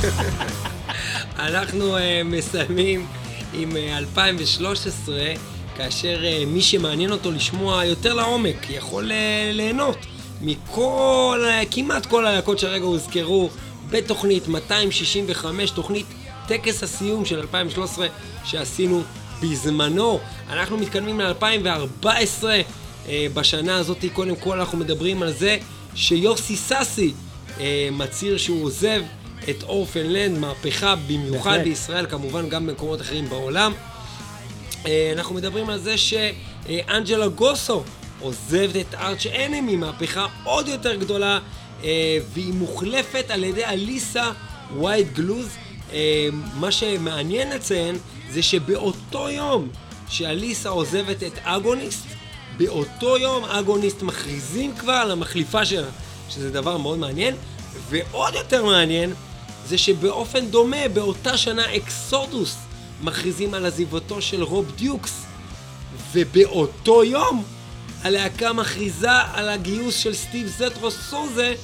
אנחנו 1.38 1.98
uh, 1.98 2.00
מסיימים 2.24 3.06
עם 3.54 3.72
uh, 3.72 3.98
2013, 3.98 5.16
כאשר 5.76 6.20
uh, 6.22 6.46
מי 6.46 6.62
שמעניין 6.62 7.12
אותו 7.12 7.30
לשמוע 7.30 7.84
יותר 7.84 8.14
לעומק 8.14 8.70
יכול 8.70 9.10
uh, 9.10 9.14
ליהנות 9.52 9.96
מכל, 10.40 11.44
uh, 11.44 11.66
כמעט 11.70 12.06
כל 12.06 12.26
הלהקות 12.26 12.58
שהרגע 12.58 12.84
הוזכרו 12.84 13.50
בתוכנית 13.90 14.48
265, 14.48 15.70
תוכנית 15.70 16.06
טקס 16.46 16.82
הסיום 16.82 17.24
של 17.24 17.40
2013 17.40 18.06
שעשינו 18.44 19.02
בזמנו. 19.42 20.20
אנחנו 20.50 20.78
מתקדמים 20.78 21.20
ל-2014. 21.20 22.04
Uh, 22.04 23.08
בשנה 23.34 23.76
הזאת, 23.76 24.04
קודם 24.12 24.36
כל 24.36 24.58
אנחנו 24.60 24.78
מדברים 24.78 25.22
על 25.22 25.32
זה 25.32 25.58
שיוסי 25.94 26.56
סאסי 26.56 27.12
uh, 27.56 27.60
מצהיר 27.92 28.38
שהוא 28.38 28.64
עוזב 28.64 29.02
את 29.50 29.62
אורפנלנד, 29.62 30.38
מהפכה 30.38 30.94
במיוחד 30.96 31.50
בהחלט. 31.50 31.64
בישראל, 31.64 32.06
כמובן 32.06 32.48
גם 32.48 32.66
במקומות 32.66 33.00
אחרים 33.00 33.28
בעולם. 33.28 33.72
אה, 34.86 35.12
אנחנו 35.16 35.34
מדברים 35.34 35.70
על 35.70 35.78
זה 35.78 35.94
שאנג'לה 35.98 37.28
גוסו 37.28 37.82
עוזבת 38.20 38.76
את 38.76 38.94
ארץ' 38.94 39.26
אנמי, 39.26 39.76
מהפכה 39.76 40.26
עוד 40.44 40.68
יותר 40.68 40.94
גדולה, 40.94 41.38
אה, 41.84 42.18
והיא 42.32 42.52
מוחלפת 42.52 43.24
על 43.28 43.44
ידי 43.44 43.64
אליסה 43.64 44.30
ווייט 44.76 45.12
גלוז. 45.12 45.48
אה, 45.92 46.28
מה 46.54 46.72
שמעניין 46.72 47.50
לציין 47.50 47.96
זה 48.30 48.42
שבאותו 48.42 49.30
יום 49.30 49.68
שאליסה 50.08 50.68
עוזבת 50.68 51.22
את 51.22 51.32
אגוניסט, 51.42 52.06
באותו 52.60 53.16
יום 53.18 53.44
אגוניסט 53.44 54.02
מכריזים 54.02 54.76
כבר 54.76 54.92
על 54.92 55.10
המחליפה 55.10 55.64
שלה, 55.64 55.88
שזה 56.28 56.50
דבר 56.50 56.76
מאוד 56.76 56.98
מעניין. 56.98 57.34
ועוד 57.88 58.34
יותר 58.34 58.64
מעניין 58.64 59.12
זה 59.66 59.78
שבאופן 59.78 60.46
דומה, 60.46 60.88
באותה 60.92 61.38
שנה 61.38 61.76
אקסודוס 61.76 62.56
מכריזים 63.02 63.54
על 63.54 63.66
עזיבתו 63.66 64.22
של 64.22 64.42
רוב 64.42 64.72
דיוקס. 64.76 65.22
ובאותו 66.12 67.04
יום 67.04 67.44
הלהקה 68.02 68.52
מכריזה 68.52 69.12
על 69.12 69.48
הגיוס 69.48 69.96
של 69.96 70.14
סטיב 70.14 70.46
זטרוס 70.58 70.96
סוזה 71.10 71.54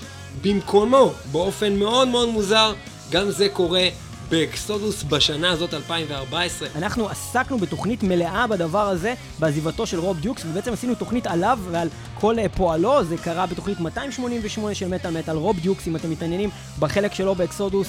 במקומו, 0.42 1.12
באופן 1.32 1.76
מאוד 1.76 2.08
מאוד 2.08 2.28
מוזר. 2.28 2.72
גם 3.10 3.30
זה 3.30 3.48
קורה 3.48 3.88
ב 4.30 4.40
Exodus 4.40 5.02
בשנה 5.02 5.50
הזאת, 5.50 5.74
2014. 5.74 6.68
אנחנו 6.74 7.08
עסקנו 7.08 7.58
בתוכנית 7.58 8.02
מלאה 8.02 8.46
בדבר 8.46 8.88
הזה, 8.88 9.14
בעזיבתו 9.38 9.86
של 9.86 9.98
רוב 9.98 10.20
דיוקס, 10.20 10.44
ובעצם 10.44 10.72
עשינו 10.72 10.94
תוכנית 10.94 11.26
עליו 11.26 11.58
ועל 11.70 11.88
כל 12.14 12.38
אה, 12.38 12.48
פועלו, 12.48 13.04
זה 13.04 13.16
קרה 13.16 13.46
בתוכנית 13.46 13.80
288 13.80 14.74
של 14.74 14.88
מטאל 14.88 15.18
מטאל, 15.18 15.36
רוב 15.36 15.60
דיוקס, 15.60 15.88
אם 15.88 15.96
אתם 15.96 16.10
מתעניינים 16.10 16.50
בחלק 16.78 17.14
שלו 17.14 17.34
ב 17.34 17.41
Exodus, 17.41 17.88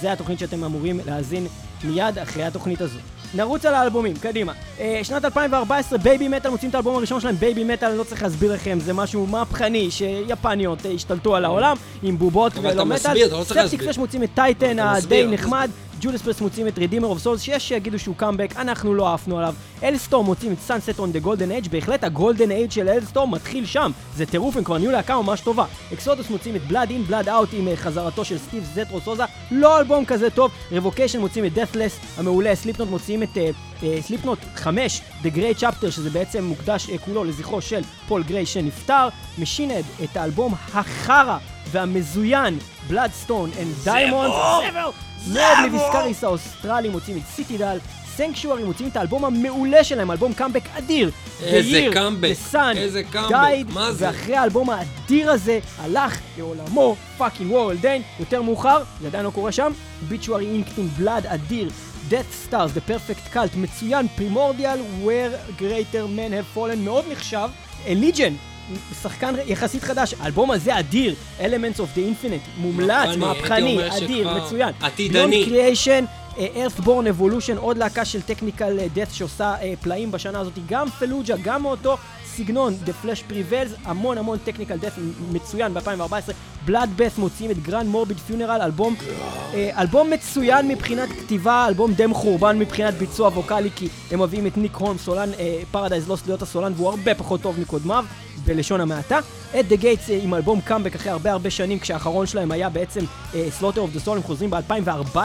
זה 0.00 0.12
התוכנית 0.12 0.38
שאתם 0.38 0.64
אמורים 0.64 1.00
להאזין 1.06 1.46
מיד 1.84 2.18
אחרי 2.18 2.44
התוכנית 2.44 2.80
הזו. 2.80 2.98
נרוץ 3.34 3.66
על 3.66 3.74
האלבומים, 3.74 4.16
קדימה. 4.16 4.52
אה, 4.80 5.00
שנת 5.02 5.24
2014, 5.24 5.98
Babymetal 5.98 6.50
מוציאים 6.50 6.70
את 6.70 6.74
האלבום 6.74 6.96
הראשון 6.96 7.20
שלהם, 7.20 7.36
Babymetal, 7.36 7.88
אני 7.88 7.98
לא 7.98 8.04
צריך 8.04 8.22
להסביר 8.22 8.52
לכם, 8.52 8.78
זה 8.80 8.92
משהו 8.92 9.26
מהפכני 9.26 9.90
שיפניות 9.90 10.86
אה, 10.86 10.90
השתלטו 10.90 11.36
על 11.36 11.44
העולם, 11.44 11.76
עם 12.02 12.18
בובות 12.18 12.52
אבל 12.52 12.66
אתה 12.66 12.74
ולא 12.74 12.84
מטאל. 12.84 13.10
מסביר, 13.10 13.26
אתה 13.26 13.34
לא 13.36 13.44
צריך 13.44 13.60
להסביר. 13.60 13.80
Septicflesh 13.80 13.98
מוציאים 13.98 14.22
את 14.22 14.30
Titan 14.34 14.78
את 14.78 14.92
הדי 14.92 15.26
נחמד, 15.30 15.70
Judas 16.00 16.22
Priest 16.22 16.40
מוציאים 16.40 16.68
את 16.68 16.78
Redeemer 16.78 17.06
of 17.06 17.18
Souls, 17.18 17.42
שיש 17.42 17.68
שיגידו 17.68 17.98
שהוא 17.98 18.16
קאמבק, 18.16 18.56
אנחנו 18.56 18.94
לא 18.94 19.14
עפנו 19.14 19.38
עליו. 19.38 19.54
אלסטורם 19.82 20.26
מוצאים 20.26 20.52
את 20.52 20.58
סאנסט 20.58 20.98
און 20.98 21.12
דה 21.12 21.18
גולדן 21.18 21.50
אייג', 21.50 21.68
בהחלט 21.68 22.04
ה 22.04 22.11
Golden 22.11 22.50
Age 22.50 22.70
של 22.70 22.88
Alestorm 22.88 23.34
מתחיל 23.34 23.66
שם, 23.66 23.90
זה 24.16 24.26
טירוף, 24.26 24.56
הם 24.56 24.64
כבר 24.64 24.78
נהיו 24.78 24.90
להקה 24.90 25.22
ממש 25.22 25.40
טובה. 25.40 25.64
Exodus 25.92 26.30
מוציאים 26.30 26.56
את 26.56 26.62
Blood 26.66 26.90
In, 26.90 27.04
Blood 27.04 27.28
Out 27.28 27.48
עם 27.52 27.68
אה, 27.68 27.76
חזרתו 27.76 28.24
של 28.24 28.38
סטיב 28.38 28.64
זטרו 28.74 29.00
סוזה, 29.00 29.24
לא 29.50 29.78
אלבום 29.78 30.04
כזה 30.04 30.30
טוב. 30.30 30.50
Revocation 30.72 31.20
מוציאים 31.20 31.44
את 31.44 31.52
Deathless 31.52 31.98
המעולה, 32.16 32.54
Slipknot 32.54 32.88
מוציאים 32.88 33.22
את 33.22 33.38
Slipknot 34.00 34.38
5, 34.56 35.00
The 35.22 35.26
Gray 35.26 35.60
Chapter, 35.60 35.90
שזה 35.90 36.10
בעצם 36.10 36.44
מוקדש 36.44 36.90
אה, 36.90 36.98
כולו 36.98 37.24
לזכרו 37.24 37.60
של 37.60 37.80
פול 38.08 38.22
גריי 38.22 38.46
שנפטר. 38.46 39.08
Machine 39.38 39.67
Head 39.67 39.84
את 40.04 40.16
האלבום 40.16 40.54
החרא 40.74 41.38
והמזוין, 41.70 42.58
Bloodstone 42.90 43.52
and 43.60 43.86
Diamonds. 43.86 45.07
Ne 45.26 45.58
Obliviscaris 45.64 46.24
האוסטרלי 46.24 46.88
מוציאים 46.88 47.16
את 47.16 47.22
Citadel. 47.34 47.78
Sanctuary 48.16 48.64
מוציאים 48.64 48.88
את 48.88 48.96
האלבום 48.96 49.24
המעולה 49.24 49.84
שלהם, 49.84 50.10
אלבום 50.10 50.32
קאמבק 50.32 50.62
אדיר. 50.78 51.10
איזה 51.42 51.86
קאמבק, 51.92 52.34
איזה 52.76 53.02
קאמבק, 53.02 53.74
מה 53.74 53.92
זה? 53.92 54.06
ואחרי 54.06 54.36
האלבום 54.36 54.70
האדיר 54.70 55.30
הזה, 55.30 55.58
הלך 55.78 56.18
לעולמו, 56.38 56.96
fucking 57.18 57.52
וורל 57.52 57.80
דיין, 57.80 58.02
יותר 58.20 58.42
מאוחר, 58.42 58.82
זה 59.00 59.06
עדיין 59.06 59.24
לא 59.24 59.30
קורה 59.30 59.52
שם, 59.52 59.72
Obituary 60.08 60.46
Inked 60.46 60.76
in 60.76 60.88
Blood 60.88 61.26
אדיר. 61.26 61.70
Death 62.10 62.50
Stars, 62.50 62.70
The 62.76 62.90
Perfect 62.90 63.34
Cult, 63.34 63.56
מצוין, 63.56 64.06
Primordial, 64.18 65.06
Where 65.06 65.60
Greater 65.60 66.06
Men 66.16 66.32
Have 66.32 66.56
Fallen, 66.56 66.78
מאוד 66.78 67.04
נחשב, 67.12 67.48
Allegaeon, 67.88 68.32
שחקן 69.02 69.34
יחסית 69.46 69.82
חדש, 69.82 70.14
האלבום 70.20 70.50
הזה 70.50 70.78
אדיר, 70.78 71.14
Elements 71.40 71.76
of 71.76 71.96
the 71.96 71.98
Infinite, 71.98 72.60
מומלץ, 72.60 73.16
מהפכני, 73.16 73.56
הייתי 73.56 73.76
מהפכני, 73.76 74.04
אדיר, 74.04 74.34
מצוין. 74.34 74.72
עתידני. 74.80 75.46
Creation, 75.48 76.04
אה, 76.38 76.66
Earthborn 76.66 77.20
Evolution, 77.20 77.58
עוד 77.58 77.78
להקה 77.78 78.04
של 78.04 78.22
technical 78.22 78.78
death 78.92 79.08
שעושה 79.12 79.54
אה, 79.62 79.74
פלאים 79.80 80.12
בשנה 80.12 80.40
הזאת, 80.40 80.52
גם 80.68 80.90
Fallujah, 80.90 81.34
גם 81.42 81.62
מאותו 81.62 81.96
סגנון, 82.26 82.76
The 82.86 83.04
Flesh 83.04 83.32
Prevails, 83.32 83.78
המון 83.84 84.18
המון 84.18 84.38
technical 84.44 84.76
death 84.76 84.92
מצוין 85.32 85.74
ב-2014, 85.74 86.32
Bloodbath 86.64 87.18
מוציאים 87.18 87.50
את 87.50 87.58
Grand 87.62 87.88
Morbid 87.88 88.18
Funeral, 88.18 88.60
אלבום, 88.62 88.94
אה, 89.54 89.70
אלבום 89.78 90.10
מצוין 90.10 90.68
מבחינת 90.68 91.08
כתיבה, 91.08 91.66
אלבום 91.68 91.92
די 91.92 92.06
מחורבן 92.06 92.58
מבחינת 92.58 92.94
ביצוע 92.94 93.28
ווקאלי, 93.28 93.70
כי 93.76 93.88
הם 94.10 94.22
מביאים 94.22 94.46
את 94.46 94.56
ניק 94.56 94.76
הולמס, 94.76 94.98
סולן 94.98 95.30
Paradise 95.70 96.08
Lost 96.08 96.26
להיות 96.26 96.42
הסולן, 96.42 96.72
והוא 96.76 96.88
הרבה 96.88 97.14
פחות 97.14 97.40
טוב 97.40 97.60
מקודמיו, 97.60 98.04
בלשון 98.48 98.80
המעטה. 98.80 99.18
At 99.60 99.68
the 99.68 99.76
Gates 99.76 100.10
עם 100.22 100.34
אלבום 100.34 100.60
קאמבק 100.60 100.94
אחרי 100.94 101.10
הרבה 101.12 101.32
הרבה 101.32 101.50
שנים, 101.50 101.78
כשהאחרון 101.78 102.26
שלהם 102.26 102.52
היה 102.52 102.68
בעצם 102.68 103.00
Slaughter 103.50 103.80
of 103.80 103.90
the 103.92 104.00
Soul, 104.00 104.16
הם 104.16 104.22
חוזרים 104.22 104.50
ב-2014, 104.50 105.16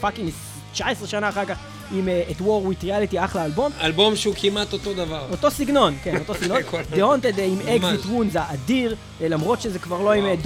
fucking 0.00 0.30
19 0.72 1.08
שנה 1.08 1.28
אחר 1.28 1.44
כך, 1.44 1.56
עם 1.92 2.08
אה, 2.08 2.22
At 2.30 2.36
War 2.40 2.42
with 2.70 2.84
Reality, 2.84 3.24
אחלה 3.24 3.44
אלבום. 3.44 3.72
אלבום 3.82 4.16
שהוא 4.16 4.34
כמעט 4.38 4.72
אותו 4.72 4.94
דבר. 4.94 5.26
אותו 5.30 5.50
סגנון, 5.50 5.94
כן, 6.04 6.16
אותו 6.18 6.34
סגנון. 6.40 6.58
The 6.92 6.96
Haunted 6.96 7.38
אה, 7.38 7.44
עם. 7.44 7.58
Exit 7.82 8.06
Wounds 8.06 8.38
האדיר, 8.38 8.94
אה, 9.22 9.28
למרות 9.28 9.60
שזה 9.60 9.78
כבר 9.78 10.02
לא 10.02 10.12
עם 10.12 10.24
הם- 10.24 10.36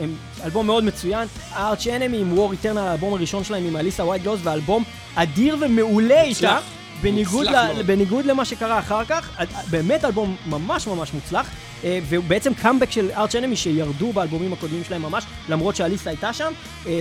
הם 0.00 0.14
אלבום 0.44 0.66
מאוד 0.66 0.84
מצוין. 0.84 1.28
Arch 1.54 1.84
Enemy 1.84 2.16
עם 2.16 2.38
War 2.38 2.64
Eternal, 2.64 2.78
האלבום 2.78 3.14
הראשון 3.14 3.44
שלהם 3.44 3.64
עם 3.66 3.76
אליסה 3.76 4.04
ווייט 4.04 4.22
גלוז, 4.22 4.40
ואלבום 4.42 4.84
אדיר 5.14 5.56
ומעולה 5.60 6.22
איתה. 6.22 6.58
בניגוד, 7.02 7.46
ל-. 7.46 7.82
בניגוד 7.86 8.24
למה 8.24 8.44
שקרה 8.44 8.78
אחר 8.78 9.04
כך, 9.04 9.30
אה, 9.40 9.44
באמת 9.70 10.04
אלבום 10.04 10.36
ממש 10.46 10.86
ממש 10.86 11.14
מוצלח, 11.14 11.50
אה, 11.84 11.98
והוא 12.08 12.24
בעצם 12.24 12.54
קאמבק 12.54 12.90
של 12.90 13.10
Arch 13.10 13.34
Enemy 13.34 13.56
שירדו 13.56 14.12
באלבומים 14.12 14.52
הקודמים 14.52 14.84
שלהם 14.84 15.02
ממש, 15.02 15.24
למרות 15.48 15.76
שאליסה 15.76 16.10
הייתה 16.10 16.32
שם, 16.32 16.52
אה, 16.86 16.92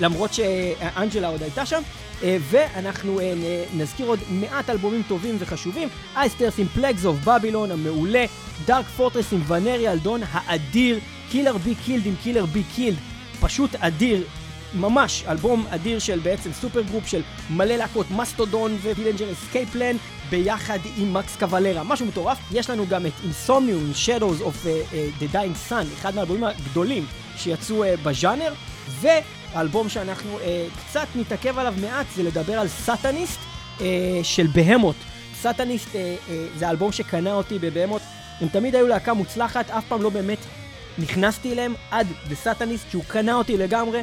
למרות 0.00 0.34
שאנג'לה 0.34 1.28
עוד 1.28 1.42
הייתה 1.42 1.66
שם, 1.66 1.82
ואנחנו 2.50 3.20
נזכיר 3.76 4.06
עוד 4.06 4.18
מעט 4.30 4.70
אלבומים 4.70 5.02
טובים 5.08 5.36
וחשובים, 5.38 5.88
Iced 6.16 6.35
Earth 6.35 6.58
עם 6.58 6.66
Plagues 6.66 7.04
of 7.04 7.16
Babylon 7.24 7.70
המעולה, 7.70 8.24
Dark 8.66 8.86
Fortress 8.86 9.32
עם 9.32 9.42
Venereal 9.48 9.88
Dawn 9.88 10.20
האדיר, 10.32 10.98
Killer 11.30 11.56
Be 11.56 11.74
Killed 11.74 12.06
עם 12.06 12.14
Killer 12.22 12.46
Be 12.46 12.62
Killed, 12.74 12.96
פשוט 13.40 13.74
אדיר, 13.74 14.24
ממש 14.74 15.24
אלבום 15.28 15.66
אדיר 15.70 15.98
של 15.98 16.18
בעצם 16.18 16.52
super 16.52 16.82
group 16.82 17.06
של 17.06 17.22
מלא 17.50 17.74
להקות 17.74 18.10
Mastodon 18.10 18.78
ו 18.82 18.87
Dillinger 18.87 19.32
Escape 19.32 19.70
Plan 19.70 19.96
ביחד 20.30 20.78
עם 20.96 21.12
מקס 21.12 21.36
קוואלרה, 21.36 21.84
משהו 21.84 22.06
מטורף. 22.06 22.38
יש 22.52 22.70
לנו 22.70 22.86
גם 22.86 23.06
את 23.06 23.12
Insomnium, 23.24 23.92
Shadows 24.06 24.42
of 24.42 24.44
uh, 24.44 24.66
uh, 24.66 25.22
the 25.22 25.34
Dying 25.34 25.70
Sun, 25.70 25.84
אחד 25.98 26.14
מהאלבומים 26.14 26.44
הגדולים 26.44 27.06
שיצאו 27.36 27.84
uh, 27.84 27.86
בז'אנר, 28.02 28.52
והאלבום 29.00 29.88
שאנחנו 29.88 30.38
uh, 30.38 30.42
קצת 30.80 31.06
נתעכב 31.14 31.58
עליו 31.58 31.74
מעט 31.80 32.06
זה 32.16 32.22
לדבר 32.22 32.58
על 32.58 32.68
Satanist 32.68 33.38
uh, 33.78 33.82
של 34.22 34.46
Behemoth. 34.46 34.96
Satanist 35.40 35.88
uh, 35.88 35.92
uh, 35.92 36.30
זה 36.58 36.70
אלבום 36.70 36.92
שקנה 36.92 37.34
אותי 37.34 37.58
ב 37.58 37.62
Behemoth, 37.62 38.02
הם 38.40 38.48
תמיד 38.48 38.74
היו 38.74 38.88
להקה 38.88 39.14
מוצלחת, 39.14 39.70
אף 39.70 39.84
פעם 39.88 40.02
לא 40.02 40.10
באמת 40.10 40.38
נכנסתי 40.98 41.52
אליהם 41.52 41.74
עד 41.90 42.06
דה 42.28 42.34
סאטניסט 42.34 42.90
שהוא 42.90 43.04
קנה 43.08 43.34
אותי 43.34 43.56
לגמרי. 43.56 44.00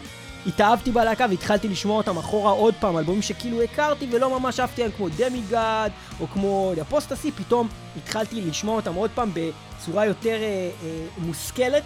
התאהבתי 0.48 0.92
בלהקה 0.92 1.26
והתחלתי 1.30 1.68
לשמוע 1.68 1.98
אותם 1.98 2.18
אחורה 2.18 2.52
עוד 2.52 2.74
פעם, 2.80 2.98
אלבומים 2.98 3.22
שכאילו 3.22 3.62
הכרתי 3.62 4.08
ולא 4.12 4.40
ממש 4.40 4.60
אהבתי 4.60 4.82
עליהם 4.84 4.98
כמו 4.98 5.10
דמי 5.10 5.42
גאד 5.50 5.92
או 6.20 6.28
כמו 6.28 6.74
אפוסטסי, 6.82 7.32
פתאום 7.32 7.68
התחלתי 7.98 8.42
לשמוע 8.42 8.76
אותם 8.76 8.94
עוד 8.94 9.10
פעם 9.16 9.32
בצורה 9.34 10.06
יותר 10.06 10.36
אה, 10.42 10.70
אה, 10.84 11.06
מושכלת, 11.18 11.84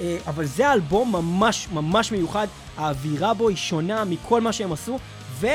אה, 0.00 0.16
אבל 0.26 0.44
זה 0.44 0.72
אלבום 0.72 1.12
ממש 1.12 1.68
ממש 1.72 2.12
מיוחד, 2.12 2.46
האווירה 2.76 3.34
בו 3.34 3.48
היא 3.48 3.56
שונה 3.56 4.04
מכל 4.04 4.40
מה 4.40 4.52
שהם 4.52 4.72
עשו, 4.72 4.98
ו... 5.40 5.46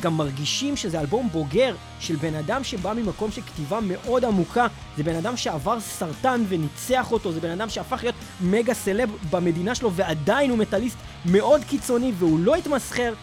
גם 0.00 0.16
מרגישים 0.16 0.76
שזה 0.76 1.00
אלבום 1.00 1.28
בוגר 1.32 1.74
של 2.00 2.16
בן 2.16 2.34
אדם 2.34 2.64
שבא 2.64 2.92
ממקום 2.92 3.30
של 3.30 3.42
כתיבה 3.42 3.80
מאוד 3.80 4.24
עמוקה. 4.24 4.66
זה 4.96 5.02
בן 5.02 5.14
אדם 5.14 5.36
שעבר 5.36 5.80
סרטן 5.80 6.44
וניצח 6.48 7.12
אותו, 7.12 7.32
זה 7.32 7.40
בן 7.40 7.50
אדם 7.50 7.68
שהפך 7.68 8.02
להיות 8.02 8.14
מגה 8.40 8.74
סלב 8.74 9.10
במדינה 9.30 9.74
שלו 9.74 9.92
ועדיין 9.92 10.50
הוא 10.50 10.58
מטאליסט 10.58 10.96
מאוד 11.24 11.64
קיצוני 11.64 12.12
והוא 12.18 12.40
לא 12.40 12.54
התמסחר. 12.54 13.14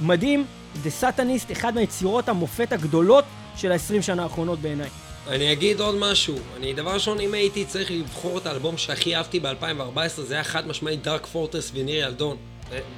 מדהים, 0.00 0.44
דה 0.82 0.90
סאטניסט, 0.90 1.52
אחד 1.52 1.74
מהיצירות 1.74 2.28
המופת 2.28 2.72
הגדולות 2.72 3.24
של 3.56 3.72
ה-20 3.72 4.02
שנה 4.02 4.22
האחרונות 4.22 4.58
בעיניי. 4.58 4.88
אני 5.28 5.52
אגיד 5.52 5.80
עוד 5.80 5.94
משהו. 5.94 6.36
אני, 6.56 6.72
דבר 6.72 6.94
ראשון, 6.94 7.20
אם 7.20 7.34
הייתי 7.34 7.64
צריך 7.64 7.90
לבחור 7.90 8.38
את 8.38 8.46
האלבום 8.46 8.76
שהכי 8.76 9.16
אהבתי 9.16 9.40
ב-2014, 9.40 10.20
זה 10.22 10.34
היה 10.34 10.44
חד 10.44 10.66
משמעית 10.66 11.02
דארק 11.02 11.26
פורטרס 11.26 11.70
וניר 11.74 12.04
ילדון. 12.04 12.36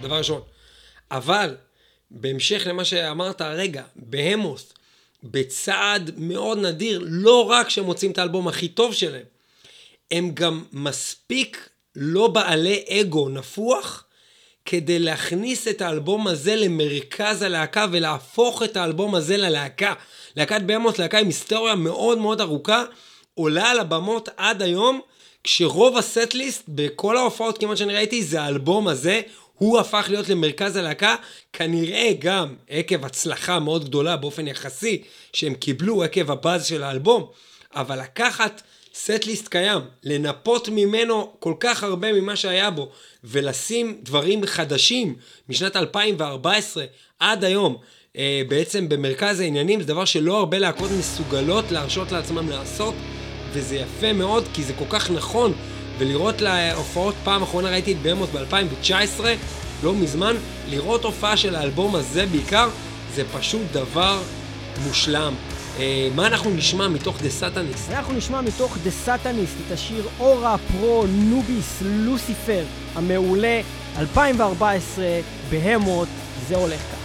דבר 0.01 0.19
ראשון. 0.19 0.41
אבל, 1.11 1.57
בהמשך 2.15 2.63
למה 2.67 2.85
שאמרת 2.85 3.41
הרגע, 3.41 3.83
בהמוס, 3.97 4.73
בצעד 5.23 6.11
מאוד 6.17 6.59
נדיר, 6.59 7.01
לא 7.05 7.51
רק 7.51 7.71
שהם 7.71 7.85
מוצאים 7.85 8.11
את 8.11 8.19
האלבום 8.19 8.49
הכי 8.49 8.69
טוב 8.69 8.95
שלהם, 8.95 9.25
הם 10.11 10.31
גם 10.35 10.65
מספיק 10.73 11.69
לא 11.97 12.27
בעלי 12.27 12.85
אגו 12.91 13.29
נפוח, 13.29 14.05
כדי 14.65 14.99
להכניס 14.99 15.69
את 15.69 15.83
האלבום 15.83 16.27
הזה 16.29 16.57
למרכז 16.57 17.43
הלהקה 17.43 17.87
ולהפוך 17.93 18.63
את 18.63 18.77
האלבום 18.77 19.15
הזה 19.15 19.37
ללהקה. 19.37 19.95
להקת 20.37 20.61
בהמות, 20.67 20.99
להקה 20.99 21.19
עם 21.19 21.27
היסטוריה 21.27 21.75
מאוד 21.75 22.19
מאוד 22.19 22.41
ארוכה, 22.41 22.85
עולה 23.35 23.71
על 23.71 23.79
הבמות 23.79 24.29
עד 24.37 24.63
היום, 24.63 25.01
כשרוב 25.45 25.97
הסט-ליסט 25.97 26.63
בכל 26.69 27.17
ההופעות 27.17 27.59
כמעט 27.59 27.77
שאני 27.77 27.95
ראיתי 27.95 28.23
זה 28.23 28.43
האלבום 28.43 28.89
הזה, 28.89 29.23
הוא 29.59 29.79
הפך 29.79 30.07
להיות 30.09 30.29
למרכז 30.29 30.77
הלהקה, 30.77 31.17
כנראה 31.53 32.13
גם 32.19 32.55
עקב 32.69 33.05
הצלחה 33.05 33.59
מאוד 33.59 33.85
גדולה 33.85 34.17
באופן 34.17 34.47
יחסי 34.47 35.03
שהם 35.33 35.55
קיבלו 35.55 36.05
עקב 36.05 36.31
הבאז 36.31 36.67
של 36.67 36.83
האלבום, 36.83 37.27
אבל 37.75 38.01
לקחת 38.01 38.63
סט-ליסט 38.95 39.49
קיים, 39.49 39.81
לנפות 40.03 40.69
ממנו 40.69 41.33
כל 41.39 41.55
כך 41.61 41.83
הרבה 41.83 42.13
ממה 42.13 42.37
שהיה 42.37 42.71
בו, 42.71 42.89
ולשים 43.25 43.99
דברים 44.03 44.47
חדשים 44.47 45.15
משנת 45.49 45.77
2014 45.77 46.85
עד 47.21 47.45
היום, 47.45 47.77
אה, 48.17 48.43
בעצם 48.49 48.89
במרכז 48.89 49.41
העניינים, 49.41 49.81
זה 49.81 49.87
דבר 49.87 50.05
שלא 50.05 50.39
הרבה 50.39 50.59
להקות 50.59 50.91
מסוגלות 50.99 51.65
להרשות 51.71 52.13
לעצמם 52.13 52.49
לעשות, 52.49 52.95
וזה 53.53 53.77
יפה 53.77 54.13
מאוד, 54.13 54.45
כי 54.55 54.63
זה 54.65 54.73
כל 54.73 54.85
כך 54.91 55.11
נכון, 55.11 55.53
ולראות 55.99 56.41
להופעות, 56.41 57.15
פעם 57.25 57.43
אחרונה 57.43 57.71
ראיתי 57.71 57.93
את 57.93 58.03
בהמות 58.03 58.29
ב-2019, 58.33 59.25
לא 59.83 59.95
מזמן, 59.95 60.37
לראות 60.71 61.05
הופעה 61.05 61.37
של 61.37 61.57
האלבום 61.57 61.95
הזה 61.95 62.27
בעיקר, 62.27 62.69
זה 63.15 63.23
פשוט 63.33 63.63
דבר 63.73 64.23
מושלם. 64.87 65.35
אה, 65.79 66.09
מה 66.15 66.27
אנחנו 66.27 66.51
נשמע 66.51 66.89
מתוך 66.89 67.23
דה 67.23 67.31
סאטניסט? 67.31 67.91
אנחנו 67.91 68.15
נשמע 68.15 68.41
מתוך 68.41 68.79
דה 68.83 68.91
סאטניסט 68.91 69.55
את 69.67 69.73
השיר 69.73 70.05
אורה 70.21 70.57
פרו 70.59 71.05
נוביס 71.09 71.83
לוסיפר 71.83 72.65
המעולה 72.95 73.61
2014 73.99 75.05
בהמות, 75.51 76.09
זה 76.49 76.57
הולך 76.57 76.81
כך. 76.81 77.04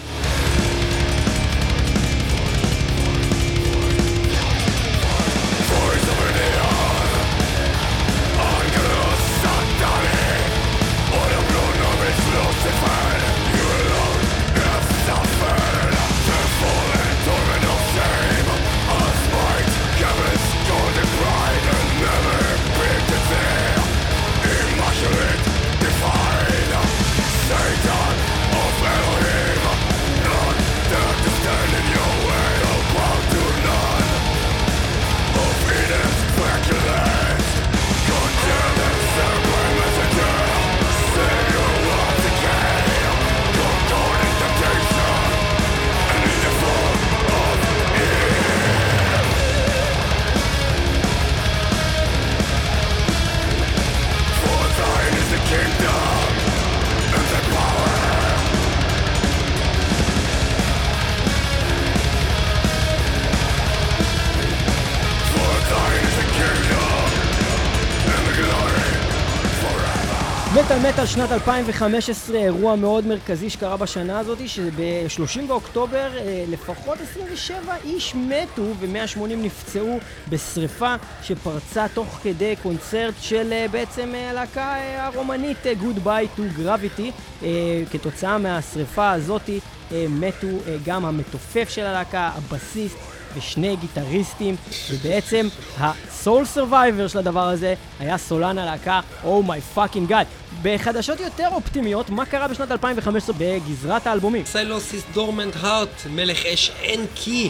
שנת 71.10 71.32
2015, 71.32 72.38
אירוע 72.38 72.76
מאוד 72.76 73.08
מרכזי 73.08 73.50
שקרה 73.50 73.78
בשנה 73.78 74.20
הזאת, 74.20 74.38
שב-30 74.48 75.42
באוקטובר 75.48 76.18
אה, 76.18 76.46
לפחות 76.50 76.98
27 77.02 77.76
איש 77.84 78.16
מתו 78.16 78.62
ו-180 78.80 79.20
נפצעו 79.28 80.00
בשריפה 80.30 80.96
שפרצה 81.24 81.86
תוך 81.94 82.20
כדי 82.24 82.56
קונצרט 82.64 83.14
של 83.22 83.54
אה, 83.54 83.66
בעצם 83.72 84.16
אה, 84.16 84.30
הלהקה 84.30 84.76
הרומנית 84.98 85.68
אה, 85.68 85.74
Goodbye 85.82 86.40
to 86.40 86.60
Gravity. 86.60 87.12
אה, 87.44 87.48
כתוצאה 87.92 88.38
מהשריפה 88.38 89.12
הזאת 89.12 89.50
מתו 89.92 90.48
גם 90.86 91.06
המתופף 91.06 91.70
של 91.70 91.86
הלהקה, 91.86 92.32
הבסיסט. 92.36 92.98
ושני 93.38 93.76
גיטריסטים, 93.76 94.56
ובעצם 94.92 95.48
ה 95.80 95.93
sole 95.93 96.46
survivor 96.46 97.08
של 97.08 97.20
הדבר 97.20 97.48
הזה 97.48 97.74
היה 98.00 98.18
סולן 98.18 98.58
הלהקה. 98.58 99.00
Oh 99.24 99.28
My 99.48 99.78
Fucking 99.78 100.10
God. 100.10 100.26
בחדשות 100.62 101.20
יותר 101.20 101.48
אופטימיות, 101.52 102.10
מה 102.10 102.26
קרה 102.26 102.48
בשנת 102.48 102.72
2015 102.72 103.36
בגזרת 103.40 104.08
האלבומים? 104.08 104.46
Sylosis 104.46 105.04
Dormant 105.14 105.54
Heart, 105.62 106.06
Melechesh 106.10 106.72
Enki, 106.82 107.50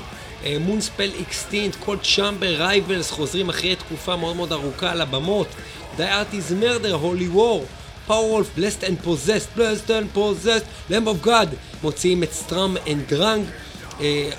Moonspell 0.59 1.09
Extinct, 1.21 1.75
Coal 1.75 1.97
Chamber 2.15 2.55
Rivals 2.55 3.11
חוזרים 3.11 3.49
אחרי 3.49 3.75
תקופה 3.75 4.15
מאוד 4.15 4.35
מאוד 4.35 4.51
ארוכה 4.51 4.91
על 4.91 5.01
הבמות, 5.01 5.47
Murder, 6.59 6.93
Holy 6.93 7.27
War, 7.27 7.65
Powerwolf, 8.07 8.47
Blessed 8.55 8.83
and 8.83 8.97
Possessed, 9.03 9.49
Blessed 9.55 9.91
and 9.91 10.07
Possessed, 10.13 10.65
Lamb 10.89 11.07
of 11.07 11.21
God, 11.21 11.49
מוציאים 11.83 12.23
את 12.23 12.33
Sturm 12.33 12.77
und 12.87 13.03
Drang, 13.09 13.45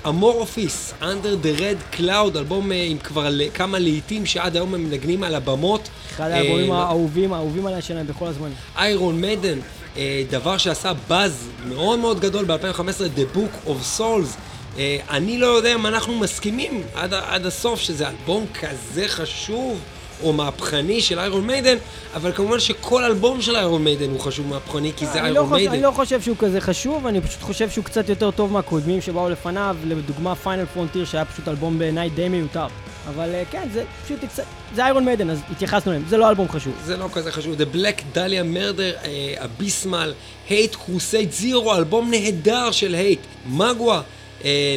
Amorphis, 0.07 0.93
Under 1.01 1.45
the 1.45 1.59
Red 1.59 1.97
Cloud, 1.97 2.37
אלבום 2.37 2.71
אה, 2.71 2.83
עם 2.83 2.97
כבר 2.97 3.49
כמה 3.53 3.79
להיטים 3.79 4.25
שעד 4.25 4.55
היום 4.55 4.75
הם 4.75 4.83
מנגנים 4.83 5.23
על 5.23 5.35
הבמות. 5.35 5.89
אחד 6.11 6.31
האלבומים 6.31 6.71
אה, 6.71 6.77
האהובים, 6.77 7.33
האהובים 7.33 7.65
עליי 7.65 7.81
שלהם 7.81 8.07
בכל 8.07 8.27
הזמנים. 8.27 8.53
Iron 8.77 9.21
Maiden, 9.21 9.59
אה, 9.97 10.23
דבר 10.29 10.57
שעשה 10.57 10.91
באז 11.07 11.47
מאוד 11.67 11.99
מאוד 11.99 12.19
גדול 12.19 12.45
ב-2015, 12.45 13.17
The 13.17 13.37
Book 13.37 13.67
of 13.67 13.99
Souls. 13.99 14.37
אה, 14.77 14.97
אני 15.09 15.37
לא 15.37 15.47
יודע 15.47 15.75
אם 15.75 15.85
אנחנו 15.85 16.19
מסכימים 16.19 16.83
עד, 16.95 17.13
עד 17.13 17.45
הסוף 17.45 17.79
שזה 17.79 18.09
אלבום 18.09 18.45
כזה 18.53 19.07
חשוב 19.07 19.79
או 20.23 20.33
מהפכני 20.33 21.01
של 21.01 21.19
Iron 21.19 21.47
Maiden, 21.47 21.77
אבל 22.15 22.31
כמובן 22.31 22.59
שכל 22.59 23.03
אלבום 23.03 23.41
של 23.41 23.55
Iron 23.55 23.83
Maiden 23.83 24.09
הוא 24.09 24.19
חשוב 24.19 24.47
מהפכני 24.47 24.91
כי 24.97 25.05
זה 25.05 25.19
לא, 25.21 25.25
Iron 25.25 25.43
חושב, 25.43 25.55
Maiden. 25.55 25.73
אני 25.73 25.81
לא 25.81 25.91
חושב 25.91 26.21
שהוא 26.21 26.37
כזה 26.39 26.61
חשוב, 26.61 27.07
אני 27.07 27.21
פשוט 27.21 27.41
חושב 27.41 27.69
שהוא 27.69 27.85
קצת 27.85 28.09
יותר 28.09 28.31
טוב 28.31 28.51
מהקודמים 28.51 29.01
שבאו 29.01 29.29
לפניו, 29.29 29.75
לדוגמה 29.85 30.35
Final 30.35 30.65
Frontier 30.65 31.05
שהיה 31.05 31.25
פשוט 31.25 31.47
אלבום 31.47 31.79
בעיניי 31.79 32.09
די 32.09 32.29
מיותר. 32.29 32.67
אבל 33.09 33.29
אה, 33.33 33.43
כן, 33.51 33.67
זה 33.73 33.83
פשוט 34.05 34.19
קצת, 34.25 34.43
זה 34.75 34.83
איירון 34.83 35.05
מיידן, 35.05 35.29
אז 35.29 35.39
התייחסנו 35.51 35.91
אליהם, 35.91 36.05
זה 36.09 36.17
לא 36.17 36.29
אלבום 36.29 36.49
חשוב. 36.49 36.73
זה 36.85 36.97
לא 36.97 37.07
כזה 37.13 37.31
חשוב. 37.31 37.55
The 37.55 37.75
Black 37.75 38.15
Dahlia 38.15 38.55
Murder, 38.55 39.07
הביסמל, 39.39 40.13
Hate 40.49 40.75
Crusade 40.75 41.41
Zero, 41.43 41.77
אלבום 41.77 42.11
נהדר 42.11 42.71
של 42.71 42.95
הייט. 42.95 43.19
מגווה, 43.45 43.95
אה, 43.95 44.01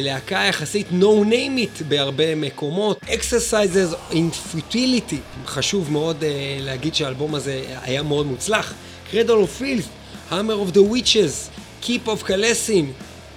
להקה 0.01 0.43
יחסית 0.49 0.87
no 0.91 1.25
name 1.29 1.57
it 1.57 1.83
בהרבה 1.87 2.35
מקומות. 2.35 2.99
Exercises 3.03 4.11
in 4.11 4.53
Futility, 4.53 5.45
חשוב 5.45 5.91
מאוד 5.91 6.23
אה, 6.23 6.57
להגיד 6.59 6.95
שהאלבום 6.95 7.35
הזה 7.35 7.63
היה 7.81 8.03
מאוד 8.03 8.25
מוצלח. 8.25 8.73
Cradle 9.11 9.15
of 9.27 9.61
Filth, 9.61 10.31
Hammer 10.31 10.69
of 10.69 10.75
the 10.75 10.93
Witches, 10.93 11.49
Keep 11.83 12.07
of 12.07 12.27
Kalesin, 12.27 12.85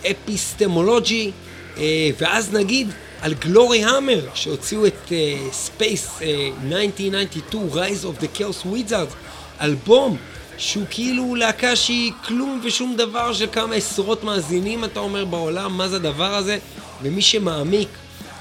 Epistemology, 0.04 1.30
אה, 1.78 2.10
ואז 2.18 2.52
נגיד 2.52 2.88
על 3.20 3.34
Gloryhammer, 3.34 4.26
שהוציאו 4.34 4.86
את 4.86 5.12
Space 5.52 6.08
1992, 6.22 7.68
Rise 7.72 8.04
of 8.04 8.22
the 8.22 8.38
Chaos 8.38 8.66
Wizards, 8.66 9.14
אלבום 9.60 10.16
שהוא 10.58 10.84
כאילו 10.90 11.34
להקה 11.34 11.76
שהיא 11.76 12.12
כלום 12.26 12.60
ושום 12.64 12.96
דבר 12.96 13.32
של 13.32 13.46
כמה 13.52 13.74
עשרות 13.74 14.24
מאזינים, 14.24 14.84
אתה 14.84 15.00
אומר, 15.00 15.24
בעולם, 15.24 15.76
מה 15.76 15.88
זה 15.88 15.96
הדבר 15.96 16.34
הזה? 16.34 16.58
ומי 17.02 17.22
שמעמיק 17.22 17.88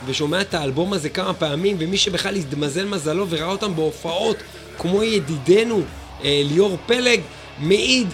ושומע 0.05 0.41
את 0.41 0.53
האלבום 0.53 0.93
הזה 0.93 1.09
כמה 1.09 1.33
פעמים, 1.33 1.77
ומי 1.79 1.97
שבכלל 1.97 2.35
התמזל 2.35 2.85
מזלו 2.85 3.29
וראה 3.29 3.45
אותם 3.45 3.75
בהופעות, 3.75 4.37
כמו 4.77 5.03
ידידנו 5.03 5.81
אה, 6.23 6.41
ליאור 6.45 6.77
פלג, 6.85 7.19
מעיד 7.59 8.07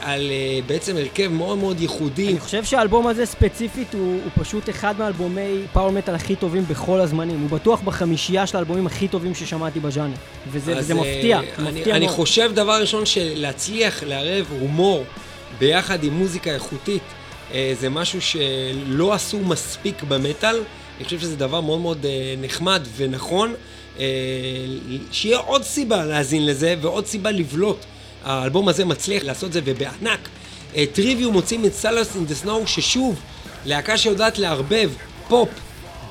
על 0.00 0.30
אה, 0.30 0.58
בעצם 0.66 0.96
הרכב 0.96 1.28
מאוד 1.28 1.58
מאוד 1.58 1.80
ייחודי. 1.80 2.28
אני 2.28 2.40
חושב 2.40 2.64
שהאלבום 2.64 3.06
הזה 3.06 3.26
ספציפית 3.26 3.94
הוא, 3.94 4.20
הוא 4.24 4.44
פשוט 4.44 4.68
אחד 4.68 4.98
מאלבומי 4.98 5.62
פאוור 5.72 5.90
מטאל 5.90 6.14
הכי 6.14 6.36
טובים 6.36 6.64
בכל 6.68 7.00
הזמנים. 7.00 7.40
הוא 7.40 7.50
בטוח 7.50 7.80
בחמישייה 7.80 8.46
של 8.46 8.56
האלבומים 8.56 8.86
הכי 8.86 9.08
טובים 9.08 9.34
ששמעתי 9.34 9.80
בז'אנר. 9.80 10.14
וזה, 10.52 10.74
וזה 10.76 10.92
אה, 10.92 10.98
מפתיע, 10.98 11.40
אני, 11.58 11.80
מפתיע 11.80 11.96
אני 11.96 12.06
מאוד. 12.06 12.16
חושב, 12.16 12.50
דבר 12.54 12.80
ראשון, 12.80 13.06
שלהצליח 13.06 14.02
לערב 14.02 14.46
הומור 14.60 15.04
ביחד 15.58 16.04
עם 16.04 16.12
מוזיקה 16.12 16.50
איכותית, 16.50 17.02
אה, 17.54 17.72
זה 17.80 17.88
משהו 17.88 18.20
שלא 18.20 19.12
עשו 19.12 19.38
מספיק 19.38 20.02
במטאל. 20.02 20.56
אני 20.96 21.04
חושב 21.04 21.20
שזה 21.20 21.36
דבר 21.36 21.60
מאוד 21.60 21.80
מאוד 21.80 22.06
אה, 22.06 22.34
נחמד 22.40 22.82
ונכון. 22.96 23.54
אה, 23.98 24.04
שיהיה 25.12 25.38
עוד 25.38 25.62
סיבה 25.62 26.04
להאזין 26.04 26.46
לזה 26.46 26.74
ועוד 26.80 27.06
סיבה 27.06 27.30
לבלוט. 27.30 27.84
האלבום 28.26 28.68
הזה 28.68 28.84
מצליח 28.84 29.24
לעשות 29.24 29.52
זה 29.52 29.60
ובענק. 29.64 30.28
אה, 30.76 30.84
Trivium 30.92 31.32
מוצאים 31.32 31.64
את 31.64 31.74
Silence 31.74 32.16
in 32.16 32.26
the 32.26 32.34
Snow, 32.34 32.66
ששוב, 32.66 33.20
להקה 33.64 33.98
שיודעת 33.98 34.38
לערבב 34.38 34.90
פופ 35.28 35.48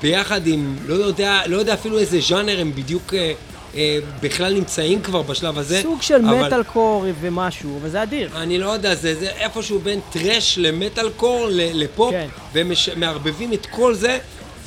ביחד 0.02 0.46
עם, 0.46 0.76
לא 0.86 0.94
יודע, 0.94 1.40
לא 1.46 1.56
יודע 1.56 1.74
אפילו 1.74 1.98
איזה 1.98 2.20
ז'אנר 2.20 2.60
הם 2.60 2.72
בדיוק 2.74 3.14
אה, 3.14 3.32
אה, 3.74 3.98
בכלל 4.22 4.54
נמצאים 4.54 5.02
כבר 5.02 5.22
בשלב 5.22 5.58
הזה. 5.58 5.80
סוג 5.82 6.02
של 6.02 6.14
אבל 6.14 6.46
מטאל 6.46 6.62
core 6.62 7.04
ומשהו, 7.20 7.78
וזה 7.82 8.02
אדיר. 8.02 8.30
אני 8.36 8.58
לא 8.58 8.70
יודע, 8.70 8.94
זה, 8.94 9.14
זה 9.14 9.28
איפשהו 9.28 9.78
בין 9.78 10.00
thrash 10.12 10.58
ל 10.58 11.10
metalcore 11.16 11.46
לפופ, 11.52 12.10
כן. 12.10 12.26
והם 12.52 12.68
מש- 12.70 12.88
מערבבים 12.88 13.52
את 13.52 13.66
כל 13.66 13.94
זה, 13.94 14.18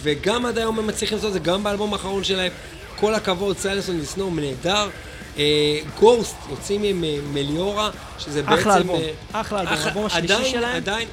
וגם 0.04 0.46
עד 0.46 0.58
היום 0.58 0.80
הם 0.80 0.88
מצליחים 0.88 1.18
לעשות 1.18 1.28
את 1.28 1.34
זה, 1.34 1.40
גם 1.40 1.64
באלבום 1.64 1.94
האחרון 1.94 2.24
שלהם. 2.24 2.52
כל 3.00 3.14
הכבוד, 3.14 3.58
סיילנסון 3.58 4.00
דיסנור 4.00 4.32
נהדר. 4.32 4.90
גוסט 6.00 6.36
יוצאים 6.50 6.84
עם 6.84 7.04
אה, 7.04 7.18
מליאורה, 7.34 7.90
שזה 8.20 8.44
בעצם... 8.44 8.54
אחלה 8.54 8.78
אלבום, 8.78 9.02
אה, 9.02 9.42
אחלה 9.42 9.62
אלבום, 9.62 9.78
האלבום 9.78 10.06
השלישי 10.06 10.52
שלהם. 10.52 10.76
עדיין, 10.76 11.08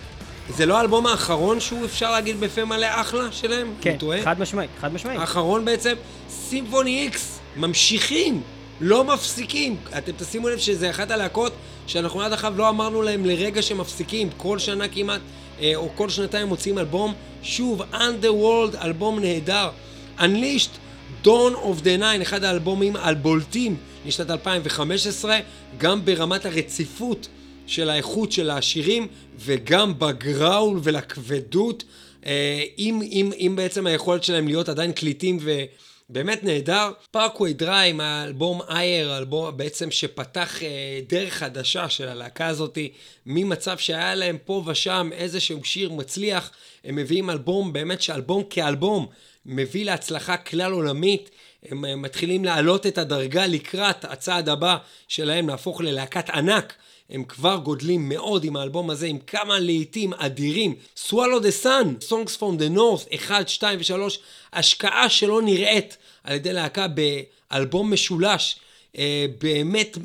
זה 0.49 0.67
לא 0.67 0.79
האלבום 0.79 1.07
האחרון 1.07 1.61
שהוא 1.61 1.85
אפשר 1.85 2.11
להגיד 2.11 2.41
בפה 2.41 2.65
מלא 2.65 2.87
אחלה 2.91 3.33
שלהם? 3.33 3.75
כן? 3.81 3.97
חד 4.25 4.41
משמעית, 4.41 4.71
חד 4.81 4.95
משמעית. 4.95 5.21
האחרון 5.21 5.65
בעצם, 5.65 5.95
סימפוני 6.31 7.03
איקס, 7.03 7.39
ממשיכים, 7.57 8.43
לא 8.81 9.05
מפסיקים. 9.05 9.77
אתם 9.99 10.13
תשימו 10.17 10.49
לב 10.49 10.59
שזה 10.59 10.91
אחת 10.91 11.11
הלהקות 11.11 11.53
שאנחנו 11.87 12.23
עד 12.23 12.33
עכשיו 12.33 12.53
לא 12.57 12.69
אמרנו 12.69 13.03
להם 13.03 13.25
לרגע 13.25 13.63
שמפסיקים, 13.63 14.29
כל 14.37 14.59
שנה 14.59 14.89
כמעט, 14.89 15.21
אה, 15.61 15.73
או 15.75 15.89
כל 15.95 16.09
שנתיים 16.09 16.49
מוציאים 16.49 16.79
אלבום. 16.79 17.15
שוב, 17.43 17.83
Underworld, 17.93 18.85
אלבום 18.85 19.19
נהדר. 19.19 19.71
Unleashed, 20.19 20.86
Dawn 21.27 21.55
of 21.55 21.83
the 21.85 22.01
Nine, 22.01 22.23
אחד 22.23 22.45
האלבומים 22.45 22.97
הבולטים 22.97 23.77
לשנת 24.07 24.31
2015, 24.31 25.39
גם 25.79 26.05
ברמת 26.05 26.47
הרציפות 26.47 27.29
של 27.67 27.91
האיכות 27.91 28.33
של 28.33 28.51
השירים, 28.51 29.09
וגם 29.39 29.99
בגראול 29.99 30.81
ולכבדות, 30.83 31.85
אה, 32.27 32.65
עם, 32.77 33.01
עם, 33.05 33.31
עם 33.37 33.57
בעצם 33.57 33.87
היכולת 33.87 34.25
שלהם 34.25 34.49
להיות 34.49 34.69
עדיין 34.69 34.93
קליטים 34.93 35.39
ובאמת 35.41 36.45
נהדר. 36.45 36.91
פארקווי 37.11 37.53
דריים, 37.53 38.01
האלבום 38.01 38.61
אייר, 38.69 39.13
האלבום 39.13 39.57
בעצם 39.57 39.91
שפתח 39.91 40.63
אה, 40.63 41.01
דרך 41.09 41.35
חדשה 41.35 41.89
של 41.89 42.09
הלהקה 42.09 42.47
הזאתי, 42.47 42.93
ממצב 43.27 43.79
שהיה 43.79 44.15
להם 44.15 44.37
פה 44.45 44.63
ושם 44.67 45.11
איזשהו 45.13 45.65
שיר 45.65 45.93
מצליח, 45.93 46.51
הם 46.85 46.97
מביאים 46.97 47.31
אלבום, 47.31 47.73
באמת 47.73 48.03
שאלבום 48.03 48.43
כאלבום, 48.51 49.07
מביא 49.47 49.85
להצלחה 49.85 50.37
כלל 50.37 50.73
עולמית. 50.73 51.31
הם 51.69 52.03
מתחילים 52.03 52.45
להעלות 52.45 52.87
את 52.87 52.99
הדרגה 52.99 53.47
לקראת 53.47 54.05
הצעד 54.05 54.49
הבא 54.49 54.77
שלהם 55.09 55.49
להפוך 55.49 55.81
ללהקת 55.81 56.31
ענק. 56.31 56.75
הם 57.11 57.25
כבר 57.25 57.57
גודלים 57.57 58.09
מאוד 58.09 58.45
עם 58.45 58.57
האלבום 58.57 58.91
הזה, 58.91 59.07
עם 59.07 59.19
כמה 59.19 59.59
להיטים 59.59 60.15
אדירים. 60.15 60.75
Swallow 61.07 61.41
the 61.41 61.65
Sun, 61.65 62.09
Songs 62.09 62.41
from 62.41 62.61
the 62.61 62.77
North, 62.77 63.15
1, 63.15 63.49
2 63.49 63.79
ו-3, 63.79 64.19
השקעה 64.53 65.09
שלא 65.09 65.43
נראית 65.43 65.97
על 66.25 66.35
ידי 66.35 66.53
להקה 66.53 66.87
באלבום 66.89 67.93
משולש. 67.93 68.57
אה, 68.99 69.27
באמת, 69.41 69.99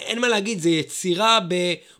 אין 0.00 0.18
מה 0.18 0.28
להגיד, 0.28 0.60
זו 0.60 0.68
יצירה 0.68 1.38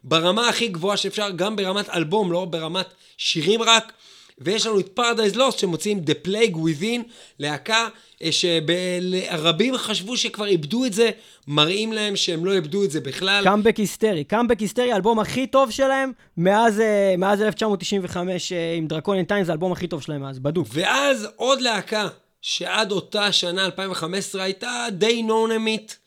ברמה 0.04 0.48
הכי 0.48 0.68
גבוהה 0.68 0.96
שאפשר, 0.96 1.30
גם 1.36 1.56
ברמת 1.56 1.88
אלבום, 1.88 2.32
לא 2.32 2.44
ברמת 2.44 2.86
שירים 3.16 3.62
רק. 3.62 3.92
ויש 4.40 4.66
לנו 4.66 4.80
את 4.80 4.98
Paradise 4.98 5.36
Lost 5.36 5.58
שמוציאים 5.58 6.00
The 6.06 6.28
Plague 6.28 6.54
Within, 6.54 7.02
להקה 7.38 7.88
אה, 8.22 8.28
שרבים 8.32 9.76
חשבו 9.76 10.16
שכבר 10.16 10.46
איבדו 10.46 10.84
את 10.84 10.92
זה, 10.92 11.10
מראים 11.48 11.92
להם 11.92 12.16
שהם 12.16 12.44
לא 12.44 12.52
איבדו 12.52 12.84
את 12.84 12.90
זה 12.90 13.00
בכלל. 13.00 13.44
קאמבק 13.44 13.76
היסטרי. 13.76 14.24
קאמבק 14.24 14.60
היסטרי, 14.60 14.92
האלבום 14.92 15.18
הכי 15.18 15.46
טוב 15.46 15.70
שלהם 15.70 16.12
מאז, 16.36 16.80
אה, 16.80 17.14
מאז 17.18 17.42
1995 17.42 18.52
אה, 18.52 18.74
עם 18.76 18.86
דרקוניאן 18.86 19.24
טיים, 19.24 19.44
זה 19.44 19.52
האלבום 19.52 19.72
הכי 19.72 19.86
טוב 19.86 20.02
שלהם 20.02 20.22
מאז, 20.22 20.38
בדוק. 20.38 20.68
ואז 20.72 21.28
עוד 21.36 21.60
להקה 21.60 22.08
שעד 22.42 22.92
אותה 22.92 23.32
שנה, 23.32 23.64
2015, 23.64 24.42
הייתה 24.42 24.86
די 24.92 25.22
נונמית, 25.22 25.98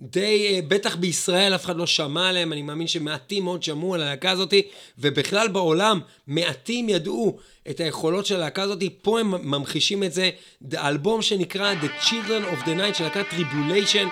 די, 0.00 0.46
אה, 0.48 0.60
בטח 0.68 0.96
בישראל 0.96 1.54
אף 1.54 1.64
אחד 1.64 1.76
לא 1.76 1.86
שמע 1.86 2.28
עליהם, 2.28 2.52
אני 2.52 2.62
מאמין 2.62 2.86
שמעטים 2.86 3.44
מאוד 3.44 3.62
שמעו 3.62 3.94
על 3.94 4.02
הלהקה 4.02 4.30
הזאתי, 4.30 4.62
ובכלל 4.98 5.48
בעולם 5.48 6.00
מעטים 6.26 6.88
ידעו 6.88 7.38
את 7.70 7.80
היכולות 7.80 8.26
של 8.26 8.36
הלהקה 8.36 8.62
הזאתי, 8.62 8.90
פה 9.02 9.20
הם 9.20 9.50
ממחישים 9.50 10.04
את 10.04 10.12
זה. 10.12 10.30
האלבום 10.72 11.22
שנקרא 11.22 11.74
The 11.74 12.04
Children 12.06 12.54
of 12.54 12.64
the 12.64 12.68
Night 12.68 12.94
של 12.94 13.04
להקת 13.04 13.24
Tribulation, 13.30 14.08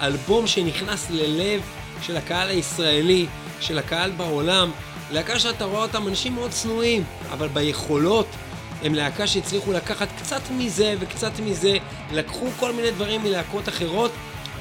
אלבום 0.00 0.46
שנכנס 0.46 1.10
ללב 1.10 1.60
של 2.02 2.16
הקהל 2.16 2.48
הישראלי, 2.48 3.26
של 3.60 3.78
הקהל 3.78 4.10
בעולם, 4.10 4.70
להקה 5.12 5.38
שאתה 5.38 5.64
רואה 5.64 5.82
אותם 5.82 6.08
אנשים 6.08 6.34
מאוד 6.34 6.50
צנועים, 6.50 7.04
אבל 7.30 7.48
ביכולות 7.48 8.26
הם 8.82 8.94
להקה 8.94 9.26
שהצליחו 9.26 9.72
לקחת 9.72 10.08
קצת 10.18 10.42
מזה 10.50 10.94
וקצת 11.00 11.32
מזה, 11.40 11.72
לקחו 12.12 12.46
כל 12.58 12.72
מיני 12.72 12.90
דברים 12.90 13.22
מלהקות 13.22 13.68
אחרות 13.68 14.10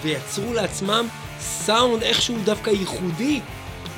ויצרו 0.02 0.54
לעצמם 0.54 1.08
סאונד 1.40 2.04
איכשהו 2.04 2.36
דווקא 2.44 2.70
ייחודי 2.70 3.40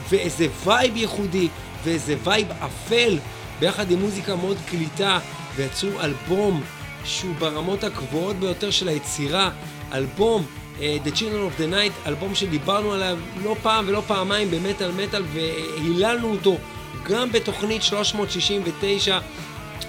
ואיזה 0.09 0.47
vibe 0.65 0.97
ייחודי 0.97 1.47
ואיזה 1.83 2.15
vibe 2.23 2.47
אפל 2.51 3.17
ביחד 3.59 3.91
עם 3.91 3.99
מוזיקה 3.99 4.35
מאוד 4.35 4.57
קליטה 4.69 5.19
ויצרו 5.55 6.01
אלבום 6.01 6.63
שהוא 7.05 7.35
ברמות 7.35 7.83
הגבוהות 7.83 8.35
ביותר 8.35 8.71
של 8.71 8.87
היצירה, 8.87 9.49
אלבום 9.93 10.45
אה, 10.77 10.79
The 10.79 11.11
Children 11.17 11.19
of 11.19 11.59
the 11.59 11.73
Night, 11.73 12.07
אלבום 12.07 12.35
שדיברנו 12.35 12.93
עליו 12.93 13.17
לא 13.43 13.55
פעם 13.61 13.85
ולא 13.87 14.01
פעמיים 14.07 14.51
במטאל 14.51 14.91
מטאל 14.91 15.23
והיללנו 15.33 16.31
אותו 16.31 16.57
גם 17.03 17.31
בתוכנית 17.31 17.83
369 17.83 19.19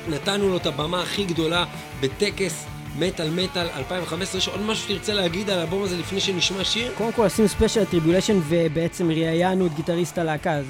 נתנו 0.08 0.48
לו 0.48 0.56
את 0.56 0.66
הבמה 0.66 1.02
הכי 1.02 1.24
גדולה 1.24 1.64
בטקס 2.00 2.66
מטאל 2.98 3.30
מטאל 3.30 3.66
2015. 3.76 4.38
יש 4.38 4.48
עוד 4.48 4.60
משהו 4.60 4.84
שתרצה 4.84 5.14
להגיד 5.14 5.50
על 5.50 5.58
האלבום 5.58 5.82
הזה 5.82 5.96
לפני 5.96 6.20
שנשמע 6.20 6.64
שיר? 6.64 6.92
קודם 6.94 7.12
כל 7.12 7.24
עשינו 7.24 7.48
special 7.48 7.84
Tribulation 7.84 8.40
ובעצם 8.48 9.10
ראיינו 9.10 9.66
את 9.66 9.74
גיטריסט 9.74 10.18
הלהקה, 10.18 10.52
אז 10.52 10.66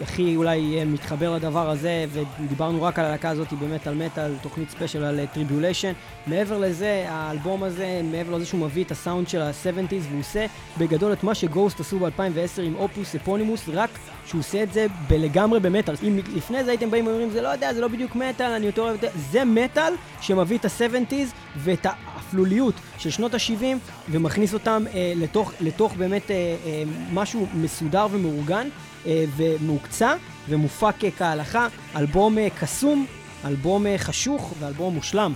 הכי 0.00 0.36
אולי 0.36 0.78
אה, 0.78 0.84
מתחבר 0.84 1.34
לדבר 1.34 1.70
הזה, 1.70 2.04
ודיברנו 2.12 2.82
רק 2.82 2.98
על 2.98 3.04
הלהקה 3.04 3.30
הזאת 3.30 3.52
במטאל 3.52 3.94
מטאל, 3.94 4.34
תוכנית 4.42 4.70
special 4.70 5.04
על 5.04 5.20
Tribulation. 5.34 5.92
מעבר 6.26 6.58
לזה, 6.58 7.04
האלבום 7.08 7.62
הזה, 7.62 8.00
מעבר 8.04 8.36
לזה 8.36 8.46
שהוא 8.46 8.60
מביא 8.60 8.84
את 8.84 8.90
הסאונד 8.90 9.28
של 9.28 9.42
ה-70's, 9.42 9.94
והוא 10.08 10.20
עושה 10.20 10.46
בגדול 10.78 11.12
את 11.12 11.24
מה 11.24 11.34
ש 11.34 11.47
Ghost 11.47 11.80
עשו 11.80 11.98
ב-2010 11.98 12.62
עם 12.62 12.74
Opus 12.74 13.14
Eponymous, 13.14 13.68
רק 13.72 13.90
שהוא 14.32 14.40
עושה 14.40 14.62
את 14.62 14.72
זה 14.72 14.86
בלגמרי 15.08 15.60
במטאל. 15.60 15.94
אם 16.02 16.18
לפני 16.34 16.64
זה 16.64 16.70
הייתם 16.70 16.90
באים 16.90 17.06
ואומרים, 17.06 17.30
זה 17.30 17.42
לא 17.42 17.48
יודע, 17.48 17.74
זה 17.74 17.80
לא 17.80 17.88
בדיוק 17.88 18.16
מטאל, 18.16 18.52
אני 18.52 18.66
יותר 18.66 18.82
אוהב 18.82 18.94
את 18.94 19.00
זה, 19.00 19.08
זה 19.30 19.44
מטאל 19.44 19.94
שמביא 20.20 20.58
את 20.58 20.64
ה-70's 20.64 21.34
ואת 21.56 21.86
האפלוליות 21.86 22.74
של 22.98 23.10
שנות 23.10 23.34
ה-70 23.34 23.64
ומכניס 24.10 24.54
אותם 24.54 24.84
אה, 24.94 25.12
לתוך, 25.16 25.52
לתוך 25.60 25.94
באמת 25.94 26.30
אה, 26.30 26.36
אה, 26.36 26.82
משהו 27.12 27.46
מסודר 27.54 28.06
ומאורגן 28.10 28.68
אה, 29.06 29.24
ומהוקצע 29.36 30.14
ומופק 30.48 30.94
כהלכה, 31.18 31.66
אלבום 31.96 32.38
אה, 32.38 32.48
קסום, 32.60 33.06
אלבום 33.44 33.86
אה, 33.86 33.98
חשוך 33.98 34.54
ואלבום 34.60 34.94
מושלם. 34.94 35.32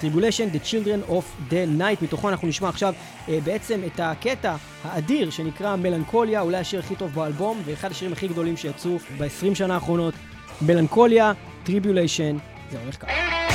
Tribulation, 0.00 0.48
The 0.48 0.66
Children 0.66 1.10
of 1.10 1.50
the 1.50 1.80
Night, 1.80 2.04
מתוכו 2.04 2.28
אנחנו 2.28 2.48
נשמע 2.48 2.68
עכשיו 2.68 2.94
אה, 3.28 3.38
בעצם 3.44 3.80
את 3.86 4.00
הקטע 4.00 4.56
האדיר 4.84 5.30
שנקרא 5.30 5.76
Melancholia, 5.76 6.40
אולי 6.40 6.56
השיר 6.56 6.80
הכי 6.80 6.96
טוב 6.96 7.14
באלבום 7.14 7.62
ואחד 7.64 7.90
השירים 7.90 8.12
הכי 8.12 8.28
גדולים 8.28 8.56
שיצאו 8.56 8.98
ב-20 9.18 9.54
שנה 9.54 9.74
האחרונות. 9.74 10.14
Melancholia, 10.62 11.32
Tribulation, 11.64 12.36
זה 12.70 12.78
הולך 12.82 13.02
ככה. 13.02 13.53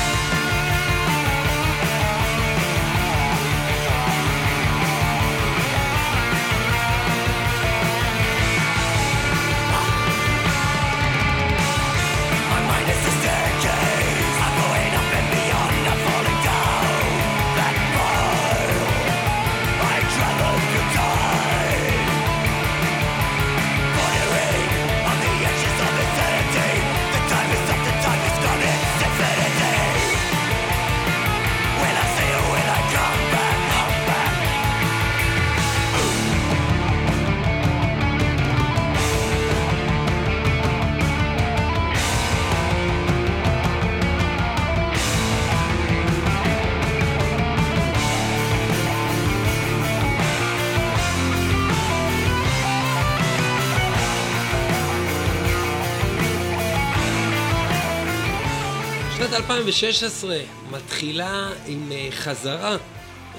2016 59.70 60.38
מתחילה 60.72 61.50
עם 61.68 61.92
אה, 61.92 62.08
חזרה 62.12 62.78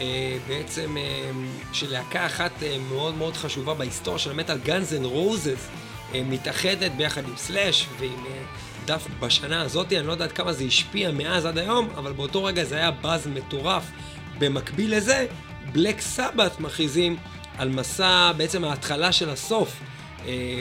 אה, 0.00 0.36
בעצם 0.48 0.96
אה, 0.96 1.30
של 1.72 1.92
להקה 1.92 2.26
אחת 2.26 2.52
מאוד 2.88 3.14
מאוד 3.14 3.36
חשובה 3.36 3.74
בהיסטוריה 3.74 4.18
של 4.18 4.30
המטאל, 4.30 4.58
N' 4.66 5.04
Roses, 5.04 5.58
אה, 6.14 6.22
מתאחדת 6.24 6.92
ביחד 6.92 7.24
עם 7.24 7.36
סלאש 7.36 7.86
ועם 7.98 8.24
דף 8.84 9.06
בשנה 9.20 9.62
הזאת, 9.62 9.92
אני 9.92 10.06
לא 10.06 10.12
יודע 10.12 10.24
עד 10.24 10.32
כמה 10.32 10.52
זה 10.52 10.64
השפיע 10.64 11.10
מאז 11.10 11.46
עד 11.46 11.58
היום, 11.58 11.88
אבל 11.96 12.12
באותו 12.12 12.44
רגע 12.44 12.64
זה 12.64 12.76
היה 12.76 12.90
באז 12.90 13.26
מטורף. 13.26 13.84
במקביל 14.38 14.96
לזה, 14.96 15.26
בלק 15.72 16.00
סבת 16.00 16.60
מכריזים 16.60 17.16
על 17.58 17.68
מסע, 17.68 18.32
בעצם 18.36 18.64
ההתחלה 18.64 19.12
של 19.12 19.30
הסוף, 19.30 19.80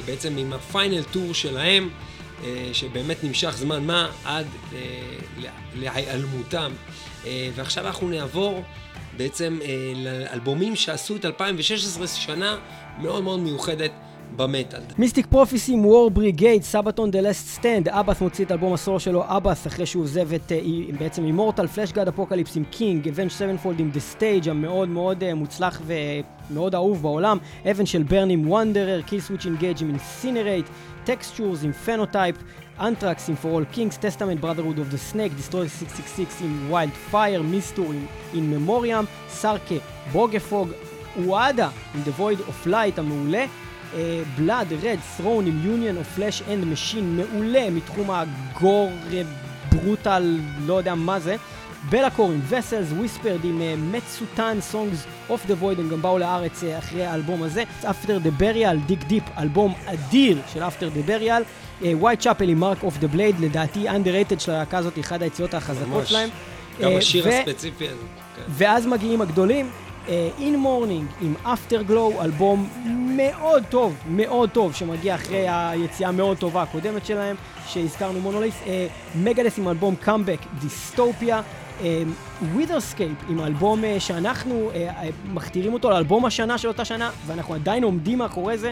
בעצם 0.05 0.37
עם 0.37 0.53
הפיינל 0.53 1.03
טור 1.03 1.33
שלהם, 1.33 1.89
שבאמת 2.73 3.23
נמשך 3.23 3.51
זמן 3.57 3.83
מה 3.83 4.09
עד 4.25 4.45
אה, 4.73 4.79
לה- 5.37 5.49
להיעלמותם. 5.75 6.71
אה, 7.25 7.49
ועכשיו 7.55 7.87
אנחנו 7.87 8.09
נעבור 8.09 8.61
בעצם 9.17 9.59
אה, 9.61 9.67
לאלבומים 9.95 10.75
שעשו 10.75 11.15
את 11.15 11.25
2016, 11.25 12.07
שנה 12.07 12.57
מאוד 13.01 13.23
מאוד 13.23 13.39
מיוחדת 13.39 13.91
במטאל. 14.35 14.79
Mystic 14.97 15.25
Prophecy, 15.25 15.85
War 15.85 16.11
Brigade, 16.11 16.63
Sabaton 16.63 17.11
The 17.11 17.21
Last 17.21 17.47
Stand, 17.47 17.89
Abbath 17.89 18.21
מוציא 18.21 18.45
את 18.45 18.51
אלבום 18.51 18.73
הסולו 18.73 18.99
שלו, 18.99 19.23
Abbath, 19.27 19.67
אחרי 19.67 19.85
שהוא 19.85 20.03
עוזב 20.03 20.33
את 20.33 20.51
אה, 20.51 20.59
בעצם 20.99 21.25
Immortal, 21.25 21.67
Fleshgod 21.67 22.07
Apocalypse 22.07 22.55
עם 22.55 22.63
King, 22.63 23.07
Avenged 23.07 23.29
Sevenfold 23.29 23.79
עם 23.79 23.89
The 23.91 23.99
Stage 23.99 24.49
המאוד 24.49 24.89
מאוד 24.89 25.23
אה, 25.23 25.33
מוצלח 25.35 25.81
ומאוד 25.85 26.75
אהוב 26.75 27.01
בעולם, 27.01 27.37
Heaven 27.71 27.85
Shall 27.85 28.03
Burn 28.03 28.49
עם 28.51 29.01
Wanderer, 29.01 29.19
Killswitch 29.19 29.45
Engage 29.45 29.77
עם 29.81 29.89
Incarnate, 29.89 30.65
Textures 31.09 31.63
עם 31.63 31.71
Phenotype, 31.71 32.35
Anthrax 32.79 33.29
עם 33.29 33.35
For 33.43 33.45
All 33.45 33.75
Kings, 33.75 33.97
Testament, 33.97 34.43
Brotherhood 34.43 34.77
of 34.77 34.93
the 34.93 35.13
Snake, 35.13 35.33
Deströyer 35.39 35.67
666 35.79 36.41
עם 36.41 36.71
Wildfire, 36.71 37.41
Mistur 37.41 37.93
עם 37.93 38.05
In 38.33 38.69
Memoriam, 38.69 39.05
Sarke, 39.29 39.75
Bogefod, 40.11 40.69
וואדה 41.17 41.69
עם 41.95 42.01
The 42.05 42.21
Void 42.21 42.39
of 42.49 42.67
Light 42.67 42.99
המעולה, 42.99 43.45
Blood 44.37 44.73
Red 44.73 44.97
Throne 45.17 45.45
עם 45.45 45.61
Union 45.63 45.95
of 46.03 46.19
Flesh 46.19 46.41
and 46.41 46.63
Machine 46.73 47.03
מעולה 47.03 47.69
מתחום 47.69 48.09
ה 48.11 48.24
gore, 48.24 48.91
brutal, 49.71 50.39
לא 50.65 50.73
יודע 50.73 50.95
מה 50.95 51.19
זה. 51.19 51.35
Be'lakor 51.89 52.31
עם 52.31 52.39
Vessels, 52.49 52.91
Whispered 52.91 53.43
עם 53.43 53.61
Metsutan, 53.91 54.57
Songs 54.61 55.05
of 55.29 55.45
the 55.45 55.53
Void, 55.53 55.79
הם 55.79 55.89
גם 55.89 56.01
באו 56.01 56.17
לארץ 56.17 56.63
אה, 56.63 56.77
אחרי 56.77 57.05
האלבום 57.05 57.43
הזה. 57.43 57.63
After 57.89 58.17
the 58.17 58.31
Burial, 58.31 58.77
Dig 58.77 59.03
Deep, 59.03 59.23
אלבום 59.37 59.73
אדיר 59.85 60.37
של 60.53 60.63
After 60.63 60.89
the 60.89 61.01
Burial. 61.01 61.43
Whitechapel 61.81 62.49
עם 62.49 62.59
Mark 62.59 62.83
of 62.83 62.97
the 62.97 63.07
Blade, 63.07 63.39
לדעתי 63.39 63.89
underrated 63.89 64.39
של 64.39 64.51
הלהקה 64.51 64.77
הזאת, 64.77 64.99
אחד 64.99 65.23
היציאות 65.23 65.53
החזקות. 65.53 66.07
שלהם. 66.07 66.29
גם 66.81 66.91
אה, 66.91 66.97
השיר 66.97 67.27
הספציפי 67.27 67.87
הזה. 67.87 68.03
כן. 68.35 68.41
ואז 68.49 68.87
מגיעים 68.87 69.21
הגדולים, 69.21 69.69
In 70.39 70.59
Mourning 70.59 71.05
עם 71.21 71.33
Afterglow, 71.43 72.13
אלבום 72.21 72.69
מאוד 73.15 73.63
טוב, 73.69 73.95
מאוד 74.09 74.49
טוב, 74.49 74.75
שמגיע 74.75 75.15
אחרי 75.15 75.45
היציאה 75.49 76.09
המאוד 76.09 76.37
טובה 76.37 76.61
הקודמת 76.61 77.05
שלהם, 77.05 77.35
שהזכרנו 77.67 78.19
Monolith, 78.19 78.55
Megadeth 79.15 79.57
עם 79.57 79.67
אלבום 79.67 79.95
comeback, 79.95 80.39
Dystopia, 80.59 81.41
Witherscape 82.53 83.17
עם 83.29 83.39
אלבום 83.39 83.83
אה, 83.83 83.99
שאנחנו 83.99 84.71
אה, 84.73 84.89
אה, 84.89 85.09
מכתירים 85.33 85.73
אותו 85.73 85.89
לאלבום 85.89 86.25
השנה 86.25 86.57
של 86.57 86.67
אותה 86.67 86.85
שנה, 86.85 87.11
ואנחנו 87.25 87.53
עדיין 87.53 87.83
עומדים 87.83 88.17
מאחורי 88.17 88.57
זה. 88.57 88.71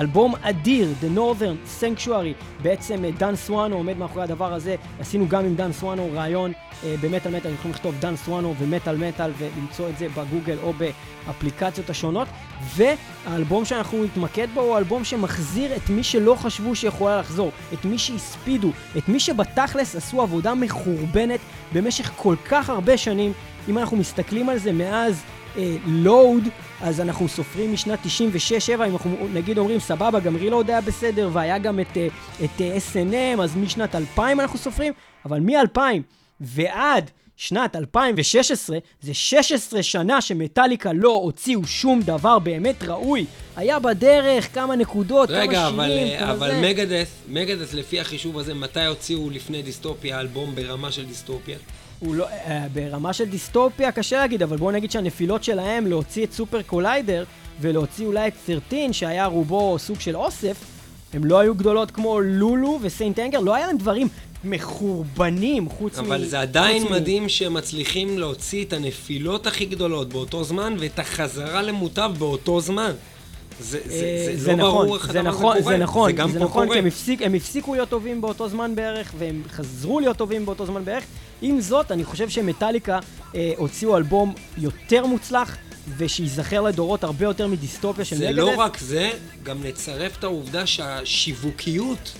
אלבום 0.00 0.34
אדיר, 0.42 0.88
The 1.02 1.18
Northern 1.18 1.82
Sanctuary, 1.82 2.62
בעצם 2.62 3.04
אה, 3.04 3.10
דן 3.18 3.36
סואנו 3.36 3.76
עומד 3.76 3.98
מאחורי 3.98 4.24
הדבר 4.24 4.52
הזה, 4.52 4.76
עשינו 5.00 5.28
גם 5.28 5.44
עם 5.44 5.54
דן 5.54 5.72
סואנו 5.72 6.10
רעיון 6.14 6.52
אה, 6.84 6.94
במטאל 7.00 7.36
מטאל, 7.36 7.52
יכולים 7.52 7.74
לכתוב 7.74 7.94
דן 8.00 8.16
סואנו 8.16 8.54
ומטאל 8.58 8.96
מטאל 8.96 9.30
ולמצוא 9.38 9.88
את 9.88 9.98
זה 9.98 10.06
בגוגל 10.08 10.56
או 10.62 10.72
באפליקציות 10.72 11.90
השונות, 11.90 12.28
והאלבום 12.76 13.64
שאנחנו 13.64 14.04
נתמקד 14.04 14.48
בו 14.54 14.60
הוא 14.60 14.78
אלבום 14.78 15.04
שמחזיר 15.04 15.76
את 15.76 15.90
מי 15.90 16.04
שלא 16.04 16.34
חשבו 16.34 16.74
שיכולה 16.74 17.20
לחזור, 17.20 17.50
את 17.72 17.84
מי 17.84 17.98
שהספידו, 17.98 18.70
את 18.98 19.08
מי 19.08 19.20
שבתכלס 19.20 19.96
עשו 19.96 20.22
עבודה 20.22 20.54
מחורבנת 20.54 21.40
במשך 21.72 22.12
כל 22.16 22.34
כך 22.48 22.70
הרבה 22.70 22.96
שנים, 22.96 23.32
אם 23.68 23.78
אנחנו 23.78 23.96
מסתכלים 23.96 24.48
על 24.48 24.58
זה 24.58 24.72
מאז 24.72 25.22
לואוד, 25.86 26.42
אז 26.80 27.00
אנחנו 27.00 27.28
סופרים 27.28 27.72
משנת 27.72 27.98
96-7, 28.04 28.06
אם 28.74 28.82
אנחנו 28.82 29.28
נגיד 29.34 29.58
אומרים 29.58 29.80
סבבה, 29.80 30.20
גם 30.20 30.36
רילוד 30.36 30.70
היה 30.70 30.80
בסדר, 30.80 31.30
והיה 31.32 31.58
גם 31.58 31.80
את, 31.80 31.96
אה, 31.96 32.08
את 32.44 32.60
אה, 32.60 32.76
S&M, 32.76 33.42
אז 33.42 33.56
משנת 33.56 33.94
2000 33.94 34.40
אנחנו 34.40 34.58
סופרים, 34.58 34.92
אבל 35.24 35.40
מ-2000 35.40 35.80
ועד 36.40 37.10
שנת 37.36 37.76
2016, 37.76 38.78
זה 39.00 39.14
16 39.14 39.82
שנה 39.82 40.20
שמטאליקה 40.20 40.92
לא 40.92 41.14
הוציאו 41.14 41.66
שום 41.66 42.00
דבר 42.02 42.38
באמת 42.38 42.82
ראוי. 42.82 43.26
היה 43.56 43.78
בדרך 43.78 44.54
כמה 44.54 44.76
נקודות, 44.76 45.30
רגע, 45.30 45.52
כמה 45.52 45.68
אבל, 45.68 45.88
שירים, 45.88 46.12
אה, 46.12 46.18
כמה 46.18 46.32
אבל. 46.32 46.60
מגדס, 46.60 47.08
מגדס 47.28 47.74
לפי 47.74 48.00
החישוב 48.00 48.38
הזה, 48.38 48.54
מתי 48.54 48.86
הוציאו 48.86 49.30
לפני 49.30 49.62
דיסטופיה 49.62 50.20
אלבום 50.20 50.54
ברמה 50.54 50.92
של 50.92 51.06
דיסטופיה? 51.06 51.58
הוא 51.98 52.14
לא, 52.14 52.26
אה, 52.28 52.66
ברמה 52.72 53.12
של 53.12 53.24
דיסטופיה 53.24 53.92
קשה 53.92 54.16
להגיד, 54.16 54.42
אבל 54.42 54.56
בואו 54.56 54.70
נגיד 54.70 54.90
שהנפילות 54.90 55.44
שלהם 55.44 55.86
להוציא 55.86 56.24
את 56.24 56.32
Super 56.32 56.62
Collider 56.62 57.24
ולהוציא 57.60 58.06
אולי 58.06 58.28
את 58.28 58.32
13 58.46 58.92
שהיה 58.92 59.26
רובו 59.26 59.76
סוג 59.78 60.00
של 60.00 60.16
אוסף, 60.16 60.56
הם 61.12 61.24
לא 61.24 61.38
היו 61.38 61.54
גדולות 61.54 61.90
כמו 61.90 62.20
Lulu 62.20 62.78
ו 62.82 62.91
St. 62.91 63.18
Anger, 63.18 63.40
לא 63.40 63.54
היה 63.54 63.66
להם 63.66 63.78
דברים 63.78 64.08
מחורבנים 64.44 65.68
חוץ 65.68 65.98
מ... 65.98 66.04
אבל 66.04 66.24
זה 66.24 66.40
עדיין 66.40 66.82
מ- 66.82 66.92
מדהים 66.92 67.28
שהם 67.28 67.54
מצליחים 67.54 68.18
להוציא 68.18 68.64
את 68.64 68.72
הנפילות 68.72 69.46
הכי 69.46 69.64
גדולות 69.64 70.08
באותו 70.08 70.44
זמן 70.44 70.74
ואת 70.78 70.98
החזרה 70.98 71.62
למוטב 71.62 72.10
באותו 72.18 72.60
זמן. 72.60 72.92
זה, 73.60 73.78
זה, 73.84 73.94
אה, 73.94 74.22
זה, 74.26 74.42
זה 74.44 74.50
לא 74.50 74.56
נכון, 74.56 74.86
ברור 74.86 74.96
איך 74.96 75.12
זה 75.12 75.20
הדבר 75.20 75.30
הזה 75.30 75.38
נכון, 75.38 75.62
קורה. 75.62 75.72
זה 75.72 75.76
נכון, 75.76 76.10
זה 76.10 76.16
גם 76.16 76.30
זה 76.30 76.38
פה 76.38 76.44
נכון, 76.44 76.64
קורה. 76.64 76.74
כי 76.74 76.78
הם, 76.78 76.86
הפסיק, 76.86 77.22
הם 77.22 77.34
הפסיקו 77.34 77.74
להיות 77.74 77.88
טובים 77.88 78.20
באותו 78.20 78.48
זמן 78.48 78.74
בערך, 78.74 79.12
והם 79.18 79.42
חזרו 79.50 80.00
להיות 80.00 80.16
טובים 80.16 80.46
באותו 80.46 80.66
זמן 80.66 80.84
בערך. 80.84 81.04
עם 81.42 81.60
זאת, 81.60 81.92
אני 81.92 82.04
חושב 82.04 82.28
שמטאליקה 82.28 82.98
אה, 83.34 83.52
הוציאו 83.56 83.96
אלבום 83.96 84.34
יותר 84.58 85.06
מוצלח, 85.06 85.56
ושייזכר 85.96 86.60
לדורות 86.60 87.04
הרבה 87.04 87.24
יותר 87.24 87.46
מדיסטופיה 87.46 88.04
של 88.04 88.16
זה 88.16 88.24
Megadeth. 88.24 88.38
לא 88.38 88.54
רק 88.56 88.78
זה, 88.78 89.10
גם 89.42 89.62
נצרף 89.62 90.18
את 90.18 90.24
העובדה 90.24 90.66
שהשיווקיות 90.66 92.12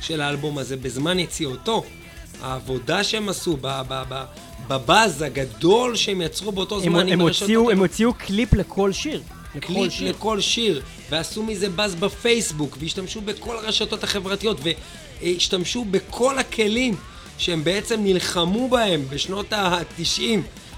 של 0.00 0.20
האלבום 0.20 0.58
הזה 0.58 0.76
בזמן 0.76 1.18
יציאותו, 1.18 1.84
העבודה 2.42 3.04
שהם 3.04 3.28
עשו 3.28 3.56
ב- 3.60 3.82
ב- 3.88 4.02
ב- 4.08 4.24
בבאז 4.68 5.22
הגדול 5.22 5.96
שהם 5.96 6.22
יצרו 6.22 6.52
באותו 6.52 6.76
הם, 6.76 6.82
זמן 6.82 7.00
הם, 7.00 7.08
עם 7.08 7.20
הרשתות 7.20 7.48
הוציאו, 7.48 7.70
הם 7.70 7.78
הוציאו 7.78 8.14
קליפ 8.14 8.54
לכל 8.54 8.92
שיר. 8.92 9.22
לכל 9.54 9.66
קליפ 9.66 9.92
שיר. 9.92 10.08
לכל 10.10 10.40
שיר, 10.40 10.82
ועשו 11.10 11.42
מזה 11.42 11.68
באז 11.68 11.94
בפייסבוק, 11.94 12.76
והשתמשו 12.80 13.20
בכל 13.20 13.56
הרשתות 13.56 14.04
החברתיות, 14.04 14.60
והשתמשו 15.22 15.84
בכל 15.84 16.38
הכלים 16.38 16.96
שהם 17.38 17.64
בעצם 17.64 18.00
נלחמו 18.04 18.68
בהם 18.68 19.04
בשנות 19.10 19.52
ה-90, 19.52 20.22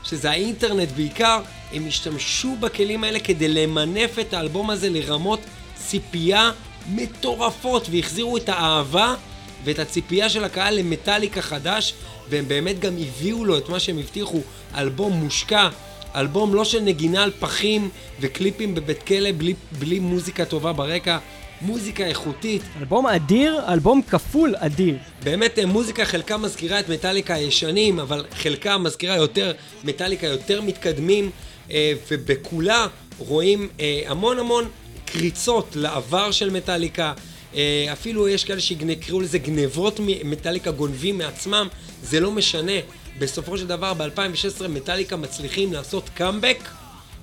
שזה 0.05 0.31
האינטרנט 0.31 0.89
בעיקר, 0.93 1.41
הם 1.73 1.87
השתמשו 1.87 2.57
בכלים 2.61 3.05
האלה 3.05 3.21
כדי 3.21 3.49
למנף 3.49 4.19
את 4.19 4.35
האלבום 4.35 4.71
הזה 4.71 4.91
לרמות 4.91 5.41
ציפייה 5.77 6.51
מטורפות, 6.89 7.89
והחזירו 7.91 8.37
את 8.37 8.49
האהבה 8.49 9.15
ואת 9.65 9.79
הציפייה 9.79 10.29
של 10.29 10.45
הקהל 10.45 10.75
למטאליקה 10.75 11.43
חדש, 11.43 11.95
והם 12.29 12.49
באמת 12.49 12.79
גם 12.79 12.95
הביאו 12.99 13.45
לו 13.45 13.59
את 13.59 13.69
מה 13.69 13.81
שהם 13.81 13.99
הבטיחו, 13.99 14.41
אלבום 14.75 15.13
מושקע, 15.13 15.69
אלבום 16.17 16.55
לא 16.55 16.65
של 16.65 16.81
נגינה 16.81 17.23
על 17.23 17.31
פחים 17.41 17.89
וקליפים 18.21 18.75
בבית 18.75 19.03
כלא 19.03 19.33
בלי, 19.39 19.55
בלי 19.79 19.99
מוזיקה 19.99 20.45
טובה 20.45 20.73
ברקע, 20.73 21.19
מוזיקה 21.61 22.07
איכותית. 22.07 22.63
אלבום 22.81 23.07
אדיר, 23.07 23.61
אלבום 23.69 24.03
כפול 24.03 24.55
אדיר. 24.59 24.97
באמת 25.23 25.59
אה, 25.59 25.67
מוזיקה 25.67 26.05
חלקה 26.05 26.37
מזכירה 26.37 26.81
את 26.81 26.89
מטאליקה 26.89 27.35
הישנים, 27.35 28.01
אבל 28.01 28.25
חלקה 28.33 28.79
מזכירה 28.79 29.17
יותר 29.17 29.53
מטאליקה 29.85 30.27
יותר 30.27 30.61
מתקדמים, 30.61 31.31
אה, 31.71 31.93
ובכולה 32.11 32.87
רואים 33.19 33.69
אה, 33.81 34.03
המון 34.07 34.39
המון 34.39 34.69
קריצות 35.05 35.69
לעבר 35.75 36.31
של 36.31 36.51
מטאליקה. 36.51 37.13
אפילו 37.93 38.29
יש 38.29 38.45
כאלה 38.45 38.61
שיקראו 38.61 39.21
לזה 39.21 39.39
גנבות 39.39 40.01
מטאליקה 40.25 40.71
גונבים 40.71 41.19
מעצמם, 41.19 41.69
זה 42.03 42.21
לא 42.21 42.31
משנה. 42.31 42.73
בסופו 43.19 43.59
של 43.59 43.67
דבר 43.67 43.95
ב-2016 43.95 44.69
מטאליקה 44.69 45.17
מצליחים 45.17 45.73
לעשות 45.73 46.09
קאמבק. 46.15 46.59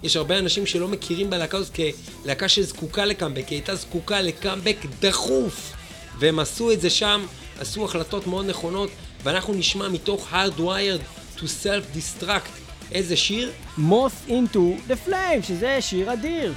יש 0.04 0.16
הרבה 0.16 0.40
אנשים 0.40 0.66
שלא 0.66 0.88
מכירים 0.88 1.30
בלהקה 1.30 1.58
הזאת 1.58 1.78
כלהקה 2.24 2.50
שזקוקה 2.50 3.06
לקאמבק, 3.06 3.48
היא 3.48 3.58
הייתה 3.58 3.76
זקוקה 3.76 4.22
לקאמבק 4.22 4.78
דחוף. 5.00 5.74
והם 6.20 6.40
עשו 6.40 6.72
את 6.72 6.82
זה 6.82 6.90
שם, 6.90 7.26
עשו 7.60 7.86
החלטות 7.86 8.28
מאוד 8.28 8.46
נכונות, 8.46 8.90
ואנחנו 9.24 9.54
נשמע 9.54 9.90
מתוך 9.90 10.34
Hardwired 10.34 11.38
to 11.38 11.42
Self-Destruct 11.42 12.62
איזה 12.92 13.18
שיר? 13.18 13.52
Moth 13.78 14.30
into 14.30 14.90
the 14.90 15.10
Flame, 15.10 15.44
שזה 15.48 15.78
שיר 15.82 16.14
אדיר. 16.14 16.54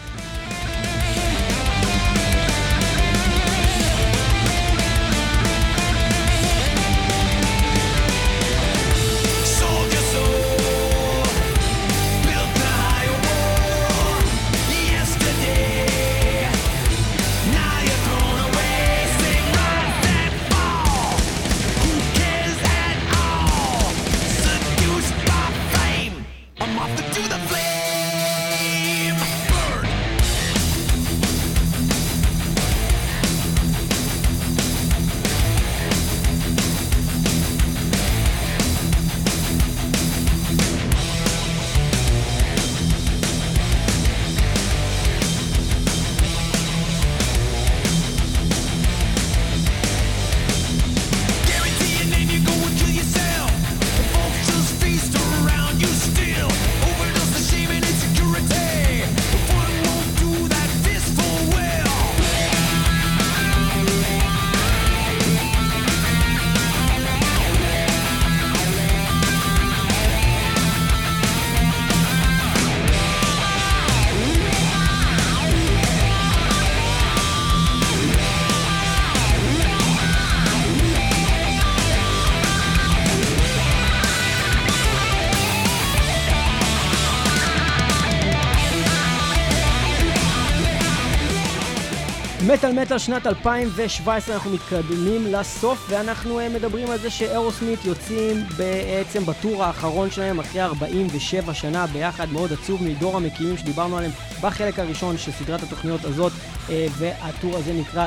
מטאל 92.65 92.83
מטאל 92.83 92.99
שנת 92.99 93.27
2017, 93.27 94.35
אנחנו 94.35 94.51
מתקדמים 94.51 95.33
לסוף, 95.33 95.87
ואנחנו 95.91 96.41
אה, 96.41 96.49
מדברים 96.49 96.91
על 96.91 96.99
זה 96.99 97.11
שאירוסמית 97.11 97.85
יוצאים 97.85 98.45
בעצם 98.57 99.27
בטור 99.27 99.65
האחרון 99.65 100.11
שלהם 100.11 100.41
אחרי 100.41 100.63
47 100.63 101.55
שנה 101.55 101.87
ביחד, 101.87 102.33
מאוד 102.33 102.53
עצוב 102.53 102.83
מדור 102.83 103.17
המקימים 103.17 103.57
שדיברנו 103.57 103.97
עליהם 103.97 104.13
בחלק 104.41 104.79
הראשון 104.79 105.19
של 105.19 105.33
סדרת 105.33 105.63
התוכניות 105.63 106.05
הזאת, 106.05 106.33
אה, 106.71 106.87
והטור 106.99 107.57
הזה 107.57 107.73
נקרא 107.73 108.07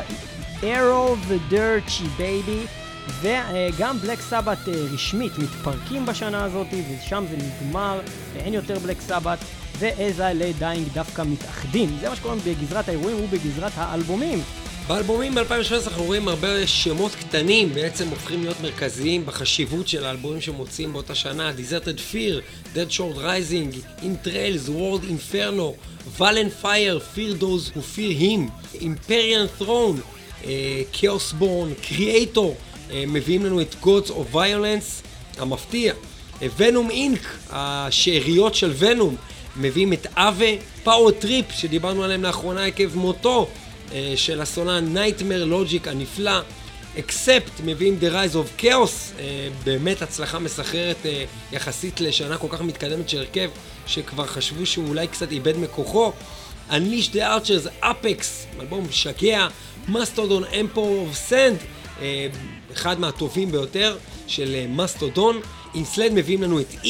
Arrow 0.62 1.30
the 1.30 1.54
Dirty 1.54 2.20
Baby. 2.20 2.68
וגם 3.22 3.98
בלק 3.98 4.22
סבת 4.22 4.58
רשמית 4.94 5.38
מתפרקים 5.38 6.06
בשנה 6.06 6.44
הזאת, 6.44 6.68
ושם 6.90 7.24
זה 7.30 7.38
נגמר, 7.38 8.00
ואין 8.34 8.54
יותר 8.54 8.80
בלק 8.80 9.02
סבת, 9.02 9.40
ואיזה 9.80 10.30
לדיינג 10.36 10.88
דווקא 10.94 11.22
מתאחדים. 11.22 11.98
זה 12.02 12.10
מה 12.10 12.16
שקורה 12.16 12.36
בגזרת 12.46 12.90
האירועים 12.90 13.24
ובגזרת 13.24 13.72
האלבומים. 13.76 14.40
באלבומים 14.88 15.36
ב-2017 15.36 15.88
אנחנו 15.88 16.04
רואים 16.04 16.28
הרבה 16.28 16.68
שמות 16.68 17.16
קטנים 17.16 17.74
בעצם 17.74 18.08
הופכים 18.08 18.44
להיות 18.44 18.62
מרכזיים 18.62 19.26
בחשיבות 19.26 19.88
של 19.88 20.06
האלבומים 20.06 20.42
שמוצאים 20.42 20.94
באותה 20.94 21.16
שנה 21.16 21.52
Deserted 21.58 22.14
Fear, 22.14 22.42
Dead 22.76 22.92
Short 22.92 23.18
Rising, 23.18 24.02
In 24.02 24.28
Trails, 24.28 24.70
World 24.70 25.04
Inferno, 25.04 25.74
Valen 26.20 26.64
Fire, 26.64 27.00
Fear 27.16 27.34
Those 27.42 27.76
Who 27.76 27.82
Fear 27.96 28.14
Him, 28.22 28.52
Imperial 28.82 29.48
Throne, 29.60 30.00
uh, 30.00 30.48
Chaos 30.94 31.34
Born, 31.40 31.88
Creator, 31.88 32.38
uh, 32.38 32.94
מביאים 33.08 33.46
לנו 33.46 33.62
את 33.62 33.76
Gods 33.84 34.10
of 34.10 34.34
Violence, 34.36 35.08
המפתיע, 35.38 35.94
Venom 36.58 36.90
Inc, 36.92 37.38
השאריות 37.50 38.56
של 38.56 38.74
Venom, 38.78 39.16
מביאים 39.58 39.94
את 39.94 40.08
Avé, 40.16 40.46
Power 40.84 41.12
Trip, 41.12 41.52
שדיברנו 41.52 42.04
עליהם 42.04 42.24
לאחרונה 42.24 42.66
עקב 42.66 42.96
מותו 42.96 43.48
אה, 43.94 44.14
של 44.16 44.42
הסולן 44.42 44.94
Nightmare 44.94 45.46
Logic 45.46 45.88
הנפלא, 45.88 46.40
Accept 47.00 47.52
מביאים 47.66 47.98
The 48.02 48.14
Rise 48.14 48.36
of 48.36 48.62
Chaos, 48.62 49.20
אה, 49.20 49.50
באמת 49.64 50.02
הצלחה 50.02 50.40
מסחררת 50.40 51.06
אה, 51.06 51.24
יחסית 51.52 52.02
לשנה 52.02 52.38
כל 52.38 52.48
כך 52.50 52.62
מתקדמת 52.62 53.10
של 53.10 53.18
הרכב, 53.18 53.50
שכבר 53.88 54.26
חשבו 54.26 54.66
שהוא 54.66 54.88
אולי 54.88 55.08
קצת 55.08 55.32
איבד 55.32 55.58
מכוחו. 55.58 56.12
Unleash 56.70 57.14
the 57.14 57.16
Archers, 57.16 57.84
Apex, 57.84 58.26
אלבום 58.60 58.88
משגע, 58.90 59.48
Mastodon 59.88 60.44
Emperor 60.60 61.06
of 61.08 61.16
Sand, 61.16 61.58
אחד 62.74 63.00
מהטובים 63.00 63.52
ביותר 63.52 63.98
של 64.28 64.66
מסטודון. 64.70 65.42
אינסלד 65.76 66.14
מביאים 66.14 66.44
לנו 66.44 66.60
את 66.60 66.74
E, 66.84 66.88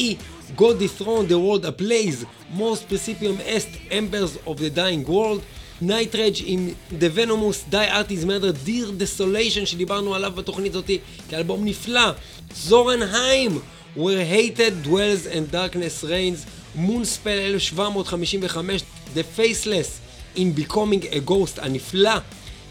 God 0.56 0.78
dethrone 0.78 1.26
the 1.26 1.38
world 1.38 1.64
ablaze, 1.64 2.24
most 2.54 2.88
principium 2.88 3.38
est 3.40 3.68
embers 3.90 4.38
of 4.46 4.58
the 4.58 4.70
dying 4.70 5.04
world. 5.06 5.42
Night 5.80 6.14
Rage 6.14 6.42
עם 6.44 6.68
The 6.98 7.08
Venomous, 7.08 7.70
Die 7.70 7.90
Artist 7.90 8.24
Murder, 8.24 8.52
Dear 8.66 8.90
Desolation 8.98 9.66
שדיברנו 9.66 10.14
עליו 10.14 10.32
בתוכנית 10.32 10.74
הזאתי 10.74 10.98
כאלבום 11.30 11.64
נפלא. 11.64 12.10
זורנהיים, 12.54 13.58
Where 13.96 14.24
Hated 14.32 14.86
Dwells 14.86 15.26
and 15.26 15.52
Darkness 15.52 16.04
Reigns, 16.04 16.46
Moonspell 16.76 17.54
1755, 17.54 18.84
The 19.14 19.22
Faceless, 19.22 20.00
In 20.36 20.52
Becoming 20.52 21.04
a 21.12 21.20
Ghost 21.30 21.62
הנפלא. 21.62 22.18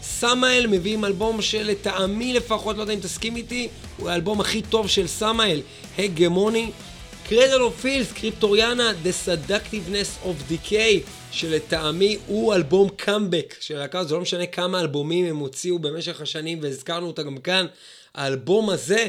סמאל 0.02 0.66
מביאים 0.70 1.04
אלבום 1.04 1.42
שלטעמי 1.42 2.32
לפחות, 2.32 2.76
לא 2.76 2.82
יודע 2.82 2.94
אם 2.94 3.00
תסכים 3.00 3.36
איתי, 3.36 3.68
הוא 3.96 4.08
האלבום 4.08 4.40
הכי 4.40 4.62
טוב 4.62 4.88
של 4.88 5.06
סמאל, 5.06 5.60
Hegemony. 5.98 6.70
Cradle 7.28 7.60
of 7.60 7.80
Filth, 7.80 8.12
Cryptoriana, 8.12 8.92
The 9.04 9.28
Seductiveness 9.28 10.26
of 10.26 10.52
Decay, 10.52 11.08
שלטעמי 11.32 12.18
הוא 12.26 12.54
אלבום 12.54 12.88
קאמבק 12.96 13.54
של 13.60 13.76
הלהקה, 13.76 14.04
זה 14.04 14.14
לא 14.14 14.20
משנה 14.20 14.46
כמה 14.46 14.80
אלבומים 14.80 15.24
הם 15.24 15.36
הוציאו 15.36 15.78
במשך 15.78 16.20
השנים, 16.20 16.58
והזכרנו 16.62 17.06
אותה 17.06 17.22
גם 17.22 17.38
כאן. 17.38 17.66
האלבום 18.14 18.70
הזה 18.70 19.08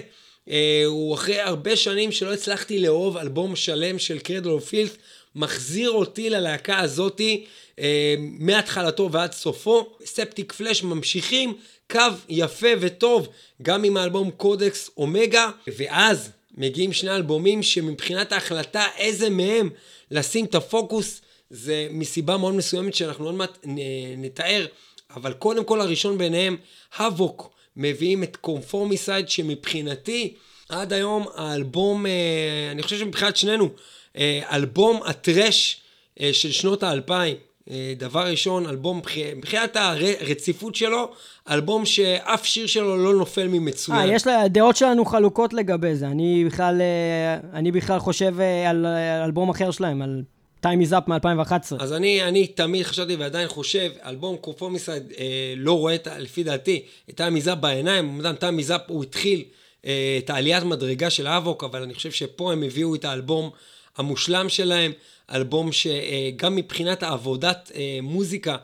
אה, 0.49 0.83
הוא 0.85 1.15
אחרי 1.15 1.39
הרבה 1.39 1.75
שנים 1.75 2.11
שלא 2.11 2.33
הצלחתי 2.33 2.79
לאהוב 2.79 3.17
אלבום 3.17 3.55
שלם 3.55 3.99
של 3.99 4.19
Cradle 4.19 4.49
of 4.49 4.69
Filth, 4.69 4.91
מחזיר 5.35 5.91
אותי 5.91 6.29
ללהקה 6.29 6.79
הזאתי 6.79 7.45
אה, 7.79 8.15
מהתחלתו 8.19 9.11
ועד 9.11 9.31
סופו. 9.31 9.89
ספטיק 10.05 10.53
פלאש 10.53 10.83
ממשיכים, 10.83 11.53
קו 11.91 11.99
יפה 12.29 12.69
וטוב, 12.79 13.27
גם 13.61 13.83
עם 13.83 13.97
האלבום 13.97 14.31
קודקס 14.31 14.89
אומגה, 14.97 15.49
ואז 15.77 16.29
מגיעים 16.59 16.93
שני 16.93 17.15
אלבומים 17.15 17.63
שמבחינת 17.63 18.31
ההחלטה 18.31 18.85
איזה 18.97 19.29
מהם 19.29 19.69
לשים 20.11 20.45
את 20.45 20.55
הפוקוס, 20.55 21.21
זה 21.49 21.87
מסיבה 21.91 22.37
מאוד 22.37 22.53
מסוימת 22.53 22.93
שאנחנו 22.93 23.25
עוד 23.25 23.35
מעט 23.35 23.57
נתאר, 24.17 24.65
אבל 25.15 25.33
קודם 25.33 25.63
כל 25.63 25.81
הראשון 25.81 26.17
ביניהם, 26.17 26.57
הבוק, 26.97 27.51
מביאים 27.77 28.23
את 28.23 28.35
קונפורמיסייד 28.35 29.29
שמבחינתי 29.29 30.33
עד 30.69 30.93
היום 30.93 31.27
האלבום, 31.35 32.05
אה, 32.05 32.11
אני 32.71 32.83
חושב 32.83 32.97
שמבחינת 32.97 33.37
שנינו, 33.37 33.69
אה, 34.17 34.41
אלבום 34.51 35.03
הטרש 35.05 35.81
אה, 36.21 36.33
של 36.33 36.51
שנות 36.51 36.83
האלפיים. 36.83 37.35
דבר 37.97 38.27
ראשון, 38.27 38.67
אלבום, 38.67 39.01
מבחינת 39.35 39.75
הרציפות 39.75 40.75
שלו, 40.75 41.11
אלבום 41.49 41.85
שאף 41.85 42.45
שיר 42.45 42.67
שלו 42.67 42.97
לא 42.97 43.13
נופל 43.13 43.47
ממצוין. 43.47 43.99
אה, 43.99 44.07
יש 44.07 44.27
לה, 44.27 44.41
הדעות 44.41 44.75
שלנו 44.75 45.05
חלוקות 45.05 45.53
לגבי 45.53 45.95
זה. 45.95 46.07
אני 46.07 46.45
בכלל, 46.45 46.81
אני 47.53 47.71
בכלל 47.71 47.99
חושב 47.99 48.35
על 48.67 48.85
אלבום 49.25 49.49
אחר 49.49 49.71
שלהם, 49.71 50.01
על 50.01 50.23
Time 50.63 50.81
is 50.89 50.91
Up 50.91 51.07
מ-2011. 51.07 51.75
אז 51.79 51.93
אני, 51.93 52.23
אני 52.23 52.47
תמיד 52.47 52.85
חשבתי 52.85 53.15
ועדיין 53.15 53.47
חושב, 53.47 53.91
אלבום 54.05 54.37
קופומיסייד 54.37 55.03
אה, 55.17 55.53
לא 55.57 55.77
רואה, 55.77 55.95
את, 55.95 56.07
לפי 56.19 56.43
דעתי, 56.43 56.83
את 57.09 57.21
Time 57.21 57.43
is 57.43 57.47
Up 57.47 57.55
בעיניים. 57.55 58.09
אמנם 58.09 58.35
Time 58.39 58.65
is 58.65 58.69
Up 58.69 58.81
הוא 58.87 59.03
התחיל 59.03 59.43
אה, 59.85 60.19
את 60.23 60.29
העליית 60.29 60.63
מדרגה 60.63 61.09
של 61.09 61.27
Havok, 61.27 61.63
אבל 61.63 61.81
אני 61.81 61.93
חושב 61.93 62.11
שפה 62.11 62.51
הם 62.51 62.63
הביאו 62.63 62.95
את 62.95 63.05
האלבום 63.05 63.49
המושלם 63.97 64.49
שלהם, 64.49 64.91
אלבום 65.31 65.69
שגם 65.71 66.55
מבחינת 66.55 67.03
העבודת 67.03 67.71
אה, 67.75 67.99
מוזיקה, 68.01 68.57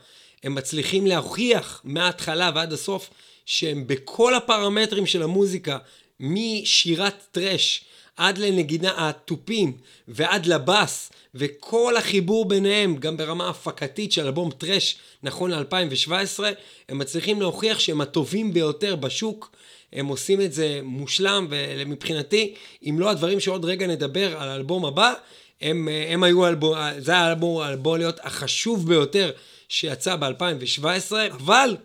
הם 0.43 0.55
מצליחים 0.55 1.07
להוכיח 1.07 1.81
מההתחלה 1.83 2.51
ועד 2.55 2.73
הסוף 2.73 3.09
שהם 3.45 3.87
בכל 3.87 4.35
הפרמטרים 4.35 5.05
של 5.05 5.23
המוזיקה, 5.23 5.77
משירת 6.19 7.25
thrash 7.31 7.85
עד 8.17 8.37
לנגינה 8.37 8.93
התופים 8.97 9.77
ועד 10.07 10.45
לבאס 10.45 11.11
וכל 11.35 11.97
החיבור 11.97 12.45
ביניהם, 12.45 12.95
גם 12.95 13.17
ברמה 13.17 13.49
הפקתית 13.49 14.11
של 14.11 14.25
אלבום 14.25 14.51
thrash 14.51 14.97
נכון 15.23 15.51
ל-2017, 15.51 16.43
הם 16.89 16.97
מצליחים 16.97 17.41
להוכיח 17.41 17.79
שהם 17.79 18.01
הטובים 18.01 18.53
ביותר 18.53 18.95
בשוק. 18.95 19.55
הם 19.93 20.07
עושים 20.07 20.41
את 20.41 20.53
זה 20.53 20.79
מושלם, 20.83 21.47
ומבחינתי, 21.49 22.53
אם 22.89 22.95
לא 22.99 23.09
הדברים 23.09 23.39
שעוד 23.39 23.65
רגע 23.65 23.87
נדבר 23.87 24.37
על 24.37 24.49
האלבום 24.49 24.85
הבא, 24.85 25.13
הם, 25.61 25.87
הם 26.07 26.23
היו 26.23 26.47
אלבום, 26.47 26.77
זה 26.97 27.11
היה 27.11 27.21
האלבום, 27.21 27.97
להיות 27.97 28.19
החשוב 28.23 28.87
ביותר 28.87 29.31
שיצא 29.69 30.15
ב-2017, 30.15 31.11
אבל 31.31 31.77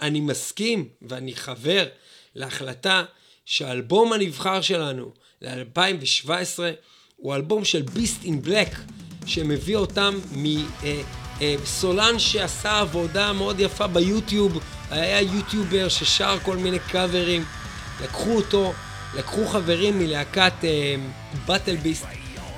אני 0.00 0.20
מסכים 0.20 0.88
ואני 1.02 1.34
חבר 1.34 1.86
להחלטה 2.34 3.04
שהאלבום 3.46 4.12
הנבחר 4.12 4.60
שלנו 4.60 5.12
ל-2017 5.42 6.30
הוא 7.16 7.34
אלבום 7.34 7.64
של 7.64 7.82
ביסט 7.82 8.24
אין 8.24 8.42
בלק, 8.42 8.68
שמביא 9.26 9.76
אותם 9.76 10.18
מסולן 11.62 12.18
שעשה 12.18 12.80
עבודה 12.80 13.32
מאוד 13.32 13.60
יפה 13.60 13.86
ביוטיוב, 13.86 14.62
היה 14.90 15.20
יוטיובר 15.20 15.88
ששר 15.88 16.38
כל 16.42 16.56
מיני 16.56 16.78
קאברים, 16.78 17.44
לקחו 18.02 18.36
אותו, 18.36 18.72
לקחו 19.14 19.46
חברים 19.46 19.98
מלהקת 19.98 20.52
באטל 21.46 21.76
ביסט, 21.76 22.06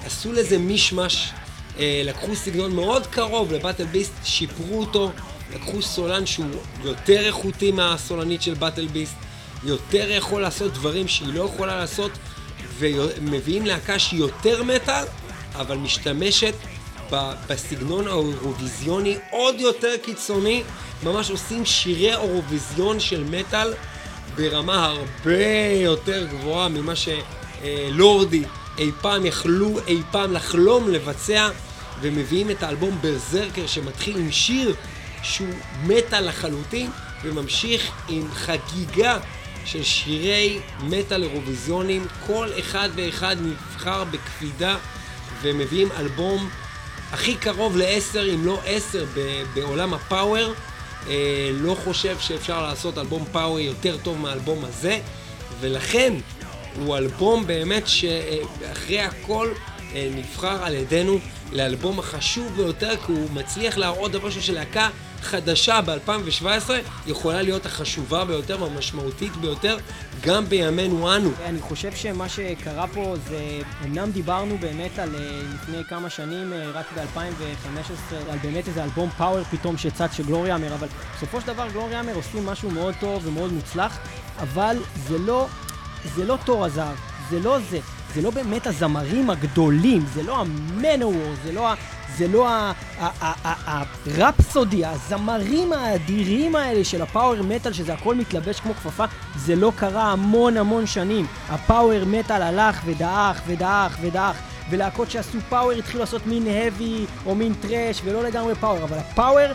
עשו 0.07 0.33
לזה 0.33 0.59
מישמש, 0.59 1.31
אה, 1.79 2.03
לקחו 2.05 2.37
סגנון 2.37 2.75
מאוד 2.75 3.07
קרוב 3.07 3.53
לבטל 3.53 3.85
ביסט, 3.85 4.13
שיפרו 4.25 4.81
אותו, 4.81 5.11
לקחו 5.55 5.83
סולן 5.83 6.27
שהוא 6.27 6.47
יותר 6.85 7.27
איכותי 7.27 7.73
מהסולנית 7.73 8.43
של 8.43 8.55
באטל 8.55 8.87
ביסט, 8.87 9.15
יותר 9.65 10.11
יכול 10.11 10.43
לעשות 10.43 10.73
דברים 10.73 11.09
שהיא 11.09 11.35
לא 11.35 11.45
יכולה 11.45 11.77
לעשות, 11.77 12.11
ומביאים 12.79 13.67
להקה 13.67 13.99
שהיא 13.99 14.21
יותר 14.21 14.63
מטאל, 14.63 15.05
אבל 15.55 15.77
משתמשת 15.77 16.55
בסגנון 17.49 18.07
האירוויזיוני 18.09 19.17
עוד 19.31 19.61
יותר 19.61 19.93
קיצוני, 20.03 20.63
ממש 21.03 21.31
עושים 21.31 21.65
שירי 21.65 22.11
אירוויזיון 22.11 23.01
של 23.01 23.25
מטאל 23.25 23.75
ברמה 24.37 24.87
הרבה 24.87 25.73
יותר 25.83 26.27
גבוהה 26.27 26.69
ממה 26.69 26.93
שלורדי 26.97 28.45
אי 28.79 28.91
פעם 29.01 29.27
יכלו 29.27 29.79
אי 29.87 30.03
פעם 30.11 30.33
לחלום 30.33 30.91
לבצע, 30.91 31.49
ומביאים 32.01 32.51
את 32.51 32.63
האלבום 32.63 32.99
ברזרקר 33.01 33.67
שמתחיל 33.67 34.17
עם 34.17 34.33
שיר 34.33 34.75
שהוא 35.23 35.55
מטאל 35.83 36.29
לחלוטין, 36.29 36.91
וממשיך 37.23 37.91
עם 38.09 38.29
חגיגה 38.33 39.19
של 39.65 39.83
שירי 39.83 40.59
מטאל 40.81 41.23
אירוויזיונים, 41.23 42.07
כל 42.27 42.49
אחד 42.61 42.89
ואחד 42.95 43.37
נבחר 43.41 44.05
בקפידה 44.05 44.77
ומביאים 45.43 45.89
אלבום 45.99 46.49
הכי 47.13 47.35
קרוב 47.35 47.77
לעשר 47.77 48.35
אם 48.35 48.47
לא 48.47 48.61
עשר 48.67 49.05
בעולם 49.55 49.95
הפאוור. 49.95 50.53
אה, 51.09 51.51
לא 51.53 51.77
חושב 51.85 52.17
שאפשר 52.21 52.63
לעשות 52.63 52.99
אלבום 52.99 53.25
פאוור 53.33 53.61
יותר 53.61 53.97
טוב 54.03 54.19
מהאלבום 54.19 54.65
הזה, 54.65 54.99
ולכן 55.61 56.13
הוא 56.79 56.97
אלבום 56.97 57.47
באמת 57.47 57.83
שאחרי 57.87 59.01
הכל 59.01 59.49
אה, 59.95 60.09
נבחר 60.17 60.65
על 60.65 60.75
ידינו 60.75 61.19
לאלבום 61.53 61.99
החשוב 61.99 62.53
ביותר, 62.57 62.97
כי 63.07 63.13
הוא 63.13 63.31
מצליח 63.31 63.79
להראות 63.79 64.13
דבר 64.13 64.31
שהוא 64.31 64.43
שלהקה 64.43 64.89
חדשה 65.23 65.81
ב-2017 65.81 66.71
יכולה 67.07 67.43
להיות 67.43 67.67
החשובה 67.67 68.25
ביותר 68.25 68.63
והמשמעותית 68.63 69.37
ביותר 69.37 69.79
גם 70.21 70.47
בימינו 70.49 71.17
אנו. 71.17 71.31
אני 71.45 71.61
חושב 71.61 71.93
שמה 71.93 72.29
שקרה 72.29 72.87
פה 72.87 73.15
זה, 73.29 73.61
אמנם 73.85 74.11
דיברנו 74.11 74.59
באמת 74.59 74.99
על 74.99 75.15
אה, 75.15 75.41
לפני 75.55 75.85
כמה 75.89 76.11
שנים, 76.11 76.53
אה, 76.53 76.71
רק 76.71 76.87
ב-2015, 76.95 78.15
על 78.33 78.39
באמת 78.43 78.69
איזה 78.69 78.85
אלבום 78.85 79.11
פאוור 79.11 79.45
פתאום 79.45 79.79
שצץ 79.79 80.13
של 80.13 80.23
גלוריה 80.23 80.55
אמר, 80.57 80.75
אבל 80.75 80.87
בסופו 81.17 81.41
של 81.41 81.47
דבר 81.47 81.69
Gloryhammer 81.73 82.15
עושים 82.15 82.47
משהו 82.47 82.71
מאוד 82.71 82.95
טוב 83.01 83.27
ומאוד 83.27 83.53
מוצלח, 83.53 83.99
אבל 84.39 84.77
זה 85.09 85.19
לא, 85.19 85.47
זה 86.05 86.25
לא 86.25 86.39
תור 86.45 86.65
הזהב, 86.65 86.97
זה 87.31 87.41
לא 87.41 87.59
זה. 87.71 87.79
זה 88.15 88.23
לא 88.23 88.31
באמת 88.31 88.67
הזמרים 88.67 89.31
הגדולים, 89.31 90.05
זה 90.15 90.23
לא 90.23 90.41
ה 90.41 90.51
Manowar, 90.51 91.35
זה 91.45 91.53
לא. 91.53 91.73
זה 92.17 92.29
לא 92.29 92.49
ה 94.07 94.15
Rhapsody, 94.15 94.85
הזמרים 94.85 95.73
האדירים 95.73 96.57
האלה 96.57 96.85
של 96.85 97.03
ה 97.03 97.10
power 97.10 97.43
metal, 97.43 97.73
שזה 97.73 97.95
הכל 97.95 98.15
מתלבש 98.15 98.61
כמו 98.61 98.75
כפפה, 98.75 99.05
זה 99.37 99.57
לא 99.57 99.73
קרה 99.77 100.13
המון 100.13 100.57
המון 100.57 100.87
שנים. 100.87 101.27
ה 101.49 101.58
power 101.58 102.05
metal 102.05 102.43
הלך 102.43 102.83
ודעך 102.85 103.41
ודעך 103.47 103.99
ודעך, 104.01 104.37
ולהקות 104.71 105.11
שעשו 105.11 105.39
power 105.49 105.71
התחילו 105.71 106.01
לעשות 106.01 106.27
מין 106.27 106.47
heavy 106.47 107.07
או 107.27 107.35
מין 107.35 107.55
thrash, 107.55 108.01
ולא 108.05 108.23
לגמרי 108.23 108.55
power, 108.55 108.85
אבל 108.85 108.99
ה 108.99 109.08
power 109.08 109.53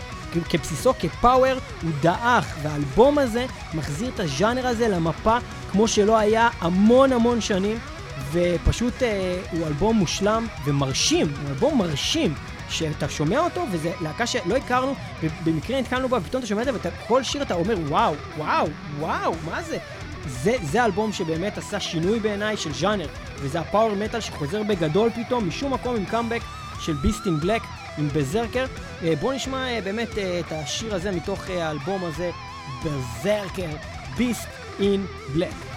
כבסיסו 0.50 0.94
כפאוור 1.00 1.58
הוא 1.82 1.92
דעך, 2.02 2.56
והאלבום 2.62 3.18
הזה 3.18 3.46
מחזיר 3.74 4.10
את 4.16 4.20
הז'אנר 4.20 4.68
הזה 4.68 4.88
למפה 4.88 5.38
כמו 5.72 5.88
שלא 5.88 6.18
היה 6.18 6.50
המון 6.62 7.14
המון 7.14 7.42
שנים. 7.42 7.78
ופשוט 8.32 9.04
אה, 9.04 9.42
הוא 9.52 9.68
אלבום 9.68 9.96
מושלם 9.96 10.48
ומרשים, 10.66 11.28
הוא 11.28 11.50
אלבום 11.50 11.78
מרשים, 11.78 12.34
שאתה 12.70 13.10
שומע 13.10 13.40
אותו, 13.40 13.66
וזו 13.72 13.90
להקה 14.02 14.28
שלא 14.28 14.56
הכרנו, 14.56 14.96
ובמקרה 15.24 15.82
נתקלנו 15.82 16.10
בה, 16.10 16.18
ופתאום 16.18 16.40
אתה 16.40 16.48
שומע 16.48 16.62
את 16.62 16.68
זה, 16.68 16.72
וכל 17.06 17.24
שיר 17.24 17.42
אתה 17.42 17.54
אומר, 17.54 17.76
וואו, 17.88 18.14
וואו, 18.38 18.68
וואו, 19.00 19.34
מה 19.46 19.64
זה? 19.64 19.78
זה, 20.28 20.56
זה 20.62 20.86
אלבום 20.86 21.14
שבאמת 21.14 21.58
עשה 21.58 21.80
שינוי 21.80 22.20
בעיניי 22.20 22.58
של 22.58 22.74
ז'אנר, 22.74 23.08
וזה 23.36 23.60
הפאוור 23.60 23.96
מטאל 23.96 24.20
שחוזר 24.20 24.64
בגדול 24.64 25.10
פתאום, 25.10 25.48
משום 25.48 25.74
מקום 25.74 25.96
עם 25.96 26.06
קאמבק 26.06 26.42
של 26.80 26.94
ביסט 26.94 27.26
אין 27.26 27.40
בלק, 27.40 27.62
עם 27.98 28.08
בזרקר. 28.14 28.66
אה, 29.04 29.16
בואו 29.16 29.36
נשמע 29.36 29.68
אה, 29.70 29.82
באמת 29.82 30.18
אה, 30.18 30.40
את 30.40 30.52
השיר 30.52 30.96
הזה 30.96 31.12
מתוך 31.12 31.50
האלבום 31.50 32.04
הזה, 32.04 32.32
בזרקר, 32.86 33.70
ביסט 34.18 34.48
אין 34.80 35.06
בלק. 35.34 35.71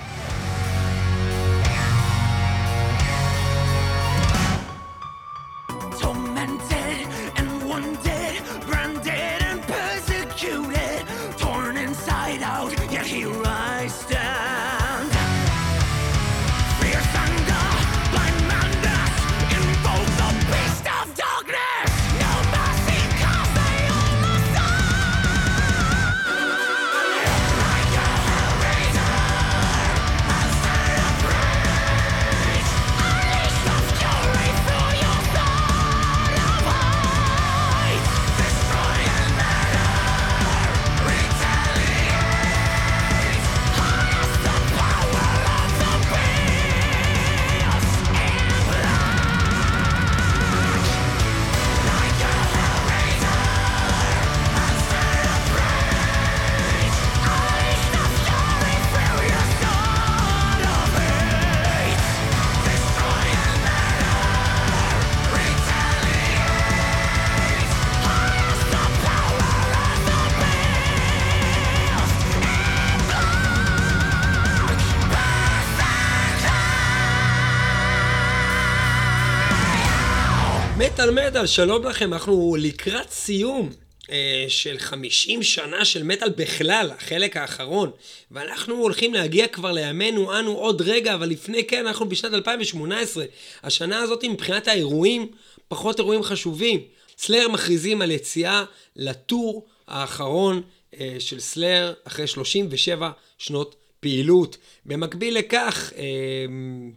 מטאל 80.78 81.10
מטאל, 81.10 81.46
שלום 81.46 81.84
לכם, 81.86 82.12
אנחנו 82.12 82.56
לקראת 82.58 83.10
סיום 83.10 83.70
אה, 84.10 84.44
של 84.48 84.78
50 84.78 85.42
שנה 85.42 85.84
של 85.84 86.02
מטאל 86.02 86.28
בכלל, 86.28 86.90
החלק 86.90 87.36
האחרון, 87.36 87.90
ואנחנו 88.30 88.74
הולכים 88.74 89.14
להגיע 89.14 89.46
כבר 89.48 89.72
לימינו 89.72 90.38
אנו 90.38 90.52
עוד 90.52 90.82
רגע, 90.82 91.14
אבל 91.14 91.28
לפני 91.28 91.64
כן 91.64 91.86
אנחנו 91.86 92.08
בשנת 92.08 92.34
2018. 92.34 93.24
השנה 93.62 93.98
הזאת 93.98 94.24
מבחינת 94.24 94.68
האירועים, 94.68 95.30
פחות 95.68 95.98
אירועים 95.98 96.22
חשובים. 96.22 96.80
סלאר 97.18 97.48
מכריזים 97.48 98.02
על 98.02 98.10
יציאה 98.10 98.64
לטור 98.96 99.66
האחרון 99.88 100.62
אה, 101.00 101.16
של 101.18 101.40
סלאר 101.40 101.92
אחרי 102.04 102.26
37 102.26 103.10
שנות 103.38 103.83
פעילות. 104.04 104.56
במקביל 104.86 105.38
לכך, 105.38 105.92
אה, 105.96 106.04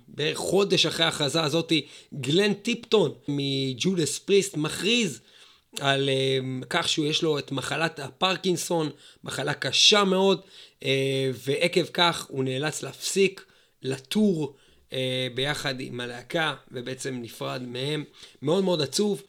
בערך 0.07 0.37
חודש 0.37 0.85
אחרי 0.85 1.05
ההכרזה 1.05 1.41
הזאת, 1.43 1.73
גלן 2.13 2.53
טיפטון 2.53 3.13
מג'ודס 3.27 4.19
פריסט 4.19 4.57
מכריז 4.57 5.19
על 5.79 6.09
אה, 6.09 6.39
כך 6.69 6.89
שהוא 6.89 7.05
יש 7.05 7.23
לו 7.23 7.39
את 7.39 7.51
מחלת 7.51 7.99
הפרקינסון, 7.99 8.89
מחלה 9.23 9.53
קשה 9.53 10.03
מאוד, 10.03 10.41
אה, 10.83 11.31
ועקב 11.33 11.85
כך 11.93 12.25
הוא 12.29 12.43
נאלץ 12.43 12.83
להפסיק 12.83 13.45
לטור 13.81 14.55
ביחד 15.35 15.79
עם 15.79 15.99
הלהקה, 15.99 16.55
ובעצם 16.71 17.19
נפרד 17.21 17.61
מהם. 17.61 18.03
מאוד 18.41 18.63
מאוד 18.63 18.81
עצוב. 18.81 19.23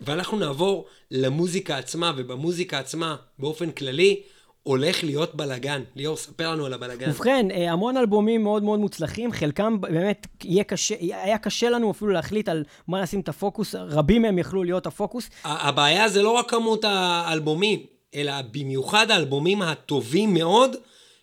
ואנחנו 0.00 0.38
נעבור 0.38 0.86
למוזיקה 1.10 1.78
עצמה, 1.78 2.12
ובמוזיקה 2.16 2.78
עצמה, 2.78 3.16
באופן 3.38 3.70
כללי, 3.70 4.22
הולך 4.66 5.04
להיות 5.04 5.34
בלאגן. 5.34 5.82
ליאור, 5.96 6.16
ספר 6.16 6.52
לנו 6.52 6.66
על 6.66 6.72
הבלאגן. 6.72 7.10
ובכן, 7.10 7.50
אה, 7.50 7.72
המון 7.72 7.96
אלבומים 7.96 8.42
מאוד 8.42 8.62
מאוד 8.62 8.80
מוצלחים, 8.80 9.32
חלקם 9.32 9.80
באמת 9.80 10.26
יהיה 10.44 10.64
קשה, 10.64 10.94
היה 11.00 11.38
קשה 11.38 11.70
לנו 11.70 11.90
אפילו 11.90 12.10
להחליט 12.10 12.48
על 12.48 12.64
מה 12.88 13.00
לשים 13.00 13.20
את 13.20 13.28
הפוקוס, 13.28 13.74
רבים 13.74 14.22
מהם 14.22 14.38
יכלו 14.38 14.64
להיות 14.64 14.86
הפוקוס. 14.86 15.30
הבעיה 15.44 16.08
זה 16.08 16.22
לא 16.22 16.30
רק 16.30 16.50
כמות 16.50 16.84
האלבומים, 16.84 17.80
אלא 18.14 18.32
במיוחד 18.52 19.10
האלבומים 19.10 19.62
הטובים 19.62 20.34
מאוד, 20.34 20.76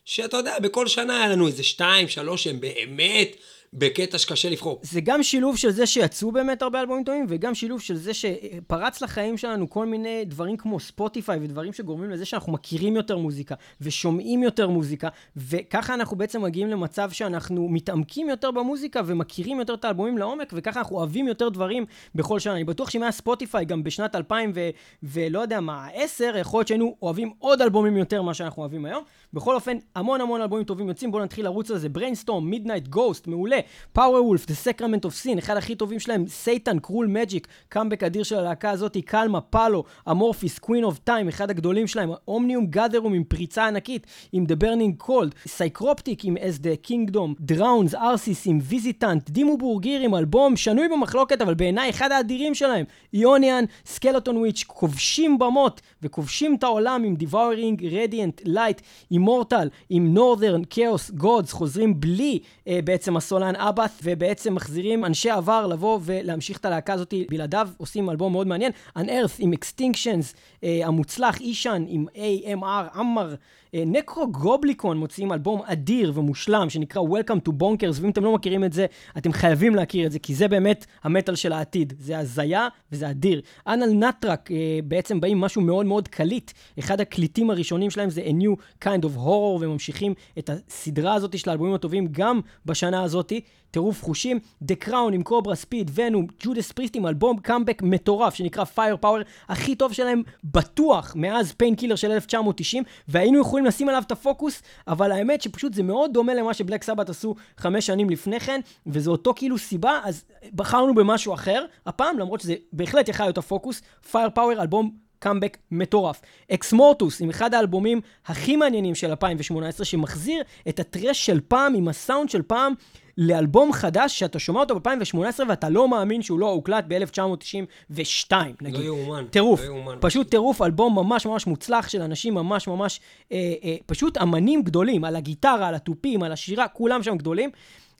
שאתה 0.05 0.37
יודע, 0.37 0.59
בכל 0.59 0.87
שנה 0.87 1.17
היה 1.17 1.27
לנו 1.27 1.47
איזה 1.47 1.63
שתיים, 1.63 2.07
שלוש, 2.07 2.43
שהם 2.43 2.59
באמת 2.59 3.35
בקטע 3.75 4.17
שקשה 4.17 4.49
לבחור. 4.49 4.79
זה 4.81 5.01
גם 5.01 5.23
שילוב 5.23 5.57
של 5.57 5.69
זה 5.69 5.85
שיצאו 5.85 6.31
באמת 6.31 6.61
הרבה 6.61 6.81
אלבומים 6.81 7.03
טובים, 7.03 7.25
וגם 7.29 7.55
שילוב 7.55 7.81
של 7.81 7.95
זה 7.95 8.11
שפרץ 8.13 9.01
לחיים 9.01 9.37
שלנו 9.37 9.69
כל 9.69 9.85
מיני 9.85 10.25
דברים 10.25 10.57
כמו 10.57 10.79
ספוטיפיי, 10.79 11.39
ודברים 11.41 11.73
שגורמים 11.73 12.09
לזה 12.09 12.25
שאנחנו 12.25 12.51
מכירים 12.53 12.95
יותר 12.95 13.17
מוזיקה, 13.17 13.55
ושומעים 13.81 14.43
יותר 14.43 14.69
מוזיקה, 14.69 15.07
וככה 15.37 15.93
אנחנו 15.93 16.17
בעצם 16.17 16.41
מגיעים 16.41 16.67
למצב 16.67 17.11
שאנחנו 17.11 17.69
מתעמקים 17.69 18.29
יותר 18.29 18.51
במוזיקה, 18.51 19.01
ומכירים 19.05 19.59
יותר 19.59 19.73
את 19.73 19.85
האלבומים 19.85 20.17
לעומק, 20.17 20.53
וככה 20.53 20.79
אנחנו 20.79 20.95
אוהבים 20.95 21.27
יותר 21.27 21.49
דברים 21.49 21.85
בכל 22.15 22.39
שנה. 22.39 22.53
אני 22.53 22.63
בטוח 22.63 22.89
שאם 22.89 23.03
היה 23.03 23.11
ספוטיפיי 23.11 23.65
גם 23.65 23.83
בשנת 23.83 24.15
2000 24.15 24.51
ו... 24.55 24.69
ולא 25.03 25.39
יודע 25.39 25.59
מה, 25.59 25.87
10, 25.93 26.33
יכול 26.39 26.59
להיות 26.59 26.67
שהיינו 26.67 26.95
אוהבים 27.01 27.33
עוד 27.39 27.61
אלבומים 27.61 27.97
יותר 27.97 28.21
ממה 28.21 28.33
שאנחנו 28.33 28.61
אוהבים 28.61 28.85
היום. 28.85 29.03
בכל 29.33 29.55
אופן, 29.55 29.77
המון 29.95 30.21
המון 30.21 30.41
אלבומים 30.41 30.65
טובים 30.65 30.87
יוצאים, 30.87 31.11
בואו 31.11 31.23
נתחיל 31.23 31.45
לרוץ 31.45 31.71
על 31.71 31.77
זה. 31.77 31.89
Brainstorm, 31.89 32.49
Midnight 32.49 32.87
Ghost, 32.87 33.27
מעולה. 33.27 33.59
Powerwolf, 33.93 34.45
The 34.45 34.67
Sacrament 34.67 35.05
of 35.05 35.25
Sin, 35.25 35.39
אחד 35.39 35.57
הכי 35.57 35.75
טובים 35.75 35.99
שלהם, 35.99 36.27
Satan, 36.27 36.79
Cruel 36.79 37.07
Magic, 37.07 37.47
קאמבק 37.69 38.03
אדיר 38.03 38.23
של 38.23 38.35
הלהקה 38.35 38.69
הזאת, 38.69 38.97
Kalmah, 39.05 39.41
Palo, 39.41 39.83
Amorphis, 40.11 40.59
Queen 40.59 40.83
of 40.83 40.99
Time, 40.99 41.27
אחד 41.27 41.49
הגדולים 41.49 41.87
שלהם, 41.87 42.11
Omnium 42.27 42.65
Gatherum 42.65 43.13
עם 43.13 43.23
פריצה 43.23 43.67
ענקית, 43.67 44.07
עם 44.31 44.45
The 44.45 44.63
Burning 44.63 45.03
Cold, 45.03 45.47
Psycroptic 45.47 46.25
עם 46.25 46.37
As 46.37 46.59
the 46.59 46.89
Kingdom, 46.89 47.33
Drowns, 47.39 47.95
Arsis 47.95 48.47
עם 48.47 48.59
Visitant, 48.61 49.29
Dimmu 49.29 49.57
Borgir 49.57 50.01
עם 50.01 50.15
אלבום 50.15 50.55
שנוי 50.55 50.87
במחלוקת, 50.87 51.41
אבל 51.41 51.53
בעיניי 51.53 51.89
אחד 51.89 52.11
האדירים 52.11 52.55
שלהם, 52.55 52.85
Eonian, 53.13 53.65
Skeletonwitch, 53.85 54.63
כובשים 54.67 55.39
במות 55.39 55.81
וכובשים 56.01 56.55
את 56.55 56.63
העולם 56.63 57.03
עם 57.03 57.15
Devouring 57.15 57.85
Radiant 57.85 58.41
Light, 58.45 58.81
Immortal, 59.23 59.67
עם 59.89 60.13
Northern 60.13 60.61
Chaos 60.69 61.11
Gods, 61.11 61.51
חוזרים 61.51 61.99
בלי 61.99 62.39
אה, 62.67 62.79
בעצם 62.83 63.17
הסולן 63.17 63.55
Abbath, 63.55 63.91
ובעצם 64.03 64.55
מחזירים 64.55 65.05
אנשי 65.05 65.29
עבר 65.29 65.67
לבוא 65.67 65.99
ולהמשיך 66.03 66.57
את 66.57 66.65
הלהקה 66.65 66.93
הזאת 66.93 67.13
בלעדיו, 67.29 67.69
עושים 67.77 68.09
אלבום 68.09 68.31
מאוד 68.31 68.47
מעניין, 68.47 68.71
Unearth 68.97 69.35
עם 69.39 69.53
Extinctions, 69.53 70.35
אה, 70.63 70.81
המוצלח, 70.83 71.41
Ihsahn 71.41 71.85
עם 71.87 72.05
Ámr, 72.15 72.99
Ámr, 72.99 73.35
Nekrogoblikon 73.73 74.97
מוציאים 74.97 75.33
אלבום 75.33 75.61
אדיר 75.65 76.11
ומושלם 76.15 76.69
שנקרא 76.69 77.01
Welcome 77.01 77.49
to 77.49 77.51
Bonkers, 77.51 78.01
ואם 78.01 78.09
אתם 78.09 78.23
לא 78.23 78.33
מכירים 78.33 78.63
את 78.63 78.73
זה, 78.73 78.85
אתם 79.17 79.31
חייבים 79.31 79.75
להכיר 79.75 80.05
את 80.05 80.11
זה, 80.11 80.19
כי 80.19 80.35
זה 80.35 80.47
באמת 80.47 80.85
המטאל 81.03 81.35
של 81.35 81.53
העתיד. 81.53 81.93
זה 81.99 82.17
הזיה 82.17 82.67
וזה 82.91 83.09
אדיר. 83.09 83.41
Anaal 83.67 84.07
Nathrakh 84.07 84.51
אה, 84.51 84.79
בעצם 84.83 85.21
באים 85.21 85.41
משהו 85.41 85.61
מאוד 85.61 85.85
מאוד 85.85 86.07
קליט. 86.07 86.51
אחד 86.79 87.01
הקליטים 87.01 87.49
הראשונים 87.49 87.89
שלהם 87.89 88.09
זה 88.09 88.21
A 88.21 88.43
New 88.43 88.83
Kind 88.85 89.03
of 89.03 89.17
Horror, 89.17 89.61
וממשיכים 89.61 90.13
את 90.39 90.49
הסדרה 90.49 91.13
הזאת 91.13 91.39
של 91.39 91.49
האלבומים 91.49 91.73
הטובים 91.73 92.07
גם 92.11 92.39
בשנה 92.65 93.03
הזאת. 93.03 93.33
טירוף 93.73 94.03
חושים, 94.03 94.39
The 94.63 94.87
Crown 94.87 95.13
עם 95.13 95.23
Cobra 95.23 95.55
Speed 95.55 95.91
Venom, 95.93 96.27
Judas 96.39 96.71
Priest 96.71 96.95
עם 96.95 97.07
אלבום 97.07 97.37
קאמבק 97.39 97.81
מטורף 97.81 98.33
שנקרא 98.33 98.63
Firepower, 98.75 99.23
הכי 99.49 99.75
טוב 99.75 99.93
שלהם 99.93 100.23
בטוח 100.43 101.13
מאז 101.15 101.53
Painkiller 101.57 101.95
של 101.95 102.11
1990, 102.11 102.83
והיינו 103.07 103.41
יכולים 103.41 103.65
לשים 103.65 103.89
עליו 103.89 104.03
את 104.07 104.11
הפוקוס, 104.11 104.61
אבל 104.87 105.11
האמת 105.11 105.41
שפשוט 105.41 105.73
זה 105.73 105.83
מאוד 105.83 106.13
דומה 106.13 106.33
למה 106.33 106.53
ש 106.53 106.62
Black 106.62 106.83
Sabbath 106.83 107.09
עשו 107.09 107.35
חמש 107.57 107.85
שנים 107.85 108.09
לפני 108.09 108.39
כן, 108.39 108.59
וזה 108.87 109.09
אותו 109.09 109.33
כאילו 109.35 109.57
סיבה, 109.57 109.99
אז 110.03 110.23
בחרנו 110.55 110.95
במשהו 110.95 111.33
אחר, 111.33 111.65
הפעם, 111.85 112.19
למרות 112.19 112.39
שזה 112.39 112.55
בהחלט 112.73 113.09
יכל 113.09 113.23
להיות 113.23 113.37
הפוקוס, 113.37 113.81
Firepower, 114.11 114.61
אלבום 114.61 114.91
קאמבק 115.19 115.57
מטורף. 115.71 116.21
Exmortus 116.51 117.21
עם 117.21 117.29
אחד 117.29 117.53
האלבומים 117.53 118.01
הכי 118.25 118.55
מעניינים 118.55 118.95
של 118.95 119.09
2018, 119.09 119.85
שמחזיר 119.85 120.43
את 120.69 120.79
ה 120.79 120.86
thrash 120.86 121.25
של 121.25 121.39
פעם 121.47 121.75
עם 121.75 121.87
הסאונד 121.87 122.29
של 122.29 122.41
פעם 122.41 122.73
לאלבום 123.17 123.73
חדש 123.73 124.19
שאתה 124.19 124.39
שומע 124.39 124.59
אותו 124.59 124.79
ב-2018 124.79 125.39
ואתה 125.49 125.69
לא 125.69 125.89
מאמין 125.89 126.21
שהוא 126.21 126.39
לא 126.39 126.49
הוקלט 126.49 126.85
ב-1992, 126.87 128.33
נגיד. 128.61 128.79
לא 128.79 128.83
יאומן. 128.83 129.25
טירוף. 129.29 129.59
לא 129.61 129.65
יאומן. 129.65 129.97
פשוט 129.99 130.29
טירוף, 130.29 130.61
אלבום 130.61 130.95
ממש 130.95 131.25
ממש 131.25 131.47
מוצלח 131.47 131.89
של 131.89 132.01
אנשים 132.01 132.33
ממש 132.33 132.67
ממש, 132.67 132.99
אה, 133.31 133.53
אה, 133.63 133.75
פשוט 133.85 134.17
אמנים 134.17 134.63
גדולים, 134.63 135.05
על 135.05 135.15
הגיטרה, 135.15 135.67
על 135.67 135.75
התופים, 135.75 136.23
על 136.23 136.31
השירה, 136.31 136.67
כולם 136.67 137.03
שם 137.03 137.17
גדולים. 137.17 137.49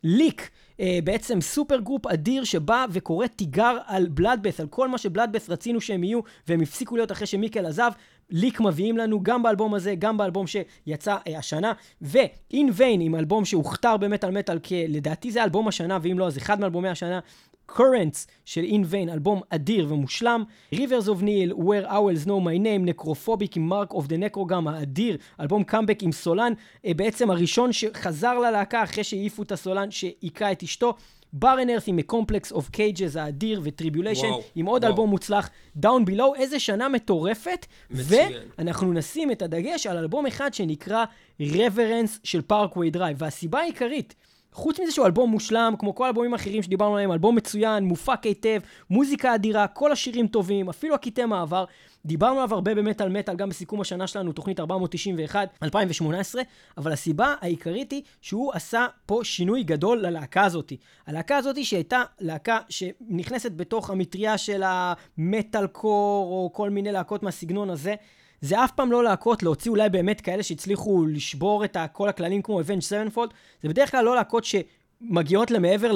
Lik, 0.03 0.49
אה, 0.79 0.99
בעצם 1.03 1.41
supergroup 1.41 2.07
אדיר 2.07 2.43
שבא 2.43 2.85
וקורא 2.89 3.27
תיגר 3.27 3.77
על 3.85 4.07
Bloodbath, 4.07 4.59
על 4.59 4.67
כל 4.67 4.87
מה 4.87 4.97
ש 4.97 5.07
Bloodbath 5.07 5.49
רצינו 5.49 5.81
שהם 5.81 6.03
יהיו, 6.03 6.19
והם 6.47 6.61
הפסיקו 6.61 6.95
להיות 6.95 7.11
אחרי 7.11 7.27
שמיקל 7.27 7.65
עזב. 7.65 7.91
Lik 8.33 8.61
מביאים 8.61 8.97
לנו 8.97 9.23
גם 9.23 9.43
באלבום 9.43 9.73
הזה, 9.73 9.95
גם 9.95 10.17
באלבום 10.17 10.45
שיצא 10.47 11.17
אה, 11.27 11.37
השנה, 11.37 11.73
ו-In 12.01 12.69
Vain 12.77 12.99
עם 12.99 13.15
אלבום 13.15 13.45
שהוכתר 13.45 13.97
במטאל 13.97 14.31
מטאל. 14.31 14.59
לדעתי 14.87 15.31
זה 15.31 15.43
אלבום 15.43 15.67
השנה, 15.67 15.97
ואם 16.01 16.19
לא, 16.19 16.27
אז 16.27 16.37
אחד 16.37 16.59
מאלבומי 16.59 16.89
השנה. 16.89 17.19
Currents 17.71 18.27
של 18.45 18.61
In 18.63 18.91
Vain, 18.91 19.11
אלבום 19.11 19.41
אדיר 19.49 19.93
ומושלם. 19.93 20.43
Rivers 20.75 21.07
of 21.07 21.21
Nihil, 21.21 21.53
Where 21.57 21.89
Owls 21.89 22.25
Know 22.25 22.43
My 22.45 22.59
Name, 22.63 22.81
Necrophobic 22.85 23.57
עם 23.57 23.73
Mark 23.73 23.93
of 23.93 24.05
the 24.07 24.35
Necrogram 24.35 24.69
האדיר, 24.69 25.17
אלבום 25.39 25.63
קאמבק 25.63 26.03
עם 26.03 26.11
סולן, 26.11 26.53
אה, 26.85 26.93
בעצם 26.93 27.31
הראשון 27.31 27.73
שחזר 27.73 28.39
ללהקה 28.39 28.83
אחרי 28.83 29.03
שהעיפו 29.03 29.43
את 29.43 29.51
הסולן 29.51 29.91
שהיכה 29.91 30.51
את 30.51 30.63
אשתו. 30.63 30.93
Barren 31.33 31.61
Earth 31.61 31.83
עם 31.87 32.01
Complex 32.01 32.51
of 32.51 32.69
Cages 32.69 33.15
האדיר 33.15 33.61
ו 33.63 33.68
Tribulation, 33.68 34.27
עם 34.55 34.65
עוד 34.65 34.83
וואו. 34.83 34.91
אלבום 34.93 35.09
מוצלח, 35.09 35.49
Down 35.75 36.05
Below, 36.05 36.35
איזה 36.35 36.59
שנה 36.59 36.89
מטורפת. 36.89 37.65
מצוין. 37.91 38.31
ואנחנו 38.57 38.93
נשים 38.93 39.31
את 39.31 39.41
הדגש 39.41 39.87
על 39.87 39.97
אלבום 39.97 40.25
אחד 40.25 40.53
שנקרא 40.53 41.05
Reverence 41.41 42.19
של 42.23 42.41
Parkway 42.41 42.89
Drive, 42.89 43.17
והסיבה 43.19 43.59
העיקרית, 43.59 44.15
חוץ 44.53 44.79
מזה 44.79 44.91
שהוא 44.91 45.05
אלבום 45.05 45.29
מושלם, 45.29 45.73
כמו 45.79 45.95
כל 45.95 46.05
האלבומים 46.05 46.33
האחרים 46.33 46.63
שדיברנו 46.63 46.93
עליהם, 46.93 47.11
אלבום 47.11 47.35
מצוין, 47.35 47.83
מופק 47.83 48.23
היטב, 48.23 48.59
מוזיקה 48.89 49.35
אדירה, 49.35 49.67
כל 49.67 49.91
השירים 49.91 50.27
טובים, 50.27 50.69
אפילו 50.69 50.95
הקטעי 50.95 51.25
מעבר. 51.25 51.65
דיברנו 52.05 52.39
עליו 52.39 52.53
הרבה 52.53 52.75
במטאל 52.75 53.09
מטאל, 53.09 53.35
גם 53.35 53.49
בסיכום 53.49 53.81
השנה 53.81 54.07
שלנו, 54.07 54.31
תוכנית 54.31 54.59
491, 54.59 55.49
2018, 55.63 56.41
אבל 56.77 56.91
הסיבה 56.91 57.35
העיקרית 57.41 57.91
היא 57.91 58.01
שהוא 58.21 58.51
עשה 58.53 58.85
פה 59.05 59.19
שינוי 59.23 59.63
גדול 59.63 59.97
ללהקה 59.97 60.43
הזאת. 60.43 60.73
הלהקה 61.07 61.37
הזאת 61.37 61.65
שהייתה 61.65 62.03
להקה 62.19 62.59
שנכנסת 62.69 63.51
בתוך 63.51 63.89
המטריה 63.89 64.37
של 64.37 64.63
המטאל 64.65 65.67
קור, 65.67 66.27
או 66.31 66.49
כל 66.53 66.69
מיני 66.69 66.91
להקות 66.91 67.23
מהסגנון 67.23 67.69
הזה. 67.69 67.95
זה 68.41 68.63
אף 68.63 68.71
פעם 68.71 68.91
לא 68.91 69.03
להקות 69.03 69.43
להוציא 69.43 69.71
אולי 69.71 69.89
באמת 69.89 70.21
כאלה 70.21 70.43
שהצליחו 70.43 71.05
לשבור 71.05 71.65
את 71.65 71.77
כל 71.91 72.09
הכללים 72.09 72.41
כמו 72.41 72.61
Avenge 72.61 73.13
Sevenfold, 73.13 73.33
זה 73.61 73.69
בדרך 73.69 73.91
כלל 73.91 74.05
לא 74.05 74.15
להקות 74.15 74.43
שמגיעות 74.45 75.51
למעבר. 75.51 75.91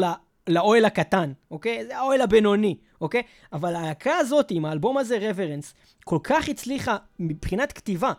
לאוהל 0.47 0.85
הקטן, 0.85 1.31
אוקיי? 1.51 1.85
זה 1.85 1.97
האוהל 1.97 2.21
הבינוני, 2.21 2.75
אוקיי? 3.01 3.21
אבל 3.53 3.75
הלהקה 3.75 4.17
הזאת, 4.17 4.51
עם 4.51 4.65
האלבום 4.65 4.97
הזה, 4.97 5.17
Reverence, 5.21 5.73
כל 6.05 6.19
כך 6.23 6.49
הצליחה 6.49 6.97
מבחינת 7.19 7.71
כתיבה, 7.71 8.11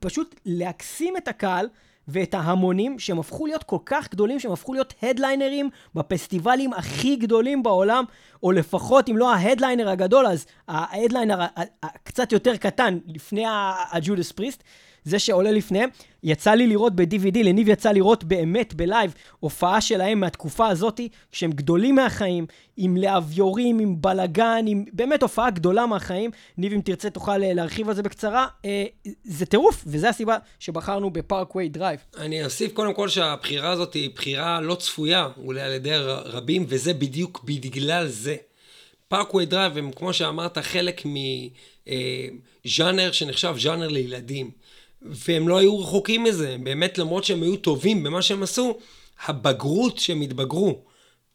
פשוט 0.00 0.40
להקסים 0.46 1.16
את 1.16 1.28
הקהל 1.28 1.68
ואת 2.08 2.34
ההמונים, 2.34 2.98
שהם 2.98 3.18
הפכו 3.18 3.46
להיות 3.46 3.62
כל 3.62 3.78
כך 3.86 4.10
גדולים, 4.10 4.40
שהם 4.40 4.52
הפכו 4.52 4.72
להיות 4.74 4.94
headlinerים 5.02 5.70
בפסטיבלים 5.94 6.72
הכי 6.72 7.16
גדולים 7.16 7.62
בעולם, 7.62 8.04
או 8.42 8.52
לפחות, 8.52 9.08
אם 9.08 9.16
לא 9.16 9.34
ה 9.34 9.39
headliner 9.39 9.88
הגדול, 9.88 10.26
אז 10.26 10.46
ה 10.68 10.75
headliner 10.75 11.40
ה- 11.42 11.46
ה- 11.56 11.62
הקצת 11.82 12.32
יותר 12.32 12.56
קטן, 12.56 12.98
לפני 13.06 13.46
ה- 13.46 13.84
ה 13.90 13.97
Judas 13.97 14.32
Priest. 14.32 14.64
זה 15.04 15.18
שעולה 15.18 15.50
לפניהם. 15.50 15.88
יצא 16.22 16.50
לי 16.50 16.66
לראות 16.66 16.96
ב-DVD, 16.96 17.38
לניב 17.38 17.68
יצא 17.68 17.92
לראות 17.92 18.24
באמת 18.24 18.74
ב 18.74 18.82
live 18.82 19.14
הופעה 19.40 19.80
שלהם 19.80 20.20
מהתקופה 20.20 20.68
הזאתי, 20.68 21.08
כשהם 21.32 21.50
גדולים 21.52 21.94
מהחיים, 21.94 22.46
עם 22.76 22.96
להביורים, 22.96 23.78
עם 23.78 23.94
בלגן, 24.00 24.64
עם 24.68 24.84
באמת 24.92 25.22
הופעה 25.22 25.50
גדולה 25.50 25.86
מהחיים. 25.86 26.30
ניב, 26.58 26.72
אם 26.72 26.80
תרצה, 26.80 27.10
תוכל 27.10 27.42
אה, 27.42 27.54
להרחיב 27.54 27.88
על 27.88 27.94
זה 27.94 28.02
בקצרה. 28.02 28.46
אה, 28.64 28.84
זה 29.24 29.46
טירוף, 29.46 29.84
וזו 29.86 30.06
הסיבה 30.06 30.36
שבחרנו 30.58 31.10
ב 31.10 31.17
Parkway 31.17 31.68
Drive. 31.68 32.00
אני 32.18 32.44
אוסיף 32.44 32.72
קודם 32.72 32.94
כל 32.94 33.08
שהבחירה 33.08 33.70
הזאת 33.70 33.94
היא 33.94 34.10
בחירה 34.14 34.60
לא 34.60 34.74
צפויה, 34.74 35.28
אולי 35.36 35.60
על 35.60 35.72
ידי 35.72 35.96
רבים, 36.24 36.64
וזה 36.68 36.94
בדיוק 36.94 37.44
בגלל 37.44 38.06
זה. 38.08 38.36
Parkway 39.08 39.46
Drive 39.46 39.78
הם, 39.78 39.92
כמו 39.92 40.12
שאמרת, 40.12 40.58
חלק 40.58 41.02
מז'אנר 42.66 43.12
שנחשב 43.12 43.54
ז'אנר 43.58 43.88
לילדים. 43.88 44.50
והם 45.02 45.48
לא 45.48 45.58
היו 45.58 45.78
רחוקים 45.78 46.24
מזה, 46.24 46.56
באמת 46.62 46.98
למרות 46.98 47.24
שהם 47.24 47.42
היו 47.42 47.56
טובים 47.56 48.02
במה 48.02 48.22
שהם 48.22 48.42
עשו, 48.42 48.78
הבגרות 49.26 49.98
שהם 49.98 50.20
התבגרו, 50.20 50.78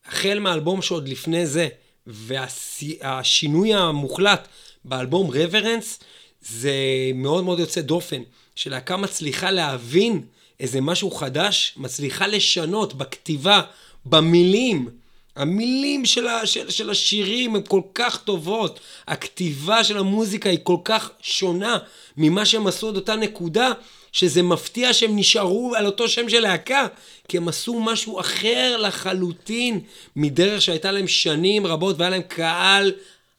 החל 0.05 0.39
מהאלבום 0.39 0.81
שעוד 0.81 1.07
לפני 1.07 1.47
זה, 1.47 1.67
והשינוי 2.07 3.73
המוחלט 3.73 4.47
באלבום 4.85 5.29
רברנס, 5.33 5.99
זה 6.41 6.73
מאוד 7.15 7.43
מאוד 7.43 7.59
יוצא 7.59 7.81
דופן, 7.81 8.21
שלהקה 8.55 8.97
מצליחה 8.97 9.51
להבין 9.51 10.21
איזה 10.59 10.81
משהו 10.81 11.11
חדש, 11.11 11.73
מצליחה 11.77 12.27
לשנות 12.27 12.93
בכתיבה, 12.93 13.61
במילים. 14.05 14.89
המילים 15.35 16.05
של, 16.05 16.27
של, 16.45 16.69
של 16.69 16.89
השירים 16.89 17.55
הן 17.55 17.61
כל 17.67 17.81
כך 17.93 18.17
טובות, 18.17 18.79
הכתיבה 19.07 19.83
של 19.83 19.97
המוזיקה 19.97 20.49
היא 20.49 20.59
כל 20.63 20.77
כך 20.83 21.09
שונה 21.21 21.77
ממה 22.17 22.45
שהם 22.45 22.67
עשו 22.67 22.89
עד 22.89 22.95
אותה 22.95 23.15
נקודה, 23.15 23.71
שזה 24.11 24.43
מפתיע 24.43 24.93
שהם 24.93 25.15
נשארו 25.15 25.73
על 25.75 25.85
אותו 25.85 26.09
שם 26.09 26.29
של 26.29 26.39
להקה, 26.39 26.87
כי 27.27 27.37
הם 27.37 27.47
עשו 27.47 27.79
משהו 27.79 28.19
אחר 28.19 28.77
לחלוטין 28.77 29.79
מדרך 30.15 30.61
שהייתה 30.61 30.91
להם 30.91 31.07
שנים 31.07 31.67
רבות 31.67 31.95
והיה 31.97 32.09
להם 32.09 32.21
קהל, 32.21 32.91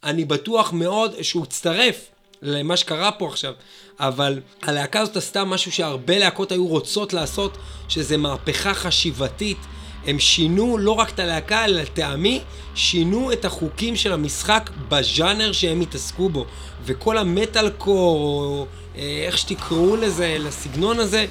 אני 0.05 0.24
בטוח 0.24 0.73
מאוד 0.73 1.23
שהוא 1.23 1.43
הצטרף 1.43 1.97
למה 2.43 2.77
שקרה 2.77 3.12
פה 3.12 3.28
עכשיו. 3.28 3.52
אבל 4.01 4.40
הלהקה 4.62 5.01
הזאת 5.01 5.16
עשתה 5.16 5.44
משהו 5.44 5.73
שהרבה 5.73 6.18
להקות 6.18 6.52
היו 6.52 6.66
רוצות 6.66 7.12
לעשות, 7.12 7.56
שזה 7.89 8.16
מהפכה 8.16 8.74
חשיבתית. 8.74 9.59
הם 10.07 10.19
שינו 10.19 10.78
לא 10.78 10.91
רק 10.91 11.11
את 11.11 11.19
הלהקה, 11.19 11.65
אלא 11.65 11.83
לטעמי, 11.83 12.41
שינו 12.74 13.33
את 13.33 13.45
החוקים 13.45 13.97
של 13.97 14.12
המשחק 14.12 14.70
בז'אנר 14.89 15.53
שהם 15.53 15.81
התעסקו 15.81 16.28
בו. 16.28 16.47
וכל 16.85 17.19
המטאל 17.19 17.70
קור, 17.70 18.20
או 18.20 18.66
אה, 18.97 19.23
איך 19.27 19.39
שתקראו 19.39 19.97
לזה, 19.97 20.37
לסגנון 20.41 20.99
הזה, 20.99 21.27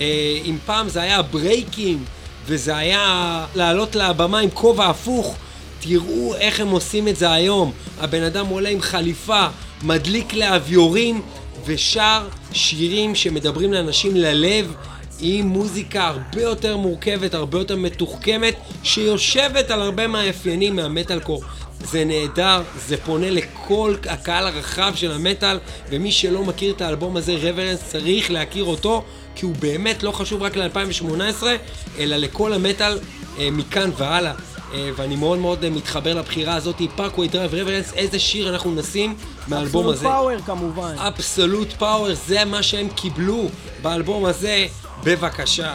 אה, 0.00 0.38
אם 0.44 0.58
פעם 0.66 0.88
זה 0.88 1.02
היה 1.02 1.18
ה 1.18 1.26
breaking, 1.26 2.00
וזה 2.46 2.76
היה 2.76 3.46
לעלות 3.54 3.96
לבמה 3.96 4.38
עם 4.38 4.50
כובע 4.50 4.86
הפוך. 4.86 5.36
תראו 5.80 6.34
איך 6.34 6.60
הם 6.60 6.68
עושים 6.68 7.08
את 7.08 7.16
זה 7.16 7.32
היום. 7.32 7.72
הבן 8.00 8.22
אדם 8.22 8.46
עולה 8.46 8.68
עם 8.68 8.80
חליפה, 8.80 9.46
מדליק 9.82 10.34
להביורים 10.34 11.22
ושר 11.64 12.28
שירים 12.52 13.14
שמדברים 13.14 13.72
לאנשים 13.72 14.16
ללב 14.16 14.74
עם 15.20 15.46
מוזיקה 15.46 16.06
הרבה 16.06 16.42
יותר 16.42 16.76
מורכבת, 16.76 17.34
הרבה 17.34 17.58
יותר 17.58 17.76
מתוחכמת, 17.76 18.54
שיושבת 18.82 19.70
על 19.70 19.82
הרבה 19.82 20.06
מהאפיינים 20.06 20.76
מהמטאלקור. 20.76 21.42
זה 21.80 22.04
נהדר, 22.04 22.62
זה 22.86 22.96
פונה 22.96 23.30
לכל 23.30 23.94
הקהל 24.08 24.46
הרחב 24.46 24.92
של 24.94 25.12
המטאל, 25.12 25.58
ומי 25.90 26.12
שלא 26.12 26.44
מכיר 26.44 26.74
את 26.74 26.80
האלבום 26.80 27.16
הזה, 27.16 27.36
Reverence, 27.40 27.84
צריך 27.84 28.30
להכיר 28.30 28.64
אותו, 28.64 29.04
כי 29.34 29.46
הוא 29.46 29.54
באמת 29.60 30.02
לא 30.02 30.10
חשוב 30.10 30.42
רק 30.42 30.56
ל-2018, 30.56 31.44
אלא 31.98 32.16
לכל 32.16 32.52
המטאל 32.52 32.98
אה, 33.38 33.50
מכאן 33.50 33.90
והלאה. 33.96 34.34
אה, 34.74 34.90
ואני 34.96 35.16
מאוד 35.16 35.38
מאוד 35.38 35.64
אה, 35.64 35.70
מתחבר 35.70 36.14
לבחירה 36.14 36.54
הזאת, 36.54 36.76
Parkway 36.96 37.28
Drive 37.28 37.54
Reverence, 37.54 37.92
איזה 37.92 38.18
שיר 38.18 38.50
אנחנו 38.50 38.74
נשים 38.74 39.16
מהאלבום 39.48 39.86
Absolute 39.86 39.94
הזה. 39.94 40.04
Power 40.04 40.40
כמובן. 40.46 40.94
Absolute 40.98 41.72
Power, 41.72 42.14
זה 42.14 42.44
מה 42.44 42.62
שהם 42.62 42.88
קיבלו 42.88 43.48
באלבום 43.82 44.24
הזה, 44.24 44.66
בבקשה. 45.04 45.74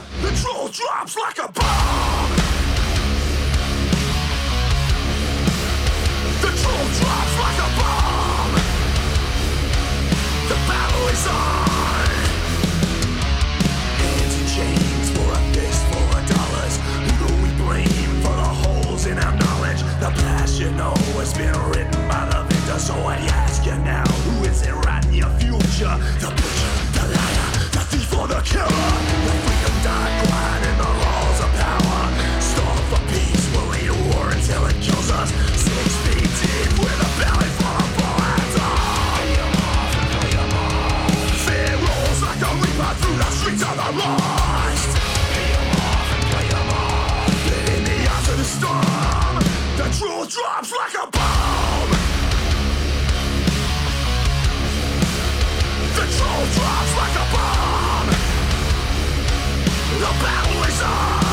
The 10.49 10.55
like 10.67 11.72
past, 20.21 20.59
you 20.59 20.71
know, 20.71 20.93
has 21.19 21.33
been 21.33 21.53
written 21.69 22.07
by 22.07 22.25
the 22.29 22.43
victor. 22.49 22.79
So 22.79 22.93
I 22.93 23.15
ask 23.43 23.65
you 23.65 23.75
now, 23.83 24.05
who 24.25 24.43
is 24.45 24.61
it 24.61 24.73
writing 24.85 25.13
your 25.13 25.29
future? 25.39 25.95
The 26.19 26.29
butcher, 26.29 26.73
the 26.95 27.03
liar, 27.15 27.47
the 27.75 27.81
thief 27.91 28.11
or 28.17 28.27
the 28.27 28.41
killer? 28.41 28.67
The 28.69 29.33
freedom 29.43 29.75
died 29.83 30.13
quiet 30.27 30.63
in 30.69 30.75
the 30.77 30.91
halls 31.01 31.39
of 31.45 31.51
power. 31.59 32.03
Stall 32.41 32.77
for 32.91 33.01
peace, 33.11 33.45
we'll 33.53 33.69
lead 33.73 33.89
a 33.89 33.97
war 34.11 34.25
until 34.31 34.65
it 34.67 34.77
kills 34.81 35.09
us. 35.11 35.29
Six 35.55 35.87
feet 36.03 36.29
deep 36.41 36.71
with 36.79 37.07
a 37.07 37.09
belly 37.19 37.49
full 37.57 37.77
of 37.83 37.89
bullets. 37.97 38.55
Ah, 38.59 39.19
fear 41.45 41.73
rolls 41.85 42.19
like 42.21 42.41
a 42.41 42.51
reaper 42.61 42.91
through 43.01 43.17
the 43.17 43.29
streets 43.31 43.63
of 43.63 43.75
the 43.75 43.89
lost. 43.99 44.42
Drops 50.29 50.71
like 50.71 50.93
a 50.93 51.07
bomb. 51.11 51.89
The 55.95 56.05
truth 56.15 56.55
drops 56.55 56.95
like 56.95 57.15
a 57.15 57.27
bomb. 57.33 58.07
The 59.99 60.11
battle 60.23 60.63
is 60.63 60.81
on. 60.81 61.32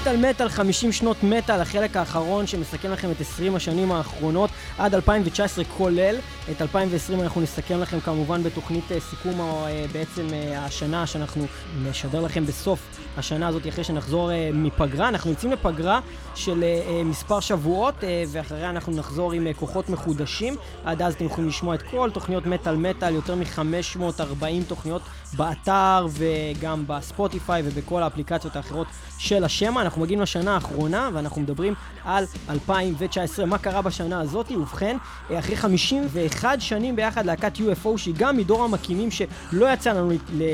מטאל 0.00 0.30
מטאל 0.30 0.48
50 0.48 0.92
שנות 0.92 1.16
מטאל, 1.22 1.60
החלק 1.60 1.96
האחרון 1.96 2.46
שמסכם 2.46 2.90
לכם 2.90 3.10
את 3.10 3.20
20 3.20 3.56
השנים 3.56 3.92
האחרונות 3.92 4.50
עד 4.78 4.94
2019 4.94 5.64
כולל. 5.64 6.16
את 6.50 6.62
2020 6.62 7.20
אנחנו 7.20 7.40
נסכם 7.40 7.80
לכם 7.80 8.00
כמובן 8.00 8.42
בתוכנית 8.42 8.92
אה, 8.92 9.00
סיכום 9.00 9.40
אה, 9.40 9.84
בעצם 9.92 10.26
אה, 10.32 10.64
השנה 10.64 11.06
שאנחנו 11.06 11.46
נשדר 11.82 12.20
לכם 12.20 12.46
בסוף 12.46 12.80
השנה 13.16 13.48
הזאת 13.48 13.68
אחרי 13.68 13.84
שנחזור 13.84 14.30
מפגרה. 14.52 15.08
אנחנו 15.08 15.30
יוצאים 15.30 15.52
לפגרה 15.52 16.00
של 16.34 16.64
מספר 17.04 17.40
שבועות 17.40 17.94
ואחריה 18.28 18.70
אנחנו 18.70 18.92
נחזור 18.92 19.32
עם 19.32 19.52
כוחות 19.52 19.88
מחודשים. 19.90 20.56
עד 20.84 21.02
אז 21.02 21.14
אתם 21.14 21.24
יכולים 21.24 21.48
לשמוע 21.48 21.74
את 21.74 21.82
כל 21.82 22.10
תוכניות 22.12 22.46
מטאל 22.46 22.76
מטאל, 22.76 23.14
יותר 23.14 23.34
מ-540 23.34 24.44
תוכניות 24.68 25.02
באתר 25.36 26.06
וגם 26.10 26.84
בספוטיפיי 26.86 27.62
ובכל 27.64 28.02
האפליקציות 28.02 28.56
האחרות 28.56 28.86
של 29.18 29.44
השמע. 29.44 29.87
אנחנו 29.88 30.02
מגיעים 30.02 30.20
לשנה 30.20 30.54
האחרונה 30.54 31.10
ואנחנו 31.12 31.40
מדברים 31.40 31.74
על 32.04 32.24
2019. 32.50 33.46
מה 33.46 33.58
קרה 33.58 33.82
בשנה 33.82 34.20
הזאת? 34.20 34.50
ובכן, 34.50 34.96
אחרי 35.38 35.56
51 35.56 36.60
שנים 36.60 36.96
ביחד 36.96 37.26
להקת 37.26 37.56
UFO, 37.56 37.88
שהיא 37.96 38.14
גם 38.18 38.36
מדור 38.36 38.64
המקימים 38.64 39.10
שלא 39.10 39.72
יצא 39.72 39.92
לנו 39.92 40.12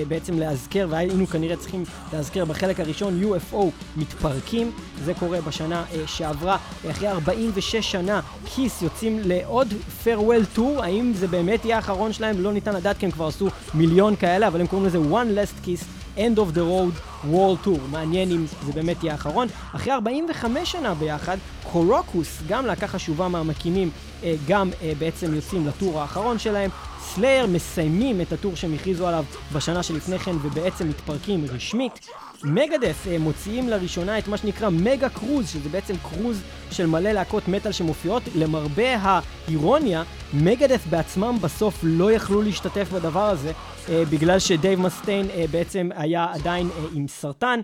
בעצם 0.08 0.38
להזכר, 0.38 0.86
והיינו 0.90 1.26
כנראה 1.26 1.56
צריכים 1.56 1.84
להזכר 2.12 2.44
בחלק 2.44 2.80
הראשון, 2.80 3.20
UFO 3.22 3.56
מתפרקים. 3.96 4.72
זה 5.04 5.14
קורה 5.14 5.40
בשנה 5.40 5.84
אה, 5.92 6.06
שעברה. 6.06 6.56
אחרי 6.90 7.08
46 7.08 7.76
שנה, 7.76 8.20
כיס 8.54 8.82
יוצאים 8.82 9.18
לעוד 9.24 9.68
farewell 10.04 10.58
tour. 10.58 10.82
האם 10.82 11.12
זה 11.14 11.28
באמת 11.28 11.64
יהיה 11.64 11.76
האחרון 11.76 12.12
שלהם? 12.12 12.40
לא 12.40 12.52
ניתן 12.52 12.74
לדעת 12.74 12.98
כי 12.98 13.06
הם 13.06 13.12
כבר 13.12 13.26
עשו 13.26 13.48
מיליון 13.74 14.16
כאלה, 14.16 14.48
אבל 14.48 14.60
הם 14.60 14.66
קוראים 14.66 14.86
לזה 14.86 14.98
one 14.98 15.38
last 15.38 15.66
kiss. 15.66 16.03
End 16.16 16.38
of 16.38 16.54
the 16.54 16.60
Road 16.60 17.26
World 17.32 17.66
Tour. 17.66 17.80
מעניין 17.90 18.30
אם 18.30 18.44
זה 18.66 18.72
באמת 18.72 19.04
יהיה 19.04 19.12
האחרון. 19.12 19.48
אחרי 19.72 19.92
45 19.92 20.72
שנה 20.72 20.94
ביחד, 20.94 21.36
קורוקוס, 21.72 22.42
גם 22.48 22.66
להקה 22.66 22.88
חשובה 22.88 23.28
מהמקימים, 23.28 23.90
אה, 24.22 24.34
גם 24.48 24.70
אה, 24.82 24.92
בעצם 24.98 25.34
יוצאים 25.34 25.66
לטור 25.66 26.00
האחרון 26.00 26.38
שלהם. 26.38 26.70
סלייר 27.00 27.46
מסיימים 27.46 28.20
את 28.20 28.32
הטור 28.32 28.56
שהם 28.56 28.74
הכריזו 28.74 29.06
עליו 29.06 29.24
בשנה 29.52 29.82
שלפני 29.82 30.18
כן 30.18 30.36
ובעצם 30.42 30.88
מתפרקים 30.88 31.44
רשמית. 31.48 32.08
מגדף 32.44 33.06
אה, 33.06 33.18
מוציאים 33.18 33.68
לראשונה 33.68 34.18
את 34.18 34.28
מה 34.28 34.36
שנקרא 34.36 34.68
מגה 34.70 35.08
קרוז, 35.08 35.48
שזה 35.48 35.68
בעצם 35.68 35.94
קרוז 36.02 36.42
של 36.70 36.86
מלא 36.86 37.10
להקות 37.12 37.48
מטאל 37.48 37.72
שמופיעות. 37.72 38.22
למרבה 38.36 38.96
האירוניה, 38.96 40.02
מגדף 40.34 40.86
בעצמם 40.86 41.36
בסוף 41.40 41.80
לא 41.82 42.12
יכלו 42.12 42.42
להשתתף 42.42 42.88
בדבר 42.92 43.24
הזה, 43.24 43.52
אה, 43.88 44.02
בגלל 44.10 44.38
שדייב 44.38 44.80
מסטיין 44.80 45.26
אה, 45.30 45.44
בעצם 45.50 45.88
היה 45.94 46.26
עדיין 46.32 46.68
עם 46.94 47.08
סרטן. 47.08 47.60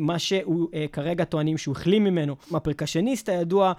מה 0.00 0.18
שהוא 0.18 0.68
כרגע 0.92 1.24
טוענים 1.24 1.58
שהוא 1.58 1.72
החלים 1.72 2.04
ממנו. 2.04 2.36
הפרקשניסט 2.54 3.28
הידוע 3.28 3.72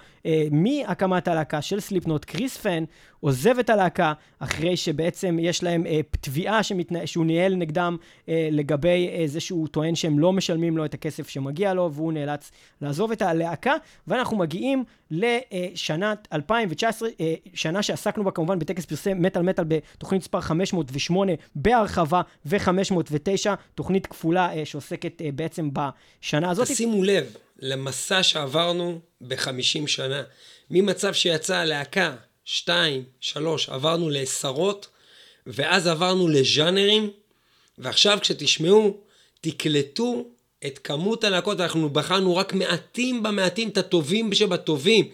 מהקמת 0.51 1.27
הלהקה 1.27 1.61
של 1.61 1.79
סליפנוט, 1.79 2.25
קריס 2.25 2.57
פן, 2.57 2.83
עוזב 3.21 3.59
את 3.59 3.69
הלהקה 3.69 4.13
אחרי 4.39 4.77
שבעצם 4.77 5.37
יש 5.41 5.63
להם 5.63 5.85
אה, 5.85 5.99
תביעה 6.21 6.63
שמתנה... 6.63 7.07
שהוא 7.07 7.25
ניהל 7.25 7.55
נגדם 7.55 7.97
אה, 8.29 8.49
לגבי 8.51 9.09
אה, 9.13 9.23
זה 9.27 9.39
שהוא 9.39 9.67
טוען 9.67 9.95
שהם 9.95 10.19
לא 10.19 10.33
משלמים 10.33 10.77
לו 10.77 10.85
את 10.85 10.93
הכסף 10.93 11.29
שמגיע 11.29 11.73
לו 11.73 11.91
והוא 11.93 12.13
נאלץ 12.13 12.51
לעזוב 12.81 13.11
את 13.11 13.21
הלהקה 13.21 13.73
ואנחנו 14.07 14.37
מגיעים 14.37 14.83
לשנת 15.11 16.27
2019, 16.33 17.09
אה, 17.19 17.33
שנה 17.53 17.83
שעסקנו 17.83 18.23
בה 18.23 18.31
כמובן 18.31 18.59
בטקס 18.59 18.85
פרסי 18.85 19.13
מטאל 19.13 19.41
מטאל 19.41 19.65
בתוכנית 19.67 20.21
מספר 20.21 20.41
508 20.41 21.31
בהרחבה 21.55 22.21
ו-509, 22.45 23.49
תוכנית 23.75 24.07
כפולה 24.07 24.53
אה, 24.53 24.65
שעוסקת 24.65 25.21
אה, 25.21 25.29
בעצם 25.35 25.69
בשנה 25.73 26.49
הזאת. 26.49 26.67
שימו 26.67 27.03
לב 27.03 27.35
למסע 27.59 28.23
שעברנו 28.23 28.99
בחמישים 29.21 29.87
שנה. 29.87 30.23
ממצב 30.69 31.13
שיצאה 31.13 31.61
הלהקה, 31.61 32.15
שתיים, 32.53 33.03
שלוש, 33.19 33.69
עברנו 33.69 34.09
לעשרות, 34.09 34.87
ואז 35.47 35.87
עברנו 35.87 36.27
לז'אנרים, 36.27 37.09
ועכשיו 37.77 38.17
כשתשמעו, 38.21 38.97
תקלטו 39.41 40.25
את 40.65 40.79
כמות 40.83 41.23
הלהקות, 41.23 41.59
אנחנו 41.59 41.89
בחרנו 41.89 42.35
רק 42.35 42.53
מעטים 42.53 43.23
במעטים, 43.23 43.69
את 43.69 43.77
הטובים 43.77 44.33
שבטובים. 44.33 45.09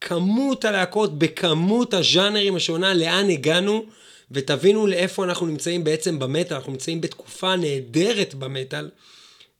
כמות 0.00 0.64
הלהקות 0.64 1.18
בכמות 1.18 1.94
הז'אנרים 1.94 2.56
השונה, 2.56 2.94
לאן 2.94 3.30
הגענו, 3.30 3.84
ותבינו 4.30 4.86
לאיפה 4.86 5.24
אנחנו 5.24 5.46
נמצאים 5.46 5.84
בעצם 5.84 6.18
במטאל, 6.18 6.56
אנחנו 6.56 6.72
נמצאים 6.72 7.00
בתקופה 7.00 7.56
נהדרת 7.56 8.34
במטאל. 8.34 8.88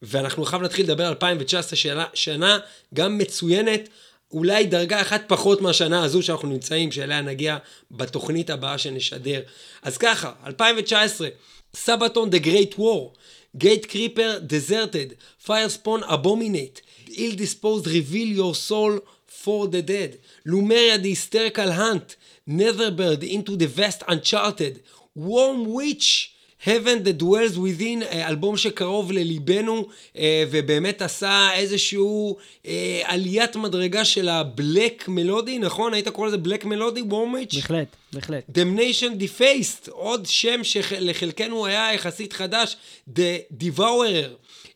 ואנחנו 0.02 0.44
חייב 0.44 0.62
להתחיל 0.62 0.84
לדבר 0.84 1.04
על 1.04 1.10
2019, 1.12 1.76
שנה, 1.76 2.04
שנה 2.14 2.58
גם 2.94 3.18
מצוינת, 3.18 3.88
אולי 4.32 4.66
דרגה 4.66 5.00
אחת 5.00 5.22
פחות 5.26 5.60
מהשנה 5.60 6.04
הזו 6.04 6.22
שאנחנו 6.22 6.48
נמצאים, 6.48 6.92
שאליה 6.92 7.20
נגיע 7.20 7.56
בתוכנית 7.90 8.50
הבאה 8.50 8.78
שנשדר. 8.78 9.40
אז 9.82 9.98
ככה, 9.98 10.32
2019, 10.46 11.28
סבתון 11.74 12.30
The 12.30 12.44
Great 12.44 12.78
War, 12.78 13.16
Gate 13.58 13.86
Creeper 13.86 14.40
Deserted, 14.48 15.14
Firespawn 15.46 16.02
Abominate, 16.04 16.80
Ill 17.08 17.34
Disposed 17.36 17.86
Reveal 17.86 18.36
Your 18.38 18.54
Soul 18.54 19.00
for 19.42 19.66
the 19.66 19.82
Dead, 19.82 20.18
Lumeria 20.46 20.98
The 21.02 21.10
Hysterical 21.14 21.72
Hunt, 21.72 22.16
Netherbird 22.48 23.22
Into 23.22 23.56
the 23.56 23.66
Vast 23.66 24.02
Uncharted, 24.08 24.82
Warm 25.14 25.72
Witch, 25.74 26.29
Heaven 26.64 27.04
That 27.04 27.22
Dwells 27.22 27.56
Within, 27.56 28.04
אה, 28.04 28.28
אלבום 28.28 28.56
שקרוב 28.56 29.12
לליבנו, 29.12 29.86
אה, 30.16 30.44
ובאמת 30.50 31.02
עשה 31.02 31.48
איזשהו 31.54 32.36
אה, 32.66 33.02
עליית 33.04 33.56
מדרגה 33.56 34.04
של 34.04 34.28
הבלק 34.28 35.08
מלודי, 35.08 35.58
נכון? 35.58 35.94
היית 35.94 36.08
קורא 36.08 36.28
לזה 36.28 36.36
בלק 36.36 36.64
מלודי, 36.64 37.02
וורמיץ'? 37.02 37.54
בהחלט, 37.54 37.96
בהחלט. 38.12 38.44
Damnation 38.48 39.22
Defaced, 39.22 39.90
עוד 39.90 40.26
שם 40.26 40.64
שלחלקנו 40.64 41.66
היה 41.66 41.94
יחסית 41.94 42.32
חדש, 42.32 42.76
The 43.08 43.54
Devourer. 43.60 44.28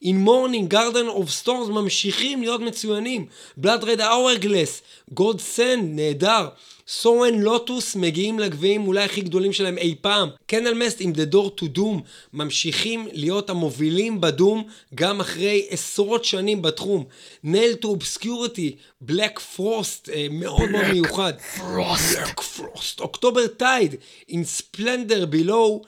In 0.05 0.27
Morning, 0.27 0.73
Garden 0.73 1.09
of 1.19 1.44
Storms 1.44 1.70
ממשיכים 1.70 2.40
להיות 2.43 2.61
מצוינים. 2.61 3.27
Blood 3.61 3.82
Red 3.82 4.01
Hourglass, 4.01 4.82
God 5.15 5.39
Send, 5.56 5.82
נהדר. 5.82 6.48
סורן 6.89 7.35
לוטוס 7.35 7.97
מגיעים 7.97 8.39
לגביעים 8.39 8.86
אולי 8.86 9.05
הכי 9.05 9.20
גדולים 9.20 9.52
שלהם 9.52 9.78
אי 9.78 9.94
פעם. 10.01 10.28
קנדל 10.47 10.74
מסט 10.74 10.97
עם 11.01 11.12
The 11.12 11.35
Door 11.35 11.61
to 11.61 11.78
Doom 11.78 12.01
ממשיכים 12.32 13.09
להיות 13.12 13.51
המובילים 13.51 14.20
ב 14.20 14.29
doom 14.29 14.65
גם 14.94 15.20
אחרי 15.20 15.66
עשרות 15.70 16.24
שנים 16.24 16.62
בתחום. 16.62 17.05
To 17.44 17.86
Obscurity, 17.86 18.77
Black 19.09 19.40
Frost, 19.56 20.12
אה, 20.12 20.27
מאוד 20.31 20.70
מאוד 20.70 20.86
מיוחד. 20.93 21.32
Black 21.56 22.40
Frost. 22.40 23.01
October 23.01 23.47
Tide, 23.47 23.95
עם 24.28 24.44
Splendor 24.45 25.27
Below, 25.27 25.82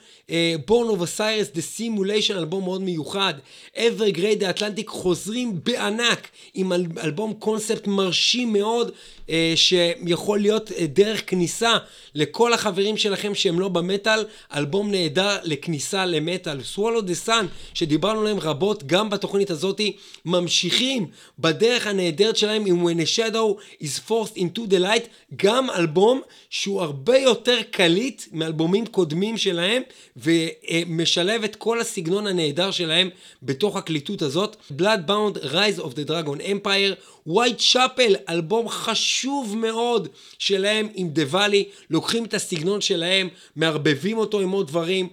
of 0.69 1.01
Osiris, 1.01 1.47
The 1.47 1.79
Simulation, 1.79 2.37
אלבום 2.37 2.63
מאוד 2.63 2.81
מיוחד. 2.81 3.33
Evergrey 3.75 4.39
The 4.41 4.57
Atlantic 4.59 4.87
חוזרים 4.87 5.59
בענק 5.63 6.27
עם 6.53 6.73
אל- 6.73 6.85
אלבום 7.03 7.33
קונספט 7.33 7.87
מרשים 7.87 8.53
מאוד, 8.53 8.91
אה, 9.29 9.53
שיכול 9.55 10.39
להיות 10.39 10.71
אה, 10.71 10.85
דרך 10.87 11.29
כניסה 11.29 11.77
לכל 12.15 12.53
החברים 12.53 12.97
שלכם 12.97 13.35
שהם 13.35 13.59
לא 13.59 13.67
במטאל, 13.67 14.25
אלבום 14.55 14.91
נהדר 14.91 15.37
לכניסה 15.43 16.05
למטאל. 16.05 16.59
Swallow 16.75 16.79
the 17.01 17.27
Sun, 17.27 17.45
שדיברנו 17.73 18.21
עליהם 18.21 18.39
רבות 18.39 18.83
גם 18.83 19.09
בתוכנית 19.09 19.51
הזאתי, 19.51 19.95
ממשיכים 20.25 21.07
בדרך 21.39 21.87
הנהדרת 21.87 22.37
שלהם 22.37 22.65
עם 22.65 22.87
When 22.87 22.99
a 22.99 23.17
Shadow 23.17 23.81
is 23.83 24.09
Forced 24.09 24.37
into 24.37 24.59
the 24.71 24.79
Light, 24.83 25.07
גם 25.35 25.69
אלבום 25.69 26.21
שהוא 26.49 26.81
הרבה 26.81 27.17
יותר 27.17 27.57
קליט 27.71 28.21
מאלבומים 28.31 28.85
קודמים 28.85 29.37
שלהם, 29.37 29.81
ומשלב 30.17 31.43
את 31.43 31.55
כל 31.55 31.79
הסגנון 31.81 32.27
הנהדר 32.27 32.71
שלהם 32.71 33.09
בתוך 33.43 33.75
הקליטות 33.75 34.21
הזאת. 34.21 34.55
Bloodbound 34.79 35.37
Rise 35.43 35.81
of 35.81 35.89
the 35.89 36.09
Dragon 36.09 36.41
Empire, 36.41 37.27
White 37.29 37.73
Chapel, 37.73 38.15
אלבום 38.29 38.69
חשוב 38.69 39.57
מאוד 39.57 40.07
שלהם 40.39 40.87
עם 40.93 41.09
The 41.15 41.33
Valley, 41.33 41.63
לוקחים 41.89 42.25
את 42.25 42.33
הסגנון 42.33 42.81
שלהם, 42.81 43.29
מערבבים 43.55 44.17
אותו 44.17 44.39
עם 44.39 44.49
עוד 44.49 44.67
דברים, 44.67 45.07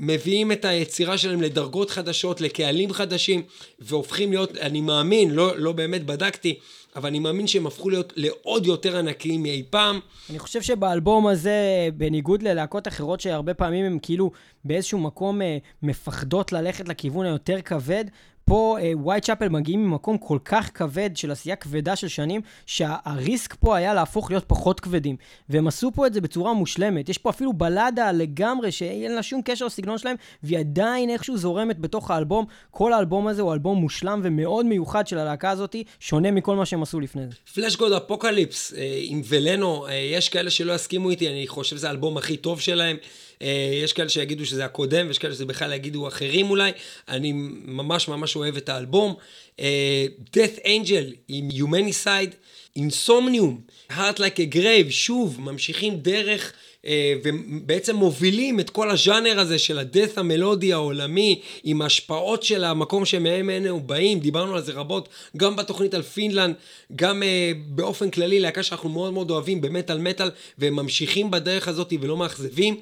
מביאים 0.00 0.52
את 0.52 0.64
היצירה 0.64 1.18
שלהם 1.18 1.42
לדרגות 1.42 1.90
חדשות, 1.90 2.40
לקהלים 2.40 2.92
חדשים, 2.92 3.42
והופכים 3.78 4.32
להיות, 4.32 4.56
אני 4.56 4.80
מאמין, 4.80 5.30
לא, 5.30 5.58
לא 5.58 5.72
באמת 5.72 6.06
בדקתי, 6.06 6.58
אבל 6.96 7.08
אני 7.08 7.18
מאמין 7.18 7.46
שהם 7.46 7.66
הפכו 7.66 7.90
להיות 7.90 8.12
לעוד 8.16 8.66
יותר 8.66 8.96
ענקיים 8.96 9.42
מאי 9.42 9.62
פעם. 9.70 10.00
אני 10.30 10.38
חושב 10.38 10.62
שבאלבום 10.62 11.26
הזה, 11.26 11.88
בניגוד 11.96 12.42
ללהקות 12.42 12.88
אחרות 12.88 13.20
שהרבה 13.20 13.54
פעמים 13.54 13.84
הם 13.84 13.98
כאילו 14.02 14.30
באיזשהו 14.64 14.98
מקום 14.98 15.42
אה, 15.42 15.58
מפחדות 15.82 16.52
ללכת 16.52 16.88
לכיוון 16.88 17.26
היותר 17.26 17.62
כבד, 17.62 18.04
פה 18.46 18.76
ווייט 18.94 19.24
צ'אפל 19.24 19.48
מגיעים 19.48 19.86
ממקום 19.86 20.18
כל 20.18 20.38
כך 20.44 20.70
כבד 20.74 21.10
של 21.14 21.30
עשייה 21.30 21.56
כבדה 21.56 21.96
של 21.96 22.08
שנים, 22.08 22.40
שה 22.66 23.04
risk 23.04 23.54
פה 23.54 23.76
היה 23.76 23.94
להפוך 23.94 24.30
להיות 24.30 24.44
פחות 24.46 24.80
כבדים. 24.80 25.16
והם 25.48 25.66
עשו 25.66 25.92
פה 25.94 26.06
את 26.06 26.14
זה 26.14 26.20
בצורה 26.20 26.52
מושלמת. 26.52 27.08
יש 27.08 27.18
פה 27.18 27.30
אפילו 27.30 27.52
בלדה 27.52 28.12
לגמרי, 28.12 28.72
שאין 28.72 29.14
לה 29.14 29.22
שום 29.22 29.40
קשר 29.44 29.66
לסגנון 29.66 29.98
שלהם, 29.98 30.16
והיא 30.42 30.58
עדיין 30.58 31.10
איכשהו 31.10 31.36
זורמת 31.36 31.78
בתוך 31.78 32.10
האלבום. 32.10 32.44
כל 32.70 32.92
האלבום 32.92 33.26
הזה 33.26 33.42
הוא 33.42 33.52
אלבום 33.52 33.78
מושלם 33.78 34.20
ומאוד 34.24 34.66
מיוחד 34.66 35.06
של 35.06 35.18
הלהקה 35.18 35.50
הזאת, 35.50 35.76
שונה 36.00 36.30
מכל 36.30 36.56
מה 36.56 36.66
שהם 36.66 36.82
עשו 36.82 37.00
לפני 37.00 37.26
זה. 37.26 37.34
Fleshgod 37.54 37.92
Apocalypse 37.92 38.74
אה, 38.76 38.98
עם 39.02 39.22
Veleno, 39.28 39.86
אה, 39.86 39.94
יש 39.94 40.28
כאלה 40.28 40.50
שלא 40.50 40.72
יסכימו 40.72 41.10
איתי, 41.10 41.28
אני 41.28 41.46
חושב 41.46 41.76
שזה 41.76 41.88
האלבום 41.88 42.16
הכי 42.16 42.36
טוב 42.36 42.60
שלהם. 42.60 42.96
אה, 43.42 43.80
יש 43.82 43.92
כאלה 43.92 44.08
שיגידו 44.08 44.46
שזה 44.46 44.64
הקודם, 44.64 45.06
ויש 45.06 45.18
כאלה 45.18 45.34
שזה 45.34 45.46
בכלל 45.46 45.72
יגידו 45.72 46.08
אחרים 46.08 46.50
אולי. 46.50 46.72
אני 47.08 47.32
ממש 47.64 48.08
ממש 48.08 48.36
אוהב 48.36 48.56
את 48.56 48.68
האלבום. 48.68 49.14
אה, 49.60 50.06
Death 50.36 50.64
Angel 50.64 51.14
עם 51.28 51.48
Humanicide, 51.50 52.34
Insomnium, 52.76 53.60
Heart 53.90 54.16
Like 54.16 54.38
a 54.38 54.54
Grave, 54.54 54.90
שוב, 54.90 55.40
ממשיכים 55.40 55.96
דרך 55.96 56.52
אה, 56.86 57.14
ובעצם 57.24 57.96
מובילים 57.96 58.60
את 58.60 58.70
כל 58.70 58.90
הז'אנר 58.90 59.40
הזה 59.40 59.58
של 59.58 59.78
ה 59.78 59.85
death 59.85 60.18
המלודי 60.18 60.72
העולמי, 60.72 61.40
עם 61.64 61.82
ההשפעות 61.82 62.42
של 62.42 62.64
המקום 62.64 63.04
שמהם 63.04 63.50
אנו 63.50 63.80
באים, 63.80 64.20
דיברנו 64.20 64.54
על 64.54 64.62
זה 64.62 64.72
רבות, 64.72 65.08
גם 65.36 65.56
בתוכנית 65.56 65.94
על 65.94 66.02
פינלנד, 66.02 66.54
גם 66.96 67.22
אה, 67.22 67.52
באופן 67.66 68.10
כללי, 68.10 68.40
להקה 68.40 68.62
שאנחנו 68.62 68.88
מאוד 68.88 69.12
מאוד 69.12 69.30
אוהבים 69.30 69.60
במטאל 69.60 69.98
מטאל, 69.98 70.30
והם 70.58 70.76
ממשיכים 70.76 71.30
בדרך 71.30 71.68
הזאת 71.68 71.92
ולא 72.00 72.16
מאכזבים. 72.16 72.76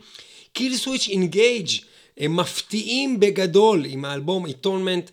Killswitch 0.55 1.09
Engage 1.09 1.68
הם 2.18 2.36
מפתיעים 2.36 3.20
בגדול 3.20 3.85
עם 3.89 4.05
האלבום 4.05 4.47
איטונמנט, 4.47 5.10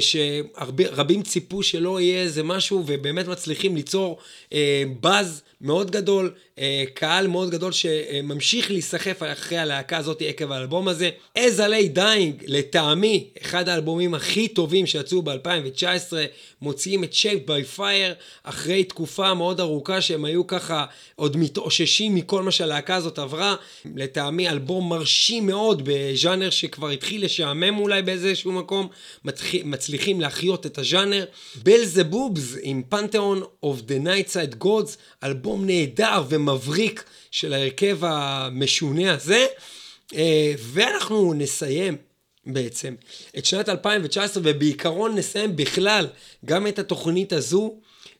שרבים 0.00 1.22
ציפו 1.22 1.62
שלא 1.62 2.00
יהיה 2.00 2.22
איזה 2.22 2.42
משהו, 2.42 2.82
ובאמת 2.86 3.28
מצליחים 3.28 3.76
ליצור 3.76 4.18
אה, 4.52 4.84
באז 5.00 5.42
מאוד 5.60 5.90
גדול, 5.90 6.32
אה, 6.58 6.84
קהל 6.94 7.26
מאוד 7.26 7.50
גדול 7.50 7.72
שממשיך 7.72 8.70
להיסחף 8.70 9.22
אחרי 9.22 9.58
הלהקה 9.58 9.96
הזאת 9.96 10.22
עקב 10.26 10.52
האלבום 10.52 10.88
הזה. 10.88 11.10
As 11.38 11.58
a 11.58 11.68
Lay 11.70 11.96
Dying, 11.96 12.44
לטעמי, 12.46 13.28
אחד 13.42 13.68
האלבומים 13.68 14.14
הכי 14.14 14.48
טובים 14.48 14.86
שיצאו 14.86 15.22
ב-2019, 15.22 16.12
מוציאים 16.62 17.04
את 17.04 17.12
Shaped 17.12 17.48
by 17.48 17.78
Fire, 17.78 18.14
אחרי 18.42 18.84
תקופה 18.84 19.34
מאוד 19.34 19.60
ארוכה 19.60 20.00
שהם 20.00 20.24
היו 20.24 20.46
ככה 20.46 20.84
עוד 21.16 21.36
מתאוששים 21.36 22.14
מכל 22.14 22.42
מה 22.42 22.50
שהלהקה 22.50 22.94
הזאת 22.94 23.18
עברה. 23.18 23.54
לטעמי 23.94 24.48
אלבום 24.48 24.88
מרשים 24.88 25.46
מאוד 25.46 25.82
בז'אנר 25.84 26.50
שכבר 26.50 26.88
התחיל 26.88 27.24
לשעמם 27.24 27.78
אולי 27.78 28.02
באיזשהו 28.02 28.52
מקום, 28.52 28.88
מצליח, 29.24 29.63
מצליחים 29.64 30.20
להחיות 30.20 30.66
את 30.66 30.78
הז'אנר. 30.78 31.24
בל 31.62 31.84
זה 31.84 32.04
בובס 32.04 32.56
עם 32.62 32.82
פנתיאון 32.88 33.42
of 33.64 33.78
the 33.88 34.06
Night 34.06 34.32
Side 34.32 34.64
Gods, 34.64 34.96
אלבום 35.24 35.66
נהדר 35.66 36.22
ומבריק 36.28 37.04
של 37.30 37.52
ההרכב 37.52 37.98
המשונה 38.02 39.12
הזה. 39.12 39.46
אה, 40.14 40.54
ואנחנו 40.58 41.34
נסיים 41.34 41.96
בעצם 42.46 42.94
את 43.38 43.44
שנת 43.44 43.68
2019, 43.68 44.42
ובעיקרון 44.46 45.14
נסיים 45.14 45.56
בכלל 45.56 46.06
גם 46.44 46.66
את 46.66 46.78
התוכנית 46.78 47.32
הזו, 47.32 47.74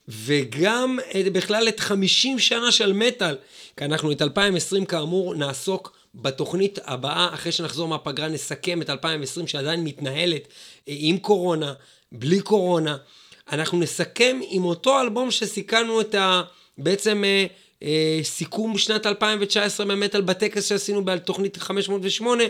וגם 0.07 0.99
את, 1.19 1.33
בכלל 1.33 1.67
את 1.67 1.79
50 1.79 2.39
שנה 2.39 2.71
של 2.71 2.93
מטאל, 2.93 3.35
כי 3.77 3.85
אנחנו 3.85 4.11
את 4.11 4.21
2020 4.21 4.85
כאמור 4.85 5.35
נעסוק 5.35 5.97
בתוכנית 6.15 6.79
הבאה, 6.85 7.33
אחרי 7.33 7.51
שנחזור 7.51 7.87
מהפגרה 7.87 8.27
נסכם 8.27 8.81
את 8.81 8.89
2020 8.89 9.47
שעדיין 9.47 9.83
מתנהלת 9.83 10.47
אה, 10.89 10.93
עם 10.97 11.17
קורונה, 11.17 11.73
בלי 12.11 12.41
קורונה. 12.41 12.97
אנחנו 13.51 13.79
נסכם 13.79 14.39
עם 14.49 14.65
אותו 14.65 15.01
אלבום 15.01 15.31
שסיכמנו 15.31 16.01
את 16.01 16.15
ה... 16.15 16.41
בעצם 16.77 17.23
אה, 17.23 17.45
אה, 17.83 18.19
סיכום 18.23 18.77
שנת 18.77 19.05
2019 19.05 19.85
במטאל 19.85 20.21
בטקס 20.21 20.65
שעשינו 20.65 21.05
בתוכנית 21.05 21.57
508, 21.57 22.43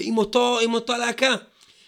עם 0.00 0.18
אותו, 0.18 0.58
עם 0.60 0.74
אותו 0.74 0.92
להקה. 0.92 1.34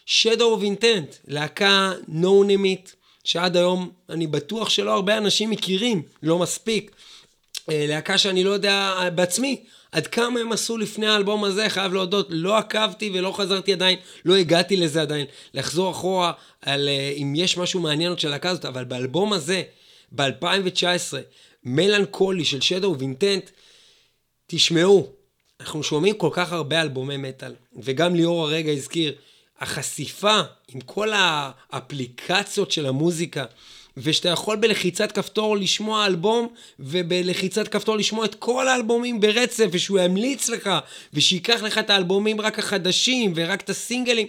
Shadow 0.06 0.60
of 0.60 0.62
Intent, 0.62 1.16
להקה 1.26 1.92
נונמית, 2.08 2.96
שעד 3.24 3.56
היום 3.56 3.90
אני 4.08 4.26
בטוח 4.26 4.68
שלא 4.68 4.92
הרבה 4.92 5.18
אנשים 5.18 5.50
מכירים, 5.50 6.02
לא 6.22 6.38
מספיק. 6.38 6.90
אה, 7.70 7.84
להקה 7.88 8.18
שאני 8.18 8.44
לא 8.44 8.50
יודע 8.50 8.94
אה, 8.98 9.10
בעצמי 9.10 9.64
עד 9.92 10.06
כמה 10.06 10.40
הם 10.40 10.52
עשו 10.52 10.78
לפני 10.78 11.06
האלבום 11.06 11.44
הזה, 11.44 11.68
חייב 11.68 11.92
להודות, 11.94 12.26
לא 12.30 12.56
עקבתי 12.56 13.10
ולא 13.14 13.32
חזרתי 13.32 13.72
עדיין, 13.72 13.98
לא 14.24 14.36
הגעתי 14.36 14.76
לזה 14.76 15.02
עדיין, 15.02 15.26
לחזור 15.54 15.90
אחורה 15.90 16.32
על 16.62 16.88
אה, 16.88 17.14
אם 17.16 17.32
יש 17.36 17.56
משהו 17.56 17.80
מעניין 17.80 18.10
עוד 18.10 18.18
של 18.18 18.28
הלהקה 18.28 18.50
הזאת, 18.50 18.64
אבל 18.64 18.84
באלבום 18.84 19.32
הזה, 19.32 19.62
ב-2019, 20.12 21.14
מלנכולי 21.64 22.44
של 22.44 22.58
of 22.82 23.00
Intent, 23.00 23.50
תשמעו, 24.46 25.12
אנחנו 25.60 25.82
שומעים 25.82 26.14
כל 26.14 26.30
כך 26.32 26.52
הרבה 26.52 26.82
אלבומי 26.82 27.16
מטאל, 27.16 27.54
וגם 27.82 28.14
ליאור 28.14 28.42
הרגע 28.42 28.72
הזכיר, 28.72 29.14
החשיפה 29.60 30.40
עם 30.68 30.80
כל 30.80 31.08
האפליקציות 31.14 32.70
של 32.70 32.86
המוזיקה, 32.86 33.44
ושאתה 33.96 34.28
יכול 34.28 34.56
בלחיצת 34.56 35.12
כפתור 35.12 35.56
לשמוע 35.56 36.06
אלבום, 36.06 36.48
ובלחיצת 36.78 37.68
כפתור 37.68 37.96
לשמוע 37.96 38.24
את 38.24 38.34
כל 38.34 38.68
האלבומים 38.68 39.20
ברצף, 39.20 39.66
ושהוא 39.70 39.98
ימליץ 40.00 40.48
לך, 40.48 40.70
ושייקח 41.14 41.62
לך 41.62 41.78
את 41.78 41.90
האלבומים 41.90 42.40
רק 42.40 42.58
החדשים, 42.58 43.32
ורק 43.36 43.60
את 43.60 43.70
הסינגלים. 43.70 44.26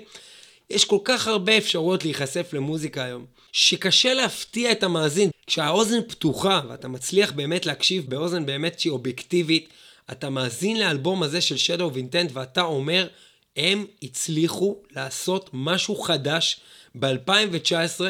יש 0.69 0.85
כל 0.85 0.99
כך 1.03 1.27
הרבה 1.27 1.57
אפשרויות 1.57 2.03
להיחשף 2.03 2.53
למוזיקה 2.53 3.03
היום, 3.03 3.26
שקשה 3.52 4.14
להפתיע 4.14 4.72
את 4.72 4.84
המאזין. 4.84 5.30
כשהאוזן 5.48 6.02
פתוחה, 6.07 6.61
ואתה 6.69 6.88
מצליח 6.88 7.31
באמת 7.31 7.65
להקשיב 7.65 8.06
באוזן 8.10 8.45
באמת 8.45 8.80
שהיא 8.80 8.91
אובייקטיבית, 8.91 9.69
אתה 10.11 10.30
מאזין 10.30 10.80
לאלבום 10.80 11.23
הזה 11.23 11.41
של 11.41 11.56
Shadow 11.56 11.94
of 11.94 11.95
Intent, 11.95 12.31
ואתה 12.34 12.61
אומר, 12.61 13.07
הם 13.57 13.85
הצליחו 14.03 14.76
לעשות 14.95 15.49
משהו 15.53 15.95
חדש 15.95 16.60
ב-2019, 16.95 18.02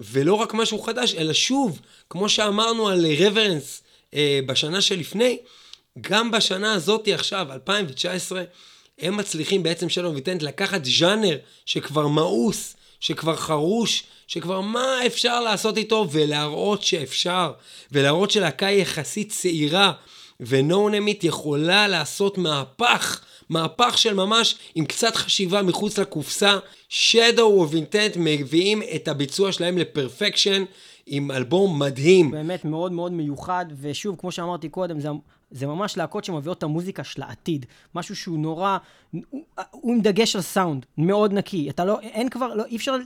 ולא 0.00 0.34
רק 0.34 0.54
משהו 0.54 0.78
חדש, 0.82 1.14
אלא 1.14 1.32
שוב, 1.32 1.80
כמו 2.10 2.28
שאמרנו 2.28 2.88
על 2.88 3.06
רברנס 3.18 3.82
אה, 4.14 4.40
בשנה 4.46 4.80
שלפני, 4.80 5.38
גם 6.00 6.30
בשנה 6.30 6.72
הזאת 6.72 7.08
עכשיו, 7.08 7.52
2019, 7.52 8.44
הם 8.98 9.16
מצליחים 9.16 9.62
בעצם 9.62 9.88
שלום 9.88 10.14
ויטנט 10.14 10.42
לקחת 10.42 10.84
ז'אנר 10.84 11.36
שכבר 11.66 12.08
מאוס, 12.08 12.76
שכבר 13.00 13.36
חרוש, 13.36 14.02
שכבר 14.26 14.60
מה 14.60 15.06
אפשר 15.06 15.40
לעשות 15.40 15.76
איתו, 15.76 16.08
ולהראות 16.12 16.82
שאפשר, 16.82 17.52
ולהראות 17.92 18.30
שלהקה 18.30 18.70
יחסית 18.70 19.32
צעירה, 19.32 19.92
ונונמית 20.40 21.24
יכולה 21.24 21.88
לעשות 21.88 22.38
מהפך, 22.38 23.20
מהפך 23.48 23.98
של 23.98 24.14
ממש 24.14 24.58
עם 24.74 24.84
קצת 24.84 25.16
חשיבה 25.16 25.62
מחוץ 25.62 25.98
לקופסה. 25.98 26.58
Shadow 26.90 27.38
of 27.38 27.72
Intent 27.72 28.18
מביאים 28.18 28.82
את 28.94 29.08
הביצוע 29.08 29.52
שלהם 29.52 29.78
לפרפקשן 29.78 30.64
עם 31.06 31.30
אלבום 31.30 31.78
מדהים. 31.78 32.30
באמת 32.30 32.64
מאוד 32.64 32.92
מאוד 32.92 33.12
מיוחד, 33.12 33.66
ושוב, 33.80 34.16
כמו 34.18 34.32
שאמרתי 34.32 34.68
קודם, 34.68 35.00
זה, 35.00 35.08
זה 35.54 35.66
ממש 35.66 35.96
להקות 35.96 36.24
שמביאות 36.24 36.58
את 36.58 36.62
המוזיקה 36.62 37.04
של 37.04 37.22
העתיד. 37.22 37.66
משהו 37.94 38.16
שהוא 38.16 38.38
נורא, 38.38 38.78
הוא, 39.12 39.42
הוא 39.70 39.94
עם 39.94 40.00
דגש 40.00 40.36
על 40.36 40.42
סאונד, 40.42 40.86
מאוד 40.98 41.32
נקי. 41.32 41.70
אתה 41.70 41.84
לא, 41.84 42.00
אין 42.00 42.28
כבר, 42.28 42.54
לא, 42.54 42.64
אי 42.64 42.76
אפשר 42.76 42.96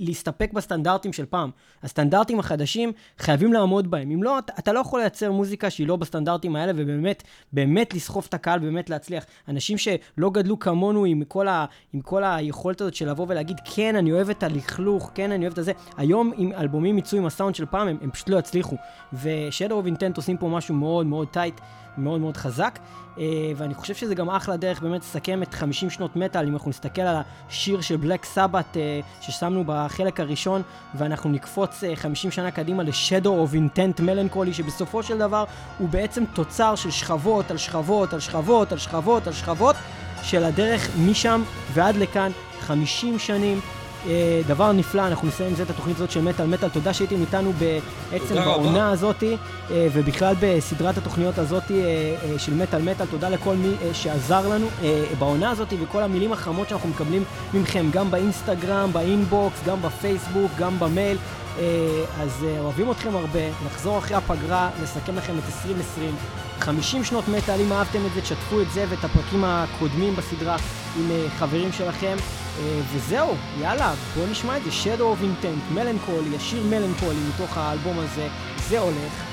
להסתפק 0.00 0.52
בסטנדרטים 0.52 1.12
של 1.12 1.26
פעם. 1.26 1.50
הסטנדרטים 1.82 2.38
החדשים, 2.38 2.92
חייבים 3.18 3.52
לעמוד 3.52 3.90
בהם. 3.90 4.10
אם 4.10 4.22
לא, 4.22 4.38
אתה, 4.38 4.52
אתה 4.58 4.72
לא 4.72 4.80
יכול 4.80 5.00
לייצר 5.00 5.32
מוזיקה 5.32 5.70
שהיא 5.70 5.86
לא 5.86 5.96
בסטנדרטים 5.96 6.56
האלה, 6.56 6.72
ובאמת, 6.76 7.22
באמת 7.52 7.94
לסחוף 7.94 8.26
את 8.26 8.34
הקהל, 8.34 8.58
באמת 8.58 8.90
להצליח. 8.90 9.24
אנשים 9.48 9.78
שלא 9.78 10.30
גדלו 10.30 10.58
כמונו 10.58 11.04
עם 11.04 11.24
כל, 11.24 11.48
ה, 11.48 11.64
עם 11.92 12.00
כל 12.00 12.24
היכולת 12.24 12.80
הזאת 12.80 12.94
של 12.94 13.10
לבוא 13.10 13.26
ולהגיד, 13.28 13.56
כן, 13.74 13.96
אני 13.96 14.12
אוהב 14.12 14.30
את 14.30 14.42
הלכלוך, 14.42 15.10
כן, 15.14 15.32
אני 15.32 15.44
אוהב 15.44 15.52
את 15.52 15.58
הזה. 15.58 15.72
היום, 15.96 16.32
אם 16.38 16.52
אלבומים 16.52 16.98
יצאו 16.98 17.18
עם 17.18 17.26
הסאונד 17.26 17.54
של 17.54 17.66
פעם, 17.66 17.88
הם, 17.88 17.96
הם 18.00 18.10
פשוט 18.10 18.28
לא 18.28 18.38
יצליחו. 18.38 18.76
ו-Shadow 19.12 19.72
of 19.72 19.88
Intent 19.88 20.16
עושים 20.16 20.36
פה 20.36 20.48
משהו 20.48 20.74
מאוד 20.74 21.06
מאוד 21.06 21.28
טייט, 21.28 21.60
מאוד 21.98 22.20
מאוד 22.20 22.36
חזק. 22.36 22.78
אה, 23.18 23.52
ואני 23.56 23.74
חושב 23.74 23.94
שזה 23.94 24.14
גם 24.14 24.30
אחלה 24.30 24.56
דרך 24.56 24.82
באמת 24.82 25.00
לסכם 25.00 25.42
את 25.42 25.54
50 25.54 25.90
שנות 25.90 26.16
מטאל, 26.16 26.46
אם 26.46 26.52
אנחנו 26.52 26.70
נסתכל 26.70 27.02
על 27.02 27.16
השיר 27.48 27.80
של 27.80 27.96
בלק 27.96 28.24
סבת 28.24 28.76
אה, 28.76 29.00
ששמנו 29.20 29.64
בחלק 29.66 30.20
הראשון, 30.20 30.62
ואנחנו 30.94 31.30
נקפוץ 31.30 31.84
אה, 31.84 31.96
50 31.96 32.30
שנה 32.30 32.50
קדימה 32.50 32.82
ל-Shadow 32.82 33.24
of 33.24 33.54
Intent 33.54 34.00
Melancholy, 34.00 34.52
שבסופו 34.52 35.02
של 35.02 35.18
דבר 35.18 35.44
הוא 35.78 35.88
בעצם 35.88 36.24
תוצר 36.34 36.74
של 36.74 36.90
שכבות 36.90 37.50
על 37.50 37.56
שכבות 37.56 38.12
על 38.12 38.20
שכבות 38.20 38.72
על 38.72 38.78
שכבות 38.78 39.26
על 39.26 39.32
שכבות 39.32 39.76
של 40.22 40.44
הדרך 40.44 40.90
משם 41.06 41.42
ועד 41.72 41.96
לכאן, 41.96 42.30
50 42.60 43.18
שנים. 43.18 43.60
אה, 44.06 44.40
דבר 44.46 44.72
נפלא, 44.72 45.06
אנחנו 45.06 45.28
נסיים 45.28 45.48
עם 45.48 45.54
זה 45.56 45.62
את 45.62 45.70
התוכנית 45.70 45.96
הזאת 45.96 46.10
של 46.10 46.22
מטאל 46.22 46.46
מטאל. 46.46 46.68
תודה 46.68 46.94
שהייתם 46.94 47.20
איתנו 47.20 47.52
בעצם. 47.52 48.34
בעונה 48.34 48.90
הזאתי, 48.90 49.36
אה, 49.70 49.86
ובכלל 49.92 50.34
בסדרת 50.40 50.98
התוכניות 50.98 51.38
הזאתי 51.38 51.82
אה, 51.82 51.86
אה, 51.86 52.38
של 52.38 52.54
מטאל 52.54 52.82
מטאל. 52.82 53.06
תודה 53.06 53.28
לכל 53.28 53.54
מי 53.56 53.68
אה, 53.82 53.94
שעזר 53.94 54.48
לנו 54.48 54.66
אה, 54.82 55.04
בעונה 55.18 55.50
הזאתי, 55.50 55.76
וכל 55.82 56.02
המילים 56.02 56.32
החמות 56.32 56.68
שאנחנו 56.68 56.88
מקבלים 56.88 57.24
מכם, 57.54 57.86
גם 57.92 58.10
באינסטגרם, 58.10 58.92
באינבוקס, 58.92 59.60
גם 59.66 59.82
בפייסבוק, 59.82 60.50
גם 60.58 60.78
במייל. 60.78 61.16
אה, 61.58 61.62
אז 62.20 62.44
אה, 62.48 62.60
אוהבים 62.60 62.90
אתכם 62.90 63.16
הרבה, 63.16 63.40
נחזור 63.66 63.98
אחרי 63.98 64.16
הפגרה, 64.16 64.70
נסכם 64.82 65.16
לכם 65.16 65.38
את 65.38 65.44
2020. 65.46 66.14
50 66.60 67.04
שנות 67.04 67.28
מטאל, 67.28 67.60
אם 67.60 67.72
אהבתם 67.72 68.06
את 68.06 68.12
זה, 68.14 68.20
תשתפו 68.20 68.60
את 68.60 68.70
זה 68.70 68.84
ואת 68.88 69.04
הפרקים 69.04 69.44
הקודמים 69.44 70.16
בסדרה 70.16 70.56
עם 70.96 71.10
אה, 71.10 71.26
חברים 71.38 71.72
שלכם. 71.72 72.16
אה, 72.58 72.80
וזהו, 72.92 73.34
יאללה, 73.60 73.94
בואו 74.14 74.26
נשמע 74.26 74.56
את 74.56 74.62
זה, 74.64 74.70
Shadow 74.70 75.00
of 75.00 75.22
Intent, 75.22 75.74
מלנקולי, 75.74 76.36
השיר 76.36 76.62
מלנקולי 76.64 77.18
מתוך 77.34 77.58
האלבום 77.58 77.98
הזה, 77.98 78.28
זה 78.68 78.78
הולך 78.78 79.25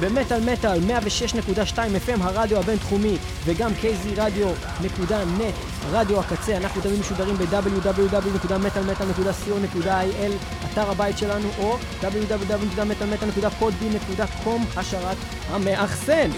במטאל 0.00 0.52
מטאל 0.52 0.78
106.2 0.78 0.82
FM 1.76 2.20
הרדיו 2.20 2.58
הבינתחומי 2.58 3.16
וגם 3.44 3.70
kzradio.net 3.82 5.54
רדיו 5.92 6.20
הקצה 6.20 6.56
אנחנו 6.56 6.82
תמיד 6.82 7.00
משודרים 7.00 7.36
ב-www.metalmetal.co.il 7.36 10.32
אתר 10.72 10.90
הבית 10.90 11.18
שלנו 11.18 11.48
או 11.58 11.76
www.metalmetal.podbean.com 12.02 14.60
השרת 14.76 15.16
המאחסן 15.50 16.30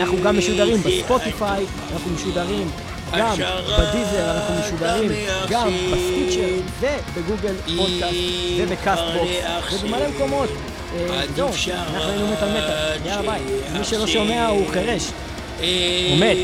אנחנו 0.00 0.16
גם 0.24 0.38
משודרים 0.38 0.82
בספוטיפיי 0.82 1.66
אנחנו 1.92 2.10
משודרים 2.10 2.70
גם 3.18 3.36
בדיזר 3.78 4.30
אנחנו 4.30 4.54
משודרים 4.60 5.10
גם 5.50 5.68
בסטיצ'ר 5.92 6.60
ובגוגל 6.80 7.54
פודקאסט 7.76 8.16
וב 8.58 8.86
Castbox 8.86 9.82
ובמלא 9.82 10.08
מקומות 10.08 10.48
אה, 10.48 10.75
זהו, 11.36 11.48
אנחנו 11.72 12.08
היינו 12.08 12.26
מטאל 12.32 12.48
מטאל, 12.48 13.06
יאללה 13.06 13.22
ביי. 13.22 13.42
מי 13.78 13.84
שלא 13.84 14.06
שומע 14.06 14.46
הוא 14.46 14.70
חירש. 14.72 15.02
הוא 15.58 15.66
מת. 16.18 16.36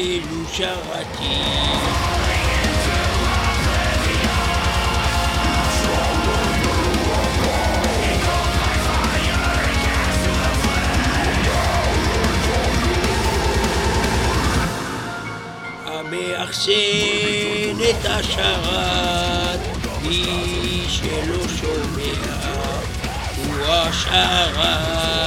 המאחסן 15.86 16.72
את 17.90 18.04
השרת, 18.04 19.60
מי 20.02 20.84
שלא 20.88 21.48
שומע 21.48 22.41
wash 23.68 24.06
our 24.08 24.54
heart. 24.54 25.22